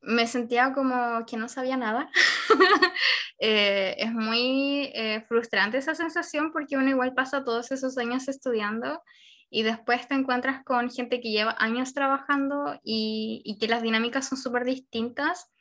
Me 0.05 0.27
sentía 0.27 0.73
como 0.73 1.25
que 1.27 1.37
no 1.37 1.49
sabía 1.49 1.77
nada. 1.77 2.11
Eh, 3.41 3.97
es 3.99 4.13
muy 4.13 4.93
eh, 4.95 5.23
frustrante 5.29 5.77
esa 5.77 5.95
sensación 5.97 6.53
porque 6.53 6.77
uno 6.77 6.89
igual 6.89 7.15
pasa 7.15 7.45
todos 7.45 7.73
esos 7.73 7.99
años 7.99 8.29
estudiando 8.29 9.03
y 9.51 9.65
después 9.65 10.07
te 10.07 10.15
encuentras 10.15 10.65
con 10.65 10.89
gente 10.89 11.21
que 11.21 11.31
lleva 11.31 11.55
años 11.59 11.93
trabajando 11.93 12.81
y, 12.85 13.43
y 13.45 13.59
que 13.59 13.67
las 13.67 13.83
dinámicas 13.83 14.29
son 14.29 14.39
súper 14.39 14.65
distintas 14.65 15.53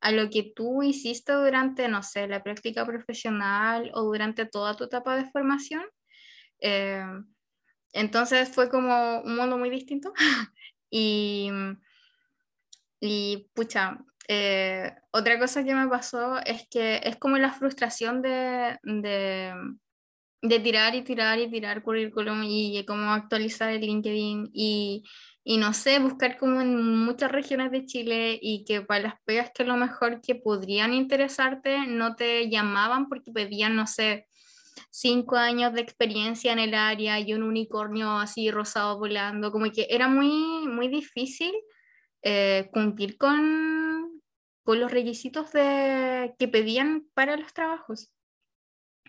a 0.00 0.12
lo 0.12 0.30
que 0.30 0.52
tú 0.54 0.82
hiciste 0.82 1.32
durante, 1.32 1.88
no 1.88 2.02
sé, 2.02 2.26
la 2.26 2.42
práctica 2.42 2.86
profesional 2.86 3.90
o 3.94 4.02
durante 4.02 4.46
toda 4.46 4.74
tu 4.76 4.84
etapa 4.84 5.16
de 5.16 5.30
formación. 5.30 5.84
Eh, 6.60 7.04
entonces 7.92 8.48
fue 8.48 8.70
como 8.70 9.20
un 9.20 9.36
mundo 9.36 9.58
muy 9.58 9.70
distinto 9.70 10.12
y, 10.90 11.50
y 13.00 13.48
pucha, 13.54 13.98
eh, 14.28 14.92
otra 15.10 15.38
cosa 15.38 15.64
que 15.64 15.74
me 15.74 15.88
pasó 15.88 16.38
es 16.44 16.66
que 16.70 17.00
es 17.02 17.16
como 17.16 17.38
la 17.38 17.52
frustración 17.52 18.22
de, 18.22 18.78
de, 18.82 19.52
de 20.42 20.60
tirar 20.60 20.94
y 20.94 21.02
tirar 21.02 21.38
y 21.38 21.50
tirar 21.50 21.82
currículum 21.82 22.42
y 22.44 22.84
como 22.86 23.10
actualizar 23.10 23.70
el 23.70 23.80
LinkedIn 23.80 24.50
y, 24.52 25.04
y 25.42 25.56
no 25.56 25.72
sé, 25.72 25.98
buscar 25.98 26.38
como 26.38 26.60
en 26.60 26.96
muchas 27.04 27.32
regiones 27.32 27.72
de 27.72 27.86
Chile 27.86 28.38
y 28.40 28.64
que 28.64 28.82
para 28.82 29.02
las 29.02 29.14
pegas 29.24 29.50
que 29.54 29.62
a 29.62 29.66
lo 29.66 29.76
mejor 29.76 30.20
que 30.20 30.34
podrían 30.34 30.94
interesarte 30.94 31.86
no 31.86 32.14
te 32.14 32.48
llamaban 32.50 33.08
porque 33.08 33.32
pedían, 33.32 33.74
no 33.74 33.86
sé, 33.86 34.28
cinco 34.90 35.36
años 35.36 35.72
de 35.72 35.80
experiencia 35.80 36.52
en 36.52 36.58
el 36.58 36.74
área 36.74 37.18
y 37.18 37.32
un 37.32 37.42
unicornio 37.42 38.18
así 38.18 38.50
rosado 38.50 38.98
volando, 38.98 39.50
como 39.50 39.70
que 39.72 39.86
era 39.90 40.08
muy, 40.08 40.68
muy 40.68 40.88
difícil 40.88 41.52
eh, 42.22 42.68
cumplir 42.72 43.16
con, 43.16 44.22
con 44.64 44.80
los 44.80 44.90
requisitos 44.90 45.52
de, 45.52 46.34
que 46.38 46.48
pedían 46.48 47.08
para 47.14 47.36
los 47.36 47.52
trabajos. 47.52 48.12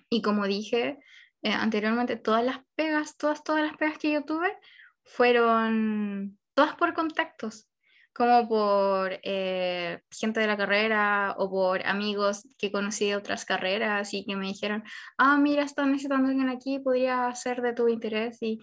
Y 0.09 0.21
como 0.21 0.45
dije 0.45 0.99
eh, 1.43 1.51
anteriormente, 1.51 2.17
todas 2.17 2.45
las 2.45 2.59
pegas, 2.75 3.17
todas, 3.17 3.43
todas 3.43 3.63
las 3.63 3.75
pegas 3.77 3.97
que 3.97 4.11
yo 4.11 4.23
tuve 4.23 4.55
fueron 5.03 6.37
todas 6.53 6.75
por 6.75 6.93
contactos, 6.93 7.67
como 8.13 8.47
por 8.47 9.19
eh, 9.23 10.01
gente 10.11 10.39
de 10.39 10.47
la 10.47 10.57
carrera 10.57 11.35
o 11.37 11.49
por 11.49 11.85
amigos 11.87 12.47
que 12.59 12.71
conocí 12.71 13.07
de 13.07 13.15
otras 13.15 13.45
carreras 13.45 14.13
y 14.13 14.25
que 14.25 14.35
me 14.35 14.47
dijeron, 14.47 14.83
ah, 15.17 15.37
mira, 15.37 15.63
están 15.63 15.91
necesitando 15.91 16.29
alguien 16.29 16.49
aquí, 16.49 16.79
podría 16.79 17.33
ser 17.33 17.61
de 17.61 17.73
tu 17.73 17.87
interés. 17.87 18.37
Y, 18.41 18.59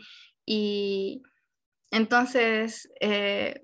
y 0.47 1.23
entonces 1.91 2.89
eh, 3.01 3.63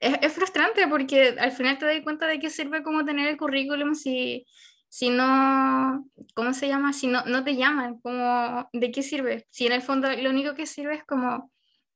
es, 0.00 0.16
es, 0.22 0.32
frustrante 0.32 0.86
porque 0.88 1.36
al 1.38 1.52
final 1.52 1.78
te 1.78 1.86
das 1.86 2.00
cuenta 2.02 2.26
de 2.26 2.38
qué 2.38 2.50
sirve 2.50 2.82
como 2.82 3.04
tener 3.04 3.28
el 3.28 3.36
currículum 3.36 3.94
si, 3.94 4.46
si 4.88 5.10
no, 5.10 6.08
¿cómo 6.34 6.52
se 6.52 6.68
llama? 6.68 6.92
Si 6.92 7.08
no, 7.08 7.24
no 7.24 7.42
te 7.42 7.56
llaman, 7.56 7.98
como, 8.00 8.68
¿de 8.72 8.90
qué 8.92 9.02
sirve? 9.02 9.46
Si 9.50 9.66
en 9.66 9.72
el 9.72 9.82
fondo 9.82 10.08
lo 10.10 10.30
único 10.30 10.54
que 10.54 10.66
sirve 10.66 10.94
es 10.94 11.04
como 11.04 11.50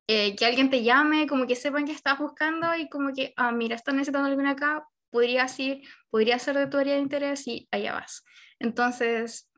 eh, 0.09 0.35
que 0.35 0.47
alguien 0.47 0.71
te 0.71 0.83
llame, 0.83 1.27
como 1.27 1.47
que 1.47 1.55
sepan 1.55 1.85
que 1.85 1.93
estás 1.93 2.19
buscando 2.19 2.75
y 2.75 2.89
como 2.89 3.13
que, 3.13 3.35
ah, 3.37 3.53
mira, 3.53 3.77
estás 3.77 3.95
necesitando 3.95 4.29
alguien 4.29 4.47
acá, 4.47 4.85
podrías 5.11 5.59
ir, 5.61 5.83
podría 6.11 6.39
ser 6.39 6.57
de 6.57 6.67
tu 6.67 6.79
área 6.79 6.95
de 6.95 7.01
interés 7.01 7.47
y 7.47 7.69
allá 7.71 7.93
vas. 7.93 8.25
Entonces, 8.59 9.49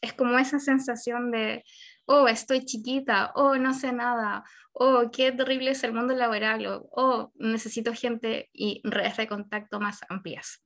es 0.00 0.12
como 0.12 0.38
esa 0.38 0.58
sensación 0.58 1.30
de, 1.30 1.64
oh, 2.06 2.28
estoy 2.28 2.64
chiquita, 2.64 3.32
oh, 3.34 3.56
no 3.56 3.74
sé 3.74 3.92
nada, 3.92 4.44
oh, 4.72 5.10
qué 5.12 5.32
terrible 5.32 5.72
es 5.72 5.84
el 5.84 5.92
mundo 5.92 6.14
laboral, 6.14 6.66
o 6.66 6.88
oh, 6.92 7.32
necesito 7.34 7.92
gente 7.94 8.48
y 8.52 8.80
redes 8.84 9.16
de 9.16 9.28
contacto 9.28 9.80
más 9.80 10.00
amplias. 10.08 10.62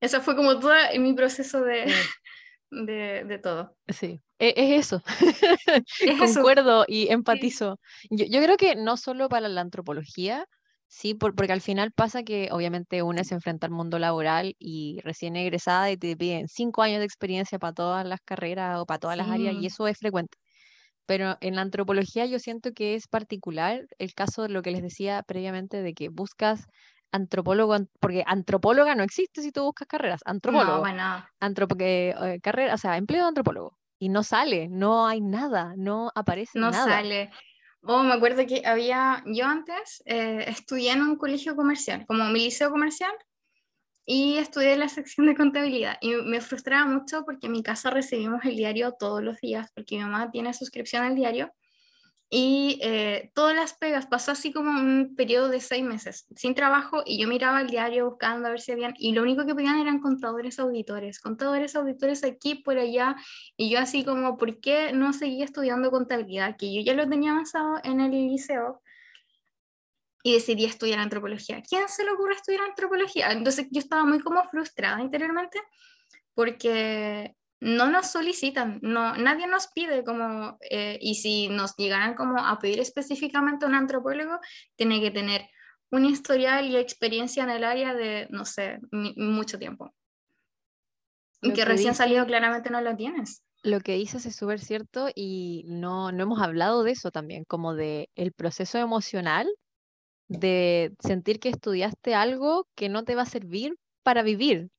Eso 0.00 0.20
fue 0.20 0.36
como 0.36 0.58
todo 0.58 0.74
mi 0.98 1.14
proceso 1.14 1.62
de, 1.62 1.86
de, 2.70 3.24
de 3.24 3.38
todo. 3.38 3.76
Sí, 3.88 4.20
e- 4.38 4.54
es, 4.56 4.86
eso. 4.86 5.02
Concuerdo 6.18 6.84
y 6.86 7.08
empatizo. 7.10 7.80
Yo, 8.10 8.26
yo, 8.26 8.42
creo 8.42 8.56
que 8.56 8.76
no 8.76 8.96
solo 8.96 9.28
para 9.28 9.48
la 9.48 9.60
antropología, 9.60 10.46
sí, 10.94 11.14
porque 11.14 11.52
al 11.52 11.60
final 11.60 11.90
pasa 11.90 12.22
que 12.22 12.48
obviamente 12.52 13.02
una 13.02 13.24
se 13.24 13.34
enfrenta 13.34 13.66
al 13.66 13.72
mundo 13.72 13.98
laboral 13.98 14.54
y 14.58 15.00
recién 15.02 15.34
egresada 15.34 15.90
y 15.90 15.96
te 15.96 16.16
piden 16.16 16.46
cinco 16.48 16.82
años 16.82 17.00
de 17.00 17.04
experiencia 17.04 17.58
para 17.58 17.72
todas 17.72 18.06
las 18.06 18.20
carreras 18.20 18.78
o 18.78 18.86
para 18.86 19.00
todas 19.00 19.16
las 19.16 19.28
áreas 19.28 19.56
y 19.60 19.66
eso 19.66 19.88
es 19.88 19.98
frecuente. 19.98 20.38
Pero 21.06 21.36
en 21.40 21.56
la 21.56 21.62
antropología 21.62 22.26
yo 22.26 22.38
siento 22.38 22.72
que 22.72 22.94
es 22.94 23.08
particular 23.08 23.86
el 23.98 24.14
caso 24.14 24.42
de 24.42 24.50
lo 24.50 24.62
que 24.62 24.70
les 24.70 24.82
decía 24.82 25.22
previamente 25.26 25.82
de 25.82 25.94
que 25.94 26.08
buscas 26.10 26.66
antropólogo, 27.10 27.76
porque 28.00 28.22
antropóloga 28.26 28.94
no 28.94 29.02
existe 29.02 29.42
si 29.42 29.50
tú 29.50 29.64
buscas 29.64 29.88
carreras, 29.88 30.20
antropólogo. 30.24 30.76
No, 30.76 30.80
bueno. 30.80 31.26
Eh, 31.40 32.40
carrera, 32.40 32.74
o 32.74 32.78
sea, 32.78 32.96
empleo 32.96 33.22
de 33.22 33.28
antropólogo. 33.28 33.76
Y 33.98 34.08
no 34.08 34.22
sale, 34.22 34.68
no 34.68 35.06
hay 35.06 35.20
nada, 35.20 35.74
no 35.76 36.10
aparece 36.14 36.58
no 36.58 36.70
nada. 36.70 36.86
No 36.86 36.92
sale. 36.92 37.30
Oh, 37.86 38.02
me 38.02 38.14
acuerdo 38.14 38.46
que 38.46 38.62
había, 38.64 39.22
yo 39.26 39.44
antes 39.44 40.02
eh, 40.06 40.44
estudié 40.48 40.92
en 40.92 41.02
un 41.02 41.16
colegio 41.16 41.54
comercial, 41.54 42.06
como 42.06 42.24
mi 42.26 42.44
liceo 42.44 42.70
comercial, 42.70 43.12
y 44.06 44.36
estudié 44.38 44.76
la 44.76 44.88
sección 44.88 45.26
de 45.26 45.36
contabilidad. 45.36 45.98
Y 46.00 46.14
me 46.14 46.40
frustraba 46.40 46.86
mucho 46.86 47.24
porque 47.24 47.46
en 47.46 47.52
mi 47.52 47.62
casa 47.62 47.90
recibimos 47.90 48.44
el 48.44 48.56
diario 48.56 48.92
todos 48.98 49.22
los 49.22 49.38
días, 49.40 49.70
porque 49.74 49.96
mi 49.96 50.02
mamá 50.02 50.30
tiene 50.30 50.54
suscripción 50.54 51.04
al 51.04 51.14
diario 51.14 51.52
y 52.36 52.80
eh, 52.82 53.30
todas 53.32 53.54
las 53.54 53.74
pegas, 53.74 54.06
pasó 54.06 54.32
así 54.32 54.52
como 54.52 54.68
un 54.68 55.14
periodo 55.14 55.48
de 55.48 55.60
seis 55.60 55.84
meses 55.84 56.26
sin 56.34 56.56
trabajo 56.56 57.04
y 57.06 57.16
yo 57.22 57.28
miraba 57.28 57.60
el 57.60 57.68
diario 57.68 58.10
buscando 58.10 58.48
a 58.48 58.50
ver 58.50 58.60
si 58.60 58.72
habían, 58.72 58.92
y 58.98 59.12
lo 59.12 59.22
único 59.22 59.46
que 59.46 59.54
pedían 59.54 59.78
eran 59.78 60.00
contadores 60.00 60.58
auditores, 60.58 61.20
contadores 61.20 61.76
auditores 61.76 62.24
aquí, 62.24 62.56
por 62.56 62.76
allá, 62.76 63.14
y 63.56 63.70
yo 63.70 63.78
así 63.78 64.04
como, 64.04 64.36
¿por 64.36 64.58
qué 64.58 64.92
no 64.92 65.12
seguía 65.12 65.44
estudiando 65.44 65.92
contabilidad? 65.92 66.56
Que 66.56 66.74
yo 66.74 66.80
ya 66.80 66.94
lo 66.94 67.08
tenía 67.08 67.30
avanzado 67.30 67.78
en 67.84 68.00
el 68.00 68.10
liceo 68.10 68.82
y 70.24 70.32
decidí 70.32 70.64
estudiar 70.64 70.98
antropología. 70.98 71.62
¿Quién 71.62 71.88
se 71.88 72.02
le 72.02 72.10
ocurre 72.10 72.34
estudiar 72.34 72.62
antropología? 72.62 73.30
Entonces 73.30 73.68
yo 73.70 73.78
estaba 73.78 74.04
muy 74.04 74.18
como 74.18 74.42
frustrada 74.48 75.00
interiormente 75.00 75.60
porque 76.34 77.36
no 77.64 77.88
nos 77.88 78.10
solicitan, 78.10 78.78
no, 78.82 79.16
nadie 79.16 79.46
nos 79.46 79.68
pide 79.68 80.04
como, 80.04 80.58
eh, 80.70 80.98
y 81.00 81.14
si 81.14 81.48
nos 81.48 81.74
llegaran 81.76 82.14
como 82.14 82.38
a 82.38 82.58
pedir 82.58 82.78
específicamente 82.78 83.64
un 83.64 83.74
antropólogo, 83.74 84.38
tiene 84.76 85.00
que 85.00 85.10
tener 85.10 85.48
un 85.90 86.04
historial 86.04 86.68
y 86.68 86.76
experiencia 86.76 87.42
en 87.42 87.50
el 87.50 87.64
área 87.64 87.94
de, 87.94 88.26
no 88.30 88.44
sé, 88.44 88.80
mucho 88.90 89.58
tiempo. 89.58 89.94
Y 91.40 91.54
que, 91.54 91.64
recién 91.64 91.94
salido 91.94 92.26
claramente 92.26 92.68
no 92.68 92.82
lo 92.82 92.96
tienes. 92.96 93.42
Lo 93.62 93.80
que 93.80 93.94
dices 93.94 94.26
es 94.26 94.36
súper 94.36 94.60
cierto 94.60 95.08
y 95.14 95.64
no, 95.66 96.12
no 96.12 96.22
hemos 96.22 96.42
hablado 96.42 96.82
de 96.82 96.92
eso 96.92 97.10
también, 97.10 97.44
como 97.44 97.74
de 97.74 98.10
el 98.14 98.32
proceso 98.32 98.76
emocional 98.76 99.48
de 100.28 100.94
sentir 101.00 101.40
que 101.40 101.48
estudiaste 101.48 102.14
algo 102.14 102.68
que 102.74 102.90
no 102.90 103.04
te 103.04 103.14
va 103.14 103.22
a 103.22 103.26
servir 103.26 103.78
para 104.02 104.22
vivir, 104.22 104.70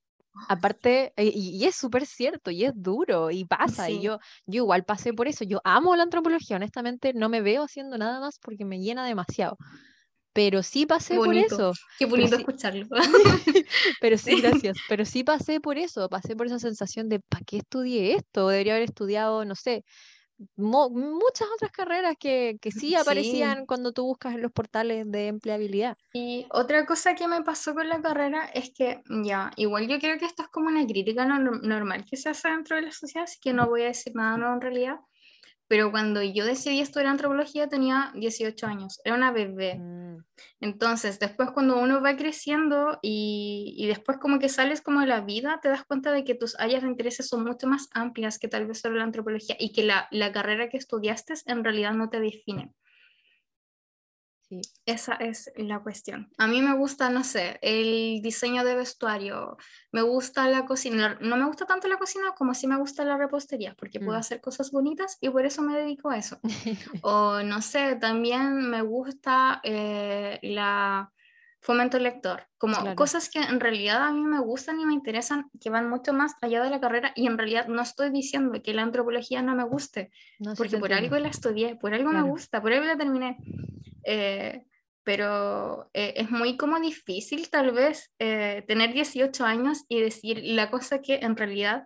Aparte, 0.47 1.13
eh, 1.15 1.31
y, 1.33 1.63
es 1.65 1.75
súper 1.75 2.05
cierto, 2.05 2.51
y 2.51 2.65
es 2.65 2.73
duro, 2.75 3.31
y 3.31 3.45
pasa, 3.45 3.89
y 3.89 4.01
yo, 4.01 4.19
yo 4.45 4.63
igual 4.63 4.83
pasé 4.83 5.13
por 5.13 5.27
eso, 5.27 5.43
yo 5.43 5.61
amo 5.63 5.95
la 5.95 6.03
antropología, 6.03 6.57
honestamente 6.57 7.13
no 7.13 7.29
me 7.29 7.41
veo 7.41 7.63
haciendo 7.63 7.97
nada 7.97 8.19
más 8.19 8.39
porque 8.39 8.65
me 8.65 8.79
llena 8.79 9.05
demasiado, 9.05 9.57
pero 10.33 10.63
sí 10.63 10.85
pasé 10.85 11.15
por 11.15 11.33
eso. 11.33 11.71
Qué 11.97 12.05
bonito 12.05 12.35
escucharlo. 12.35 12.87
pero 14.01 14.17
sí, 14.17 14.41
gracias, 14.41 14.77
pero 14.89 15.05
sí 15.05 15.23
pasé 15.23 15.61
por 15.61 15.77
eso, 15.77 16.09
pasé 16.09 16.35
por 16.35 16.47
esa 16.47 16.59
sensación 16.59 17.07
de, 17.07 17.21
¿para 17.21 17.43
qué 17.45 17.57
estudié 17.57 18.15
esto? 18.15 18.49
Debería 18.49 18.73
haber 18.73 18.89
estudiado, 18.89 19.45
no 19.45 19.55
sé, 19.55 19.85
muchas 20.57 21.47
otras 21.55 21.71
carreras 21.71 22.15
que, 22.19 22.57
que 22.61 22.71
sí 22.71 22.95
aparecían 22.95 23.65
cuando 23.65 23.91
tú 23.93 24.03
buscas 24.03 24.35
en 24.35 24.41
los 24.41 24.51
portales 24.51 25.09
de 25.09 25.27
empleabilidad. 25.27 25.97
Y 26.13 26.45
otra 26.51 26.85
cosa 26.85 27.15
que 27.15 27.27
me 27.27 27.41
pasó 27.41 27.73
con 27.73 27.87
la 27.87 28.01
carrera 28.01 28.45
es 28.53 28.71
que, 28.73 29.01
ya, 29.23 29.51
igual 29.55 29.87
yo 29.87 29.99
creo 29.99 30.17
que 30.17 30.25
esto 30.25 30.43
es 30.43 30.49
como 30.49 30.67
una 30.67 30.85
crítica 30.85 31.25
normal 31.25 32.05
que 32.05 32.17
se 32.17 32.29
hace 32.29 32.49
dentro 32.49 32.75
de 32.75 32.83
la 32.83 32.91
sociedad, 32.91 33.25
así 33.25 33.39
que 33.39 33.53
no 33.53 33.67
voy 33.67 33.83
a 33.83 33.87
decir 33.87 34.15
nada 34.15 34.37
nuevo 34.37 34.55
en 34.55 34.61
realidad, 34.61 34.99
pero 35.67 35.91
cuando 35.91 36.21
yo 36.21 36.45
decidí 36.45 36.79
estudiar 36.79 37.07
antropología 37.07 37.67
tenía 37.67 38.11
18 38.15 38.67
años, 38.67 38.99
era 39.03 39.15
una 39.15 39.31
bebé. 39.31 39.75
Mm. 39.75 40.23
Entonces, 40.59 41.19
después 41.19 41.51
cuando 41.51 41.77
uno 41.79 42.01
va 42.01 42.15
creciendo 42.15 42.99
y, 43.01 43.73
y, 43.77 43.87
después 43.87 44.17
como 44.17 44.39
que 44.39 44.49
sales 44.49 44.81
como 44.81 45.01
de 45.01 45.07
la 45.07 45.21
vida, 45.21 45.59
te 45.61 45.69
das 45.69 45.83
cuenta 45.83 46.11
de 46.11 46.23
que 46.23 46.35
tus 46.35 46.59
áreas 46.59 46.83
de 46.83 46.89
interés 46.89 47.17
son 47.27 47.43
mucho 47.43 47.67
más 47.67 47.87
amplias 47.93 48.39
que 48.39 48.47
tal 48.47 48.67
vez 48.67 48.79
solo 48.79 48.97
la 48.97 49.03
antropología 49.03 49.55
y 49.59 49.71
que 49.71 49.83
la, 49.83 50.07
la 50.11 50.31
carrera 50.31 50.69
que 50.69 50.77
estudiaste 50.77 51.33
en 51.45 51.63
realidad 51.63 51.93
no 51.93 52.09
te 52.09 52.19
define. 52.19 52.71
Esa 54.85 55.15
es 55.15 55.51
la 55.55 55.79
cuestión. 55.79 56.29
A 56.37 56.47
mí 56.47 56.61
me 56.61 56.75
gusta, 56.75 57.09
no 57.09 57.23
sé, 57.23 57.57
el 57.61 58.21
diseño 58.21 58.63
de 58.63 58.75
vestuario, 58.75 59.57
me 59.91 60.01
gusta 60.01 60.47
la 60.47 60.65
cocina, 60.65 61.17
no 61.21 61.37
me 61.37 61.45
gusta 61.45 61.65
tanto 61.65 61.87
la 61.87 61.97
cocina 61.97 62.33
como 62.37 62.53
sí 62.53 62.67
me 62.67 62.77
gusta 62.77 63.03
la 63.05 63.17
repostería, 63.17 63.75
porque 63.77 63.99
puedo 63.99 64.17
mm. 64.17 64.21
hacer 64.21 64.41
cosas 64.41 64.71
bonitas 64.71 65.17
y 65.21 65.29
por 65.29 65.45
eso 65.45 65.61
me 65.61 65.75
dedico 65.75 66.09
a 66.09 66.17
eso. 66.17 66.39
o 67.01 67.41
no 67.41 67.61
sé, 67.61 67.95
también 67.95 68.69
me 68.69 68.81
gusta 68.81 69.61
eh, 69.63 70.39
la 70.43 71.11
fomento 71.65 71.97
lector, 71.97 72.43
como 72.59 72.95
cosas 72.95 73.27
que 73.27 73.39
en 73.39 73.59
realidad 73.59 74.03
a 74.03 74.11
mí 74.11 74.21
me 74.21 74.39
gustan 74.39 74.79
y 74.79 74.85
me 74.85 74.93
interesan, 74.93 75.49
que 75.59 75.71
van 75.71 75.89
mucho 75.89 76.13
más 76.13 76.35
allá 76.41 76.61
de 76.61 76.69
la 76.69 76.79
carrera 76.79 77.11
y 77.15 77.25
en 77.25 77.39
realidad 77.39 77.67
no 77.67 77.81
estoy 77.81 78.11
diciendo 78.11 78.61
que 78.63 78.75
la 78.75 78.83
antropología 78.83 79.41
no 79.41 79.55
me 79.55 79.63
guste, 79.63 80.11
porque 80.57 80.77
por 80.77 80.93
algo 80.93 81.17
la 81.17 81.29
estudié, 81.29 81.75
por 81.75 81.95
algo 81.95 82.11
me 82.11 82.21
gusta, 82.21 82.61
por 82.61 82.71
algo 82.71 82.85
la 82.85 82.95
terminé. 82.95 83.37
Eh, 84.05 84.65
pero 85.03 85.89
eh, 85.93 86.13
es 86.17 86.31
muy 86.31 86.57
como 86.57 86.79
difícil 86.79 87.49
tal 87.49 87.71
vez 87.71 88.11
eh, 88.19 88.63
tener 88.67 88.93
18 88.93 89.45
años 89.45 89.83
y 89.87 90.01
decir 90.01 90.41
la 90.43 90.71
cosa 90.71 90.99
que 90.99 91.17
en 91.17 91.37
realidad 91.37 91.85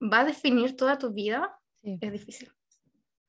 va 0.00 0.20
a 0.20 0.24
definir 0.24 0.76
toda 0.76 0.98
tu 0.98 1.12
vida, 1.12 1.56
es 1.82 2.12
difícil. 2.12 2.50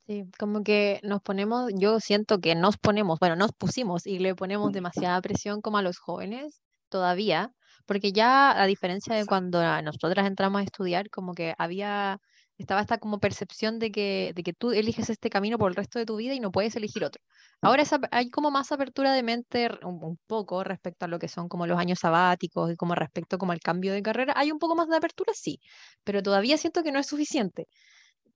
Sí, 0.08 0.26
como 0.40 0.64
que 0.64 1.00
nos 1.04 1.22
ponemos, 1.22 1.72
yo 1.76 2.00
siento 2.00 2.40
que 2.40 2.56
nos 2.56 2.78
ponemos, 2.78 3.20
bueno, 3.20 3.36
nos 3.36 3.52
pusimos 3.54 4.06
y 4.08 4.20
le 4.20 4.36
ponemos 4.36 4.72
demasiada 4.72 5.22
presión 5.22 5.62
como 5.62 5.78
a 5.78 5.82
los 5.82 5.98
jóvenes 5.98 6.62
todavía, 6.90 7.52
porque 7.86 8.12
ya 8.12 8.62
a 8.62 8.66
diferencia 8.66 9.16
de 9.16 9.26
cuando 9.26 9.62
nosotras 9.82 10.28
entramos 10.28 10.62
a 10.62 10.64
estudiar, 10.64 11.10
como 11.10 11.34
que 11.34 11.56
había 11.58 12.20
estaba 12.58 12.82
esta 12.82 12.98
como 12.98 13.20
percepción 13.20 13.80
de 13.80 13.92
que, 13.92 14.32
de 14.36 14.44
que 14.44 14.54
tú 14.54 14.72
eliges 14.72 15.10
este 15.10 15.30
camino 15.30 15.58
por 15.58 15.70
el 15.70 15.76
resto 15.76 16.00
de 16.00 16.06
tu 16.06 16.16
vida 16.16 16.34
y 16.34 16.40
no 16.40 16.52
puedes 16.52 16.76
elegir 16.76 17.04
otro. 17.04 17.22
Ahora 17.62 17.84
hay 18.12 18.30
como 18.30 18.52
más 18.52 18.72
apertura 18.72 19.14
de 19.14 19.24
mente 19.24 19.70
un, 19.84 20.18
poco 20.28 20.64
respecto 20.64 21.06
a 21.06 21.08
lo 21.08 21.20
que 21.20 21.28
son 21.28 21.50
como 21.50 21.68
los 21.68 21.78
años 21.80 22.00
sabáticos 22.00 22.72
y 22.72 22.76
como 22.76 22.96
respecto 22.96 23.38
como 23.38 23.52
al 23.52 23.60
cambio 23.60 23.94
de 23.94 24.02
carrera. 24.02 24.34
Hay 24.38 24.52
un 24.52 24.60
poco 24.60 24.76
más 24.76 24.88
de 24.88 24.98
apertura, 24.98 25.34
sí, 25.36 25.60
pero 26.04 26.24
todavía 26.24 26.58
siento 26.58 26.84
que 26.84 26.92
no 26.92 27.00
es 27.00 27.08
suficiente. 27.08 27.68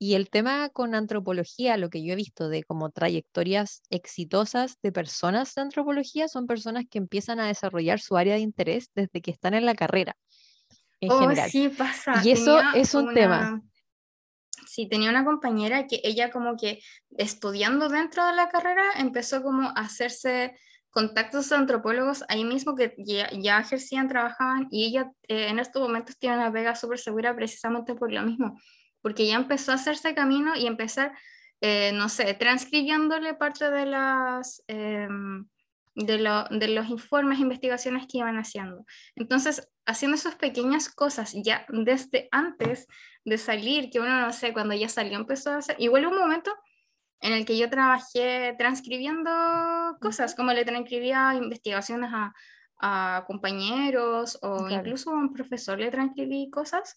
Y 0.02 0.14
el 0.14 0.30
tema 0.30 0.70
con 0.70 0.94
antropología, 0.94 1.76
lo 1.76 1.90
que 1.90 2.02
yo 2.02 2.14
he 2.14 2.16
visto 2.16 2.48
de 2.48 2.64
como 2.64 2.90
trayectorias 2.90 3.82
exitosas 3.90 4.78
de 4.82 4.92
personas 4.92 5.54
de 5.54 5.60
antropología, 5.60 6.26
son 6.26 6.46
personas 6.46 6.86
que 6.90 6.98
empiezan 6.98 7.38
a 7.38 7.46
desarrollar 7.46 8.00
su 8.00 8.16
área 8.16 8.34
de 8.34 8.40
interés 8.40 8.90
desde 8.94 9.20
que 9.20 9.30
están 9.30 9.54
en 9.54 9.66
la 9.66 9.74
carrera. 9.74 10.16
En 11.00 11.12
oh, 11.12 11.20
general. 11.20 11.50
sí, 11.50 11.68
pasa. 11.68 12.22
Y 12.24 12.30
eso 12.30 12.60
es 12.74 12.94
un 12.94 13.12
tema 13.14 13.62
sí, 14.70 14.88
tenía 14.88 15.10
una 15.10 15.24
compañera 15.24 15.86
que 15.86 16.00
ella 16.04 16.30
como 16.30 16.56
que 16.56 16.80
estudiando 17.10 17.88
dentro 17.88 18.24
de 18.26 18.34
la 18.34 18.48
carrera 18.48 18.84
empezó 18.96 19.42
como 19.42 19.68
a 19.68 19.72
hacerse 19.72 20.56
contactos 20.90 21.48
de 21.48 21.56
antropólogos 21.56 22.24
ahí 22.28 22.44
mismo 22.44 22.74
que 22.74 22.94
ya, 22.98 23.60
ejercían, 23.60 24.08
trabajaban 24.08 24.68
y 24.70 24.86
ella 24.86 25.10
eh, 25.28 25.48
en 25.48 25.58
estos 25.58 25.82
momentos 25.82 26.18
tiene 26.18 26.36
una 26.36 26.50
vega 26.50 26.74
súper 26.74 26.98
segura 26.98 27.34
precisamente 27.34 27.94
por 27.94 28.12
lo 28.12 28.22
mismo, 28.22 28.58
porque 29.02 29.26
ya 29.26 29.36
empezó 29.36 29.72
a 29.72 29.76
hacerse 29.76 30.14
camino 30.14 30.56
y 30.56 30.66
empezar, 30.66 31.12
eh, 31.60 31.92
no 31.92 32.08
sé, 32.08 32.34
transcribiéndole 32.34 33.34
parte 33.34 33.70
de 33.70 33.86
las... 33.86 34.62
Em, 34.66 35.46
de, 35.96 36.18
de, 36.50 36.68
los 36.68 36.88
informes, 36.88 37.40
investigaciones 37.40 38.06
que 38.06 38.18
iban 38.18 38.38
haciendo. 38.38 38.86
Entonces, 39.16 39.68
haciendo 39.84 40.14
esas 40.14 40.36
pequeñas 40.36 40.88
cosas 40.88 41.34
ya 41.34 41.66
desde 41.68 42.28
antes 42.30 42.86
de 43.24 43.38
salir, 43.38 43.90
que 43.90 44.00
uno 44.00 44.20
no 44.20 44.32
sé, 44.32 44.52
cuando 44.52 44.74
ya 44.74 44.88
salió 44.88 45.18
empezó 45.18 45.50
a 45.50 45.56
hacer, 45.58 45.76
igual 45.78 46.06
un 46.06 46.16
momento 46.16 46.52
en 47.20 47.32
el 47.32 47.44
que 47.44 47.58
yo 47.58 47.68
trabajé 47.68 48.54
transcribiendo 48.56 49.30
cosas, 50.00 50.34
como 50.34 50.52
le 50.52 50.64
transcribía 50.64 51.34
investigaciones 51.34 52.10
a, 52.12 52.32
a 52.80 53.24
compañeros 53.26 54.38
o 54.42 54.68
incluso 54.68 55.10
a 55.10 55.14
un 55.14 55.32
profesor 55.32 55.78
le 55.78 55.90
transcribí 55.90 56.50
cosas. 56.50 56.96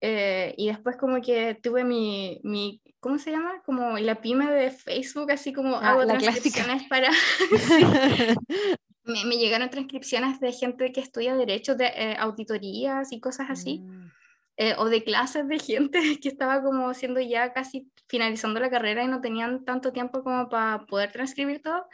Eh, 0.00 0.54
y 0.56 0.68
después 0.68 0.96
como 0.96 1.20
que 1.20 1.54
tuve 1.54 1.84
mi, 1.84 2.40
mi, 2.42 2.80
¿cómo 3.00 3.18
se 3.18 3.30
llama? 3.30 3.62
Como 3.64 3.98
la 3.98 4.20
pyme 4.20 4.50
de 4.50 4.70
Facebook, 4.70 5.30
así 5.30 5.52
como 5.52 5.76
Ah, 5.76 5.90
hago 5.90 6.06
transcripciones 6.06 6.84
para... 6.84 7.10
me, 9.06 9.24
me 9.24 9.36
llegaron 9.38 9.70
transcripciones 9.70 10.40
de 10.40 10.52
gente 10.52 10.92
que 10.92 11.00
estudia 11.00 11.36
derechos 11.36 11.78
de 11.78 11.86
eh, 11.86 12.16
auditorías 12.18 13.12
y 13.12 13.20
cosas 13.20 13.50
así, 13.50 13.78
Mm, 13.78 14.10
eh, 14.58 14.74
o 14.78 14.86
de 14.86 15.04
clases 15.04 15.46
de 15.48 15.58
gente 15.58 16.18
que 16.20 16.28
estaba 16.28 16.62
como 16.62 16.92
siendo 16.94 17.20
ya 17.20 17.52
casi 17.52 17.90
finalizando 18.08 18.58
la 18.58 18.70
carrera 18.70 19.04
y 19.04 19.08
no 19.08 19.20
tenían 19.20 19.64
tanto 19.64 19.92
tiempo 19.92 20.22
como 20.22 20.48
para 20.48 20.86
poder 20.86 21.12
transcribir 21.12 21.62
todo. 21.62 21.86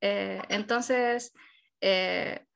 Eh, 0.00 0.40
entonces, 0.48 1.32
eh, 1.80 2.46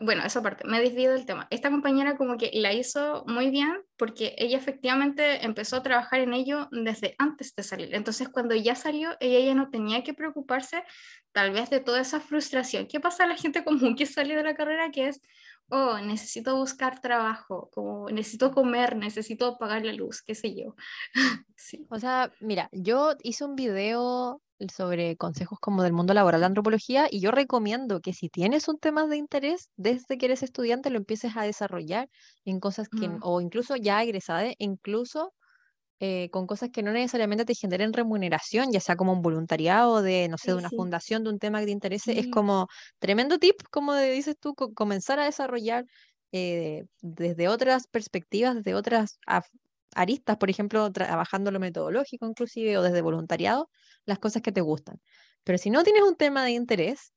bueno, 0.00 0.22
eso 0.24 0.40
aparte, 0.40 0.66
me 0.66 0.80
desvío 0.80 1.12
del 1.12 1.24
tema. 1.24 1.46
Esta 1.50 1.70
compañera 1.70 2.16
como 2.16 2.36
que 2.36 2.50
la 2.52 2.72
hizo 2.74 3.24
muy 3.26 3.50
bien 3.50 3.82
porque 3.96 4.34
ella 4.36 4.58
efectivamente 4.58 5.44
empezó 5.44 5.76
a 5.76 5.82
trabajar 5.82 6.20
en 6.20 6.34
ello 6.34 6.68
desde 6.70 7.14
antes 7.18 7.54
de 7.54 7.62
salir. 7.62 7.94
Entonces, 7.94 8.28
cuando 8.28 8.54
ya 8.54 8.74
salió, 8.74 9.16
ella 9.20 9.40
ya 9.40 9.54
no 9.54 9.70
tenía 9.70 10.04
que 10.04 10.12
preocuparse 10.12 10.84
tal 11.32 11.52
vez 11.52 11.70
de 11.70 11.80
toda 11.80 12.00
esa 12.00 12.20
frustración. 12.20 12.86
¿Qué 12.86 13.00
pasa 13.00 13.24
a 13.24 13.26
la 13.26 13.36
gente 13.36 13.64
común 13.64 13.96
que 13.96 14.04
sale 14.04 14.36
de 14.36 14.42
la 14.42 14.54
carrera? 14.54 14.90
Que 14.90 15.08
es, 15.08 15.22
oh, 15.70 15.98
necesito 15.98 16.56
buscar 16.56 17.00
trabajo, 17.00 17.70
como 17.72 18.10
necesito 18.10 18.50
comer, 18.52 18.96
necesito 18.96 19.56
pagar 19.56 19.84
la 19.84 19.94
luz, 19.94 20.22
qué 20.22 20.34
sé 20.34 20.54
yo. 20.54 20.74
Sí. 21.56 21.86
O 21.90 21.98
sea, 21.98 22.32
mira, 22.40 22.70
yo 22.72 23.14
hice 23.22 23.44
un 23.44 23.54
video 23.54 24.40
sobre 24.74 25.16
consejos 25.16 25.58
como 25.60 25.82
del 25.82 25.92
mundo 25.92 26.14
laboral 26.14 26.40
de 26.40 26.46
antropología 26.46 27.08
y 27.10 27.20
yo 27.20 27.30
recomiendo 27.30 28.00
que 28.00 28.12
si 28.12 28.28
tienes 28.28 28.68
un 28.68 28.78
tema 28.78 29.06
de 29.06 29.16
interés 29.16 29.70
desde 29.76 30.18
que 30.18 30.26
eres 30.26 30.42
estudiante 30.42 30.90
lo 30.90 30.98
empieces 30.98 31.36
a 31.36 31.42
desarrollar 31.44 32.08
en 32.44 32.60
cosas 32.60 32.88
que, 32.94 33.10
Mm. 33.10 33.22
o 33.22 33.40
incluso 33.40 33.76
ya 33.76 34.02
egresada, 34.02 34.52
incluso 34.58 35.32
eh, 36.00 36.30
con 36.30 36.46
cosas 36.46 36.70
que 36.72 36.82
no 36.82 36.92
necesariamente 36.92 37.44
te 37.44 37.54
generen 37.54 37.92
remuneración, 37.92 38.72
ya 38.72 38.80
sea 38.80 38.96
como 38.96 39.12
un 39.12 39.22
voluntariado 39.22 40.02
de, 40.02 40.28
no 40.28 40.38
sé, 40.38 40.50
Sí, 40.50 40.52
de 40.52 40.58
una 40.58 40.70
sí. 40.70 40.76
fundación, 40.76 41.24
de 41.24 41.30
un 41.30 41.38
tema 41.38 41.60
que 41.60 41.66
te 41.66 41.72
interese, 41.72 42.18
es 42.20 42.26
Sí. 42.26 42.28
como 42.28 42.68
tremendo 42.98 43.38
tip, 43.38 43.56
como 43.70 43.94
dices 43.96 44.36
tú, 44.40 44.54
co- 44.54 44.72
comenzar 44.74 45.20
a 45.20 45.24
desarrollar 45.26 45.84
eh, 46.32 46.84
desde 47.02 47.48
otras 47.48 47.86
perspectivas, 47.88 48.56
desde 48.56 48.74
otras 48.74 49.18
aristas, 49.94 50.36
por 50.38 50.50
ejemplo, 50.50 50.90
trabajando 50.92 51.50
lo 51.50 51.60
metodológico 51.60 52.26
inclusive, 52.26 52.78
o 52.78 52.82
desde 52.82 53.02
voluntariado, 53.02 53.68
las 54.06 54.18
cosas 54.18 54.42
que 54.42 54.52
te 54.52 54.60
gustan. 54.60 55.00
Pero 55.44 55.58
si 55.58 55.70
no 55.70 55.82
tienes 55.84 56.02
un 56.02 56.16
tema 56.16 56.44
de 56.44 56.52
interés, 56.52 57.12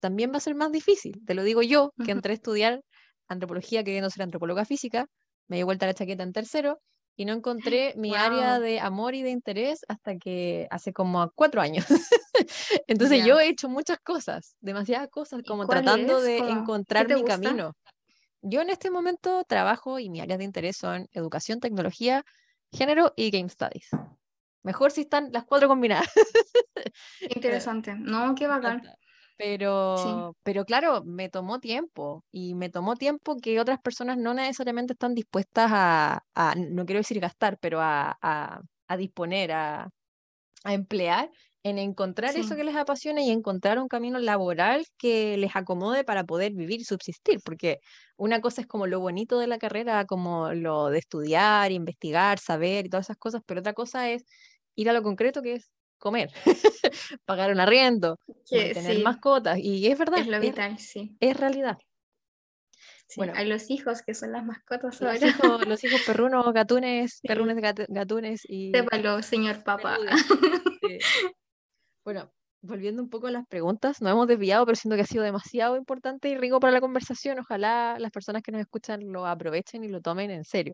también 0.00 0.32
va 0.32 0.36
a 0.38 0.40
ser 0.40 0.54
más 0.54 0.72
difícil. 0.72 1.22
Te 1.26 1.34
lo 1.34 1.42
digo 1.42 1.62
yo, 1.62 1.92
que 2.04 2.12
entré 2.12 2.32
a 2.32 2.34
estudiar 2.34 2.80
antropología 3.28 3.84
queriendo 3.84 4.10
ser 4.10 4.22
antropóloga 4.22 4.64
física, 4.64 5.06
me 5.48 5.56
dio 5.56 5.66
vuelta 5.66 5.86
la 5.86 5.94
chaqueta 5.94 6.22
en 6.22 6.32
tercero 6.32 6.78
y 7.16 7.24
no 7.24 7.32
encontré 7.32 7.94
mi 7.96 8.14
área 8.16 8.60
de 8.60 8.80
amor 8.80 9.14
y 9.14 9.22
de 9.22 9.30
interés 9.30 9.80
hasta 9.88 10.16
que 10.16 10.66
hace 10.70 10.92
como 10.92 11.30
cuatro 11.34 11.60
años. 11.60 11.84
Entonces 12.86 13.18
Ya. 13.18 13.26
yo 13.26 13.40
he 13.40 13.48
hecho 13.48 13.68
muchas 13.68 13.98
cosas, 13.98 14.56
demasiadas 14.60 15.08
cosas, 15.10 15.40
¿Y 15.40 15.44
como 15.44 15.66
tratando 15.66 16.18
es? 16.18 16.24
de 16.24 16.38
Como, 16.38 16.50
¿qué 16.50 16.52
encontrar 16.52 17.08
mi 17.08 17.20
gusta? 17.22 17.38
camino. 17.38 17.72
Yo 18.42 18.60
en 18.62 18.70
este 18.70 18.90
momento 18.90 19.44
trabajo 19.48 19.98
y 19.98 20.10
mis 20.10 20.22
áreas 20.22 20.38
de 20.38 20.44
interés 20.44 20.76
son 20.76 21.06
educación, 21.12 21.60
tecnología, 21.60 22.24
género 22.72 23.12
y 23.16 23.30
game 23.30 23.48
studies. 23.48 23.88
Mejor 24.62 24.90
si 24.90 25.02
están 25.02 25.30
las 25.32 25.44
cuatro 25.44 25.68
combinadas. 25.68 26.08
Qué 27.18 27.26
interesante. 27.36 27.94
No, 27.94 28.34
qué 28.34 28.46
bacán. 28.46 28.82
Pero, 29.36 30.34
pero 30.42 30.64
claro, 30.64 31.04
me 31.04 31.28
tomó 31.28 31.60
tiempo 31.60 32.24
y 32.32 32.54
me 32.56 32.70
tomó 32.70 32.96
tiempo 32.96 33.36
que 33.36 33.60
otras 33.60 33.78
personas 33.80 34.18
no 34.18 34.34
necesariamente 34.34 34.94
están 34.94 35.14
dispuestas 35.14 35.70
a, 35.72 36.24
a- 36.34 36.54
no 36.56 36.84
quiero 36.84 36.98
decir 36.98 37.20
gastar, 37.20 37.56
pero 37.60 37.80
a, 37.80 38.18
a- 38.20 38.60
a 38.88 38.96
disponer, 38.96 39.52
a, 39.52 39.88
a 40.64 40.74
emplear 40.74 41.30
en 41.68 41.78
encontrar 41.78 42.36
eso 42.36 42.56
que 42.56 42.64
les 42.64 42.74
apasiona 42.76 43.20
y 43.22 43.30
encontrar 43.30 43.78
un 43.78 43.88
camino 43.88 44.18
laboral 44.18 44.84
que 44.96 45.36
les 45.36 45.54
acomode 45.54 46.04
para 46.04 46.24
poder 46.24 46.52
vivir 46.52 46.80
y 46.80 46.84
subsistir, 46.84 47.40
porque 47.44 47.78
una 48.16 48.40
cosa 48.40 48.60
es 48.60 48.66
como 48.66 48.86
lo 48.86 49.00
bonito 49.00 49.38
de 49.38 49.46
la 49.46 49.58
carrera, 49.58 50.04
como 50.04 50.52
lo 50.52 50.88
de 50.88 50.98
estudiar, 50.98 51.70
investigar, 51.72 52.38
saber 52.38 52.86
y 52.86 52.88
todas 52.88 53.06
esas 53.06 53.16
cosas, 53.18 53.42
pero 53.46 53.60
otra 53.60 53.72
cosa 53.72 54.10
es 54.10 54.24
ir 54.74 54.90
a 54.90 54.92
lo 54.92 55.02
concreto 55.02 55.42
que 55.42 55.54
es 55.54 55.70
comer, 55.98 56.30
pagar 57.24 57.50
un 57.52 57.60
arriendo, 57.60 58.18
Que 58.48 58.74
sí, 58.74 59.02
mascotas, 59.02 59.58
y 59.58 59.86
es 59.86 59.98
verdad, 59.98 60.20
es 60.20 60.26
lo 60.26 60.36
es, 60.36 60.42
vital, 60.42 60.78
sí. 60.78 61.16
es 61.20 61.36
realidad. 61.36 61.78
Sí, 63.06 63.14
Bueno. 63.20 63.32
hay 63.36 63.46
los 63.46 63.70
hijos 63.70 64.02
que 64.02 64.12
son 64.12 64.32
las 64.32 64.44
mascotas 64.44 65.00
Los 65.00 65.22
ahora. 65.22 65.28
hijos, 65.28 65.66
los 65.66 65.82
hijos 65.82 66.02
perrunos, 66.06 66.52
gatunes, 66.52 67.20
perrunes, 67.26 67.56
gat- 67.56 67.86
gatunes 67.88 68.42
y 68.48 68.70
Sépalo, 68.70 69.22
señor 69.22 69.64
papá. 69.64 69.98
Sí. 70.82 70.98
Bueno, 72.08 72.32
volviendo 72.62 73.02
un 73.02 73.10
poco 73.10 73.26
a 73.26 73.30
las 73.30 73.46
preguntas, 73.46 74.00
nos 74.00 74.12
hemos 74.12 74.26
desviado, 74.26 74.64
pero 74.64 74.76
siento 74.76 74.96
que 74.96 75.02
ha 75.02 75.06
sido 75.06 75.24
demasiado 75.24 75.76
importante 75.76 76.30
y 76.30 76.38
rico 76.38 76.58
para 76.58 76.72
la 76.72 76.80
conversación. 76.80 77.38
Ojalá 77.38 77.98
las 77.98 78.10
personas 78.10 78.42
que 78.42 78.50
nos 78.50 78.62
escuchan 78.62 79.12
lo 79.12 79.26
aprovechen 79.26 79.84
y 79.84 79.88
lo 79.88 80.00
tomen 80.00 80.30
en 80.30 80.46
serio. 80.46 80.72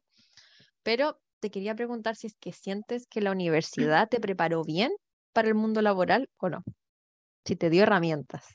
Pero 0.85 1.19
te 1.41 1.51
quería 1.51 1.75
preguntar 1.75 2.15
si 2.15 2.29
es 2.29 2.37
que 2.39 2.53
sientes 2.53 3.09
que 3.09 3.21
la 3.21 3.33
universidad 3.33 4.09
te 4.09 4.21
preparó 4.21 4.63
bien 4.63 4.93
para 5.33 5.49
el 5.49 5.57
mundo 5.57 5.83
laboral 5.83 6.31
o 6.37 6.51
no. 6.51 6.63
Si 7.45 7.57
te 7.57 7.69
dio 7.69 7.83
herramientas. 7.83 8.47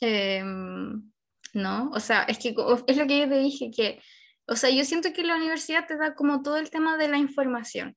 Em, 0.00 1.12
no, 1.52 1.90
o 1.90 2.00
sea, 2.00 2.22
es 2.22 2.38
que 2.38 2.54
es 2.86 2.96
lo 2.96 3.06
que 3.06 3.18
yo 3.20 3.28
te 3.28 3.38
dije, 3.38 3.70
que, 3.70 4.00
o 4.46 4.56
sea, 4.56 4.70
yo 4.70 4.82
siento 4.86 5.12
que 5.12 5.24
la 5.24 5.36
universidad 5.36 5.86
te 5.86 5.98
da 5.98 6.14
como 6.14 6.40
todo 6.40 6.56
el 6.56 6.70
tema 6.70 6.96
de 6.96 7.08
la 7.08 7.18
información. 7.18 7.94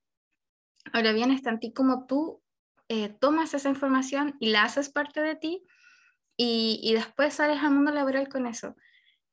Ahora 0.91 1.13
bien, 1.13 1.31
está 1.31 1.51
en 1.51 1.59
ti 1.59 1.71
como 1.71 2.05
tú 2.07 2.40
eh, 2.93 3.07
tomas 3.07 3.53
esa 3.53 3.69
información 3.69 4.35
y 4.41 4.49
la 4.49 4.63
haces 4.63 4.89
parte 4.89 5.21
de 5.21 5.37
ti 5.37 5.63
y, 6.35 6.81
y 6.83 6.93
después 6.93 7.35
sales 7.35 7.63
al 7.63 7.71
mundo 7.71 7.91
laboral 7.91 8.27
con 8.27 8.45
eso. 8.47 8.75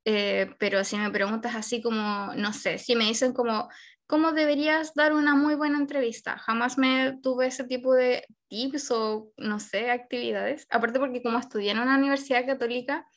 Eh, 0.05 0.55
pero 0.60 0.85
si 0.85 0.97
me 0.97 1.10
preguntas 1.10 1.56
así 1.56 1.82
como, 1.82 2.32
no 2.36 2.52
sé, 2.52 2.78
si 2.78 2.94
me 2.94 3.06
dicen 3.06 3.32
como, 3.32 3.68
¿cómo 4.06 4.30
deberías 4.30 4.94
dar 4.94 5.12
una 5.12 5.35
muy 5.35 5.56
buena 5.56 5.76
entrevista? 5.76 6.39
Jamás 6.39 6.78
me 6.78 7.18
tuve 7.20 7.48
ese 7.48 7.64
tipo 7.64 7.94
de 7.94 8.24
tips 8.47 8.93
o, 8.93 9.32
no 9.36 9.59
sé, 9.59 9.90
actividades. 9.90 10.68
Aparte 10.70 11.01
porque 11.01 11.20
como 11.20 11.39
estudié 11.40 11.72
en 11.72 11.80
una 11.80 11.98
universidad 11.98 12.47
católica, 12.47 13.09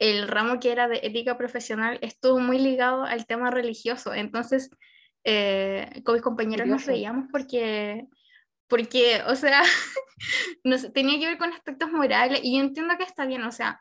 el 0.00 0.26
ramo 0.26 0.58
que 0.58 0.72
era 0.72 0.88
de 0.88 0.98
ética 1.04 1.38
profesional 1.38 2.00
estuvo 2.02 2.40
muy 2.40 2.58
ligado 2.58 3.04
al 3.04 3.26
tema 3.26 3.52
religioso. 3.52 4.12
Entonces, 4.12 4.70
eh, 5.22 6.02
con 6.04 6.14
mis 6.14 6.22
compañeros 6.22 6.66
nos 6.66 6.84
reíamos 6.84 7.28
porque, 7.30 8.08
porque, 8.68 9.22
o 9.26 9.34
sea, 9.34 9.62
no 10.64 10.78
sé, 10.78 10.90
tenía 10.90 11.18
que 11.18 11.26
ver 11.26 11.38
con 11.38 11.52
aspectos 11.52 11.90
morales 11.90 12.40
y 12.42 12.56
yo 12.56 12.62
entiendo 12.64 12.96
que 12.96 13.04
está 13.04 13.26
bien, 13.26 13.42
o 13.44 13.52
sea, 13.52 13.80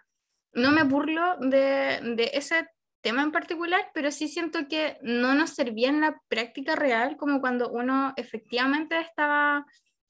no 0.54 0.72
me 0.72 0.84
burlo 0.84 1.38
de, 1.40 2.00
de 2.16 2.32
ese 2.34 2.68
tema 3.02 3.22
en 3.22 3.32
particular, 3.32 3.92
pero 3.94 4.12
sí 4.12 4.28
siento 4.28 4.68
que 4.68 4.98
no 5.02 5.36
nos 5.36 5.52
servía 5.52 5.90
en 5.90 6.02
la 6.02 6.20
práctica 6.28 6.76
real 6.76 7.16
como 7.18 7.40
cuando 7.42 7.70
uno 7.70 8.14
efectivamente 8.18 9.00
estaba 9.00 9.66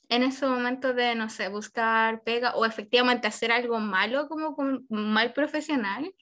en 0.09 0.23
ese 0.23 0.47
momento 0.47 0.93
de, 0.93 1.15
no 1.15 1.29
sé, 1.29 1.49
buscar 1.49 2.23
pega 2.23 2.55
o 2.55 2.65
efectivamente 2.65 3.27
hacer 3.27 3.51
algo 3.51 3.79
malo 3.79 4.29
como 4.29 4.55
con 4.55 4.85
mal 4.89 5.33
profesional. 5.33 6.13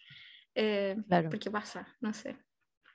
eh, 0.56 0.96
Claro. 1.08 1.30
porque 1.30 1.52
pasa, 1.52 1.88
no 2.00 2.14
sé. 2.14 2.38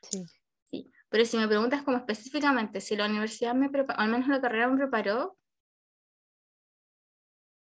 Sí. 0.03 0.25
Sí, 0.65 0.91
pero 1.09 1.25
si 1.25 1.37
me 1.37 1.47
preguntas 1.49 1.83
como 1.83 1.97
específicamente 1.99 2.81
si 2.81 2.97
la 2.97 3.07
universidad 3.07 3.55
me 3.55 3.69
preparó, 3.71 4.01
al 4.01 4.09
menos 4.11 4.29
la 4.29 4.41
carrera 4.41 4.69
me 4.69 4.79
preparó, 4.79 5.37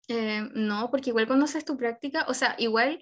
eh, 0.08 0.48
no, 0.54 0.90
porque 0.92 1.10
igual 1.10 1.28
cuando 1.28 1.46
haces 1.46 1.66
tu 1.66 1.78
práctica, 1.78 2.26
o 2.28 2.34
sea, 2.34 2.56
igual 2.58 3.00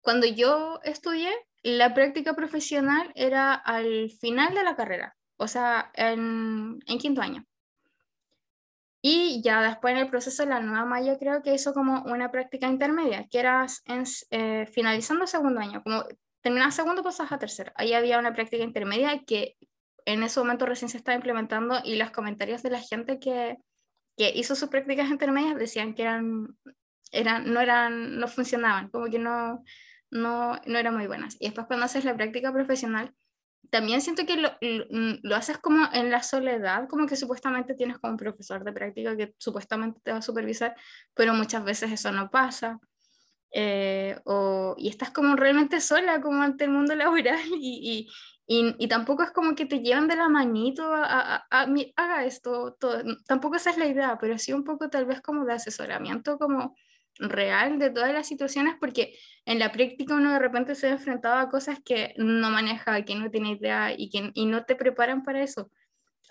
cuando 0.00 0.26
yo 0.26 0.80
estudié, 0.84 1.30
la 1.62 1.94
práctica 1.94 2.34
profesional 2.34 3.10
era 3.14 3.54
al 3.54 4.10
final 4.10 4.54
de 4.54 4.64
la 4.64 4.76
carrera, 4.76 5.16
o 5.36 5.48
sea, 5.48 5.90
en, 5.94 6.78
en 6.86 6.98
quinto 6.98 7.22
año. 7.22 7.44
Y 9.06 9.42
ya 9.42 9.60
después 9.62 9.92
en 9.92 9.98
el 9.98 10.08
proceso 10.08 10.42
de 10.42 10.48
la 10.48 10.60
nueva 10.60 10.86
malla 10.86 11.18
creo 11.18 11.42
que 11.42 11.52
hizo 11.52 11.74
como 11.74 12.02
una 12.04 12.30
práctica 12.30 12.68
intermedia, 12.68 13.26
que 13.30 13.38
era 13.38 13.66
en, 13.84 14.04
eh, 14.30 14.66
finalizando 14.72 15.26
segundo 15.26 15.60
año, 15.60 15.82
como 15.82 16.04
terminabas 16.40 16.74
segundo 16.74 17.02
pasas 17.02 17.30
a 17.30 17.38
tercero. 17.38 17.70
Ahí 17.74 17.92
había 17.92 18.18
una 18.18 18.32
práctica 18.32 18.64
intermedia 18.64 19.22
que 19.26 19.56
en 20.06 20.22
ese 20.22 20.40
momento 20.40 20.64
recién 20.64 20.88
se 20.88 20.96
estaba 20.96 21.16
implementando 21.16 21.80
y 21.84 21.96
los 21.96 22.10
comentarios 22.12 22.62
de 22.62 22.70
la 22.70 22.80
gente 22.80 23.18
que, 23.18 23.58
que 24.16 24.32
hizo 24.34 24.54
sus 24.54 24.68
prácticas 24.68 25.10
intermedias 25.10 25.58
decían 25.58 25.94
que 25.94 26.02
eran, 26.02 26.56
eran, 27.12 27.52
no, 27.52 27.60
eran, 27.60 28.18
no 28.18 28.28
funcionaban, 28.28 28.88
como 28.90 29.06
que 29.06 29.18
no, 29.18 29.64
no, 30.10 30.60
no 30.66 30.78
eran 30.78 30.96
muy 30.96 31.06
buenas. 31.06 31.36
Y 31.40 31.46
después 31.46 31.66
cuando 31.66 31.86
haces 31.86 32.04
la 32.04 32.16
práctica 32.16 32.52
profesional, 32.52 33.12
también 33.70 34.00
siento 34.00 34.26
que 34.26 34.36
lo, 34.36 34.50
lo, 34.60 35.18
lo, 35.22 35.36
haces 35.36 35.58
como 35.58 35.88
en 35.92 36.10
la 36.10 36.22
soledad, 36.22 36.86
como 36.88 37.06
que 37.06 37.16
supuestamente 37.16 37.74
tienes 37.74 37.98
como 37.98 38.12
un 38.12 38.18
profesor 38.18 38.62
de 38.62 38.72
práctica 38.72 39.16
que 39.16 39.34
supuestamente 39.38 40.00
te 40.02 40.12
va 40.12 40.18
a 40.18 40.22
supervisar, 40.22 40.76
pero 41.14 41.34
muchas 41.34 41.64
veces 41.64 41.90
eso 41.90 42.12
no 42.12 42.30
pasa. 42.30 42.78
Eh, 43.56 44.18
o, 44.24 44.74
y 44.76 44.88
estás 44.88 45.12
como 45.12 45.36
realmente 45.36 45.80
sola 45.80 46.20
como 46.20 46.42
ante 46.42 46.64
el 46.64 46.70
mundo 46.70 46.94
laboral 46.96 47.40
y, 47.56 48.10
y, 48.46 48.74
Y, 48.78 48.88
tampoco 48.88 49.22
es 49.22 49.30
como 49.30 49.54
que 49.54 49.66
te 49.66 49.80
llevan 49.80 50.08
de 50.08 50.16
la 50.16 50.28
manito 50.28 50.92
a, 50.92 51.36
a, 51.36 51.46
a, 51.50 51.66
haga 51.96 52.24
esto, 52.24 52.76
todo. 52.78 53.02
tampoco 53.26 53.56
esa 53.56 53.70
es 53.70 53.78
la 53.78 53.86
idea, 53.86 54.18
pero 54.20 54.38
sí 54.38 54.52
un 54.52 54.64
poco 54.64 54.90
tal 54.90 55.06
vez 55.06 55.20
como 55.22 55.44
de 55.44 55.54
asesoramiento 55.54 56.38
como 56.38 56.76
real 57.18 57.78
de 57.78 57.90
todas 57.90 58.12
las 58.12 58.26
situaciones, 58.26 58.74
porque 58.80 59.16
en 59.46 59.58
la 59.58 59.72
práctica 59.72 60.14
uno 60.14 60.32
de 60.32 60.38
repente 60.38 60.74
se 60.74 60.88
enfrentaba 60.88 61.42
a 61.42 61.48
cosas 61.48 61.78
que 61.84 62.14
no 62.16 62.50
maneja, 62.50 63.02
que 63.04 63.14
no 63.14 63.30
tiene 63.30 63.52
idea 63.52 63.94
y 63.96 64.10
que 64.10 64.30
y 64.34 64.46
no 64.46 64.64
te 64.64 64.76
preparan 64.76 65.22
para 65.22 65.42
eso. 65.42 65.70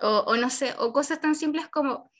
O, 0.02 0.24
o 0.28 0.36
no 0.38 0.50
sé, 0.50 0.74
o 0.80 0.92
cosas 0.94 1.22
tan 1.22 1.36
simples 1.36 1.68
como, 1.70 2.12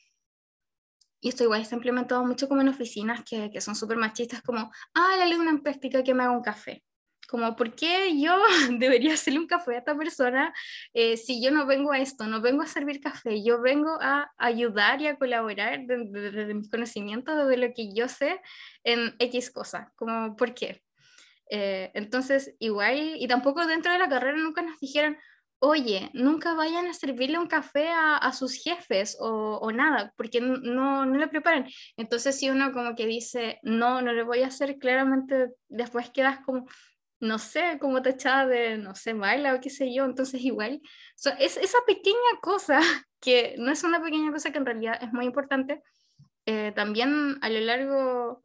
y 1.20 1.28
esto 1.28 1.44
igual 1.44 1.62
está 1.62 1.74
implementado 1.76 2.24
mucho 2.24 2.48
como 2.48 2.60
en 2.62 2.68
oficinas 2.68 3.22
que, 3.24 3.50
que 3.50 3.60
son 3.60 3.74
súper 3.74 3.96
machistas, 3.96 4.42
como, 4.42 4.70
ah, 4.94 5.16
la 5.18 5.36
una 5.36 5.50
en 5.50 5.62
práctica 5.62 6.02
que 6.02 6.14
me 6.14 6.22
haga 6.22 6.32
un 6.32 6.42
café 6.42 6.84
como, 7.26 7.56
¿por 7.56 7.74
qué 7.74 8.18
yo 8.20 8.36
debería 8.78 9.14
hacerle 9.14 9.40
un 9.40 9.46
café 9.46 9.74
a 9.74 9.78
esta 9.78 9.96
persona 9.96 10.52
eh, 10.92 11.16
si 11.16 11.42
yo 11.42 11.50
no 11.50 11.66
vengo 11.66 11.92
a 11.92 11.98
esto, 11.98 12.26
no 12.26 12.40
vengo 12.40 12.62
a 12.62 12.66
servir 12.66 13.00
café, 13.00 13.42
yo 13.42 13.60
vengo 13.60 13.98
a 14.00 14.32
ayudar 14.38 15.00
y 15.00 15.06
a 15.06 15.16
colaborar 15.16 15.80
desde 15.86 16.54
mis 16.54 16.70
conocimientos, 16.70 17.36
desde 17.36 17.56
lo 17.56 17.74
que 17.74 17.92
yo 17.94 18.08
sé 18.08 18.40
en 18.84 19.14
X 19.18 19.50
cosa, 19.50 19.92
como, 19.96 20.36
¿por 20.36 20.54
qué? 20.54 20.82
Eh, 21.50 21.90
entonces, 21.94 22.54
igual, 22.58 23.16
y 23.18 23.26
tampoco 23.28 23.66
dentro 23.66 23.92
de 23.92 23.98
la 23.98 24.08
carrera 24.08 24.38
nunca 24.38 24.62
nos 24.62 24.80
dijeron, 24.80 25.16
oye, 25.58 26.10
nunca 26.12 26.54
vayan 26.54 26.86
a 26.86 26.94
servirle 26.94 27.38
un 27.38 27.46
café 27.46 27.88
a, 27.90 28.32
sus 28.32 28.54
jefes 28.62 29.16
o, 29.20 29.58
o, 29.62 29.72
nada, 29.72 30.12
porque 30.16 30.40
no, 30.40 31.06
no 31.06 31.18
le 31.18 31.28
preparan. 31.28 31.66
Entonces, 31.96 32.38
si 32.38 32.50
uno 32.50 32.72
como 32.72 32.94
que 32.94 33.06
dice, 33.06 33.60
no, 33.62 34.02
no 34.02 34.12
le 34.12 34.24
voy 34.24 34.42
a 34.42 34.48
hacer, 34.48 34.78
claramente 34.78 35.50
después 35.68 36.10
quedas 36.10 36.40
como, 36.40 36.66
no 37.24 37.38
sé, 37.38 37.78
como 37.80 38.02
tachada 38.02 38.46
de, 38.46 38.78
no 38.78 38.94
sé, 38.94 39.14
baila 39.14 39.54
o 39.54 39.60
qué 39.60 39.70
sé 39.70 39.92
yo, 39.92 40.04
entonces 40.04 40.40
igual, 40.42 40.80
es 41.38 41.56
esa 41.56 41.78
pequeña 41.86 42.18
cosa, 42.40 42.80
que 43.20 43.56
no 43.58 43.72
es 43.72 43.82
una 43.82 44.02
pequeña 44.02 44.30
cosa 44.30 44.52
que 44.52 44.58
en 44.58 44.66
realidad 44.66 44.98
es 45.02 45.12
muy 45.12 45.24
importante, 45.24 45.82
eh, 46.46 46.72
también 46.76 47.38
a 47.40 47.48
lo 47.48 47.60
largo, 47.60 48.44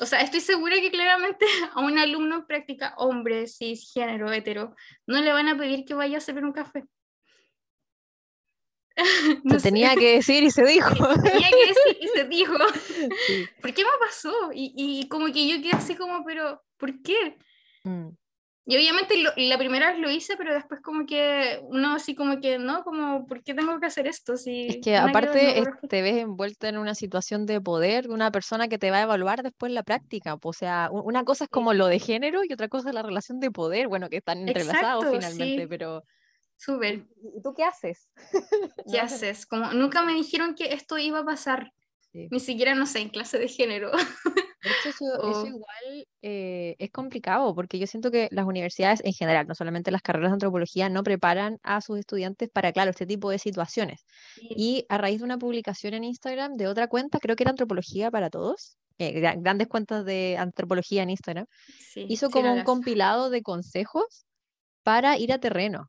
o 0.00 0.06
sea, 0.06 0.20
estoy 0.20 0.40
segura 0.40 0.76
que 0.80 0.90
claramente 0.90 1.44
a 1.74 1.80
un 1.80 1.98
alumno 1.98 2.36
en 2.36 2.46
práctica, 2.46 2.94
hombre, 2.96 3.46
cisgénero, 3.46 4.32
hetero, 4.32 4.74
no 5.06 5.20
le 5.20 5.32
van 5.32 5.48
a 5.48 5.58
pedir 5.58 5.84
que 5.84 5.94
vaya 5.94 6.18
a 6.18 6.20
servir 6.20 6.44
un 6.44 6.52
café. 6.52 6.84
no 9.42 9.58
tenía 9.58 9.96
que 9.96 10.14
decir 10.14 10.44
y 10.44 10.52
se 10.52 10.64
dijo. 10.64 10.94
tenía 11.20 11.50
que 11.50 11.66
decir 11.66 11.98
y 12.00 12.08
se 12.08 12.24
dijo. 12.26 12.54
¿Por 13.60 13.74
qué 13.74 13.82
me 13.82 13.90
pasó? 13.98 14.32
Y, 14.54 14.72
y 14.76 15.08
como 15.08 15.26
que 15.26 15.48
yo 15.48 15.60
quedé 15.60 15.72
así 15.72 15.96
como, 15.96 16.24
pero, 16.24 16.62
¿por 16.76 17.02
qué? 17.02 17.36
Mm. 17.84 18.08
Y 18.66 18.76
obviamente 18.76 19.14
la 19.36 19.58
primera 19.58 19.90
vez 19.90 20.00
lo 20.00 20.10
hice, 20.10 20.38
pero 20.38 20.54
después 20.54 20.80
como 20.80 21.04
que 21.04 21.60
uno 21.64 21.94
así 21.94 22.14
como 22.14 22.40
que, 22.40 22.58
¿no? 22.58 22.82
Como, 22.82 23.26
¿por 23.26 23.42
qué 23.42 23.52
tengo 23.52 23.78
que 23.78 23.86
hacer 23.86 24.06
esto? 24.06 24.38
Si 24.38 24.68
es 24.68 24.78
que 24.82 24.96
aparte 24.96 25.62
te 25.86 26.00
ves 26.00 26.16
envuelta 26.16 26.70
en 26.70 26.78
una 26.78 26.94
situación 26.94 27.44
de 27.44 27.60
poder 27.60 28.08
de 28.08 28.14
una 28.14 28.30
persona 28.30 28.66
que 28.66 28.78
te 28.78 28.90
va 28.90 28.98
a 28.98 29.02
evaluar 29.02 29.42
después 29.42 29.70
la 29.70 29.82
práctica. 29.82 30.38
O 30.42 30.52
sea, 30.54 30.88
una 30.90 31.24
cosa 31.24 31.44
es 31.44 31.50
como 31.50 31.74
lo 31.74 31.88
de 31.88 31.98
género 31.98 32.40
y 32.42 32.54
otra 32.54 32.68
cosa 32.68 32.88
es 32.88 32.94
la 32.94 33.02
relación 33.02 33.38
de 33.38 33.50
poder, 33.50 33.88
bueno, 33.88 34.08
que 34.08 34.16
están 34.16 34.48
entrelazados 34.48 35.04
finalmente, 35.10 35.68
pero... 35.68 36.02
Súper. 36.56 37.04
¿Y 37.36 37.42
tú 37.42 37.52
qué 37.52 37.64
haces? 37.64 38.08
¿Qué 38.90 38.98
haces? 38.98 39.44
Como 39.44 39.74
nunca 39.74 40.00
me 40.00 40.14
dijeron 40.14 40.54
que 40.54 40.72
esto 40.72 40.96
iba 40.96 41.18
a 41.18 41.24
pasar. 41.24 41.70
Ni 42.14 42.40
siquiera, 42.40 42.74
no 42.76 42.86
sé, 42.86 43.00
en 43.00 43.08
clase 43.10 43.38
de 43.38 43.48
género. 43.48 43.90
eso, 44.64 45.46
igual 45.46 46.06
eh, 46.22 46.76
es 46.78 46.90
complicado 46.90 47.54
porque 47.54 47.78
yo 47.78 47.86
siento 47.86 48.10
que 48.10 48.28
las 48.30 48.46
universidades 48.46 49.00
en 49.04 49.12
general, 49.12 49.46
no 49.46 49.54
solamente 49.54 49.90
las 49.90 50.02
carreras 50.02 50.30
de 50.30 50.34
antropología, 50.34 50.88
no 50.88 51.02
preparan 51.02 51.58
a 51.62 51.80
sus 51.80 51.98
estudiantes 51.98 52.48
para, 52.50 52.72
claro, 52.72 52.90
este 52.90 53.06
tipo 53.06 53.30
de 53.30 53.38
situaciones. 53.38 54.04
Y 54.40 54.86
a 54.88 54.98
raíz 54.98 55.18
de 55.18 55.24
una 55.24 55.38
publicación 55.38 55.94
en 55.94 56.04
Instagram 56.04 56.54
de 56.54 56.68
otra 56.68 56.88
cuenta, 56.88 57.18
creo 57.18 57.36
que 57.36 57.44
era 57.44 57.50
Antropología 57.50 58.10
para 58.10 58.30
Todos, 58.30 58.76
eh, 58.98 59.20
grandes 59.20 59.68
cuentas 59.68 60.04
de 60.04 60.36
antropología 60.38 61.02
en 61.02 61.10
Instagram, 61.10 61.46
hizo 61.96 62.30
como 62.30 62.52
un 62.52 62.62
compilado 62.62 63.30
de 63.30 63.42
consejos 63.42 64.24
para 64.82 65.18
ir 65.18 65.32
a 65.32 65.38
terreno. 65.38 65.86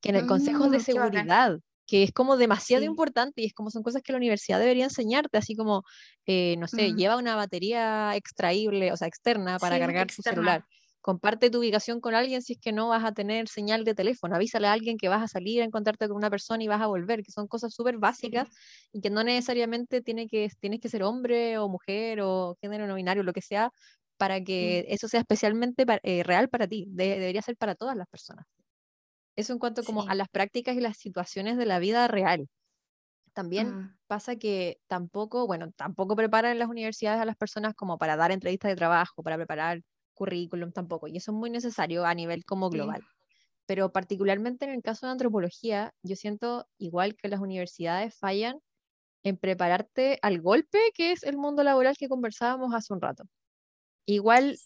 Que 0.00 0.10
en 0.10 0.16
el 0.16 0.26
consejo 0.26 0.68
de 0.68 0.78
mm, 0.78 0.82
seguridad 0.82 1.58
que 1.86 2.02
es 2.02 2.12
como 2.12 2.36
demasiado 2.36 2.84
importante 2.84 3.42
y 3.42 3.46
es 3.46 3.52
como 3.54 3.70
son 3.70 3.82
cosas 3.82 4.02
que 4.02 4.12
la 4.12 4.18
universidad 4.18 4.58
debería 4.58 4.84
enseñarte, 4.84 5.38
así 5.38 5.54
como, 5.56 5.82
eh, 6.26 6.56
no 6.58 6.68
sé, 6.68 6.94
lleva 6.94 7.16
una 7.16 7.36
batería 7.36 8.16
extraíble, 8.16 8.92
o 8.92 8.96
sea, 8.96 9.08
externa 9.08 9.58
para 9.58 9.78
cargar 9.78 10.10
tu 10.14 10.22
celular. 10.22 10.64
Comparte 11.00 11.50
tu 11.50 11.58
ubicación 11.58 12.00
con 12.00 12.14
alguien 12.14 12.40
si 12.40 12.54
es 12.54 12.58
que 12.60 12.72
no 12.72 12.88
vas 12.88 13.04
a 13.04 13.12
tener 13.12 13.48
señal 13.48 13.84
de 13.84 13.94
teléfono. 13.94 14.34
Avísale 14.36 14.68
a 14.68 14.72
alguien 14.72 14.96
que 14.96 15.08
vas 15.10 15.22
a 15.22 15.28
salir 15.28 15.60
a 15.60 15.66
encontrarte 15.66 16.08
con 16.08 16.16
una 16.16 16.30
persona 16.30 16.64
y 16.64 16.68
vas 16.68 16.80
a 16.80 16.86
volver, 16.86 17.22
que 17.22 17.30
son 17.30 17.46
cosas 17.46 17.74
súper 17.74 17.98
básicas 17.98 18.48
y 18.92 19.00
que 19.02 19.10
no 19.10 19.22
necesariamente 19.22 20.00
tiene 20.00 20.26
que, 20.28 20.48
tienes 20.60 20.80
que 20.80 20.88
ser 20.88 21.02
hombre 21.02 21.58
o 21.58 21.68
mujer 21.68 22.20
o 22.22 22.56
género 22.62 22.86
no 22.86 22.94
binario, 22.94 23.22
lo 23.22 23.34
que 23.34 23.42
sea, 23.42 23.70
para 24.16 24.42
que 24.42 24.86
eso 24.88 25.08
sea 25.08 25.20
especialmente 25.20 25.84
eh, 26.02 26.22
real 26.22 26.48
para 26.48 26.66
ti. 26.66 26.86
debería 26.88 27.42
ser 27.42 27.56
para 27.56 27.74
todas 27.74 27.96
las 27.96 28.08
personas. 28.08 28.46
Eso 29.36 29.52
en 29.52 29.58
cuanto 29.58 29.82
como 29.84 30.08
a 30.08 30.14
las 30.14 30.28
prácticas 30.28 30.76
y 30.76 30.80
las 30.80 30.96
situaciones 30.96 31.56
de 31.56 31.66
la 31.66 31.78
vida 31.78 32.06
real. 32.08 32.48
También 33.32 33.76
mm. 33.76 33.96
pasa 34.06 34.36
que 34.36 34.78
tampoco, 34.86 35.46
bueno, 35.46 35.72
tampoco 35.76 36.16
preparan 36.16 36.58
las 36.58 36.68
universidades 36.68 37.20
a 37.20 37.24
las 37.24 37.36
personas 37.36 37.74
como 37.74 37.98
para 37.98 38.16
dar 38.16 38.30
entrevistas 38.30 38.70
de 38.70 38.76
trabajo, 38.76 39.22
para 39.22 39.36
preparar 39.36 39.80
currículum 40.14 40.70
tampoco, 40.72 41.08
y 41.08 41.16
eso 41.16 41.32
es 41.32 41.36
muy 41.36 41.50
necesario 41.50 42.06
a 42.06 42.14
nivel 42.14 42.44
como 42.44 42.70
global. 42.70 43.02
Pero 43.66 43.92
particularmente 43.92 44.64
en 44.64 44.72
el 44.72 44.82
caso 44.82 45.06
de 45.06 45.12
antropología, 45.12 45.92
yo 46.02 46.16
siento 46.16 46.66
igual 46.78 47.16
que 47.16 47.28
las 47.28 47.40
universidades 47.40 48.14
fallan 48.16 48.58
en 49.24 49.36
prepararte 49.38 50.18
al 50.22 50.40
golpe 50.40 50.78
que 50.94 51.12
es 51.12 51.24
el 51.24 51.36
mundo 51.36 51.64
laboral 51.64 51.96
que 51.98 52.08
conversábamos 52.08 52.74
hace 52.74 52.92
un 52.92 53.00
rato. 53.00 53.24
Igual 54.06 54.58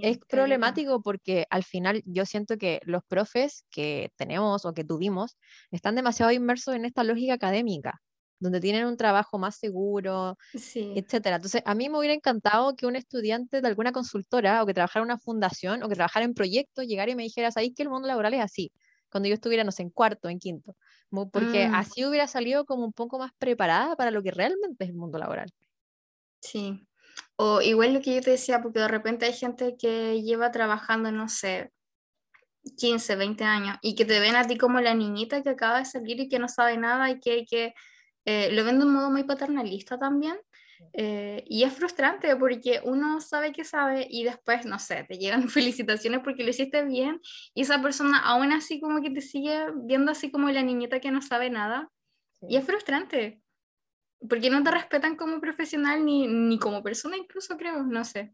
es 0.00 0.18
problemático 0.28 1.00
porque 1.00 1.46
al 1.48 1.64
final 1.64 2.02
yo 2.04 2.26
siento 2.26 2.58
que 2.58 2.80
los 2.84 3.02
profes 3.04 3.64
que 3.70 4.10
tenemos 4.16 4.66
o 4.66 4.74
que 4.74 4.84
tuvimos 4.84 5.38
están 5.70 5.94
demasiado 5.94 6.32
inmersos 6.32 6.74
en 6.74 6.84
esta 6.84 7.02
lógica 7.02 7.32
académica, 7.32 8.02
donde 8.38 8.60
tienen 8.60 8.84
un 8.84 8.98
trabajo 8.98 9.38
más 9.38 9.56
seguro, 9.56 10.36
sí. 10.54 10.92
etcétera. 10.96 11.36
Entonces, 11.36 11.62
a 11.64 11.74
mí 11.74 11.88
me 11.88 11.98
hubiera 11.98 12.14
encantado 12.14 12.76
que 12.76 12.86
un 12.86 12.94
estudiante 12.94 13.62
de 13.62 13.68
alguna 13.68 13.92
consultora 13.92 14.62
o 14.62 14.66
que 14.66 14.74
trabajara 14.74 15.02
en 15.02 15.10
una 15.10 15.18
fundación 15.18 15.82
o 15.82 15.88
que 15.88 15.94
trabajara 15.94 16.26
en 16.26 16.34
proyectos 16.34 16.86
llegara 16.86 17.10
y 17.10 17.16
me 17.16 17.22
dijera, 17.22 17.50
¿sabéis 17.50 17.72
que 17.74 17.84
el 17.84 17.88
mundo 17.88 18.06
laboral 18.06 18.34
es 18.34 18.42
así? 18.42 18.70
Cuando 19.10 19.30
yo 19.30 19.34
estuviera, 19.34 19.64
no 19.64 19.72
sé, 19.72 19.82
en 19.82 19.90
cuarto, 19.90 20.28
en 20.28 20.38
quinto. 20.38 20.76
Porque 21.32 21.68
mm. 21.68 21.74
así 21.74 22.04
hubiera 22.04 22.26
salido 22.26 22.66
como 22.66 22.84
un 22.84 22.92
poco 22.92 23.18
más 23.18 23.30
preparada 23.38 23.96
para 23.96 24.10
lo 24.10 24.22
que 24.22 24.30
realmente 24.30 24.84
es 24.84 24.90
el 24.90 24.96
mundo 24.96 25.16
laboral. 25.16 25.50
Sí, 26.40 26.86
o 27.36 27.60
igual 27.60 27.94
lo 27.94 28.00
que 28.00 28.14
yo 28.14 28.20
te 28.20 28.30
decía, 28.32 28.62
porque 28.62 28.80
de 28.80 28.88
repente 28.88 29.26
hay 29.26 29.32
gente 29.32 29.76
que 29.78 30.22
lleva 30.22 30.50
trabajando, 30.50 31.10
no 31.10 31.28
sé, 31.28 31.72
15, 32.76 33.16
20 33.16 33.44
años 33.44 33.76
y 33.82 33.94
que 33.94 34.04
te 34.04 34.20
ven 34.20 34.36
a 34.36 34.46
ti 34.46 34.56
como 34.56 34.80
la 34.80 34.94
niñita 34.94 35.42
que 35.42 35.50
acaba 35.50 35.78
de 35.78 35.84
salir 35.84 36.20
y 36.20 36.28
que 36.28 36.38
no 36.38 36.48
sabe 36.48 36.76
nada 36.76 37.10
y 37.10 37.20
que, 37.20 37.44
que 37.44 37.74
eh, 38.24 38.50
lo 38.52 38.64
ven 38.64 38.78
de 38.78 38.86
un 38.86 38.94
modo 38.94 39.10
muy 39.10 39.24
paternalista 39.24 39.98
también. 39.98 40.36
Eh, 40.92 41.42
y 41.46 41.64
es 41.64 41.72
frustrante 41.72 42.36
porque 42.36 42.80
uno 42.84 43.20
sabe 43.20 43.52
que 43.52 43.64
sabe 43.64 44.06
y 44.08 44.24
después, 44.24 44.64
no 44.64 44.78
sé, 44.78 45.04
te 45.08 45.18
llegan 45.18 45.48
felicitaciones 45.48 46.20
porque 46.22 46.44
lo 46.44 46.50
hiciste 46.50 46.84
bien 46.84 47.20
y 47.54 47.62
esa 47.62 47.82
persona 47.82 48.18
aún 48.18 48.52
así 48.52 48.80
como 48.80 49.00
que 49.00 49.10
te 49.10 49.20
sigue 49.20 49.66
viendo 49.84 50.12
así 50.12 50.30
como 50.30 50.50
la 50.50 50.62
niñita 50.62 51.00
que 51.00 51.10
no 51.10 51.22
sabe 51.22 51.50
nada. 51.50 51.90
Y 52.46 52.56
es 52.56 52.64
frustrante 52.64 53.40
porque 54.28 54.50
no 54.50 54.62
te 54.62 54.70
respetan 54.70 55.16
como 55.16 55.40
profesional 55.40 56.04
ni, 56.04 56.26
ni 56.26 56.58
como 56.58 56.82
persona 56.82 57.16
incluso 57.16 57.56
creo, 57.56 57.82
no 57.82 58.04
sé. 58.04 58.32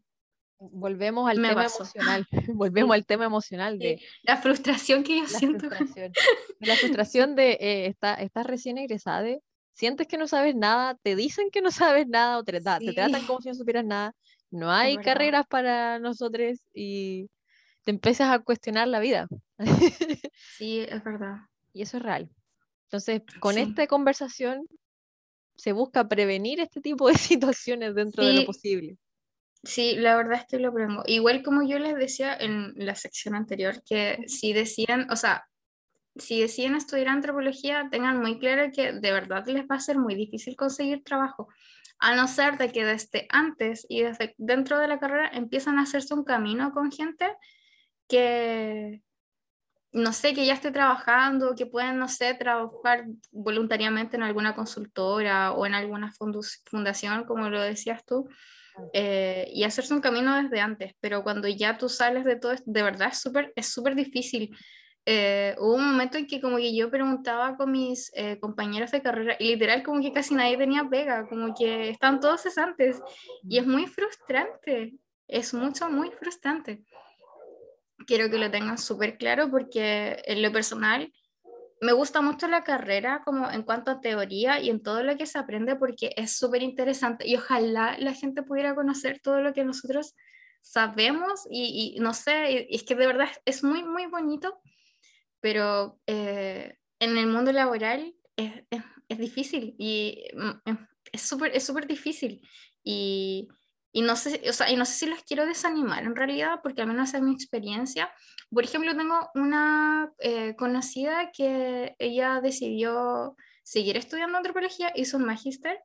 Volvemos 0.58 1.28
al 1.28 1.36
tema 1.36 1.64
emocional, 1.64 2.26
volvemos 2.54 2.94
al 2.94 3.06
tema 3.06 3.24
emocional 3.24 3.78
de... 3.78 4.00
La 4.22 4.36
frustración 4.36 5.02
que 5.02 5.18
yo 5.18 5.26
siento. 5.26 5.68
La 6.60 6.76
frustración 6.76 7.34
de, 7.34 7.52
eh, 7.60 7.86
estás 7.86 8.46
recién 8.46 8.78
egresada, 8.78 9.26
sientes 9.72 10.06
que 10.06 10.18
no 10.18 10.28
sabes 10.28 10.54
nada, 10.54 10.96
te 11.02 11.16
dicen 11.16 11.50
que 11.50 11.62
no 11.62 11.70
sabes 11.70 12.06
nada 12.06 12.38
o 12.38 12.44
te, 12.44 12.52
te 12.52 12.92
tratan 12.92 13.26
como 13.26 13.40
si 13.40 13.48
no 13.48 13.54
supieras 13.54 13.84
nada, 13.84 14.14
no 14.50 14.70
hay 14.70 14.98
carreras 14.98 15.46
para 15.46 15.98
nosotros 15.98 16.58
y 16.74 17.30
te 17.84 17.92
empiezas 17.92 18.30
a 18.30 18.40
cuestionar 18.40 18.88
la 18.88 19.00
vida. 19.00 19.28
Sí, 20.58 20.80
es 20.80 21.02
verdad. 21.02 21.36
Y 21.72 21.82
eso 21.82 21.96
es 21.96 22.02
real. 22.02 22.28
Entonces, 22.84 23.22
con 23.38 23.56
esta 23.56 23.86
conversación 23.86 24.66
se 25.61 25.73
busca 25.73 26.09
prevenir 26.09 26.61
este 26.61 26.81
tipo 26.81 27.09
de 27.09 27.15
situaciones 27.19 27.95
dentro 27.95 28.24
de 28.24 28.32
lo 28.32 28.47
posible. 28.47 28.97
Sí, 29.62 29.95
la 29.97 30.16
verdad 30.16 30.39
es 30.39 30.47
que 30.47 30.59
lo 30.59 30.73
prevengo. 30.73 31.03
Igual 31.07 31.43
como 31.43 31.62
yo 31.62 31.78
les 31.78 31.95
decía 31.95 32.35
en 32.35 32.73
la 32.77 32.95
sección 32.95 33.35
anterior, 33.35 33.82
que 33.85 34.19
si 34.27 34.55
decían, 34.55 35.11
o 35.11 35.16
sea, 35.16 35.45
si 36.16 36.41
deciden 36.41 36.74
estudiar 36.74 37.09
antropología, 37.09 37.89
tengan 37.91 38.20
muy 38.20 38.39
claro 38.39 38.73
que 38.74 38.93
de 38.93 39.12
verdad 39.12 39.47
les 39.47 39.65
va 39.65 39.77
a 39.77 39.81
ser 39.81 39.99
muy 39.99 40.15
difícil 40.15 40.57
conseguir 40.57 41.05
trabajo, 41.05 41.49
a 41.99 42.16
no 42.16 42.27
ser 42.27 42.57
de 42.57 42.73
que 42.73 42.85
desde 42.85 43.27
antes 43.28 43.87
y 43.89 44.03
desde 44.03 44.35
dentro 44.39 44.78
de 44.78 44.89
la 44.89 44.99
carrera 44.99 45.31
empiezan 45.32 45.78
a 45.78 45.82
hacerse 45.82 46.15
un 46.15 46.24
camino 46.24 46.73
con 46.73 46.91
gente 46.91 47.27
que, 48.09 49.03
no 49.92 50.12
sé, 50.12 50.34
que 50.34 50.46
ya 50.46 50.54
esté 50.54 50.70
trabajando, 50.70 51.54
que 51.56 51.66
pueden, 51.66 51.98
no 51.98 52.08
sé, 52.08 52.34
trabajar 52.34 53.06
voluntariamente 53.32 54.16
en 54.16 54.22
alguna 54.22 54.54
consultora 54.54 55.52
o 55.52 55.66
en 55.66 55.74
alguna 55.74 56.12
fundación, 56.64 57.24
como 57.24 57.48
lo 57.48 57.60
decías 57.60 58.04
tú, 58.04 58.28
eh, 58.92 59.48
y 59.52 59.64
hacerse 59.64 59.92
un 59.92 60.00
camino 60.00 60.40
desde 60.40 60.60
antes, 60.60 60.94
pero 61.00 61.22
cuando 61.22 61.48
ya 61.48 61.76
tú 61.76 61.88
sales 61.88 62.24
de 62.24 62.36
todo, 62.36 62.54
de 62.64 62.82
verdad 62.82 63.08
es 63.12 63.18
súper 63.18 63.52
es 63.56 63.66
súper 63.72 63.94
difícil. 63.94 64.56
Eh, 65.06 65.56
hubo 65.58 65.74
un 65.74 65.90
momento 65.90 66.18
en 66.18 66.26
que 66.26 66.40
como 66.40 66.58
que 66.58 66.74
yo 66.76 66.90
preguntaba 66.90 67.56
con 67.56 67.72
mis 67.72 68.12
eh, 68.14 68.38
compañeros 68.38 68.90
de 68.90 69.02
carrera 69.02 69.34
y 69.38 69.48
literal 69.48 69.82
como 69.82 70.00
que 70.00 70.12
casi 70.12 70.34
nadie 70.34 70.58
tenía 70.58 70.84
pega, 70.88 71.26
como 71.28 71.54
que 71.54 71.88
están 71.90 72.20
todos 72.20 72.42
cesantes 72.42 73.00
y 73.42 73.58
es 73.58 73.66
muy 73.66 73.86
frustrante, 73.86 74.94
es 75.26 75.54
mucho, 75.54 75.88
muy 75.90 76.10
frustrante. 76.10 76.84
Quiero 78.11 78.28
que 78.28 78.39
lo 78.39 78.51
tengan 78.51 78.77
súper 78.77 79.19
claro 79.19 79.49
porque 79.53 80.20
en 80.24 80.43
lo 80.43 80.51
personal 80.51 81.12
me 81.81 81.93
gusta 81.93 82.20
mucho 82.20 82.49
la 82.49 82.65
carrera 82.65 83.23
como 83.24 83.49
en 83.49 83.62
cuanto 83.62 83.93
a 83.93 84.01
teoría 84.01 84.59
y 84.59 84.69
en 84.69 84.82
todo 84.82 85.05
lo 85.05 85.16
que 85.16 85.27
se 85.27 85.39
aprende 85.39 85.77
porque 85.77 86.12
es 86.16 86.37
súper 86.37 86.65
interesante 86.65 87.24
y 87.28 87.37
ojalá 87.37 87.97
la 88.01 88.12
gente 88.12 88.43
pudiera 88.43 88.74
conocer 88.74 89.20
todo 89.20 89.41
lo 89.41 89.53
que 89.53 89.62
nosotros 89.62 90.16
sabemos 90.61 91.47
y, 91.49 91.99
no 92.01 92.12
sé, 92.12 92.66
es 92.74 92.82
que 92.82 92.97
de 92.97 93.07
verdad 93.07 93.28
es 93.45 93.62
muy, 93.62 93.85
muy 93.85 94.07
bonito, 94.07 94.61
pero 95.39 96.01
eh, 96.09 96.78
en 96.99 97.16
el 97.16 97.28
mundo 97.28 97.53
laboral 97.53 98.12
es, 98.35 98.65
es, 98.70 98.82
es 99.09 99.19
difícil 99.19 99.77
y 99.78 100.24
mm, 100.35 100.73
es 101.12 101.23
súper 101.23 101.55
es 101.55 101.65
súper 101.65 101.87
difícil 101.87 102.43
y 102.82 103.47
y 103.92 104.02
no 104.02 104.16
sé, 104.16 104.40
o 104.48 104.52
sea, 104.52 104.70
y 104.70 104.76
no 104.76 104.84
sé 104.84 104.92
si 104.92 105.06
los 105.06 105.22
quiero 105.24 105.46
desanimar 105.46 106.04
en 106.04 106.14
realidad, 106.14 106.60
porque 106.62 106.82
al 106.82 106.88
menos 106.88 107.12
es 107.12 107.22
mi 107.22 107.32
experiencia. 107.32 108.12
Por 108.50 108.64
ejemplo, 108.64 108.96
tengo 108.96 109.30
una 109.34 110.12
eh, 110.18 110.54
conocida 110.56 111.30
que 111.32 111.96
ella 111.98 112.40
decidió 112.40 113.36
seguir 113.62 113.96
estudiando 113.96 114.38
antropología, 114.38 114.92
hizo 114.94 115.16
un 115.16 115.24
magíster 115.24 115.80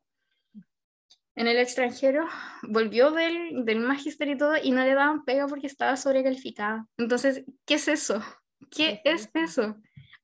en 1.36 1.48
el 1.48 1.57
extranjero, 1.57 2.27
volvió 2.64 3.11
del, 3.11 3.65
del 3.65 3.80
magíster 3.80 4.30
y 4.30 4.38
todo, 4.38 4.53
y 4.61 4.72
no 4.72 4.84
le 4.84 4.94
daban 4.94 5.26
pega 5.26 5.48
porque 5.48 5.68
estaba 5.68 5.98
sobrecalificada. 5.98 6.88
Entonces, 6.98 7.44
¿qué 7.65 7.76
es 7.76 7.88
eso? 7.88 8.23
¿Qué 8.72 9.02
es 9.03 9.30
eso? 9.34 9.76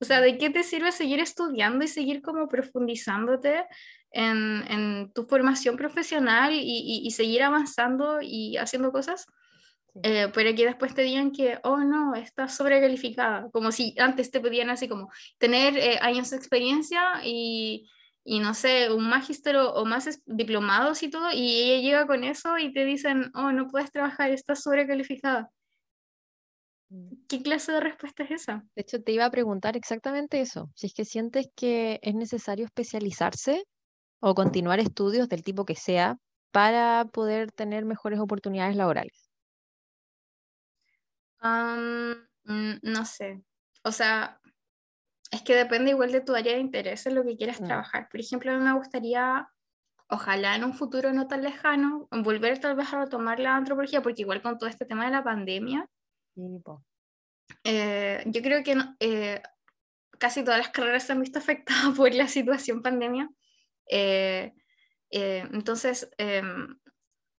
O 0.01 0.05
sea, 0.05 0.19
¿de 0.19 0.39
qué 0.39 0.49
te 0.49 0.63
sirve 0.63 0.91
seguir 0.91 1.19
estudiando 1.19 1.85
y 1.85 1.87
seguir 1.87 2.23
como 2.23 2.47
profundizándote 2.47 3.65
en, 4.11 5.11
tu 5.13 5.25
formación 5.25 5.77
profesional 5.77 6.51
y, 6.53 7.09
seguir 7.11 7.43
avanzando 7.43 8.19
y 8.19 8.57
haciendo 8.57 8.91
cosas, 8.91 9.27
eh, 10.03 10.29
pero 10.33 10.55
que 10.55 10.65
después 10.65 10.95
te 10.95 11.03
digan 11.03 11.31
que, 11.31 11.59
oh 11.63 11.77
no, 11.77 12.15
estás 12.15 12.55
sobrecalificada, 12.55 13.49
como 13.51 13.71
si 13.71 13.93
antes 13.99 14.31
te 14.31 14.39
pedían 14.39 14.69
así 14.69 14.87
como 14.87 15.09
tener 15.37 15.77
eh, 15.77 15.99
años 16.01 16.29
de 16.31 16.37
experiencia 16.37 17.21
y, 17.23 17.87
y, 18.23 18.39
no 18.39 18.53
sé, 18.53 18.91
un 18.91 19.07
magister 19.07 19.55
o, 19.57 19.85
más 19.85 20.21
diplomados 20.25 21.03
y 21.03 21.09
todo, 21.09 21.29
y 21.31 21.61
ella 21.61 21.81
llega 21.81 22.07
con 22.07 22.23
eso 22.23 22.57
y 22.57 22.73
te 22.73 22.85
dicen, 22.85 23.31
oh, 23.35 23.51
no 23.51 23.67
puedes 23.67 23.91
trabajar, 23.91 24.31
estás 24.31 24.63
sobrecalificada. 24.63 25.49
¿Qué 27.27 27.41
clase 27.41 27.71
de 27.71 27.79
respuesta 27.79 28.23
es 28.23 28.31
esa? 28.31 28.65
De 28.75 28.81
hecho, 28.81 29.01
te 29.01 29.13
iba 29.13 29.25
a 29.25 29.31
preguntar 29.31 29.77
exactamente 29.77 30.41
eso. 30.41 30.69
Si 30.75 30.87
es 30.87 30.93
que 30.93 31.05
sientes 31.05 31.47
que 31.55 31.99
es 32.01 32.13
necesario 32.13 32.65
especializarse 32.65 33.63
o 34.19 34.35
continuar 34.35 34.79
estudios 34.79 35.29
del 35.29 35.43
tipo 35.43 35.65
que 35.65 35.75
sea 35.75 36.17
para 36.51 37.05
poder 37.05 37.51
tener 37.51 37.85
mejores 37.85 38.19
oportunidades 38.19 38.75
laborales? 38.75 39.29
no 41.43 43.05
sé. 43.05 43.41
O 43.83 43.91
sea, 43.91 44.39
es 45.31 45.41
que 45.41 45.55
depende 45.55 45.91
igual 45.91 46.11
de 46.11 46.21
tu 46.21 46.35
área 46.35 46.53
de 46.53 46.59
interés 46.59 47.05
en 47.07 47.15
lo 47.15 47.23
que 47.23 47.37
quieras 47.37 47.61
mm. 47.61 47.65
trabajar. 47.65 48.09
Por 48.11 48.19
ejemplo, 48.19 48.51
a 48.51 48.57
mí 48.57 48.63
me 48.63 48.73
gustaría, 48.73 49.47
ojalá 50.07 50.55
en 50.55 50.65
un 50.65 50.73
futuro 50.73 51.13
no 51.13 51.27
tan 51.27 51.41
lejano, 51.41 52.07
volver 52.11 52.59
tal 52.59 52.75
vez 52.75 52.93
a 52.93 53.05
retomar 53.05 53.39
la 53.39 53.55
antropología, 53.55 54.03
porque 54.03 54.21
igual 54.21 54.41
con 54.41 54.57
todo 54.57 54.69
este 54.69 54.85
tema 54.85 55.05
de 55.05 55.11
la 55.11 55.23
pandemia, 55.23 55.89
eh, 57.63 58.23
yo 58.25 58.41
creo 58.41 58.63
que 58.63 58.75
eh, 58.99 59.41
casi 60.21 60.43
todas 60.43 60.59
las 60.59 60.69
carreras 60.69 61.03
se 61.03 61.13
han 61.13 61.21
visto 61.21 61.39
afectadas 61.39 61.95
por 61.97 62.13
la 62.13 62.27
situación 62.27 62.81
pandemia. 62.81 63.29
Eh, 63.87 64.53
eh, 65.09 65.43
entonces, 65.51 66.09
em, 66.17 66.79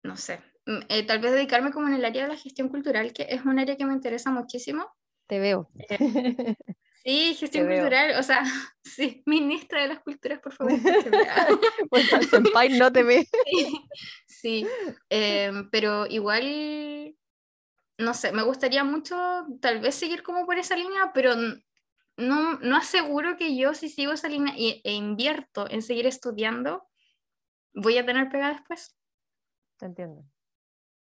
no 0.02 0.16
sé, 0.16 0.40
mm, 0.66 0.81
eh, 0.89 1.06
tal 1.06 1.20
vez 1.20 1.32
dedicarme 1.32 1.70
como 1.70 1.86
en 1.86 1.94
el 1.94 2.05
área 2.05 2.24
de 2.24 2.28
la 2.28 2.36
gestión 2.36 2.69
cultural, 2.69 3.12
que 3.12 3.27
es 3.31 3.44
un 3.44 3.59
área 3.59 3.77
que 3.77 3.86
me 3.86 3.94
interesa 3.94 4.31
muchísimo. 4.31 4.86
Te 5.28 5.39
veo. 5.39 5.70
sí, 7.05 7.35
gestión 7.39 7.69
cultural, 7.69 8.19
o 8.19 8.23
sea, 8.23 8.43
sí, 8.85 9.23
ministra 9.24 9.82
de 9.82 9.89
las 9.89 10.01
culturas, 10.01 10.40
por 10.40 10.52
favor. 10.52 10.73
pues 11.89 12.09
senpai 12.28 12.69
no 12.70 12.93
te 12.93 13.05
ve. 13.05 13.27
sí, 14.27 14.66
em, 15.09 15.70
pero 15.70 16.06
igual, 16.09 17.14
no 18.03 18.15
sé, 18.15 18.33
me 18.33 18.43
gustaría 18.43 18.85
mucho 18.85 19.16
tal 19.61 19.81
vez 19.81 19.95
seguir 19.95 20.23
como 20.23 20.45
por 20.47 20.59
esa 20.59 20.77
línea, 20.77 21.12
pero 21.15 21.35
no, 22.16 22.59
no 22.59 22.77
aseguro 22.77 23.37
que 23.37 23.57
yo 23.57 23.74
si 23.74 23.89
sigo 23.89 24.12
esa 24.12 24.29
línea 24.29 24.55
e, 24.57 24.93
invierto 24.93 25.69
en 25.70 25.83
seguir 25.83 26.07
estudiando, 26.07 26.87
voy 27.74 27.99
a 27.99 28.07
tener 28.07 28.29
pega 28.29 28.51
después. 28.51 28.97
Te 29.79 29.87
entiendo. 29.87 30.24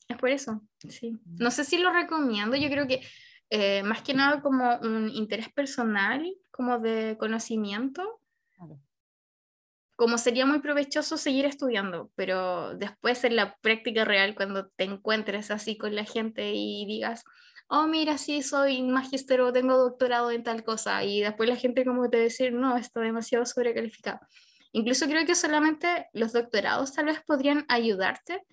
Es 0.08 0.18
por 0.18 0.30
eso, 0.30 0.62
sí. 0.90 1.18
No 1.26 1.52
sé 1.52 1.64
si 1.64 1.78
lo 1.78 1.92
recomiendo, 1.92 2.56
yo 2.56 2.70
creo 2.70 2.88
que 2.88 3.02
eh, 3.50 3.84
más 3.84 4.02
que 4.02 4.14
nada 4.14 4.42
como 4.42 4.78
un 4.78 5.10
interés 5.10 5.52
personal, 5.52 6.26
como 6.52 6.80
de 6.80 7.18
conocimiento, 7.18 8.22
como 9.98 10.20
sería 10.20 10.46
muy 10.46 10.60
provechoso 10.60 11.18
seguir 11.18 11.46
estudiando, 11.46 12.12
pero 12.16 12.76
después 12.76 13.24
en 13.24 13.36
la 13.36 13.58
práctica 13.62 14.06
real, 14.06 14.36
cuando 14.36 14.68
te 14.70 14.84
encuentres 14.84 15.50
así 15.50 15.76
con 15.76 15.96
la 15.96 16.06
gente 16.06 16.54
y 16.54 16.86
digas, 16.86 17.24
oh, 17.68 17.88
mira, 17.88 18.20
sí, 18.20 18.44
soy 18.44 18.84
magíster 18.84 19.42
o 19.42 19.52
tengo 19.52 19.76
doctorado 19.76 20.30
en 20.30 20.44
tal 20.44 20.64
cosa, 20.64 21.04
y 21.04 21.22
después 21.22 21.50
la 21.50 21.56
gente 21.56 21.84
como 21.84 22.12
te 22.12 22.18
decir, 22.18 22.54
no, 22.54 22.78
está 22.78 23.02
demasiado 23.02 23.44
sobrecalificado. 23.48 24.20
Incluso 24.72 25.08
creo 25.08 25.26
que 25.26 25.34
solamente 25.34 26.08
los 26.14 26.32
doctorados 26.32 26.94
tal 26.94 27.06
vez 27.06 27.20
podrían 27.26 27.66
ayudarte 27.68 28.44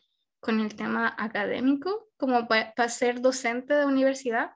con 0.40 0.60
el 0.60 0.74
tema 0.74 1.14
académico, 1.18 2.08
como 2.16 2.48
para 2.48 2.88
ser 2.88 3.20
docente 3.20 3.74
de 3.74 3.84
universidad. 3.84 4.52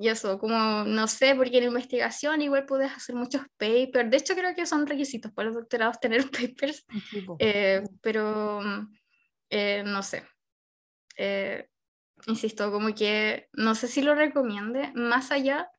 Y 0.00 0.08
eso, 0.08 0.38
como 0.38 0.84
no 0.84 1.06
sé, 1.06 1.34
porque 1.34 1.58
en 1.58 1.64
investigación 1.64 2.42
igual 2.42 2.66
puedes 2.66 2.92
hacer 2.92 3.14
muchos 3.14 3.42
papers. 3.56 4.10
De 4.10 4.16
hecho, 4.16 4.34
creo 4.34 4.54
que 4.54 4.66
son 4.66 4.86
requisitos 4.86 5.32
para 5.32 5.48
los 5.48 5.56
doctorados 5.56 6.00
tener 6.00 6.30
papers, 6.30 6.84
eh, 7.38 7.82
pero 8.02 8.60
eh, 9.50 9.82
no 9.84 10.02
sé. 10.02 10.24
Eh, 11.16 11.68
insisto, 12.26 12.70
como 12.70 12.94
que 12.94 13.48
no 13.52 13.74
sé 13.74 13.88
si 13.88 14.02
lo 14.02 14.14
recomiende, 14.14 14.92
más 14.94 15.30
allá 15.30 15.70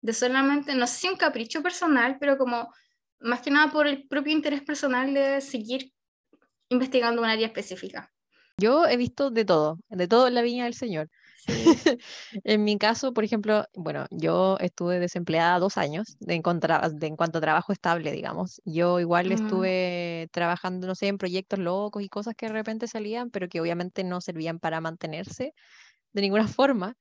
de 0.00 0.12
solamente, 0.12 0.74
no 0.74 0.86
sé 0.86 1.00
si 1.00 1.08
un 1.08 1.16
capricho 1.16 1.62
personal, 1.62 2.16
pero 2.18 2.38
como 2.38 2.72
más 3.20 3.40
que 3.40 3.50
nada 3.50 3.70
por 3.70 3.86
el 3.86 4.06
propio 4.06 4.32
interés 4.32 4.62
personal 4.62 5.12
de 5.12 5.40
seguir 5.40 5.92
investigando 6.68 7.22
un 7.22 7.28
área 7.28 7.46
específica. 7.46 8.12
Yo 8.58 8.86
he 8.86 8.96
visto 8.96 9.30
de 9.30 9.44
todo, 9.44 9.78
de 9.88 10.08
todo 10.08 10.28
en 10.28 10.34
la 10.34 10.42
viña 10.42 10.64
del 10.64 10.74
Señor. 10.74 11.10
en 12.44 12.64
mi 12.64 12.78
caso, 12.78 13.12
por 13.12 13.24
ejemplo, 13.24 13.64
bueno, 13.74 14.06
yo 14.10 14.56
estuve 14.60 14.98
desempleada 14.98 15.58
dos 15.58 15.76
años 15.76 16.16
de 16.20 16.34
en, 16.34 16.42
cuanto 16.42 16.68
a 16.68 17.40
trabajo 17.40 17.72
estable, 17.72 18.12
digamos. 18.12 18.60
Yo 18.64 19.00
igual 19.00 19.28
mm. 19.28 19.32
estuve 19.32 20.28
trabajando, 20.32 20.86
no 20.86 20.94
sé, 20.94 21.08
en 21.08 21.18
proyectos 21.18 21.58
locos 21.58 22.02
y 22.02 22.08
cosas 22.08 22.34
que 22.34 22.46
de 22.46 22.52
repente 22.52 22.88
salían, 22.88 23.30
pero 23.30 23.48
que 23.48 23.60
obviamente 23.60 24.04
no 24.04 24.20
servían 24.20 24.58
para 24.58 24.80
mantenerse 24.80 25.54
de 26.12 26.22
ninguna 26.22 26.46
forma. 26.60 26.94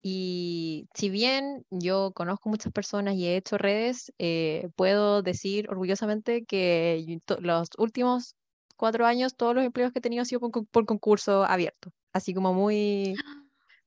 Y 0.00 0.88
si 0.94 1.10
bien 1.10 1.64
yo 1.70 2.12
conozco 2.12 2.48
muchas 2.48 2.72
personas 2.72 3.14
y 3.14 3.26
he 3.26 3.36
hecho 3.36 3.58
redes, 3.58 4.12
eh, 4.18 4.68
puedo 4.76 5.22
decir 5.22 5.68
orgullosamente 5.70 6.44
que 6.44 7.20
los 7.40 7.68
últimos 7.78 8.36
cuatro 8.76 9.06
años 9.06 9.36
todos 9.36 9.54
los 9.54 9.64
empleos 9.64 9.92
que 9.92 9.98
he 9.98 10.02
tenido 10.02 10.22
han 10.22 10.26
sido 10.26 10.40
por, 10.70 10.86
concurso 10.86 11.44
abierto, 11.44 11.90
así 12.12 12.32
como 12.32 12.54
muy, 12.54 13.16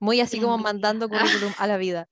muy 0.01 0.19
así 0.19 0.41
como 0.41 0.57
mandando 0.57 1.07
currículum 1.07 1.53
a 1.57 1.67
la 1.67 1.77
vida. 1.77 2.09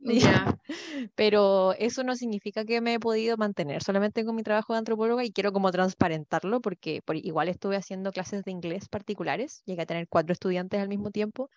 Pero 1.14 1.72
eso 1.74 2.04
no 2.04 2.16
significa 2.16 2.64
que 2.64 2.80
me 2.80 2.94
he 2.94 3.00
podido 3.00 3.36
mantener 3.36 3.82
solamente 3.82 4.24
con 4.24 4.36
mi 4.36 4.42
trabajo 4.42 4.72
de 4.72 4.80
antropóloga 4.80 5.24
y 5.24 5.32
quiero 5.32 5.52
como 5.52 5.70
transparentarlo 5.70 6.60
porque 6.60 7.00
por, 7.02 7.16
igual 7.16 7.48
estuve 7.48 7.76
haciendo 7.76 8.12
clases 8.12 8.44
de 8.44 8.50
inglés 8.50 8.88
particulares, 8.88 9.62
llegué 9.64 9.82
a 9.82 9.86
tener 9.86 10.08
cuatro 10.08 10.32
estudiantes 10.32 10.80
al 10.80 10.88
mismo 10.88 11.10
tiempo 11.10 11.48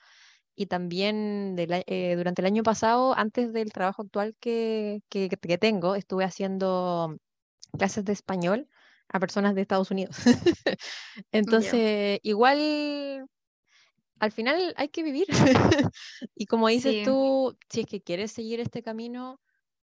y 0.55 0.67
también 0.67 1.55
eh, 1.57 2.15
durante 2.15 2.41
el 2.41 2.45
año 2.45 2.61
pasado, 2.61 3.17
antes 3.17 3.51
del 3.51 3.71
trabajo 3.71 4.03
actual 4.03 4.35
que, 4.39 5.01
que, 5.09 5.29
tengo, 5.57 5.95
estuve 5.95 6.23
haciendo 6.23 7.17
clases 7.77 8.05
de 8.05 8.13
español 8.13 8.67
a 9.09 9.19
personas 9.19 9.55
de 9.55 9.61
Estados 9.61 9.89
Unidos. 9.91 10.15
Entonces, 11.31 12.19
igual 12.21 13.27
al 14.21 14.31
final 14.33 14.73
hay 14.77 14.89
que 14.89 15.03
vivir. 15.03 15.27
y 16.35 16.47
como 16.47 16.69
dices 16.69 16.95
Sí. 16.95 17.03
tú, 17.03 17.57
si 17.69 17.81
es 17.81 17.87
que 17.87 18.01
quieres 18.03 18.31
seguir 18.33 18.61
este 18.61 18.83
camino, 18.83 19.41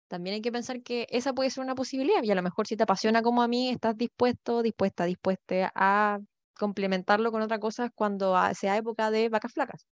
también 0.09 0.35
hay 0.35 0.43
que 0.43 0.52
pensar 0.52 0.82
que 0.82 1.06
esa 1.11 1.35
puede 1.35 1.51
ser 1.51 1.65
una 1.65 1.74
posibilidad. 1.77 2.23
Y 2.24 2.31
a 2.32 2.36
lo 2.36 2.43
mejor 2.43 2.66
si 2.69 2.77
te 2.77 2.85
apasiona 2.85 3.23
como 3.23 3.43
a 3.43 3.48
mí, 3.48 3.70
estás 3.70 3.97
dispuesto, 3.98 4.62
dispuesta, 4.62 5.05
dispuesta 5.06 5.73
a 5.77 6.20
complementarlo 6.59 7.32
con 7.32 7.43
otra 7.43 7.61
cosa 7.61 7.90
cuando 7.94 8.36
sea 8.55 8.77
época 8.78 9.11
de 9.12 9.28
vacas 9.31 9.52
flacas. 9.55 9.86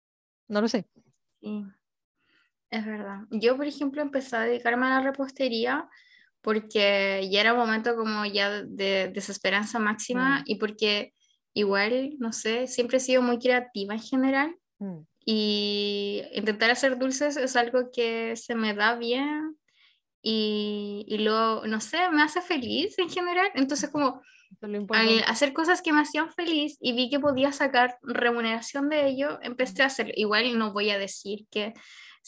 No 0.49 0.61
lo 0.61 0.70
sé. 0.70 0.88
Sí, 1.41 1.64
es 2.70 2.86
verdad. 2.86 3.22
Yo, 3.32 3.57
por 3.57 3.68
ejemplo, 3.68 4.02
empecé 4.02 4.36
a 4.36 4.41
dedicarme 4.41 4.88
a 4.88 4.90
la 4.90 5.02
repostería 5.02 5.90
porque 6.41 7.28
ya 7.32 7.41
era 7.41 7.53
un 7.53 7.60
momento 7.60 7.95
como 7.95 8.26
ya 8.26 8.64
de 8.64 9.10
desesperanza 9.14 9.80
máxima 9.80 10.41
Mm. 10.41 10.44
y 10.45 10.57
porque 10.57 11.14
igual, 11.60 12.15
no 12.19 12.34
sé, 12.34 12.68
siempre 12.68 12.98
he 12.98 13.02
sido 13.02 13.22
muy 13.22 13.40
creativa 13.40 13.94
en 13.94 14.02
general 14.02 14.56
Mm, 14.80 14.99
y 15.26 16.23
intentar 16.34 16.72
hacer 16.72 16.98
dulces 16.98 17.38
es 17.38 17.56
algo 17.56 17.91
que 17.94 18.36
se 18.36 18.56
me 18.56 18.73
da 18.73 18.95
bien 18.95 19.57
y, 20.22 21.06
y 21.07 21.18
luego, 21.19 21.68
no 21.68 21.81
sé, 21.81 22.10
me 22.10 22.23
hace 22.23 22.41
feliz 22.41 22.98
en 22.98 23.10
general. 23.10 23.49
Entonces, 23.56 23.90
como 23.90 24.22
al 24.90 25.23
hacer 25.27 25.53
cosas 25.53 25.81
que 25.81 25.94
me 25.94 26.02
hacían 26.02 26.31
feliz 26.31 26.77
y 26.81 26.94
vi 26.94 27.10
que 27.10 27.19
podía 27.19 27.52
sacar 27.52 27.99
remuneración 28.02 28.90
de 28.90 29.07
ello, 29.07 29.38
empecé 29.44 29.84
a 29.84 29.88
hacerlo. 29.88 30.14
Igual 30.15 30.57
no 30.57 30.73
voy 30.73 30.90
a 30.90 30.98
decir 30.98 31.45
que 31.52 31.73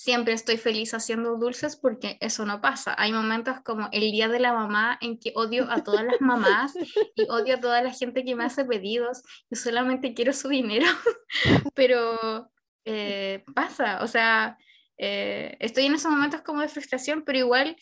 siempre 0.01 0.33
estoy 0.33 0.57
feliz 0.57 0.95
haciendo 0.95 1.37
dulces 1.37 1.75
porque 1.75 2.17
eso 2.21 2.43
no 2.43 2.59
pasa. 2.59 2.95
Hay 2.97 3.11
momentos 3.11 3.57
como 3.63 3.87
el 3.91 4.11
día 4.11 4.27
de 4.27 4.39
la 4.39 4.51
mamá 4.51 4.97
en 4.99 5.19
que 5.19 5.31
odio 5.35 5.69
a 5.69 5.83
todas 5.83 6.03
las 6.03 6.19
mamás 6.19 6.73
y 7.15 7.29
odio 7.29 7.55
a 7.55 7.59
toda 7.59 7.83
la 7.83 7.93
gente 7.93 8.25
que 8.25 8.35
me 8.35 8.43
hace 8.43 8.65
pedidos 8.65 9.21
y 9.51 9.55
solamente 9.55 10.15
quiero 10.15 10.33
su 10.33 10.47
dinero, 10.47 10.87
pero 11.75 12.49
eh, 12.83 13.43
pasa, 13.53 14.01
o 14.01 14.07
sea, 14.07 14.57
eh, 14.97 15.55
estoy 15.59 15.85
en 15.85 15.93
esos 15.93 16.11
momentos 16.11 16.41
como 16.41 16.61
de 16.61 16.67
frustración, 16.67 17.23
pero 17.23 17.37
igual 17.37 17.75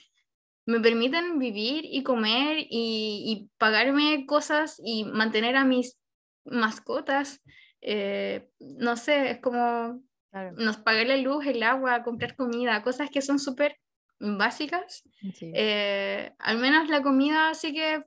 me 0.66 0.82
permiten 0.82 1.40
vivir 1.40 1.86
y 1.86 2.04
comer 2.04 2.58
y, 2.60 2.68
y 2.70 3.50
pagarme 3.58 4.26
cosas 4.26 4.82
y 4.84 5.06
mantener 5.06 5.56
a 5.56 5.64
mis 5.64 5.98
mascotas. 6.44 7.42
eh, 7.82 8.50
no 8.60 8.98
sé, 8.98 9.32
es 9.32 9.40
como 9.40 10.02
Claro, 10.32 10.52
nos 10.58 10.78
pagar 10.78 11.08
la 11.08 11.18
luz, 11.18 11.46
el 11.46 11.64
agua, 11.64 12.04
comprar 12.04 12.36
comida, 12.36 12.82
cosas 12.84 13.10
que 13.10 13.22
son 13.22 13.40
súper 13.40 13.78
básicas. 14.20 15.04
sí. 15.34 15.52
Eh, 15.56 16.34
al 16.40 16.58
menos 16.60 16.88
la 16.90 17.02
comida 17.02 17.54
sí 17.54 17.74
que 17.74 18.06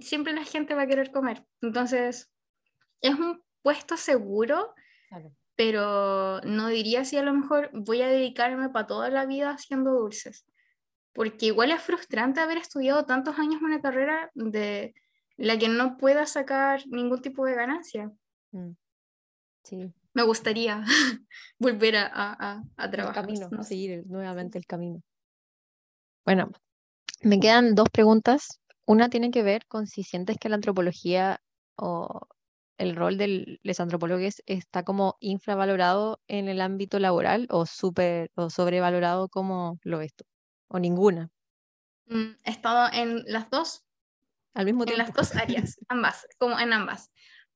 siempre 0.00 0.32
la 0.32 0.44
gente 0.44 0.74
va 0.74 0.82
a 0.82 0.86
querer 0.86 1.12
comer. 1.12 1.44
Entonces, 1.60 2.32
es 3.00 3.14
un 3.14 3.42
puesto 3.62 3.96
seguro, 3.96 4.74
Claro. 5.08 5.36
pero 5.54 6.40
no 6.42 6.68
diría 6.68 7.04
si 7.04 7.16
a 7.16 7.22
lo 7.22 7.34
mejor 7.34 7.70
voy 7.72 8.02
a 8.02 8.08
dedicarme 8.08 8.70
para 8.70 8.86
toda 8.86 9.10
la 9.10 9.26
vida 9.26 9.50
haciendo 9.50 9.92
dulces. 9.92 10.46
Porque 11.12 11.46
igual 11.46 11.70
es 11.70 11.82
frustrante 11.82 12.40
haber 12.40 12.56
estudiado 12.56 13.04
tantos 13.04 13.38
años 13.38 13.60
una 13.60 13.82
carrera 13.82 14.30
de 14.34 14.94
la 15.36 15.58
que 15.58 15.68
no 15.68 15.98
pueda 15.98 16.24
sacar 16.26 16.82
ningún 16.86 17.20
tipo 17.20 17.44
de 17.44 17.54
ganancia. 17.54 18.10
Mm, 18.52 18.70
Sí, 19.64 19.92
Me 20.14 20.22
gustaría 20.22 20.84
volver 21.58 21.96
a, 21.96 22.06
a, 22.06 22.32
a- 22.32 22.62
a 22.76 22.84
el 22.84 22.90
trabajar. 22.90 23.24
camino, 23.26 23.48
no 23.50 23.62
seguir 23.64 24.04
nuevamente 24.06 24.58
el 24.58 24.66
camino. 24.66 25.00
Bueno, 26.24 26.50
me 27.22 27.40
quedan 27.40 27.74
dos 27.74 27.88
preguntas. 27.90 28.60
Una 28.86 29.08
tiene 29.08 29.30
que 29.30 29.42
ver 29.42 29.66
con 29.66 29.86
si 29.86 30.02
sientes 30.02 30.38
que 30.38 30.48
la 30.48 30.56
antropología 30.56 31.40
o 31.76 32.20
el 32.78 32.96
rol 32.96 33.16
de 33.16 33.58
los 33.62 33.80
antropólogos 33.80 34.42
está 34.46 34.82
como 34.82 35.16
infravalorado 35.20 36.20
en 36.26 36.48
el 36.48 36.60
ámbito 36.60 36.98
laboral 36.98 37.46
o 37.50 37.64
super 37.66 38.30
o 38.34 38.50
sobrevalorado 38.50 39.28
como 39.28 39.78
lo 39.82 39.98
ves 39.98 40.14
tú, 40.14 40.24
o 40.68 40.78
ninguna, 40.78 41.30
Mm, 42.06 42.32
He 42.44 42.50
estado 42.50 42.92
en 42.92 43.22
las 43.26 43.48
dos 43.48 43.84
al 44.54 44.64
mismo 44.66 44.82
en 44.82 44.88
tiempo. 44.88 45.04
las 45.04 45.14
dos 45.14 45.36
áreas, 45.36 45.78
ambas, 45.88 46.26
como 46.38 46.58
en 46.58 46.72
ambas. 46.72 47.10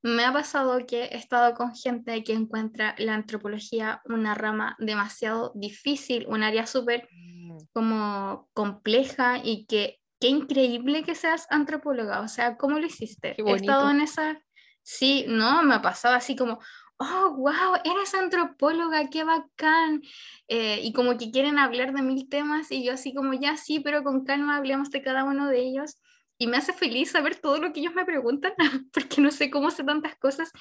Me 0.06 0.24
ha 0.24 0.32
pasado 0.32 0.86
que 0.86 1.04
he 1.04 1.16
estado 1.16 1.54
con 1.54 1.74
gente 1.74 2.22
que 2.22 2.32
encuentra 2.32 2.94
la 2.98 3.14
antropología 3.14 4.02
una 4.04 4.34
rama 4.34 4.76
demasiado 4.78 5.52
difícil, 5.54 6.26
un 6.28 6.42
área 6.42 6.66
súper 6.66 7.08
Mm, 7.12 7.58
como 7.72 8.48
compleja 8.52 9.38
y 9.42 9.66
que 9.66 10.00
qué 10.20 10.28
increíble 10.28 11.02
que 11.02 11.14
seas 11.14 11.46
antropóloga, 11.50 12.20
o 12.20 12.28
sea, 12.28 12.56
¿cómo 12.56 12.78
lo 12.78 12.86
hiciste? 12.86 13.34
He 13.36 13.52
estado 13.52 13.90
en 13.90 14.00
esa, 14.00 14.40
sí, 14.82 15.24
no, 15.28 15.62
me 15.62 15.74
ha 15.74 15.82
pasado 15.82 16.14
así 16.14 16.36
como, 16.36 16.58
oh, 16.98 17.34
wow, 17.36 17.74
eres 17.84 18.14
antropóloga, 18.14 19.08
qué 19.10 19.24
bacán, 19.24 20.02
Eh, 20.48 20.80
y 20.82 20.92
como 20.92 21.18
que 21.18 21.30
quieren 21.30 21.58
hablar 21.58 21.92
de 21.92 22.02
mil 22.02 22.28
temas 22.28 22.70
y 22.70 22.84
yo 22.84 22.92
así 22.92 23.12
como, 23.12 23.34
ya 23.34 23.56
sí, 23.56 23.80
pero 23.80 24.02
con 24.02 24.24
calma 24.24 24.56
hablemos 24.56 24.90
de 24.90 25.02
cada 25.02 25.24
uno 25.24 25.48
de 25.48 25.58
ellos. 25.60 25.96
Y 26.38 26.46
me 26.46 26.58
hace 26.58 26.72
feliz 26.72 27.12
saber 27.12 27.36
todo 27.36 27.58
lo 27.58 27.72
que 27.72 27.80
ellos 27.80 27.94
me 27.94 28.04
preguntan, 28.04 28.52
porque 28.92 29.20
no 29.20 29.30
sé 29.30 29.50
cómo 29.50 29.70
sé 29.70 29.84
tantas 29.84 30.16
cosas. 30.16 30.52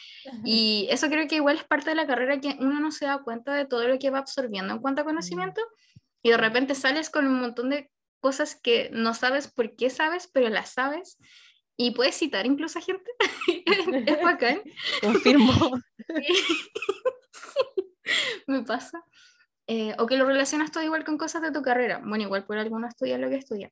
Y 0.43 0.87
eso 0.89 1.07
creo 1.09 1.27
que 1.27 1.35
igual 1.35 1.57
es 1.57 1.63
parte 1.63 1.89
de 1.89 1.95
la 1.95 2.07
carrera 2.07 2.39
que 2.39 2.55
uno 2.59 2.79
no 2.79 2.91
se 2.91 3.05
da 3.05 3.23
cuenta 3.23 3.53
de 3.53 3.65
todo 3.65 3.87
lo 3.87 3.99
que 3.99 4.09
va 4.09 4.19
absorbiendo 4.19 4.73
en 4.73 4.79
cuanto 4.79 5.01
a 5.01 5.05
conocimiento. 5.05 5.61
Y 6.23 6.29
de 6.29 6.37
repente 6.37 6.75
sales 6.75 7.09
con 7.09 7.27
un 7.27 7.39
montón 7.39 7.69
de 7.69 7.91
cosas 8.19 8.55
que 8.55 8.89
no 8.91 9.13
sabes 9.13 9.51
por 9.51 9.75
qué 9.75 9.89
sabes, 9.89 10.27
pero 10.31 10.49
las 10.49 10.71
sabes. 10.71 11.17
Y 11.77 11.91
puedes 11.91 12.15
citar 12.15 12.45
incluso 12.45 12.79
a 12.79 12.81
gente. 12.81 13.11
es 14.07 14.21
bacán. 14.23 14.61
Confirmo. 15.01 15.79
me 18.47 18.63
pasa. 18.63 19.03
Eh, 19.67 19.95
o 19.97 20.05
que 20.05 20.17
lo 20.17 20.25
relacionas 20.25 20.71
todo 20.71 20.83
igual 20.83 21.03
con 21.03 21.17
cosas 21.17 21.41
de 21.41 21.51
tu 21.51 21.61
carrera. 21.61 22.01
Bueno, 22.03 22.23
igual 22.23 22.45
por 22.45 22.57
alguno 22.57 22.87
estudia 22.87 23.17
lo 23.17 23.29
que 23.29 23.37
estudia. 23.37 23.71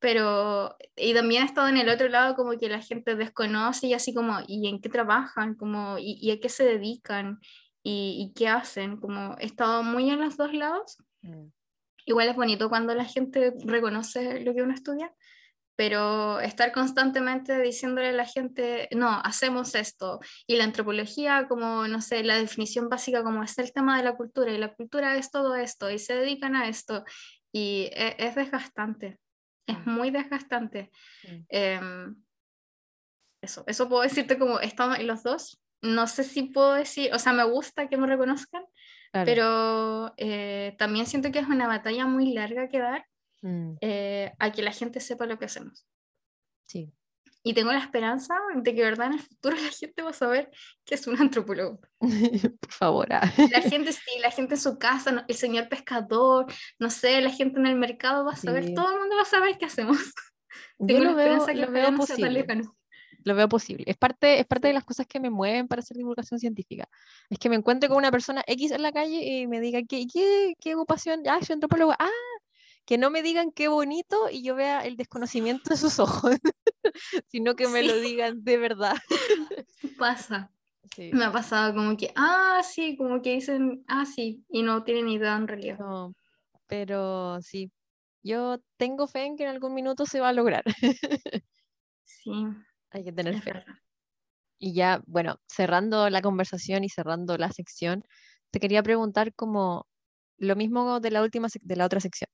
Pero, 0.00 0.76
y 0.96 1.14
también 1.14 1.42
he 1.42 1.46
estado 1.46 1.68
en 1.68 1.76
el 1.76 1.88
otro 1.88 2.08
lado 2.08 2.34
como 2.36 2.56
que 2.58 2.68
la 2.68 2.80
gente 2.80 3.14
desconoce 3.16 3.88
y 3.88 3.94
así 3.94 4.14
como, 4.14 4.38
¿y 4.46 4.68
en 4.68 4.80
qué 4.80 4.88
trabajan? 4.88 5.54
Como, 5.54 5.98
¿y, 5.98 6.18
y 6.20 6.30
a 6.30 6.40
qué 6.40 6.48
se 6.48 6.64
dedican? 6.64 7.40
¿Y, 7.82 8.30
y 8.30 8.32
qué 8.34 8.48
hacen? 8.48 8.98
Como 8.98 9.36
he 9.38 9.46
estado 9.46 9.82
muy 9.82 10.10
en 10.10 10.20
los 10.20 10.36
dos 10.36 10.52
lados. 10.52 10.98
Mm, 11.22 11.48
Igual 12.08 12.30
es 12.30 12.36
bonito 12.36 12.70
cuando 12.70 12.94
la 12.94 13.04
gente 13.04 13.52
reconoce 13.66 14.40
lo 14.40 14.54
que 14.54 14.62
uno 14.62 14.72
estudia, 14.72 15.12
pero 15.78 16.40
estar 16.40 16.72
constantemente 16.72 17.62
diciéndole 17.62 18.08
a 18.08 18.12
la 18.12 18.24
gente, 18.24 18.88
no, 18.96 19.10
hacemos 19.22 19.76
esto, 19.76 20.18
y 20.44 20.56
la 20.56 20.64
antropología 20.64 21.46
como, 21.46 21.86
no 21.86 22.00
sé, 22.00 22.24
la 22.24 22.34
definición 22.34 22.88
básica 22.88 23.22
como 23.22 23.44
es 23.44 23.56
el 23.58 23.72
tema 23.72 23.96
de 23.96 24.02
la 24.02 24.16
cultura, 24.16 24.50
y 24.50 24.58
la 24.58 24.74
cultura 24.74 25.14
es 25.14 25.30
todo 25.30 25.54
esto, 25.54 25.88
y 25.88 26.00
se 26.00 26.16
dedican 26.16 26.56
a 26.56 26.66
esto, 26.66 27.04
y 27.52 27.90
e- 27.92 28.16
es, 28.18 28.34
desgastante, 28.34 29.20
es 29.68 29.86
muy 29.86 30.10
desgastante. 30.10 30.90
Mm. 31.22 31.44
Em, 31.48 32.24
eso, 33.40 33.62
eso 33.68 33.88
puedo 33.88 34.02
decirte 34.02 34.36
como 34.36 34.58
estamos 34.58 34.98
los 35.04 35.22
dos. 35.22 35.62
No 35.80 36.08
sé 36.08 36.24
si 36.24 36.42
puedo 36.42 36.74
decir, 36.74 37.14
o 37.14 37.20
sea, 37.20 37.32
me 37.32 37.44
gusta 37.44 37.88
que 37.88 37.96
me 37.96 38.08
reconozcan, 38.08 38.64
claro. 39.12 39.26
pero 39.26 40.14
eh, 40.16 40.74
también 40.76 41.06
siento 41.06 41.30
que 41.30 41.38
es 41.38 41.46
una 41.46 41.68
batalla 41.68 42.04
muy 42.06 42.32
larga 42.32 42.68
que 42.68 42.80
dar 42.80 43.06
Mm, 43.42 43.74
eh, 43.80 44.32
a 44.38 44.50
que 44.52 44.62
la 44.62 44.72
gente 44.72 45.00
sepa 45.00 45.26
lo 45.26 45.38
que 45.38 45.46
hacemos. 45.46 45.86
sí. 46.66 46.92
Y 47.44 47.54
tengo 47.54 47.70
la 47.72 47.78
esperanza 47.78 48.34
de 48.56 48.74
que, 48.74 48.82
verdad, 48.82 49.06
en 49.06 49.12
el 49.14 49.20
futuro 49.20 49.56
la 49.62 49.70
gente 49.70 50.02
va 50.02 50.10
a 50.10 50.12
saber 50.12 50.50
que 50.84 50.96
es 50.96 51.06
un 51.06 51.18
antropólogo. 51.18 51.80
Por 52.60 52.72
favor. 52.72 53.12
ah. 53.12 53.32
La 53.52 53.62
gente, 53.62 53.92
sí, 53.92 54.18
la 54.20 54.30
gente 54.32 54.54
en 54.56 54.60
su 54.60 54.76
casa, 54.76 55.24
el 55.26 55.34
señor 55.36 55.68
pescador, 55.68 56.46
no 56.80 56.90
sé, 56.90 57.20
la 57.22 57.30
gente 57.30 57.58
en 57.60 57.66
el 57.66 57.76
mercado 57.76 58.24
va 58.24 58.32
a 58.32 58.36
saber, 58.36 58.64
Sí. 58.66 58.74
todo 58.74 58.90
el 58.92 58.98
mundo 58.98 59.16
va 59.16 59.22
a 59.22 59.24
saber 59.24 59.56
qué 59.56 59.66
hacemos. 59.66 59.98
Yo 60.78 60.86
Tengo 60.88 61.04
la 61.04 61.10
lo 61.10 61.16
veo, 61.16 61.26
esperanza 61.26 61.52
que 61.54 61.58
lo 61.60 61.70
veo 61.72 61.96
posible. 61.96 62.46
Lo 63.24 63.34
veo 63.34 63.48
posible. 63.48 63.84
Es 63.86 63.96
parte, 63.96 64.40
es 64.40 64.46
parte 64.46 64.68
de 64.68 64.74
las 64.74 64.84
cosas 64.84 65.06
que 65.06 65.20
me 65.20 65.30
mueven 65.30 65.68
para 65.68 65.80
hacer 65.80 65.96
divulgación 65.96 66.40
científica. 66.40 66.88
Es 67.30 67.38
que 67.38 67.48
me 67.48 67.56
encuentre 67.56 67.88
con 67.88 67.98
una 67.98 68.10
persona 68.10 68.42
X 68.46 68.72
en 68.72 68.82
la 68.82 68.92
calle 68.92 69.24
y 69.24 69.46
me 69.46 69.60
diga, 69.60 69.80
¿qué, 69.88 70.06
qué, 70.12 70.54
qué 70.60 70.74
ocupación? 70.74 71.22
Ah, 71.28 71.38
soy 71.42 71.54
antropólogo. 71.54 71.92
Ah, 71.98 72.08
que 72.88 72.96
no 72.96 73.10
me 73.10 73.22
digan 73.22 73.52
qué 73.52 73.68
bonito 73.68 74.30
y 74.32 74.42
yo 74.42 74.54
vea 74.54 74.80
el 74.86 74.96
desconocimiento 74.96 75.68
de 75.68 75.76
sus 75.76 75.98
ojos, 75.98 76.36
sino 77.28 77.54
que 77.54 77.68
me 77.68 77.82
lo 77.82 77.94
digan 78.00 78.42
de 78.42 78.56
verdad. 78.56 78.96
Pasa. 79.98 80.50
Sí. 80.96 81.10
Me 81.12 81.26
ha 81.26 81.30
pasado 81.30 81.74
como 81.74 81.98
que, 81.98 82.10
ah, 82.16 82.62
sí, 82.64 82.96
como 82.96 83.20
que 83.20 83.34
dicen, 83.34 83.84
ah, 83.88 84.06
sí, 84.06 84.42
y 84.48 84.62
no 84.62 84.84
tienen 84.84 85.10
idea 85.10 85.36
en 85.36 85.46
realidad. 85.46 85.78
No, 85.78 86.14
pero 86.66 87.42
sí, 87.42 87.70
yo 88.22 88.56
tengo 88.78 89.06
fe 89.06 89.26
en 89.26 89.36
que 89.36 89.42
en 89.42 89.50
algún 89.50 89.74
minuto 89.74 90.06
se 90.06 90.20
va 90.20 90.30
a 90.30 90.32
lograr. 90.32 90.64
Sí, 92.04 92.32
Hay 92.90 93.04
que 93.04 93.12
tener 93.12 93.38
fe. 93.42 93.52
verdad. 93.52 93.74
Y 94.58 94.72
ya, 94.72 95.02
bueno, 95.06 95.36
cerrando 95.46 96.08
la 96.08 96.22
conversación 96.22 96.84
y 96.84 96.88
cerrando 96.88 97.36
la 97.36 97.52
sección, 97.52 98.02
te 98.50 98.60
quería 98.60 98.82
preguntar 98.82 99.34
como 99.34 99.86
lo 100.38 100.56
mismo 100.56 101.00
de 101.00 101.10
la 101.10 101.22
última 101.22 101.48
de 101.60 101.76
la 101.76 101.84
otra 101.84 102.00
sección. 102.00 102.28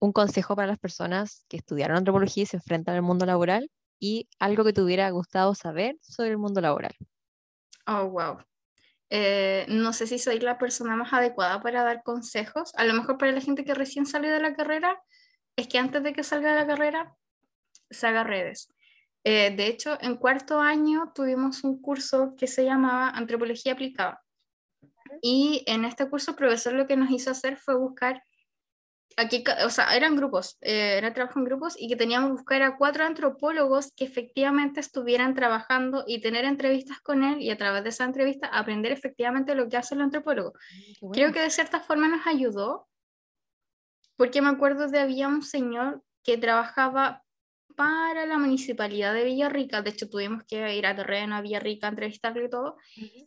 Un 0.00 0.12
consejo 0.12 0.56
para 0.56 0.68
las 0.68 0.78
personas 0.78 1.44
que 1.48 1.58
estudiaron 1.58 1.96
antropología 1.96 2.42
y 2.42 2.46
se 2.46 2.56
enfrentan 2.56 2.96
al 2.96 3.02
mundo 3.02 3.26
laboral 3.26 3.70
y 4.00 4.28
algo 4.38 4.64
que 4.64 4.72
te 4.72 4.82
hubiera 4.82 5.08
gustado 5.10 5.54
saber 5.54 5.96
sobre 6.00 6.30
el 6.30 6.38
mundo 6.38 6.60
laboral. 6.60 6.96
Oh, 7.86 8.06
wow. 8.08 8.38
Eh, 9.10 9.66
no 9.68 9.92
sé 9.92 10.06
si 10.06 10.18
soy 10.18 10.40
la 10.40 10.58
persona 10.58 10.96
más 10.96 11.12
adecuada 11.12 11.60
para 11.60 11.82
dar 11.82 12.02
consejos. 12.02 12.72
A 12.76 12.84
lo 12.84 12.94
mejor 12.94 13.18
para 13.18 13.32
la 13.32 13.40
gente 13.40 13.64
que 13.64 13.74
recién 13.74 14.06
salió 14.06 14.30
de 14.30 14.40
la 14.40 14.54
carrera, 14.54 15.00
es 15.56 15.68
que 15.68 15.78
antes 15.78 16.02
de 16.02 16.12
que 16.12 16.22
salga 16.22 16.54
de 16.54 16.60
la 16.60 16.66
carrera, 16.66 17.14
se 17.90 18.06
haga 18.06 18.24
redes. 18.24 18.72
Eh, 19.24 19.54
de 19.54 19.66
hecho, 19.66 19.98
en 20.00 20.16
cuarto 20.16 20.60
año 20.60 21.12
tuvimos 21.14 21.64
un 21.64 21.82
curso 21.82 22.34
que 22.38 22.46
se 22.46 22.64
llamaba 22.64 23.10
Antropología 23.10 23.72
Aplicada. 23.72 24.22
Y 25.20 25.62
en 25.66 25.84
este 25.84 26.08
curso 26.08 26.30
el 26.30 26.36
profesor 26.36 26.72
lo 26.72 26.86
que 26.86 26.96
nos 26.96 27.10
hizo 27.10 27.30
hacer 27.30 27.58
fue 27.58 27.76
buscar, 27.76 28.22
aquí, 29.16 29.44
o 29.64 29.70
sea, 29.70 29.94
eran 29.96 30.16
grupos, 30.16 30.56
eh, 30.60 30.96
era 30.96 31.12
trabajo 31.12 31.38
en 31.38 31.44
grupos 31.44 31.74
y 31.78 31.88
que 31.88 31.96
teníamos 31.96 32.28
que 32.28 32.32
buscar 32.32 32.62
a 32.62 32.76
cuatro 32.76 33.04
antropólogos 33.04 33.92
que 33.96 34.04
efectivamente 34.04 34.80
estuvieran 34.80 35.34
trabajando 35.34 36.04
y 36.06 36.20
tener 36.20 36.44
entrevistas 36.44 37.00
con 37.00 37.24
él 37.24 37.40
y 37.40 37.50
a 37.50 37.58
través 37.58 37.82
de 37.82 37.90
esa 37.90 38.04
entrevista 38.04 38.46
aprender 38.48 38.92
efectivamente 38.92 39.54
lo 39.54 39.68
que 39.68 39.76
hace 39.76 39.94
el 39.94 40.00
antropólogo. 40.00 40.52
Mm, 41.00 41.10
Creo 41.10 41.32
que 41.32 41.40
de 41.40 41.50
cierta 41.50 41.80
forma 41.80 42.08
nos 42.08 42.26
ayudó, 42.26 42.88
porque 44.16 44.42
me 44.42 44.50
acuerdo 44.50 44.88
de 44.88 45.00
había 45.00 45.28
un 45.28 45.42
señor 45.42 46.02
que 46.22 46.38
trabajaba 46.38 47.22
para 47.76 48.26
la 48.26 48.38
municipalidad 48.38 49.14
de 49.14 49.24
Villarrica, 49.24 49.80
de 49.80 49.90
hecho 49.90 50.10
tuvimos 50.10 50.44
que 50.44 50.76
ir 50.76 50.86
a 50.86 50.94
terreno 50.94 51.36
a 51.36 51.40
Villarrica 51.40 51.86
a 51.86 51.90
entrevistarlo 51.90 52.44
y 52.44 52.50
todo, 52.50 52.76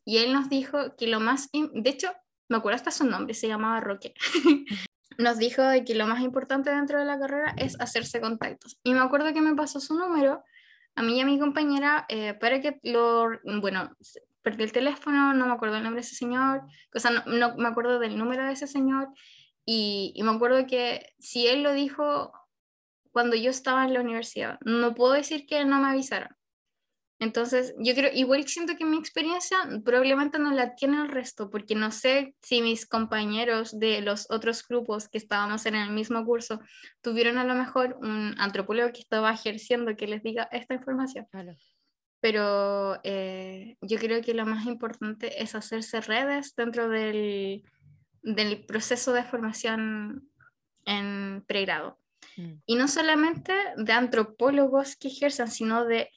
y 0.06 0.18
él 0.20 0.34
nos 0.34 0.50
dijo 0.50 0.96
que 0.96 1.08
lo 1.08 1.20
más, 1.20 1.50
de 1.52 1.90
hecho, 1.90 2.12
me 2.50 2.58
acuerdo 2.58 2.76
hasta 2.76 2.92
su 2.92 3.06
nombre, 3.06 3.34
se 3.34 3.48
llamaba 3.48 3.80
Roque, 3.80 4.14
nos 5.18 5.38
dijo 5.38 5.62
de 5.62 5.84
que 5.84 5.96
lo 5.96 6.08
más 6.08 6.22
importante 6.22 6.70
dentro 6.70 7.00
de 7.00 7.06
la 7.06 7.20
carrera 7.20 7.54
es 7.58 7.80
hacerse 7.80 8.22
contactos. 8.22 8.80
Y 8.84 8.94
me 8.94 9.00
acuerdo 9.00 9.34
que 9.34 9.42
me 9.42 9.56
pasó 9.56 9.80
su 9.80 9.98
número 9.98 10.44
a 10.96 11.02
mí 11.02 11.18
y 11.18 11.22
a 11.22 11.26
mi 11.26 11.40
compañera 11.40 12.06
eh, 12.10 12.34
para 12.34 12.62
que 12.62 12.80
lo, 12.84 13.30
bueno, 13.62 13.96
perdí 14.42 14.64
el 14.64 14.72
teléfono, 14.72 15.34
no 15.34 15.48
me 15.48 15.54
acuerdo 15.54 15.78
el 15.78 15.84
nombre 15.84 16.02
de 16.02 16.08
ese 16.08 16.16
señor, 16.16 16.62
o 16.94 17.00
sea, 17.00 17.12
no, 17.12 17.24
no 17.26 17.56
me 17.56 17.68
acuerdo 17.68 18.00
del 18.00 18.18
número 18.18 18.46
de 18.46 18.54
ese 18.54 18.68
señor, 18.68 19.08
y, 19.66 20.12
y 20.16 20.24
me 20.24 20.32
acuerdo 20.32 20.68
que 20.68 21.14
si 21.20 21.48
él 21.48 21.64
lo 21.64 21.74
dijo 21.74 22.32
cuando 23.14 23.36
yo 23.36 23.52
estaba 23.52 23.86
en 23.86 23.94
la 23.94 24.02
universidad. 24.02 24.58
No 24.66 24.94
puedo 24.96 25.14
decir 25.14 25.46
que 25.46 25.64
no 25.64 25.80
me 25.80 25.88
avisaron. 25.88 26.36
Entonces, 27.24 27.74
yo 27.78 27.96
creo, 27.96 28.12
igual 28.14 28.46
siento 28.50 28.76
que 28.76 28.84
mi 28.84 28.98
experiencia 28.98 29.58
probablemente 29.86 30.40
no 30.40 30.52
la 30.52 30.76
tiene 30.76 30.98
el 30.98 31.08
resto, 31.08 31.50
porque 31.50 31.74
no 31.74 31.90
sé 31.90 32.36
si 32.42 32.62
mis 32.62 32.86
compañeros 32.86 33.80
de 33.80 34.02
los 34.02 34.30
otros 34.30 34.68
grupos 34.68 35.08
que 35.08 35.20
estábamos 35.20 35.66
en 35.66 35.76
el 35.76 35.92
mismo 35.92 36.26
curso 36.26 36.60
tuvieron 37.02 37.38
a 37.38 37.46
lo 37.46 37.56
mejor 37.56 37.98
un 38.02 38.36
antropólogo 38.38 38.92
que 38.92 39.00
estaba 39.00 39.32
ejerciendo 39.32 39.96
que 39.96 40.08
les 40.08 40.22
diga 40.22 40.50
esta 40.52 40.74
información. 40.74 41.26
Pero 42.20 43.00
eh, 43.04 43.78
yo 43.80 43.98
creo 44.00 44.22
que 44.22 44.34
lo 44.34 44.46
más 44.46 44.66
importante 44.66 45.42
es 45.42 45.56
hacerse 45.56 46.02
redes 46.02 46.54
dentro 46.58 46.90
del, 46.90 47.64
del 48.22 48.66
proceso 48.66 49.14
de 49.14 49.24
formación 49.24 50.30
en 50.86 51.42
pregrado. 51.48 52.00
Mm. 52.36 52.52
Y 52.66 52.76
no 52.76 52.90
solamente 52.90 53.54
de 53.78 53.94
antropólogos 53.94 54.98
que 54.98 55.08
ejerzan, 55.08 55.50
sino 55.50 55.86
de, 55.86 56.10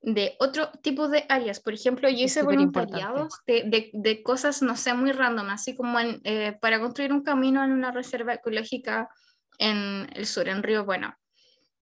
de 0.00 0.36
otro 0.38 0.70
tipo 0.82 1.08
de 1.08 1.24
áreas. 1.28 1.60
Por 1.60 1.74
ejemplo, 1.74 2.08
yo 2.08 2.24
hice 2.24 2.42
voluntariados 2.42 3.40
de, 3.46 3.64
de, 3.64 3.90
de, 3.92 4.22
cosas, 4.22 4.62
no 4.62 4.76
sé, 4.76 4.94
muy 4.94 5.12
random, 5.12 5.50
así 5.50 5.74
como 5.74 5.98
eh, 6.00 6.56
para 6.60 6.80
construir 6.80 7.12
un 7.12 7.22
camino 7.22 7.64
en 7.64 7.72
una 7.72 7.90
reserva 7.90 8.34
ecológica 8.34 9.08
en 9.58 10.08
el 10.14 10.26
sur, 10.26 10.48
en 10.48 10.62
Río 10.62 10.84
Bueno. 10.84 11.14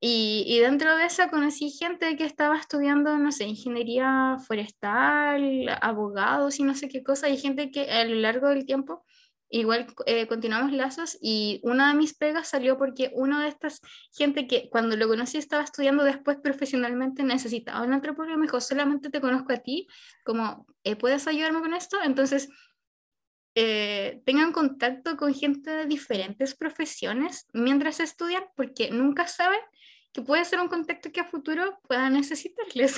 Y, 0.03 0.45
y, 0.47 0.57
dentro 0.59 0.97
de 0.97 1.05
eso 1.05 1.29
conocí 1.29 1.69
gente 1.69 2.17
que 2.17 2.25
estaba 2.25 2.57
estudiando, 2.57 3.17
no 3.19 3.31
sé, 3.31 3.45
ingeniería 3.45 4.37
forestal, 4.47 5.77
abogados 5.79 6.59
y 6.59 6.63
no 6.63 6.73
sé 6.73 6.89
qué 6.89 7.03
cosa, 7.03 7.29
y 7.29 7.37
gente 7.37 7.69
que 7.69 7.91
a 7.91 8.03
lo 8.05 8.15
largo 8.15 8.49
del 8.49 8.65
tiempo 8.65 9.05
igual 9.51 9.85
eh, 10.05 10.27
continuamos 10.27 10.71
lazos 10.71 11.17
y 11.21 11.59
una 11.63 11.89
de 11.89 11.95
mis 11.95 12.13
pegas 12.13 12.47
salió 12.47 12.77
porque 12.77 13.11
una 13.13 13.43
de 13.43 13.49
estas 13.49 13.81
gente 14.13 14.47
que 14.47 14.69
cuando 14.69 14.95
lo 14.95 15.07
conocí 15.09 15.37
estaba 15.37 15.63
estudiando 15.63 16.05
después 16.05 16.37
profesionalmente 16.41 17.23
necesitaba 17.23 17.85
un 17.85 17.93
antropólogo 17.93 18.37
me 18.37 18.45
dijo, 18.45 18.61
solamente 18.61 19.09
te 19.09 19.19
conozco 19.19 19.51
a 19.51 19.57
ti, 19.57 19.87
como, 20.23 20.65
eh, 20.85 20.95
¿puedes 20.95 21.27
ayudarme 21.27 21.59
con 21.59 21.73
esto? 21.73 21.97
Entonces, 22.01 22.47
eh, 23.55 24.21
tengan 24.25 24.53
contacto 24.53 25.17
con 25.17 25.33
gente 25.33 25.69
de 25.69 25.85
diferentes 25.85 26.55
profesiones 26.55 27.47
mientras 27.51 27.99
estudian 27.99 28.45
porque 28.55 28.89
nunca 28.89 29.27
saben 29.27 29.59
que 30.13 30.21
puede 30.21 30.45
ser 30.45 30.61
un 30.61 30.69
contacto 30.69 31.11
que 31.11 31.19
a 31.19 31.25
futuro 31.25 31.77
puedan 31.87 32.13
necesitarles. 32.13 32.97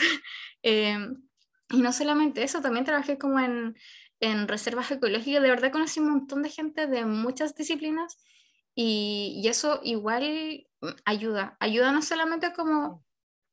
y 0.64 1.82
no 1.82 1.92
solamente 1.92 2.44
eso, 2.44 2.62
también 2.62 2.86
trabajé 2.86 3.18
como 3.18 3.40
en 3.40 3.76
en 4.24 4.48
reservas 4.48 4.90
ecológicas, 4.90 5.44
de 5.44 5.50
verdad 5.50 5.72
conocí 5.72 6.00
un 6.00 6.10
montón 6.10 6.44
de 6.44 6.50
gente 6.50 6.88
de 6.88 7.06
muchas 7.06 7.56
disciplinas 7.56 8.18
y, 8.74 9.42
y 9.44 9.48
eso 9.50 9.82
igual 9.84 10.66
ayuda, 11.06 11.58
ayuda 11.60 11.92
no 11.92 12.02
solamente 12.02 12.54
como 12.54 13.04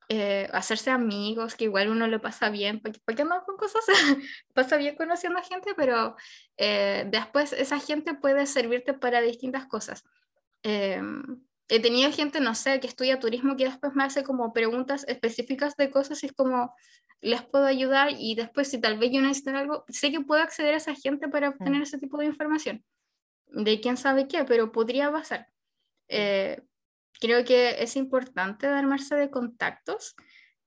eh, 0.09 0.49
hacerse 0.53 0.91
amigos, 0.91 1.55
que 1.55 1.65
igual 1.65 1.89
uno 1.89 2.07
lo 2.07 2.21
pasa 2.21 2.51
bien, 2.51 2.81
porque, 2.81 3.01
porque 3.05 3.25
no 3.25 3.43
con 3.45 3.57
cosas, 3.57 3.85
pasa 4.55 4.77
bien 4.77 4.97
conociendo 4.97 5.41
gente, 5.43 5.73
pero 5.77 6.17
eh, 6.57 7.05
después 7.09 7.53
esa 7.53 7.79
gente 7.79 8.15
puede 8.15 8.47
servirte 8.47 8.95
para 8.95 9.21
distintas 9.21 9.67
cosas. 9.67 10.05
Eh, 10.63 11.01
he 11.69 11.81
tenido 11.81 12.13
gente, 12.13 12.41
no 12.41 12.55
sé, 12.55 12.81
que 12.81 12.89
estudia 12.89 13.21
turismo 13.21 13.57
que 13.57 13.65
después 13.65 13.95
me 13.95 14.05
hace 14.05 14.25
como 14.25 14.53
preguntas 14.53 15.05
específicas 15.07 15.77
de 15.77 15.91
cosas 15.91 16.23
y 16.23 16.27
es 16.27 16.33
como, 16.33 16.75
les 17.21 17.43
puedo 17.43 17.67
ayudar 17.67 18.11
y 18.19 18.35
después 18.35 18.69
si 18.69 18.81
tal 18.81 18.99
vez 18.99 19.11
yo 19.13 19.21
necesito 19.21 19.51
algo, 19.51 19.85
sé 19.89 20.11
que 20.11 20.21
puedo 20.21 20.43
acceder 20.43 20.75
a 20.75 20.79
esa 20.79 20.95
gente 20.95 21.29
para 21.29 21.51
obtener 21.51 21.83
ese 21.83 21.99
tipo 21.99 22.19
de 22.19 22.27
información. 22.27 22.85
De 23.47 23.81
quién 23.81 23.97
sabe 23.97 24.27
qué, 24.29 24.45
pero 24.45 24.73
podría 24.73 25.11
pasar. 25.11 25.49
Eh, 26.09 26.63
creo 27.21 27.45
que 27.45 27.83
es 27.83 27.97
importante 27.97 28.67
armarse 28.67 29.15
de 29.15 29.31
contactos 29.31 30.15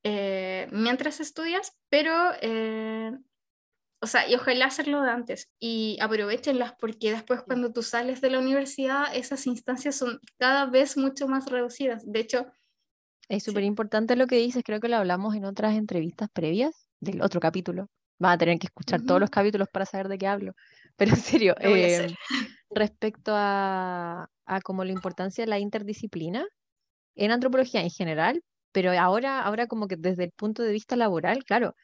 eh, 0.04 0.68
mientras 0.72 1.20
estudias, 1.20 1.78
pero, 1.90 2.14
eh, 2.42 3.12
o 4.02 4.08
sea, 4.08 4.30
y 4.30 4.36
ojalá 4.36 4.66
hacerlo 4.66 5.02
de 5.02 5.10
antes 5.10 5.50
y 5.60 5.98
aprovechenlas 6.02 6.74
porque 6.78 7.12
después 7.12 7.42
cuando 7.42 7.72
tú 7.72 7.82
sales 7.82 8.22
de 8.22 8.30
la 8.30 8.40
universidad, 8.40 9.16
esas 9.16 9.48
instancias 9.48 9.96
son 9.96 10.20
cada 10.38 10.66
vez 10.66 10.98
mucho 10.98 11.28
más 11.28 11.50
reducidas. 11.50 12.04
De 12.06 12.20
hecho, 12.20 12.52
es 13.30 13.44
súper 13.44 13.64
importante 13.64 14.16
lo 14.16 14.28
que 14.28 14.38
dices, 14.38 14.64
creo 14.66 14.80
que 14.80 14.90
lo 14.90 14.98
hablamos 14.98 15.36
en 15.36 15.46
otras 15.46 15.76
entrevistas 15.76 16.30
previas 16.32 16.88
del 17.00 17.22
otro 17.22 17.40
capítulo. 17.40 17.88
Van 18.20 18.34
a 18.34 18.38
tener 18.38 18.60
que 18.60 18.68
escuchar 18.68 19.02
todos 19.04 19.20
los 19.20 19.30
capítulos 19.30 19.68
para 19.72 19.86
saber 19.86 20.08
de 20.08 20.18
qué 20.18 20.28
hablo. 20.28 20.54
Pero 20.98 21.12
en 21.12 21.18
serio, 21.18 21.56
eh, 21.60 22.14
respecto 22.70 23.34
a, 23.36 24.28
a 24.46 24.62
como 24.62 24.84
la 24.84 24.92
importancia 24.92 25.44
de 25.44 25.50
la 25.50 25.60
interdisciplina 25.60 26.46
en 27.16 27.32
antropología 27.32 27.82
en 27.82 27.90
general, 27.90 28.42
pero 28.72 28.92
ahora, 29.00 29.42
ahora 29.42 29.68
como 29.68 29.88
que 29.88 29.96
desde 29.98 30.26
el 30.26 30.32
punto 30.32 30.64
de 30.64 30.72
vista 30.72 30.96
laboral, 30.96 31.44
claro, 31.44 31.76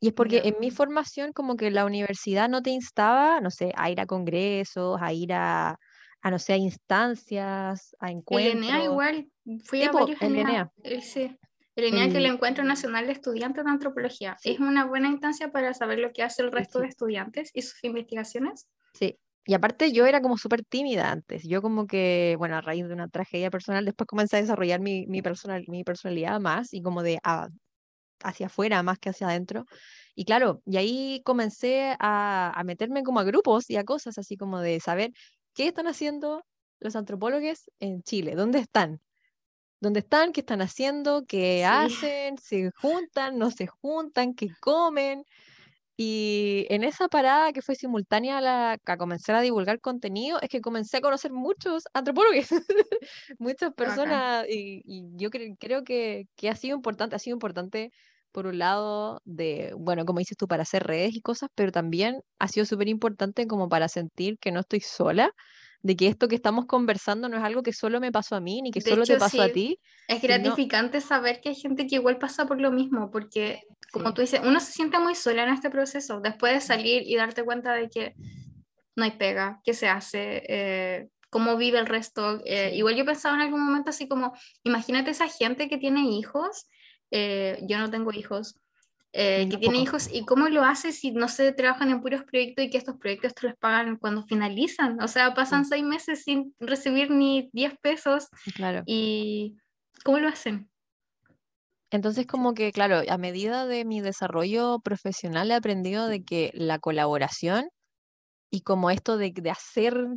Y 0.03 0.07
es 0.07 0.13
porque 0.13 0.41
en 0.45 0.55
mi 0.59 0.71
formación 0.71 1.31
como 1.31 1.55
que 1.55 1.69
la 1.69 1.85
universidad 1.85 2.49
no 2.49 2.63
te 2.63 2.71
instaba, 2.71 3.39
no 3.39 3.51
sé, 3.51 3.71
a 3.75 3.91
ir 3.91 4.01
a 4.01 4.07
congresos, 4.07 4.99
a 4.99 5.13
ir 5.13 5.31
a, 5.33 5.77
a 6.21 6.31
no 6.31 6.39
sé, 6.39 6.53
a 6.53 6.57
instancias, 6.57 7.95
a 7.99 8.09
encuentros. 8.09 8.55
El 8.55 8.63
ENEA 8.63 8.83
igual, 8.83 9.29
fui 9.63 9.83
a 9.83 9.91
varios 9.91 10.19
el 10.21 10.37
ENEA. 10.37 10.71
El, 10.83 11.03
sí. 11.03 11.37
El 11.75 11.91
que 11.91 12.17
el 12.17 12.25
Encuentro 12.25 12.63
Nacional 12.63 13.07
de 13.07 13.13
Estudiantes 13.13 13.63
de 13.63 13.71
Antropología. 13.71 14.37
Es 14.43 14.59
una 14.59 14.85
buena 14.85 15.07
instancia 15.07 15.51
para 15.51 15.73
saber 15.73 15.99
lo 15.99 16.11
que 16.11 16.21
hace 16.21 16.41
el 16.41 16.51
resto 16.51 16.79
de 16.79 16.87
estudiantes 16.87 17.49
y 17.53 17.61
sus 17.61 17.81
investigaciones. 17.83 18.67
Sí, 18.93 19.17
y 19.45 19.53
aparte 19.53 19.91
yo 19.91 20.05
era 20.05 20.21
como 20.21 20.37
súper 20.37 20.63
tímida 20.63 21.11
antes. 21.11 21.43
Yo 21.43 21.61
como 21.61 21.87
que, 21.87 22.35
bueno, 22.37 22.57
a 22.57 22.61
raíz 22.61 22.87
de 22.87 22.93
una 22.93 23.07
tragedia 23.07 23.49
personal, 23.49 23.85
después 23.85 24.05
comencé 24.07 24.37
a 24.37 24.41
desarrollar 24.41 24.81
mi, 24.81 25.07
mi, 25.07 25.21
personal, 25.21 25.63
mi 25.67 25.83
personalidad 25.83 26.39
más 26.41 26.73
y 26.73 26.81
como 26.81 27.03
de 27.03 27.19
hacia 28.23 28.47
afuera 28.47 28.83
más 28.83 28.99
que 28.99 29.09
hacia 29.09 29.27
adentro. 29.27 29.65
Y 30.13 30.25
claro, 30.25 30.61
y 30.65 30.77
ahí 30.77 31.21
comencé 31.23 31.95
a, 31.99 32.51
a, 32.53 32.63
meterme 32.63 33.03
como 33.03 33.19
a 33.19 33.23
grupos 33.23 33.69
y 33.69 33.77
a 33.77 33.85
cosas 33.85 34.17
así 34.17 34.35
como 34.35 34.59
de 34.59 34.79
saber 34.81 35.11
qué 35.53 35.67
están 35.67 35.87
haciendo 35.87 36.43
los 36.79 36.95
antropólogos 36.95 37.71
en 37.79 38.03
Chile, 38.03 38.35
dónde 38.35 38.59
están. 38.59 38.99
¿Dónde 39.81 39.99
están? 40.01 40.31
¿Qué 40.31 40.41
están 40.41 40.61
haciendo? 40.61 41.25
¿Qué 41.27 41.65
hacen? 41.65 42.37
¿Se 42.37 42.71
juntan? 42.71 43.37
¿No 43.39 43.51
se 43.51 43.67
juntan? 43.67 44.35
¿Qué 44.35 44.51
comen? 44.59 45.23
Y 45.97 46.67
en 46.69 46.83
esa 46.83 47.07
parada 47.09 47.53
que 47.53 47.61
fue 47.63 47.75
simultánea 47.75 48.39
a, 48.39 48.41
la, 48.41 48.77
a 48.85 48.97
comenzar 48.97 49.35
a 49.35 49.41
divulgar 49.41 49.81
contenido, 49.81 50.39
es 50.41 50.49
que 50.49 50.61
comencé 50.61 50.97
a 50.97 51.01
conocer 51.01 51.33
muchos 51.33 51.83
antropólogos, 51.93 52.47
muchas 53.39 53.73
personas, 53.75 54.45
y, 54.49 54.81
y 54.85 55.03
yo 55.17 55.29
cre- 55.31 55.57
creo 55.59 55.83
que, 55.85 56.25
que 56.37 56.49
ha 56.49 56.55
sido 56.57 56.75
importante, 56.77 57.15
ha 57.17 57.19
sido 57.19 57.35
importante 57.35 57.91
por 58.31 58.47
un 58.47 58.59
lado 58.59 59.21
de, 59.25 59.73
bueno, 59.77 60.05
como 60.05 60.19
dices 60.19 60.37
tú, 60.37 60.47
para 60.47 60.63
hacer 60.63 60.83
redes 60.83 61.15
y 61.15 61.21
cosas, 61.21 61.49
pero 61.55 61.71
también 61.71 62.21
ha 62.39 62.47
sido 62.49 62.65
súper 62.65 62.89
importante 62.89 63.47
como 63.47 63.69
para 63.69 63.89
sentir 63.89 64.37
que 64.39 64.51
no 64.51 64.61
estoy 64.61 64.81
sola, 64.81 65.31
de 65.83 65.95
que 65.95 66.07
esto 66.07 66.27
que 66.27 66.35
estamos 66.35 66.65
conversando 66.65 67.27
no 67.29 67.37
es 67.37 67.43
algo 67.43 67.63
que 67.63 67.73
solo 67.73 67.99
me 67.99 68.11
pasó 68.11 68.35
a 68.35 68.39
mí, 68.41 68.61
ni 68.61 68.71
que 68.71 68.81
De 68.81 68.89
solo 68.91 69.03
te 69.05 69.13
hecho, 69.13 69.19
pasó 69.19 69.41
a 69.41 69.49
ti. 69.49 69.79
Es 70.07 70.21
sino- 70.21 70.33
gratificante 70.33 71.01
saber 71.01 71.41
que 71.41 71.49
hay 71.49 71.55
gente 71.55 71.87
que 71.87 71.95
igual 71.95 72.17
pasa 72.17 72.45
por 72.45 72.59
lo 72.61 72.71
mismo, 72.71 73.09
porque 73.11 73.63
como 73.91 74.09
Sí. 74.09 74.13
tú 74.15 74.21
dices, 74.21 74.41
uno 74.43 74.59
se 74.59 74.71
siente 74.71 74.99
muy 74.99 75.15
sola 75.15 75.43
en 75.43 75.49
este 75.49 75.69
proceso, 75.69 76.19
después 76.21 76.53
de 76.53 76.61
salir 76.61 77.03
y 77.05 77.15
darte 77.15 77.43
cuenta 77.43 77.73
de 77.73 77.89
que 77.89 78.13
no 78.95 79.03
hay 79.03 79.11
pega, 79.11 79.59
qué 79.63 79.73
se 79.73 79.87
hace, 79.87 80.43
eh, 80.47 81.07
cómo 81.29 81.55
vive 81.57 81.79
el 81.79 81.85
resto. 81.87 82.41
eh. 82.45 82.71
Igual 82.75 82.95
yo 82.95 83.05
pensaba 83.05 83.35
en 83.35 83.41
algún 83.41 83.63
momento 83.65 83.89
así 83.89 84.07
como, 84.07 84.33
imagínate 84.63 85.11
esa 85.11 85.27
gente 85.27 85.67
que 85.69 85.77
tiene 85.77 86.01
hijos, 86.09 86.67
eh, 87.09 87.59
yo 87.67 87.77
no 87.79 87.89
tengo 87.89 88.11
hijos, 88.13 88.55
eh, 89.13 89.47
que 89.49 89.57
tiene 89.57 89.79
hijos 89.79 90.09
y 90.11 90.25
cómo 90.25 90.47
lo 90.47 90.63
hace 90.63 90.93
si 90.93 91.11
no 91.11 91.27
se 91.27 91.51
trabajan 91.51 91.89
en 91.89 92.01
puros 92.01 92.23
proyectos 92.23 92.65
y 92.65 92.69
que 92.69 92.77
estos 92.77 92.97
proyectos 92.97 93.33
te 93.33 93.47
los 93.47 93.57
pagan 93.57 93.97
cuando 93.97 94.23
finalizan. 94.23 95.01
O 95.01 95.07
sea, 95.07 95.33
pasan 95.33 95.65
seis 95.65 95.83
meses 95.83 96.23
sin 96.23 96.55
recibir 96.59 97.11
ni 97.11 97.49
10 97.51 97.75
pesos 97.81 98.27
Claro. 98.55 98.83
y 98.85 99.57
¿cómo 100.05 100.19
lo 100.19 100.29
hacen? 100.29 100.69
Entonces, 101.89 102.25
como 102.25 102.53
que, 102.53 102.71
claro, 102.71 103.01
a 103.05 103.17
medida 103.17 103.65
de 103.65 103.83
mi 103.83 103.99
desarrollo 103.99 104.79
profesional 104.79 105.51
he 105.51 105.55
aprendido 105.55 106.07
de 106.07 106.23
que 106.23 106.51
la 106.53 106.79
colaboración 106.79 107.67
y 108.49 108.61
como 108.61 108.91
esto 108.91 109.17
de, 109.17 109.31
de 109.35 109.49
hacer 109.51 110.07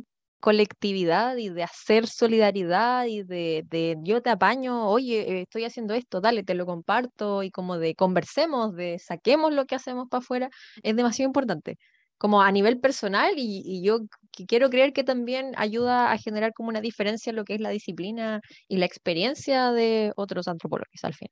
colectividad 0.45 1.37
y 1.37 1.49
de 1.49 1.63
hacer 1.63 2.05
solidaridad 2.07 3.05
y 3.07 3.23
de, 3.23 3.63
de 3.67 3.97
yo 4.03 4.21
te 4.21 4.29
apaño, 4.29 4.87
oye, 4.89 5.41
estoy 5.41 5.63
haciendo 5.65 5.95
esto, 5.95 6.21
dale, 6.21 6.43
te 6.43 6.53
lo 6.53 6.67
comparto 6.67 7.41
y 7.41 7.49
como 7.49 7.79
de 7.79 7.95
conversemos, 7.95 8.75
de 8.75 8.99
saquemos 8.99 9.53
lo 9.53 9.65
que 9.65 9.73
hacemos 9.73 10.07
para 10.07 10.19
afuera, 10.21 10.49
es 10.83 10.95
demasiado 10.95 11.29
importante. 11.29 11.77
Como 12.19 12.41
a 12.43 12.51
nivel 12.51 12.79
personal 12.79 13.33
y, 13.37 13.63
y 13.65 13.83
yo 13.83 14.01
quiero 14.47 14.69
creer 14.69 14.93
que 14.93 15.03
también 15.03 15.53
ayuda 15.57 16.11
a 16.11 16.17
generar 16.19 16.53
como 16.53 16.69
una 16.69 16.81
diferencia 16.81 17.31
en 17.31 17.37
lo 17.37 17.43
que 17.45 17.55
es 17.55 17.61
la 17.61 17.69
disciplina 17.71 18.41
y 18.67 18.77
la 18.77 18.85
experiencia 18.85 19.71
de 19.71 20.13
otros 20.15 20.47
antropólogos 20.47 21.03
al 21.03 21.15
fin. 21.15 21.29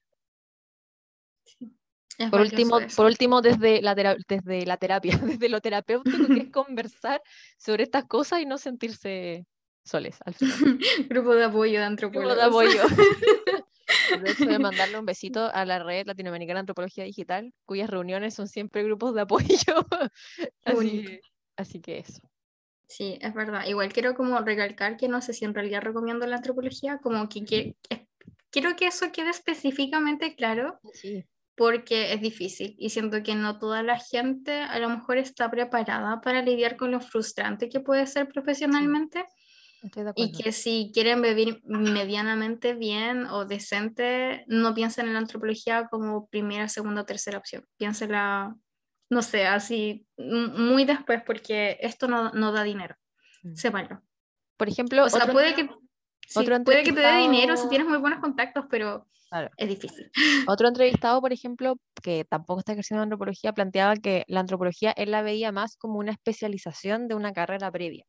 Es 2.18 2.30
Por 2.30 2.42
último, 2.42 2.80
eso. 2.80 2.96
por 2.96 3.06
último 3.08 3.42
desde 3.42 3.82
la, 3.82 3.96
desde 3.96 4.66
la 4.66 4.78
terapia, 4.78 5.12
desde 5.40 5.50
lo 5.50 5.62
terapéutico, 5.62 6.28
que 6.28 6.42
es 6.42 6.52
conversar 6.52 7.22
sobre 7.58 7.84
estas 7.84 8.06
cosas 8.06 8.42
y 8.42 8.46
no 8.46 8.58
sentirse 8.58 9.46
soles 9.84 10.18
al 10.26 10.34
final. 10.36 10.80
Grupo 11.10 11.34
de 11.36 11.46
apoyo 11.46 11.80
de 11.80 11.86
Grupo 11.86 11.88
antropólogos. 11.88 12.36
de 12.38 12.44
apoyo. 12.44 12.84
De 14.48 14.60
mandarle 14.60 15.00
un 15.00 15.06
besito 15.06 15.50
a 15.54 15.66
la 15.66 15.80
red 15.80 16.06
latinoamericana 16.06 16.58
de 16.60 16.62
antropología 16.62 17.04
digital, 17.04 17.52
cuyas 17.66 17.90
reuniones 17.90 18.34
son 18.36 18.48
siempre 18.48 18.84
grupos 18.84 19.14
de 19.16 19.22
apoyo. 19.22 19.48
Así, 21.56 21.80
que 21.82 22.00
eso. 22.00 22.22
Sí, 22.88 23.18
es 23.22 23.34
verdad. 23.34 23.66
Igual 23.66 23.92
quiero 23.92 24.14
como 24.16 24.40
recalcar 24.40 24.98
que 24.98 25.08
no 25.08 25.22
sé 25.22 25.34
si 25.34 25.46
en 25.46 25.54
realidad 25.54 25.82
recomiendo 25.82 26.26
la 26.28 26.36
antropología, 26.38 27.00
como 27.00 27.28
que, 27.28 27.44
que- 27.44 27.76
quiero 28.52 28.76
que 28.76 28.88
eso 28.88 29.12
quede 29.12 29.30
específicamente 29.32 30.36
claro 30.36 30.80
Sí, 30.94 31.26
porque 31.56 32.14
es 32.14 32.22
difícil 32.22 32.76
y 32.80 32.90
siento 32.90 33.22
que 33.24 33.36
no 33.36 33.60
toda 33.60 33.84
la 33.84 34.00
gente 34.00 34.62
a 34.62 34.80
lo 34.80 34.90
mejor 34.90 35.18
está 35.18 35.52
preparada 35.52 36.22
para 36.22 36.42
lidiar 36.42 36.78
con 36.78 36.92
lo 36.92 37.00
frustrante 37.00 37.70
que 37.70 37.80
puede 37.80 38.08
ser 38.08 38.28
profesionalmente 38.28 39.26
y 40.16 40.32
que 40.32 40.52
si 40.52 40.92
quieren 40.94 41.22
vivir 41.22 41.62
medianamente 41.66 42.74
bien 42.74 43.26
o 43.26 43.46
decente, 43.46 44.46
no 44.48 44.74
piensen 44.74 45.08
en 45.08 45.14
la 45.14 45.20
antropología 45.20 45.88
como 45.90 46.28
primera, 46.28 46.70
segunda 46.70 47.02
o 47.02 47.06
tercera 47.06 47.38
opción. 47.38 47.66
Piénsela, 47.78 48.56
no 49.10 49.22
sé, 49.22 49.46
así 49.46 50.08
muy 50.18 50.86
después 50.86 51.22
porque 51.26 51.78
esto 51.82 52.08
no, 52.08 52.32
no 52.32 52.54
da 52.54 52.64
dinero. 52.64 52.96
Mm. 53.44 53.56
Sépanlo. 53.56 54.02
Por 54.56 54.70
ejemplo, 54.70 55.04
O 55.04 55.10
sea, 55.10 55.28
puede 55.28 55.54
que, 55.54 55.70
sí, 56.28 56.50
otro 56.50 56.56
puede 56.64 56.86
que 56.86 56.94
te 56.94 57.00
dé 57.02 57.14
dinero 57.18 57.58
si 57.58 57.68
tienes 57.70 57.88
muy 57.88 57.98
buenos 57.98 58.20
contactos, 58.20 58.66
pero 58.70 59.08
Claro. 59.30 59.50
es 59.58 59.68
difícil. 59.70 60.12
Otro 60.46 60.68
entrevistado, 60.68 61.22
por 61.22 61.34
ejemplo, 61.34 61.76
que 62.04 62.26
tampoco 62.26 62.60
está 62.60 62.74
ejerciendo 62.74 63.04
antropología, 63.04 63.54
planteaba 63.54 63.96
que 63.98 64.24
la 64.28 64.42
antropología 64.42 64.92
él 64.98 65.12
la 65.12 65.22
veía 65.24 65.52
más 65.52 65.78
como 65.78 66.00
una 66.00 66.12
especialización 66.12 67.08
de 67.08 67.16
una 67.16 67.34
carrera 67.34 67.72
previa. 67.72 68.06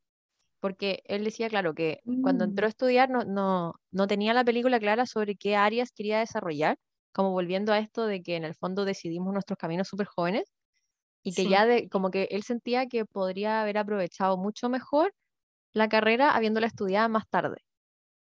Porque 0.60 1.02
él 1.06 1.24
decía, 1.24 1.48
claro, 1.50 1.74
que 1.74 2.00
cuando 2.20 2.44
entró 2.44 2.66
Mm. 2.66 2.68
a 2.68 2.70
estudiar 2.70 3.10
no, 3.10 3.24
no, 3.24 3.74
no 3.92 4.06
tenía 4.08 4.34
la 4.34 4.44
película 4.44 4.80
clara 4.80 5.06
sobre 5.06 5.36
qué 5.36 5.56
áreas 5.56 5.92
quería 5.92 6.20
desarrollar, 6.20 6.78
como 7.12 7.32
volviendo 7.32 7.72
a 7.72 7.78
esto 7.80 8.06
de 8.06 8.22
que 8.22 8.36
en 8.36 8.44
el 8.44 8.54
fondo 8.54 8.84
decidimos 8.86 9.32
nuestros 9.34 9.58
caminos 9.58 9.88
súper 9.88 10.06
jóvenes 10.08 10.44
y 11.24 11.34
que 11.34 11.46
Sí. 11.46 11.50
ya 11.50 11.66
de, 11.66 11.88
como 11.88 12.10
que 12.10 12.28
él 12.30 12.42
sentía 12.44 12.86
que 12.86 13.04
podría 13.06 13.62
haber 13.62 13.78
aprovechado 13.78 14.38
mucho 14.38 14.68
mejor 14.70 15.12
la 15.74 15.88
carrera 15.88 16.36
habiéndola 16.36 16.66
estudiado 16.68 17.08
más 17.10 17.24
tarde 17.30 17.58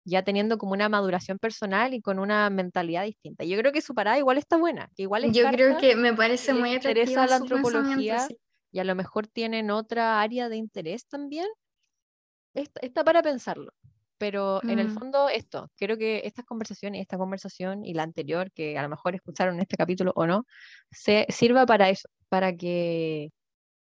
ya 0.06 0.24
teniendo 0.24 0.58
como 0.58 0.74
una 0.74 0.88
maduración 0.90 1.40
personal 1.40 1.94
y 1.94 2.02
con 2.02 2.20
una 2.20 2.50
mentalidad 2.50 3.04
distinta. 3.06 3.44
Yo 3.44 3.58
creo 3.58 3.72
que 3.72 3.82
su 3.82 3.94
parada 3.96 4.18
igual 4.20 4.38
está 4.38 4.58
buena, 4.58 4.90
que 4.96 5.04
igual 5.04 5.26
es 5.26 5.34
Yo 5.36 5.44
creo 5.50 5.70
carta, 5.72 5.88
que 5.88 5.96
me 5.96 6.14
parece 6.14 6.54
le 6.54 6.60
muy 6.60 6.74
interesa 6.74 7.24
atractiva 7.24 7.28
la 7.28 7.36
antropología 7.38 8.20
sí. 8.28 8.38
y 8.72 8.80
a 8.80 8.84
lo 8.84 8.96
mejor 8.96 9.28
tienen 9.28 9.72
otra 9.72 10.22
área 10.22 10.50
de 10.50 10.58
interés 10.58 11.08
también. 11.08 11.48
Está, 12.54 12.80
está 12.82 13.04
para 13.04 13.22
pensarlo. 13.22 13.72
Pero 14.18 14.62
en 14.70 14.80
el 14.80 14.88
Mm. 14.88 14.92
fondo 14.92 15.28
esto, 15.30 15.70
creo 15.76 15.98
que 15.98 16.22
estas 16.24 16.46
conversaciones, 16.46 17.02
esta 17.02 17.18
conversación 17.18 17.84
y 17.84 17.94
la 17.94 18.04
anterior, 18.04 18.50
que 18.54 18.78
a 18.78 18.84
lo 18.84 18.88
mejor 18.90 19.14
escucharon 19.16 19.56
en 19.56 19.62
este 19.62 19.76
capítulo 19.76 20.14
o 20.16 20.26
no, 20.26 20.46
se 20.90 21.26
sirva 21.30 21.66
para 21.66 21.90
eso, 21.90 22.08
para 22.30 22.56
que 22.56 23.32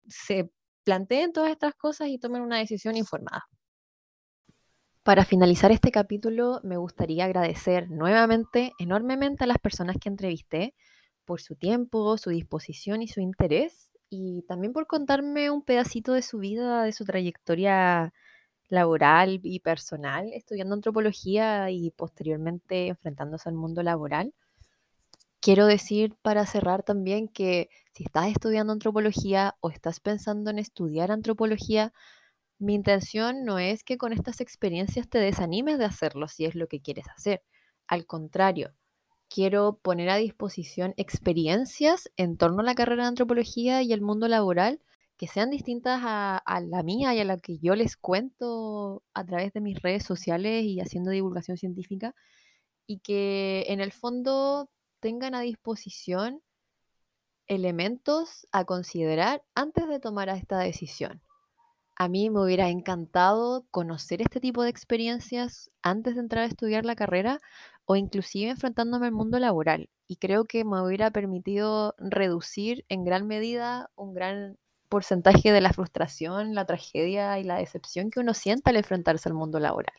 se 0.07 0.49
planteen 0.85 1.33
todas 1.33 1.51
estas 1.51 1.75
cosas 1.75 2.09
y 2.09 2.19
tomen 2.19 2.41
una 2.43 2.59
decisión 2.59 2.97
informada. 2.97 3.43
Para 5.07 5.23
finalizar 5.23 5.71
este 5.71 5.89
capítulo, 5.89 6.59
me 6.63 6.75
gustaría 6.75 7.23
agradecer 7.23 7.89
nuevamente 7.89 8.73
enormemente 8.77 9.45
a 9.45 9.47
las 9.47 9.57
personas 9.57 9.95
que 10.01 10.09
entrevisté 10.09 10.73
por 11.23 11.39
su 11.39 11.55
tiempo, 11.55 12.17
su 12.17 12.29
disposición 12.29 13.01
y 13.01 13.07
su 13.07 13.21
interés, 13.21 13.89
y 14.09 14.41
también 14.49 14.73
por 14.73 14.85
contarme 14.85 15.49
un 15.49 15.61
pedacito 15.61 16.11
de 16.11 16.21
su 16.21 16.39
vida, 16.39 16.83
de 16.83 16.91
su 16.91 17.05
trayectoria 17.05 18.13
laboral 18.67 19.39
y 19.43 19.61
personal, 19.61 20.29
estudiando 20.33 20.75
antropología 20.75 21.71
y 21.71 21.91
posteriormente 21.91 22.87
enfrentándose 22.87 23.47
al 23.47 23.55
mundo 23.55 23.83
laboral. 23.83 24.33
Quiero 25.39 25.67
decir 25.67 26.17
para 26.21 26.45
cerrar 26.45 26.83
también 26.83 27.29
que 27.29 27.69
si 27.93 28.03
estás 28.03 28.27
estudiando 28.27 28.73
antropología 28.73 29.55
o 29.61 29.69
estás 29.69 30.01
pensando 30.01 30.51
en 30.51 30.59
estudiar 30.59 31.11
antropología, 31.11 31.93
mi 32.59 32.73
intención 32.73 33.43
no 33.45 33.59
es 33.59 33.83
que 33.83 33.97
con 33.97 34.13
estas 34.13 34.41
experiencias 34.41 35.09
te 35.09 35.19
desanimes 35.19 35.77
de 35.77 35.85
hacerlo 35.85 36.27
si 36.27 36.45
es 36.45 36.55
lo 36.55 36.67
que 36.67 36.81
quieres 36.81 37.05
hacer. 37.15 37.43
Al 37.87 38.05
contrario, 38.05 38.73
quiero 39.29 39.77
poner 39.77 40.09
a 40.09 40.17
disposición 40.17 40.93
experiencias 40.97 42.09
en 42.17 42.37
torno 42.37 42.61
a 42.61 42.65
la 42.65 42.75
carrera 42.75 43.03
de 43.03 43.09
antropología 43.09 43.81
y 43.83 43.93
el 43.93 44.01
mundo 44.01 44.27
laboral 44.27 44.81
que 45.17 45.27
sean 45.27 45.49
distintas 45.49 46.01
a, 46.03 46.37
a 46.37 46.61
la 46.61 46.83
mía 46.83 47.13
y 47.15 47.19
a 47.19 47.25
la 47.25 47.37
que 47.37 47.57
yo 47.59 47.75
les 47.75 47.97
cuento 47.97 49.03
a 49.13 49.25
través 49.25 49.53
de 49.53 49.61
mis 49.61 49.81
redes 49.81 50.03
sociales 50.03 50.63
y 50.63 50.79
haciendo 50.79 51.11
divulgación 51.11 51.57
científica 51.57 52.13
y 52.85 52.99
que 52.99 53.65
en 53.67 53.81
el 53.81 53.91
fondo 53.91 54.69
tengan 54.99 55.35
a 55.35 55.41
disposición 55.41 56.41
elementos 57.47 58.47
a 58.51 58.65
considerar 58.65 59.43
antes 59.55 59.87
de 59.87 59.99
tomar 59.99 60.29
esta 60.29 60.59
decisión. 60.59 61.21
A 61.99 62.09
mí 62.09 62.29
me 62.29 62.41
hubiera 62.43 62.69
encantado 62.69 63.65
conocer 63.71 64.21
este 64.21 64.39
tipo 64.39 64.61
de 64.61 64.69
experiencias 64.69 65.71
antes 65.81 66.13
de 66.15 66.21
entrar 66.21 66.43
a 66.43 66.47
estudiar 66.47 66.85
la 66.85 66.95
carrera 66.95 67.39
o 67.85 67.95
inclusive 67.95 68.51
enfrentándome 68.51 69.07
al 69.07 69.13
mundo 69.13 69.39
laboral. 69.39 69.89
Y 70.07 70.17
creo 70.17 70.45
que 70.45 70.63
me 70.63 70.79
hubiera 70.81 71.09
permitido 71.09 71.95
reducir 71.97 72.85
en 72.89 73.03
gran 73.03 73.25
medida 73.25 73.89
un 73.95 74.13
gran 74.13 74.57
porcentaje 74.89 75.51
de 75.51 75.59
la 75.61 75.73
frustración, 75.73 76.53
la 76.53 76.65
tragedia 76.65 77.39
y 77.39 77.43
la 77.43 77.57
decepción 77.57 78.11
que 78.11 78.19
uno 78.19 78.35
siente 78.35 78.69
al 78.69 78.77
enfrentarse 78.77 79.27
al 79.29 79.35
mundo 79.35 79.59
laboral. 79.59 79.95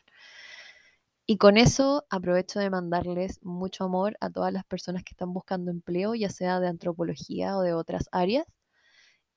Y 1.25 1.37
con 1.37 1.57
eso 1.57 2.05
aprovecho 2.09 2.59
de 2.59 2.69
mandarles 2.69 3.39
mucho 3.43 3.83
amor 3.83 4.17
a 4.19 4.29
todas 4.29 4.51
las 4.51 4.65
personas 4.65 5.03
que 5.03 5.11
están 5.13 5.31
buscando 5.33 5.69
empleo, 5.69 6.15
ya 6.15 6.29
sea 6.29 6.59
de 6.59 6.67
antropología 6.67 7.57
o 7.57 7.61
de 7.61 7.73
otras 7.73 8.09
áreas. 8.11 8.47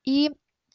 Y 0.05 0.31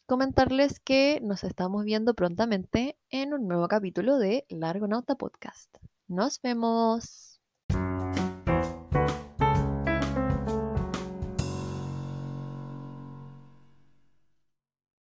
comentarles 0.08 0.80
que 0.80 1.20
nos 1.22 1.44
estamos 1.44 1.84
viendo 1.84 2.14
prontamente 2.14 2.96
en 3.10 3.34
un 3.34 3.46
nuevo 3.46 3.68
capítulo 3.68 4.18
de 4.18 4.46
Largonauta 4.48 5.16
Podcast. 5.16 5.76
Nos 6.08 6.40
vemos. 6.40 7.27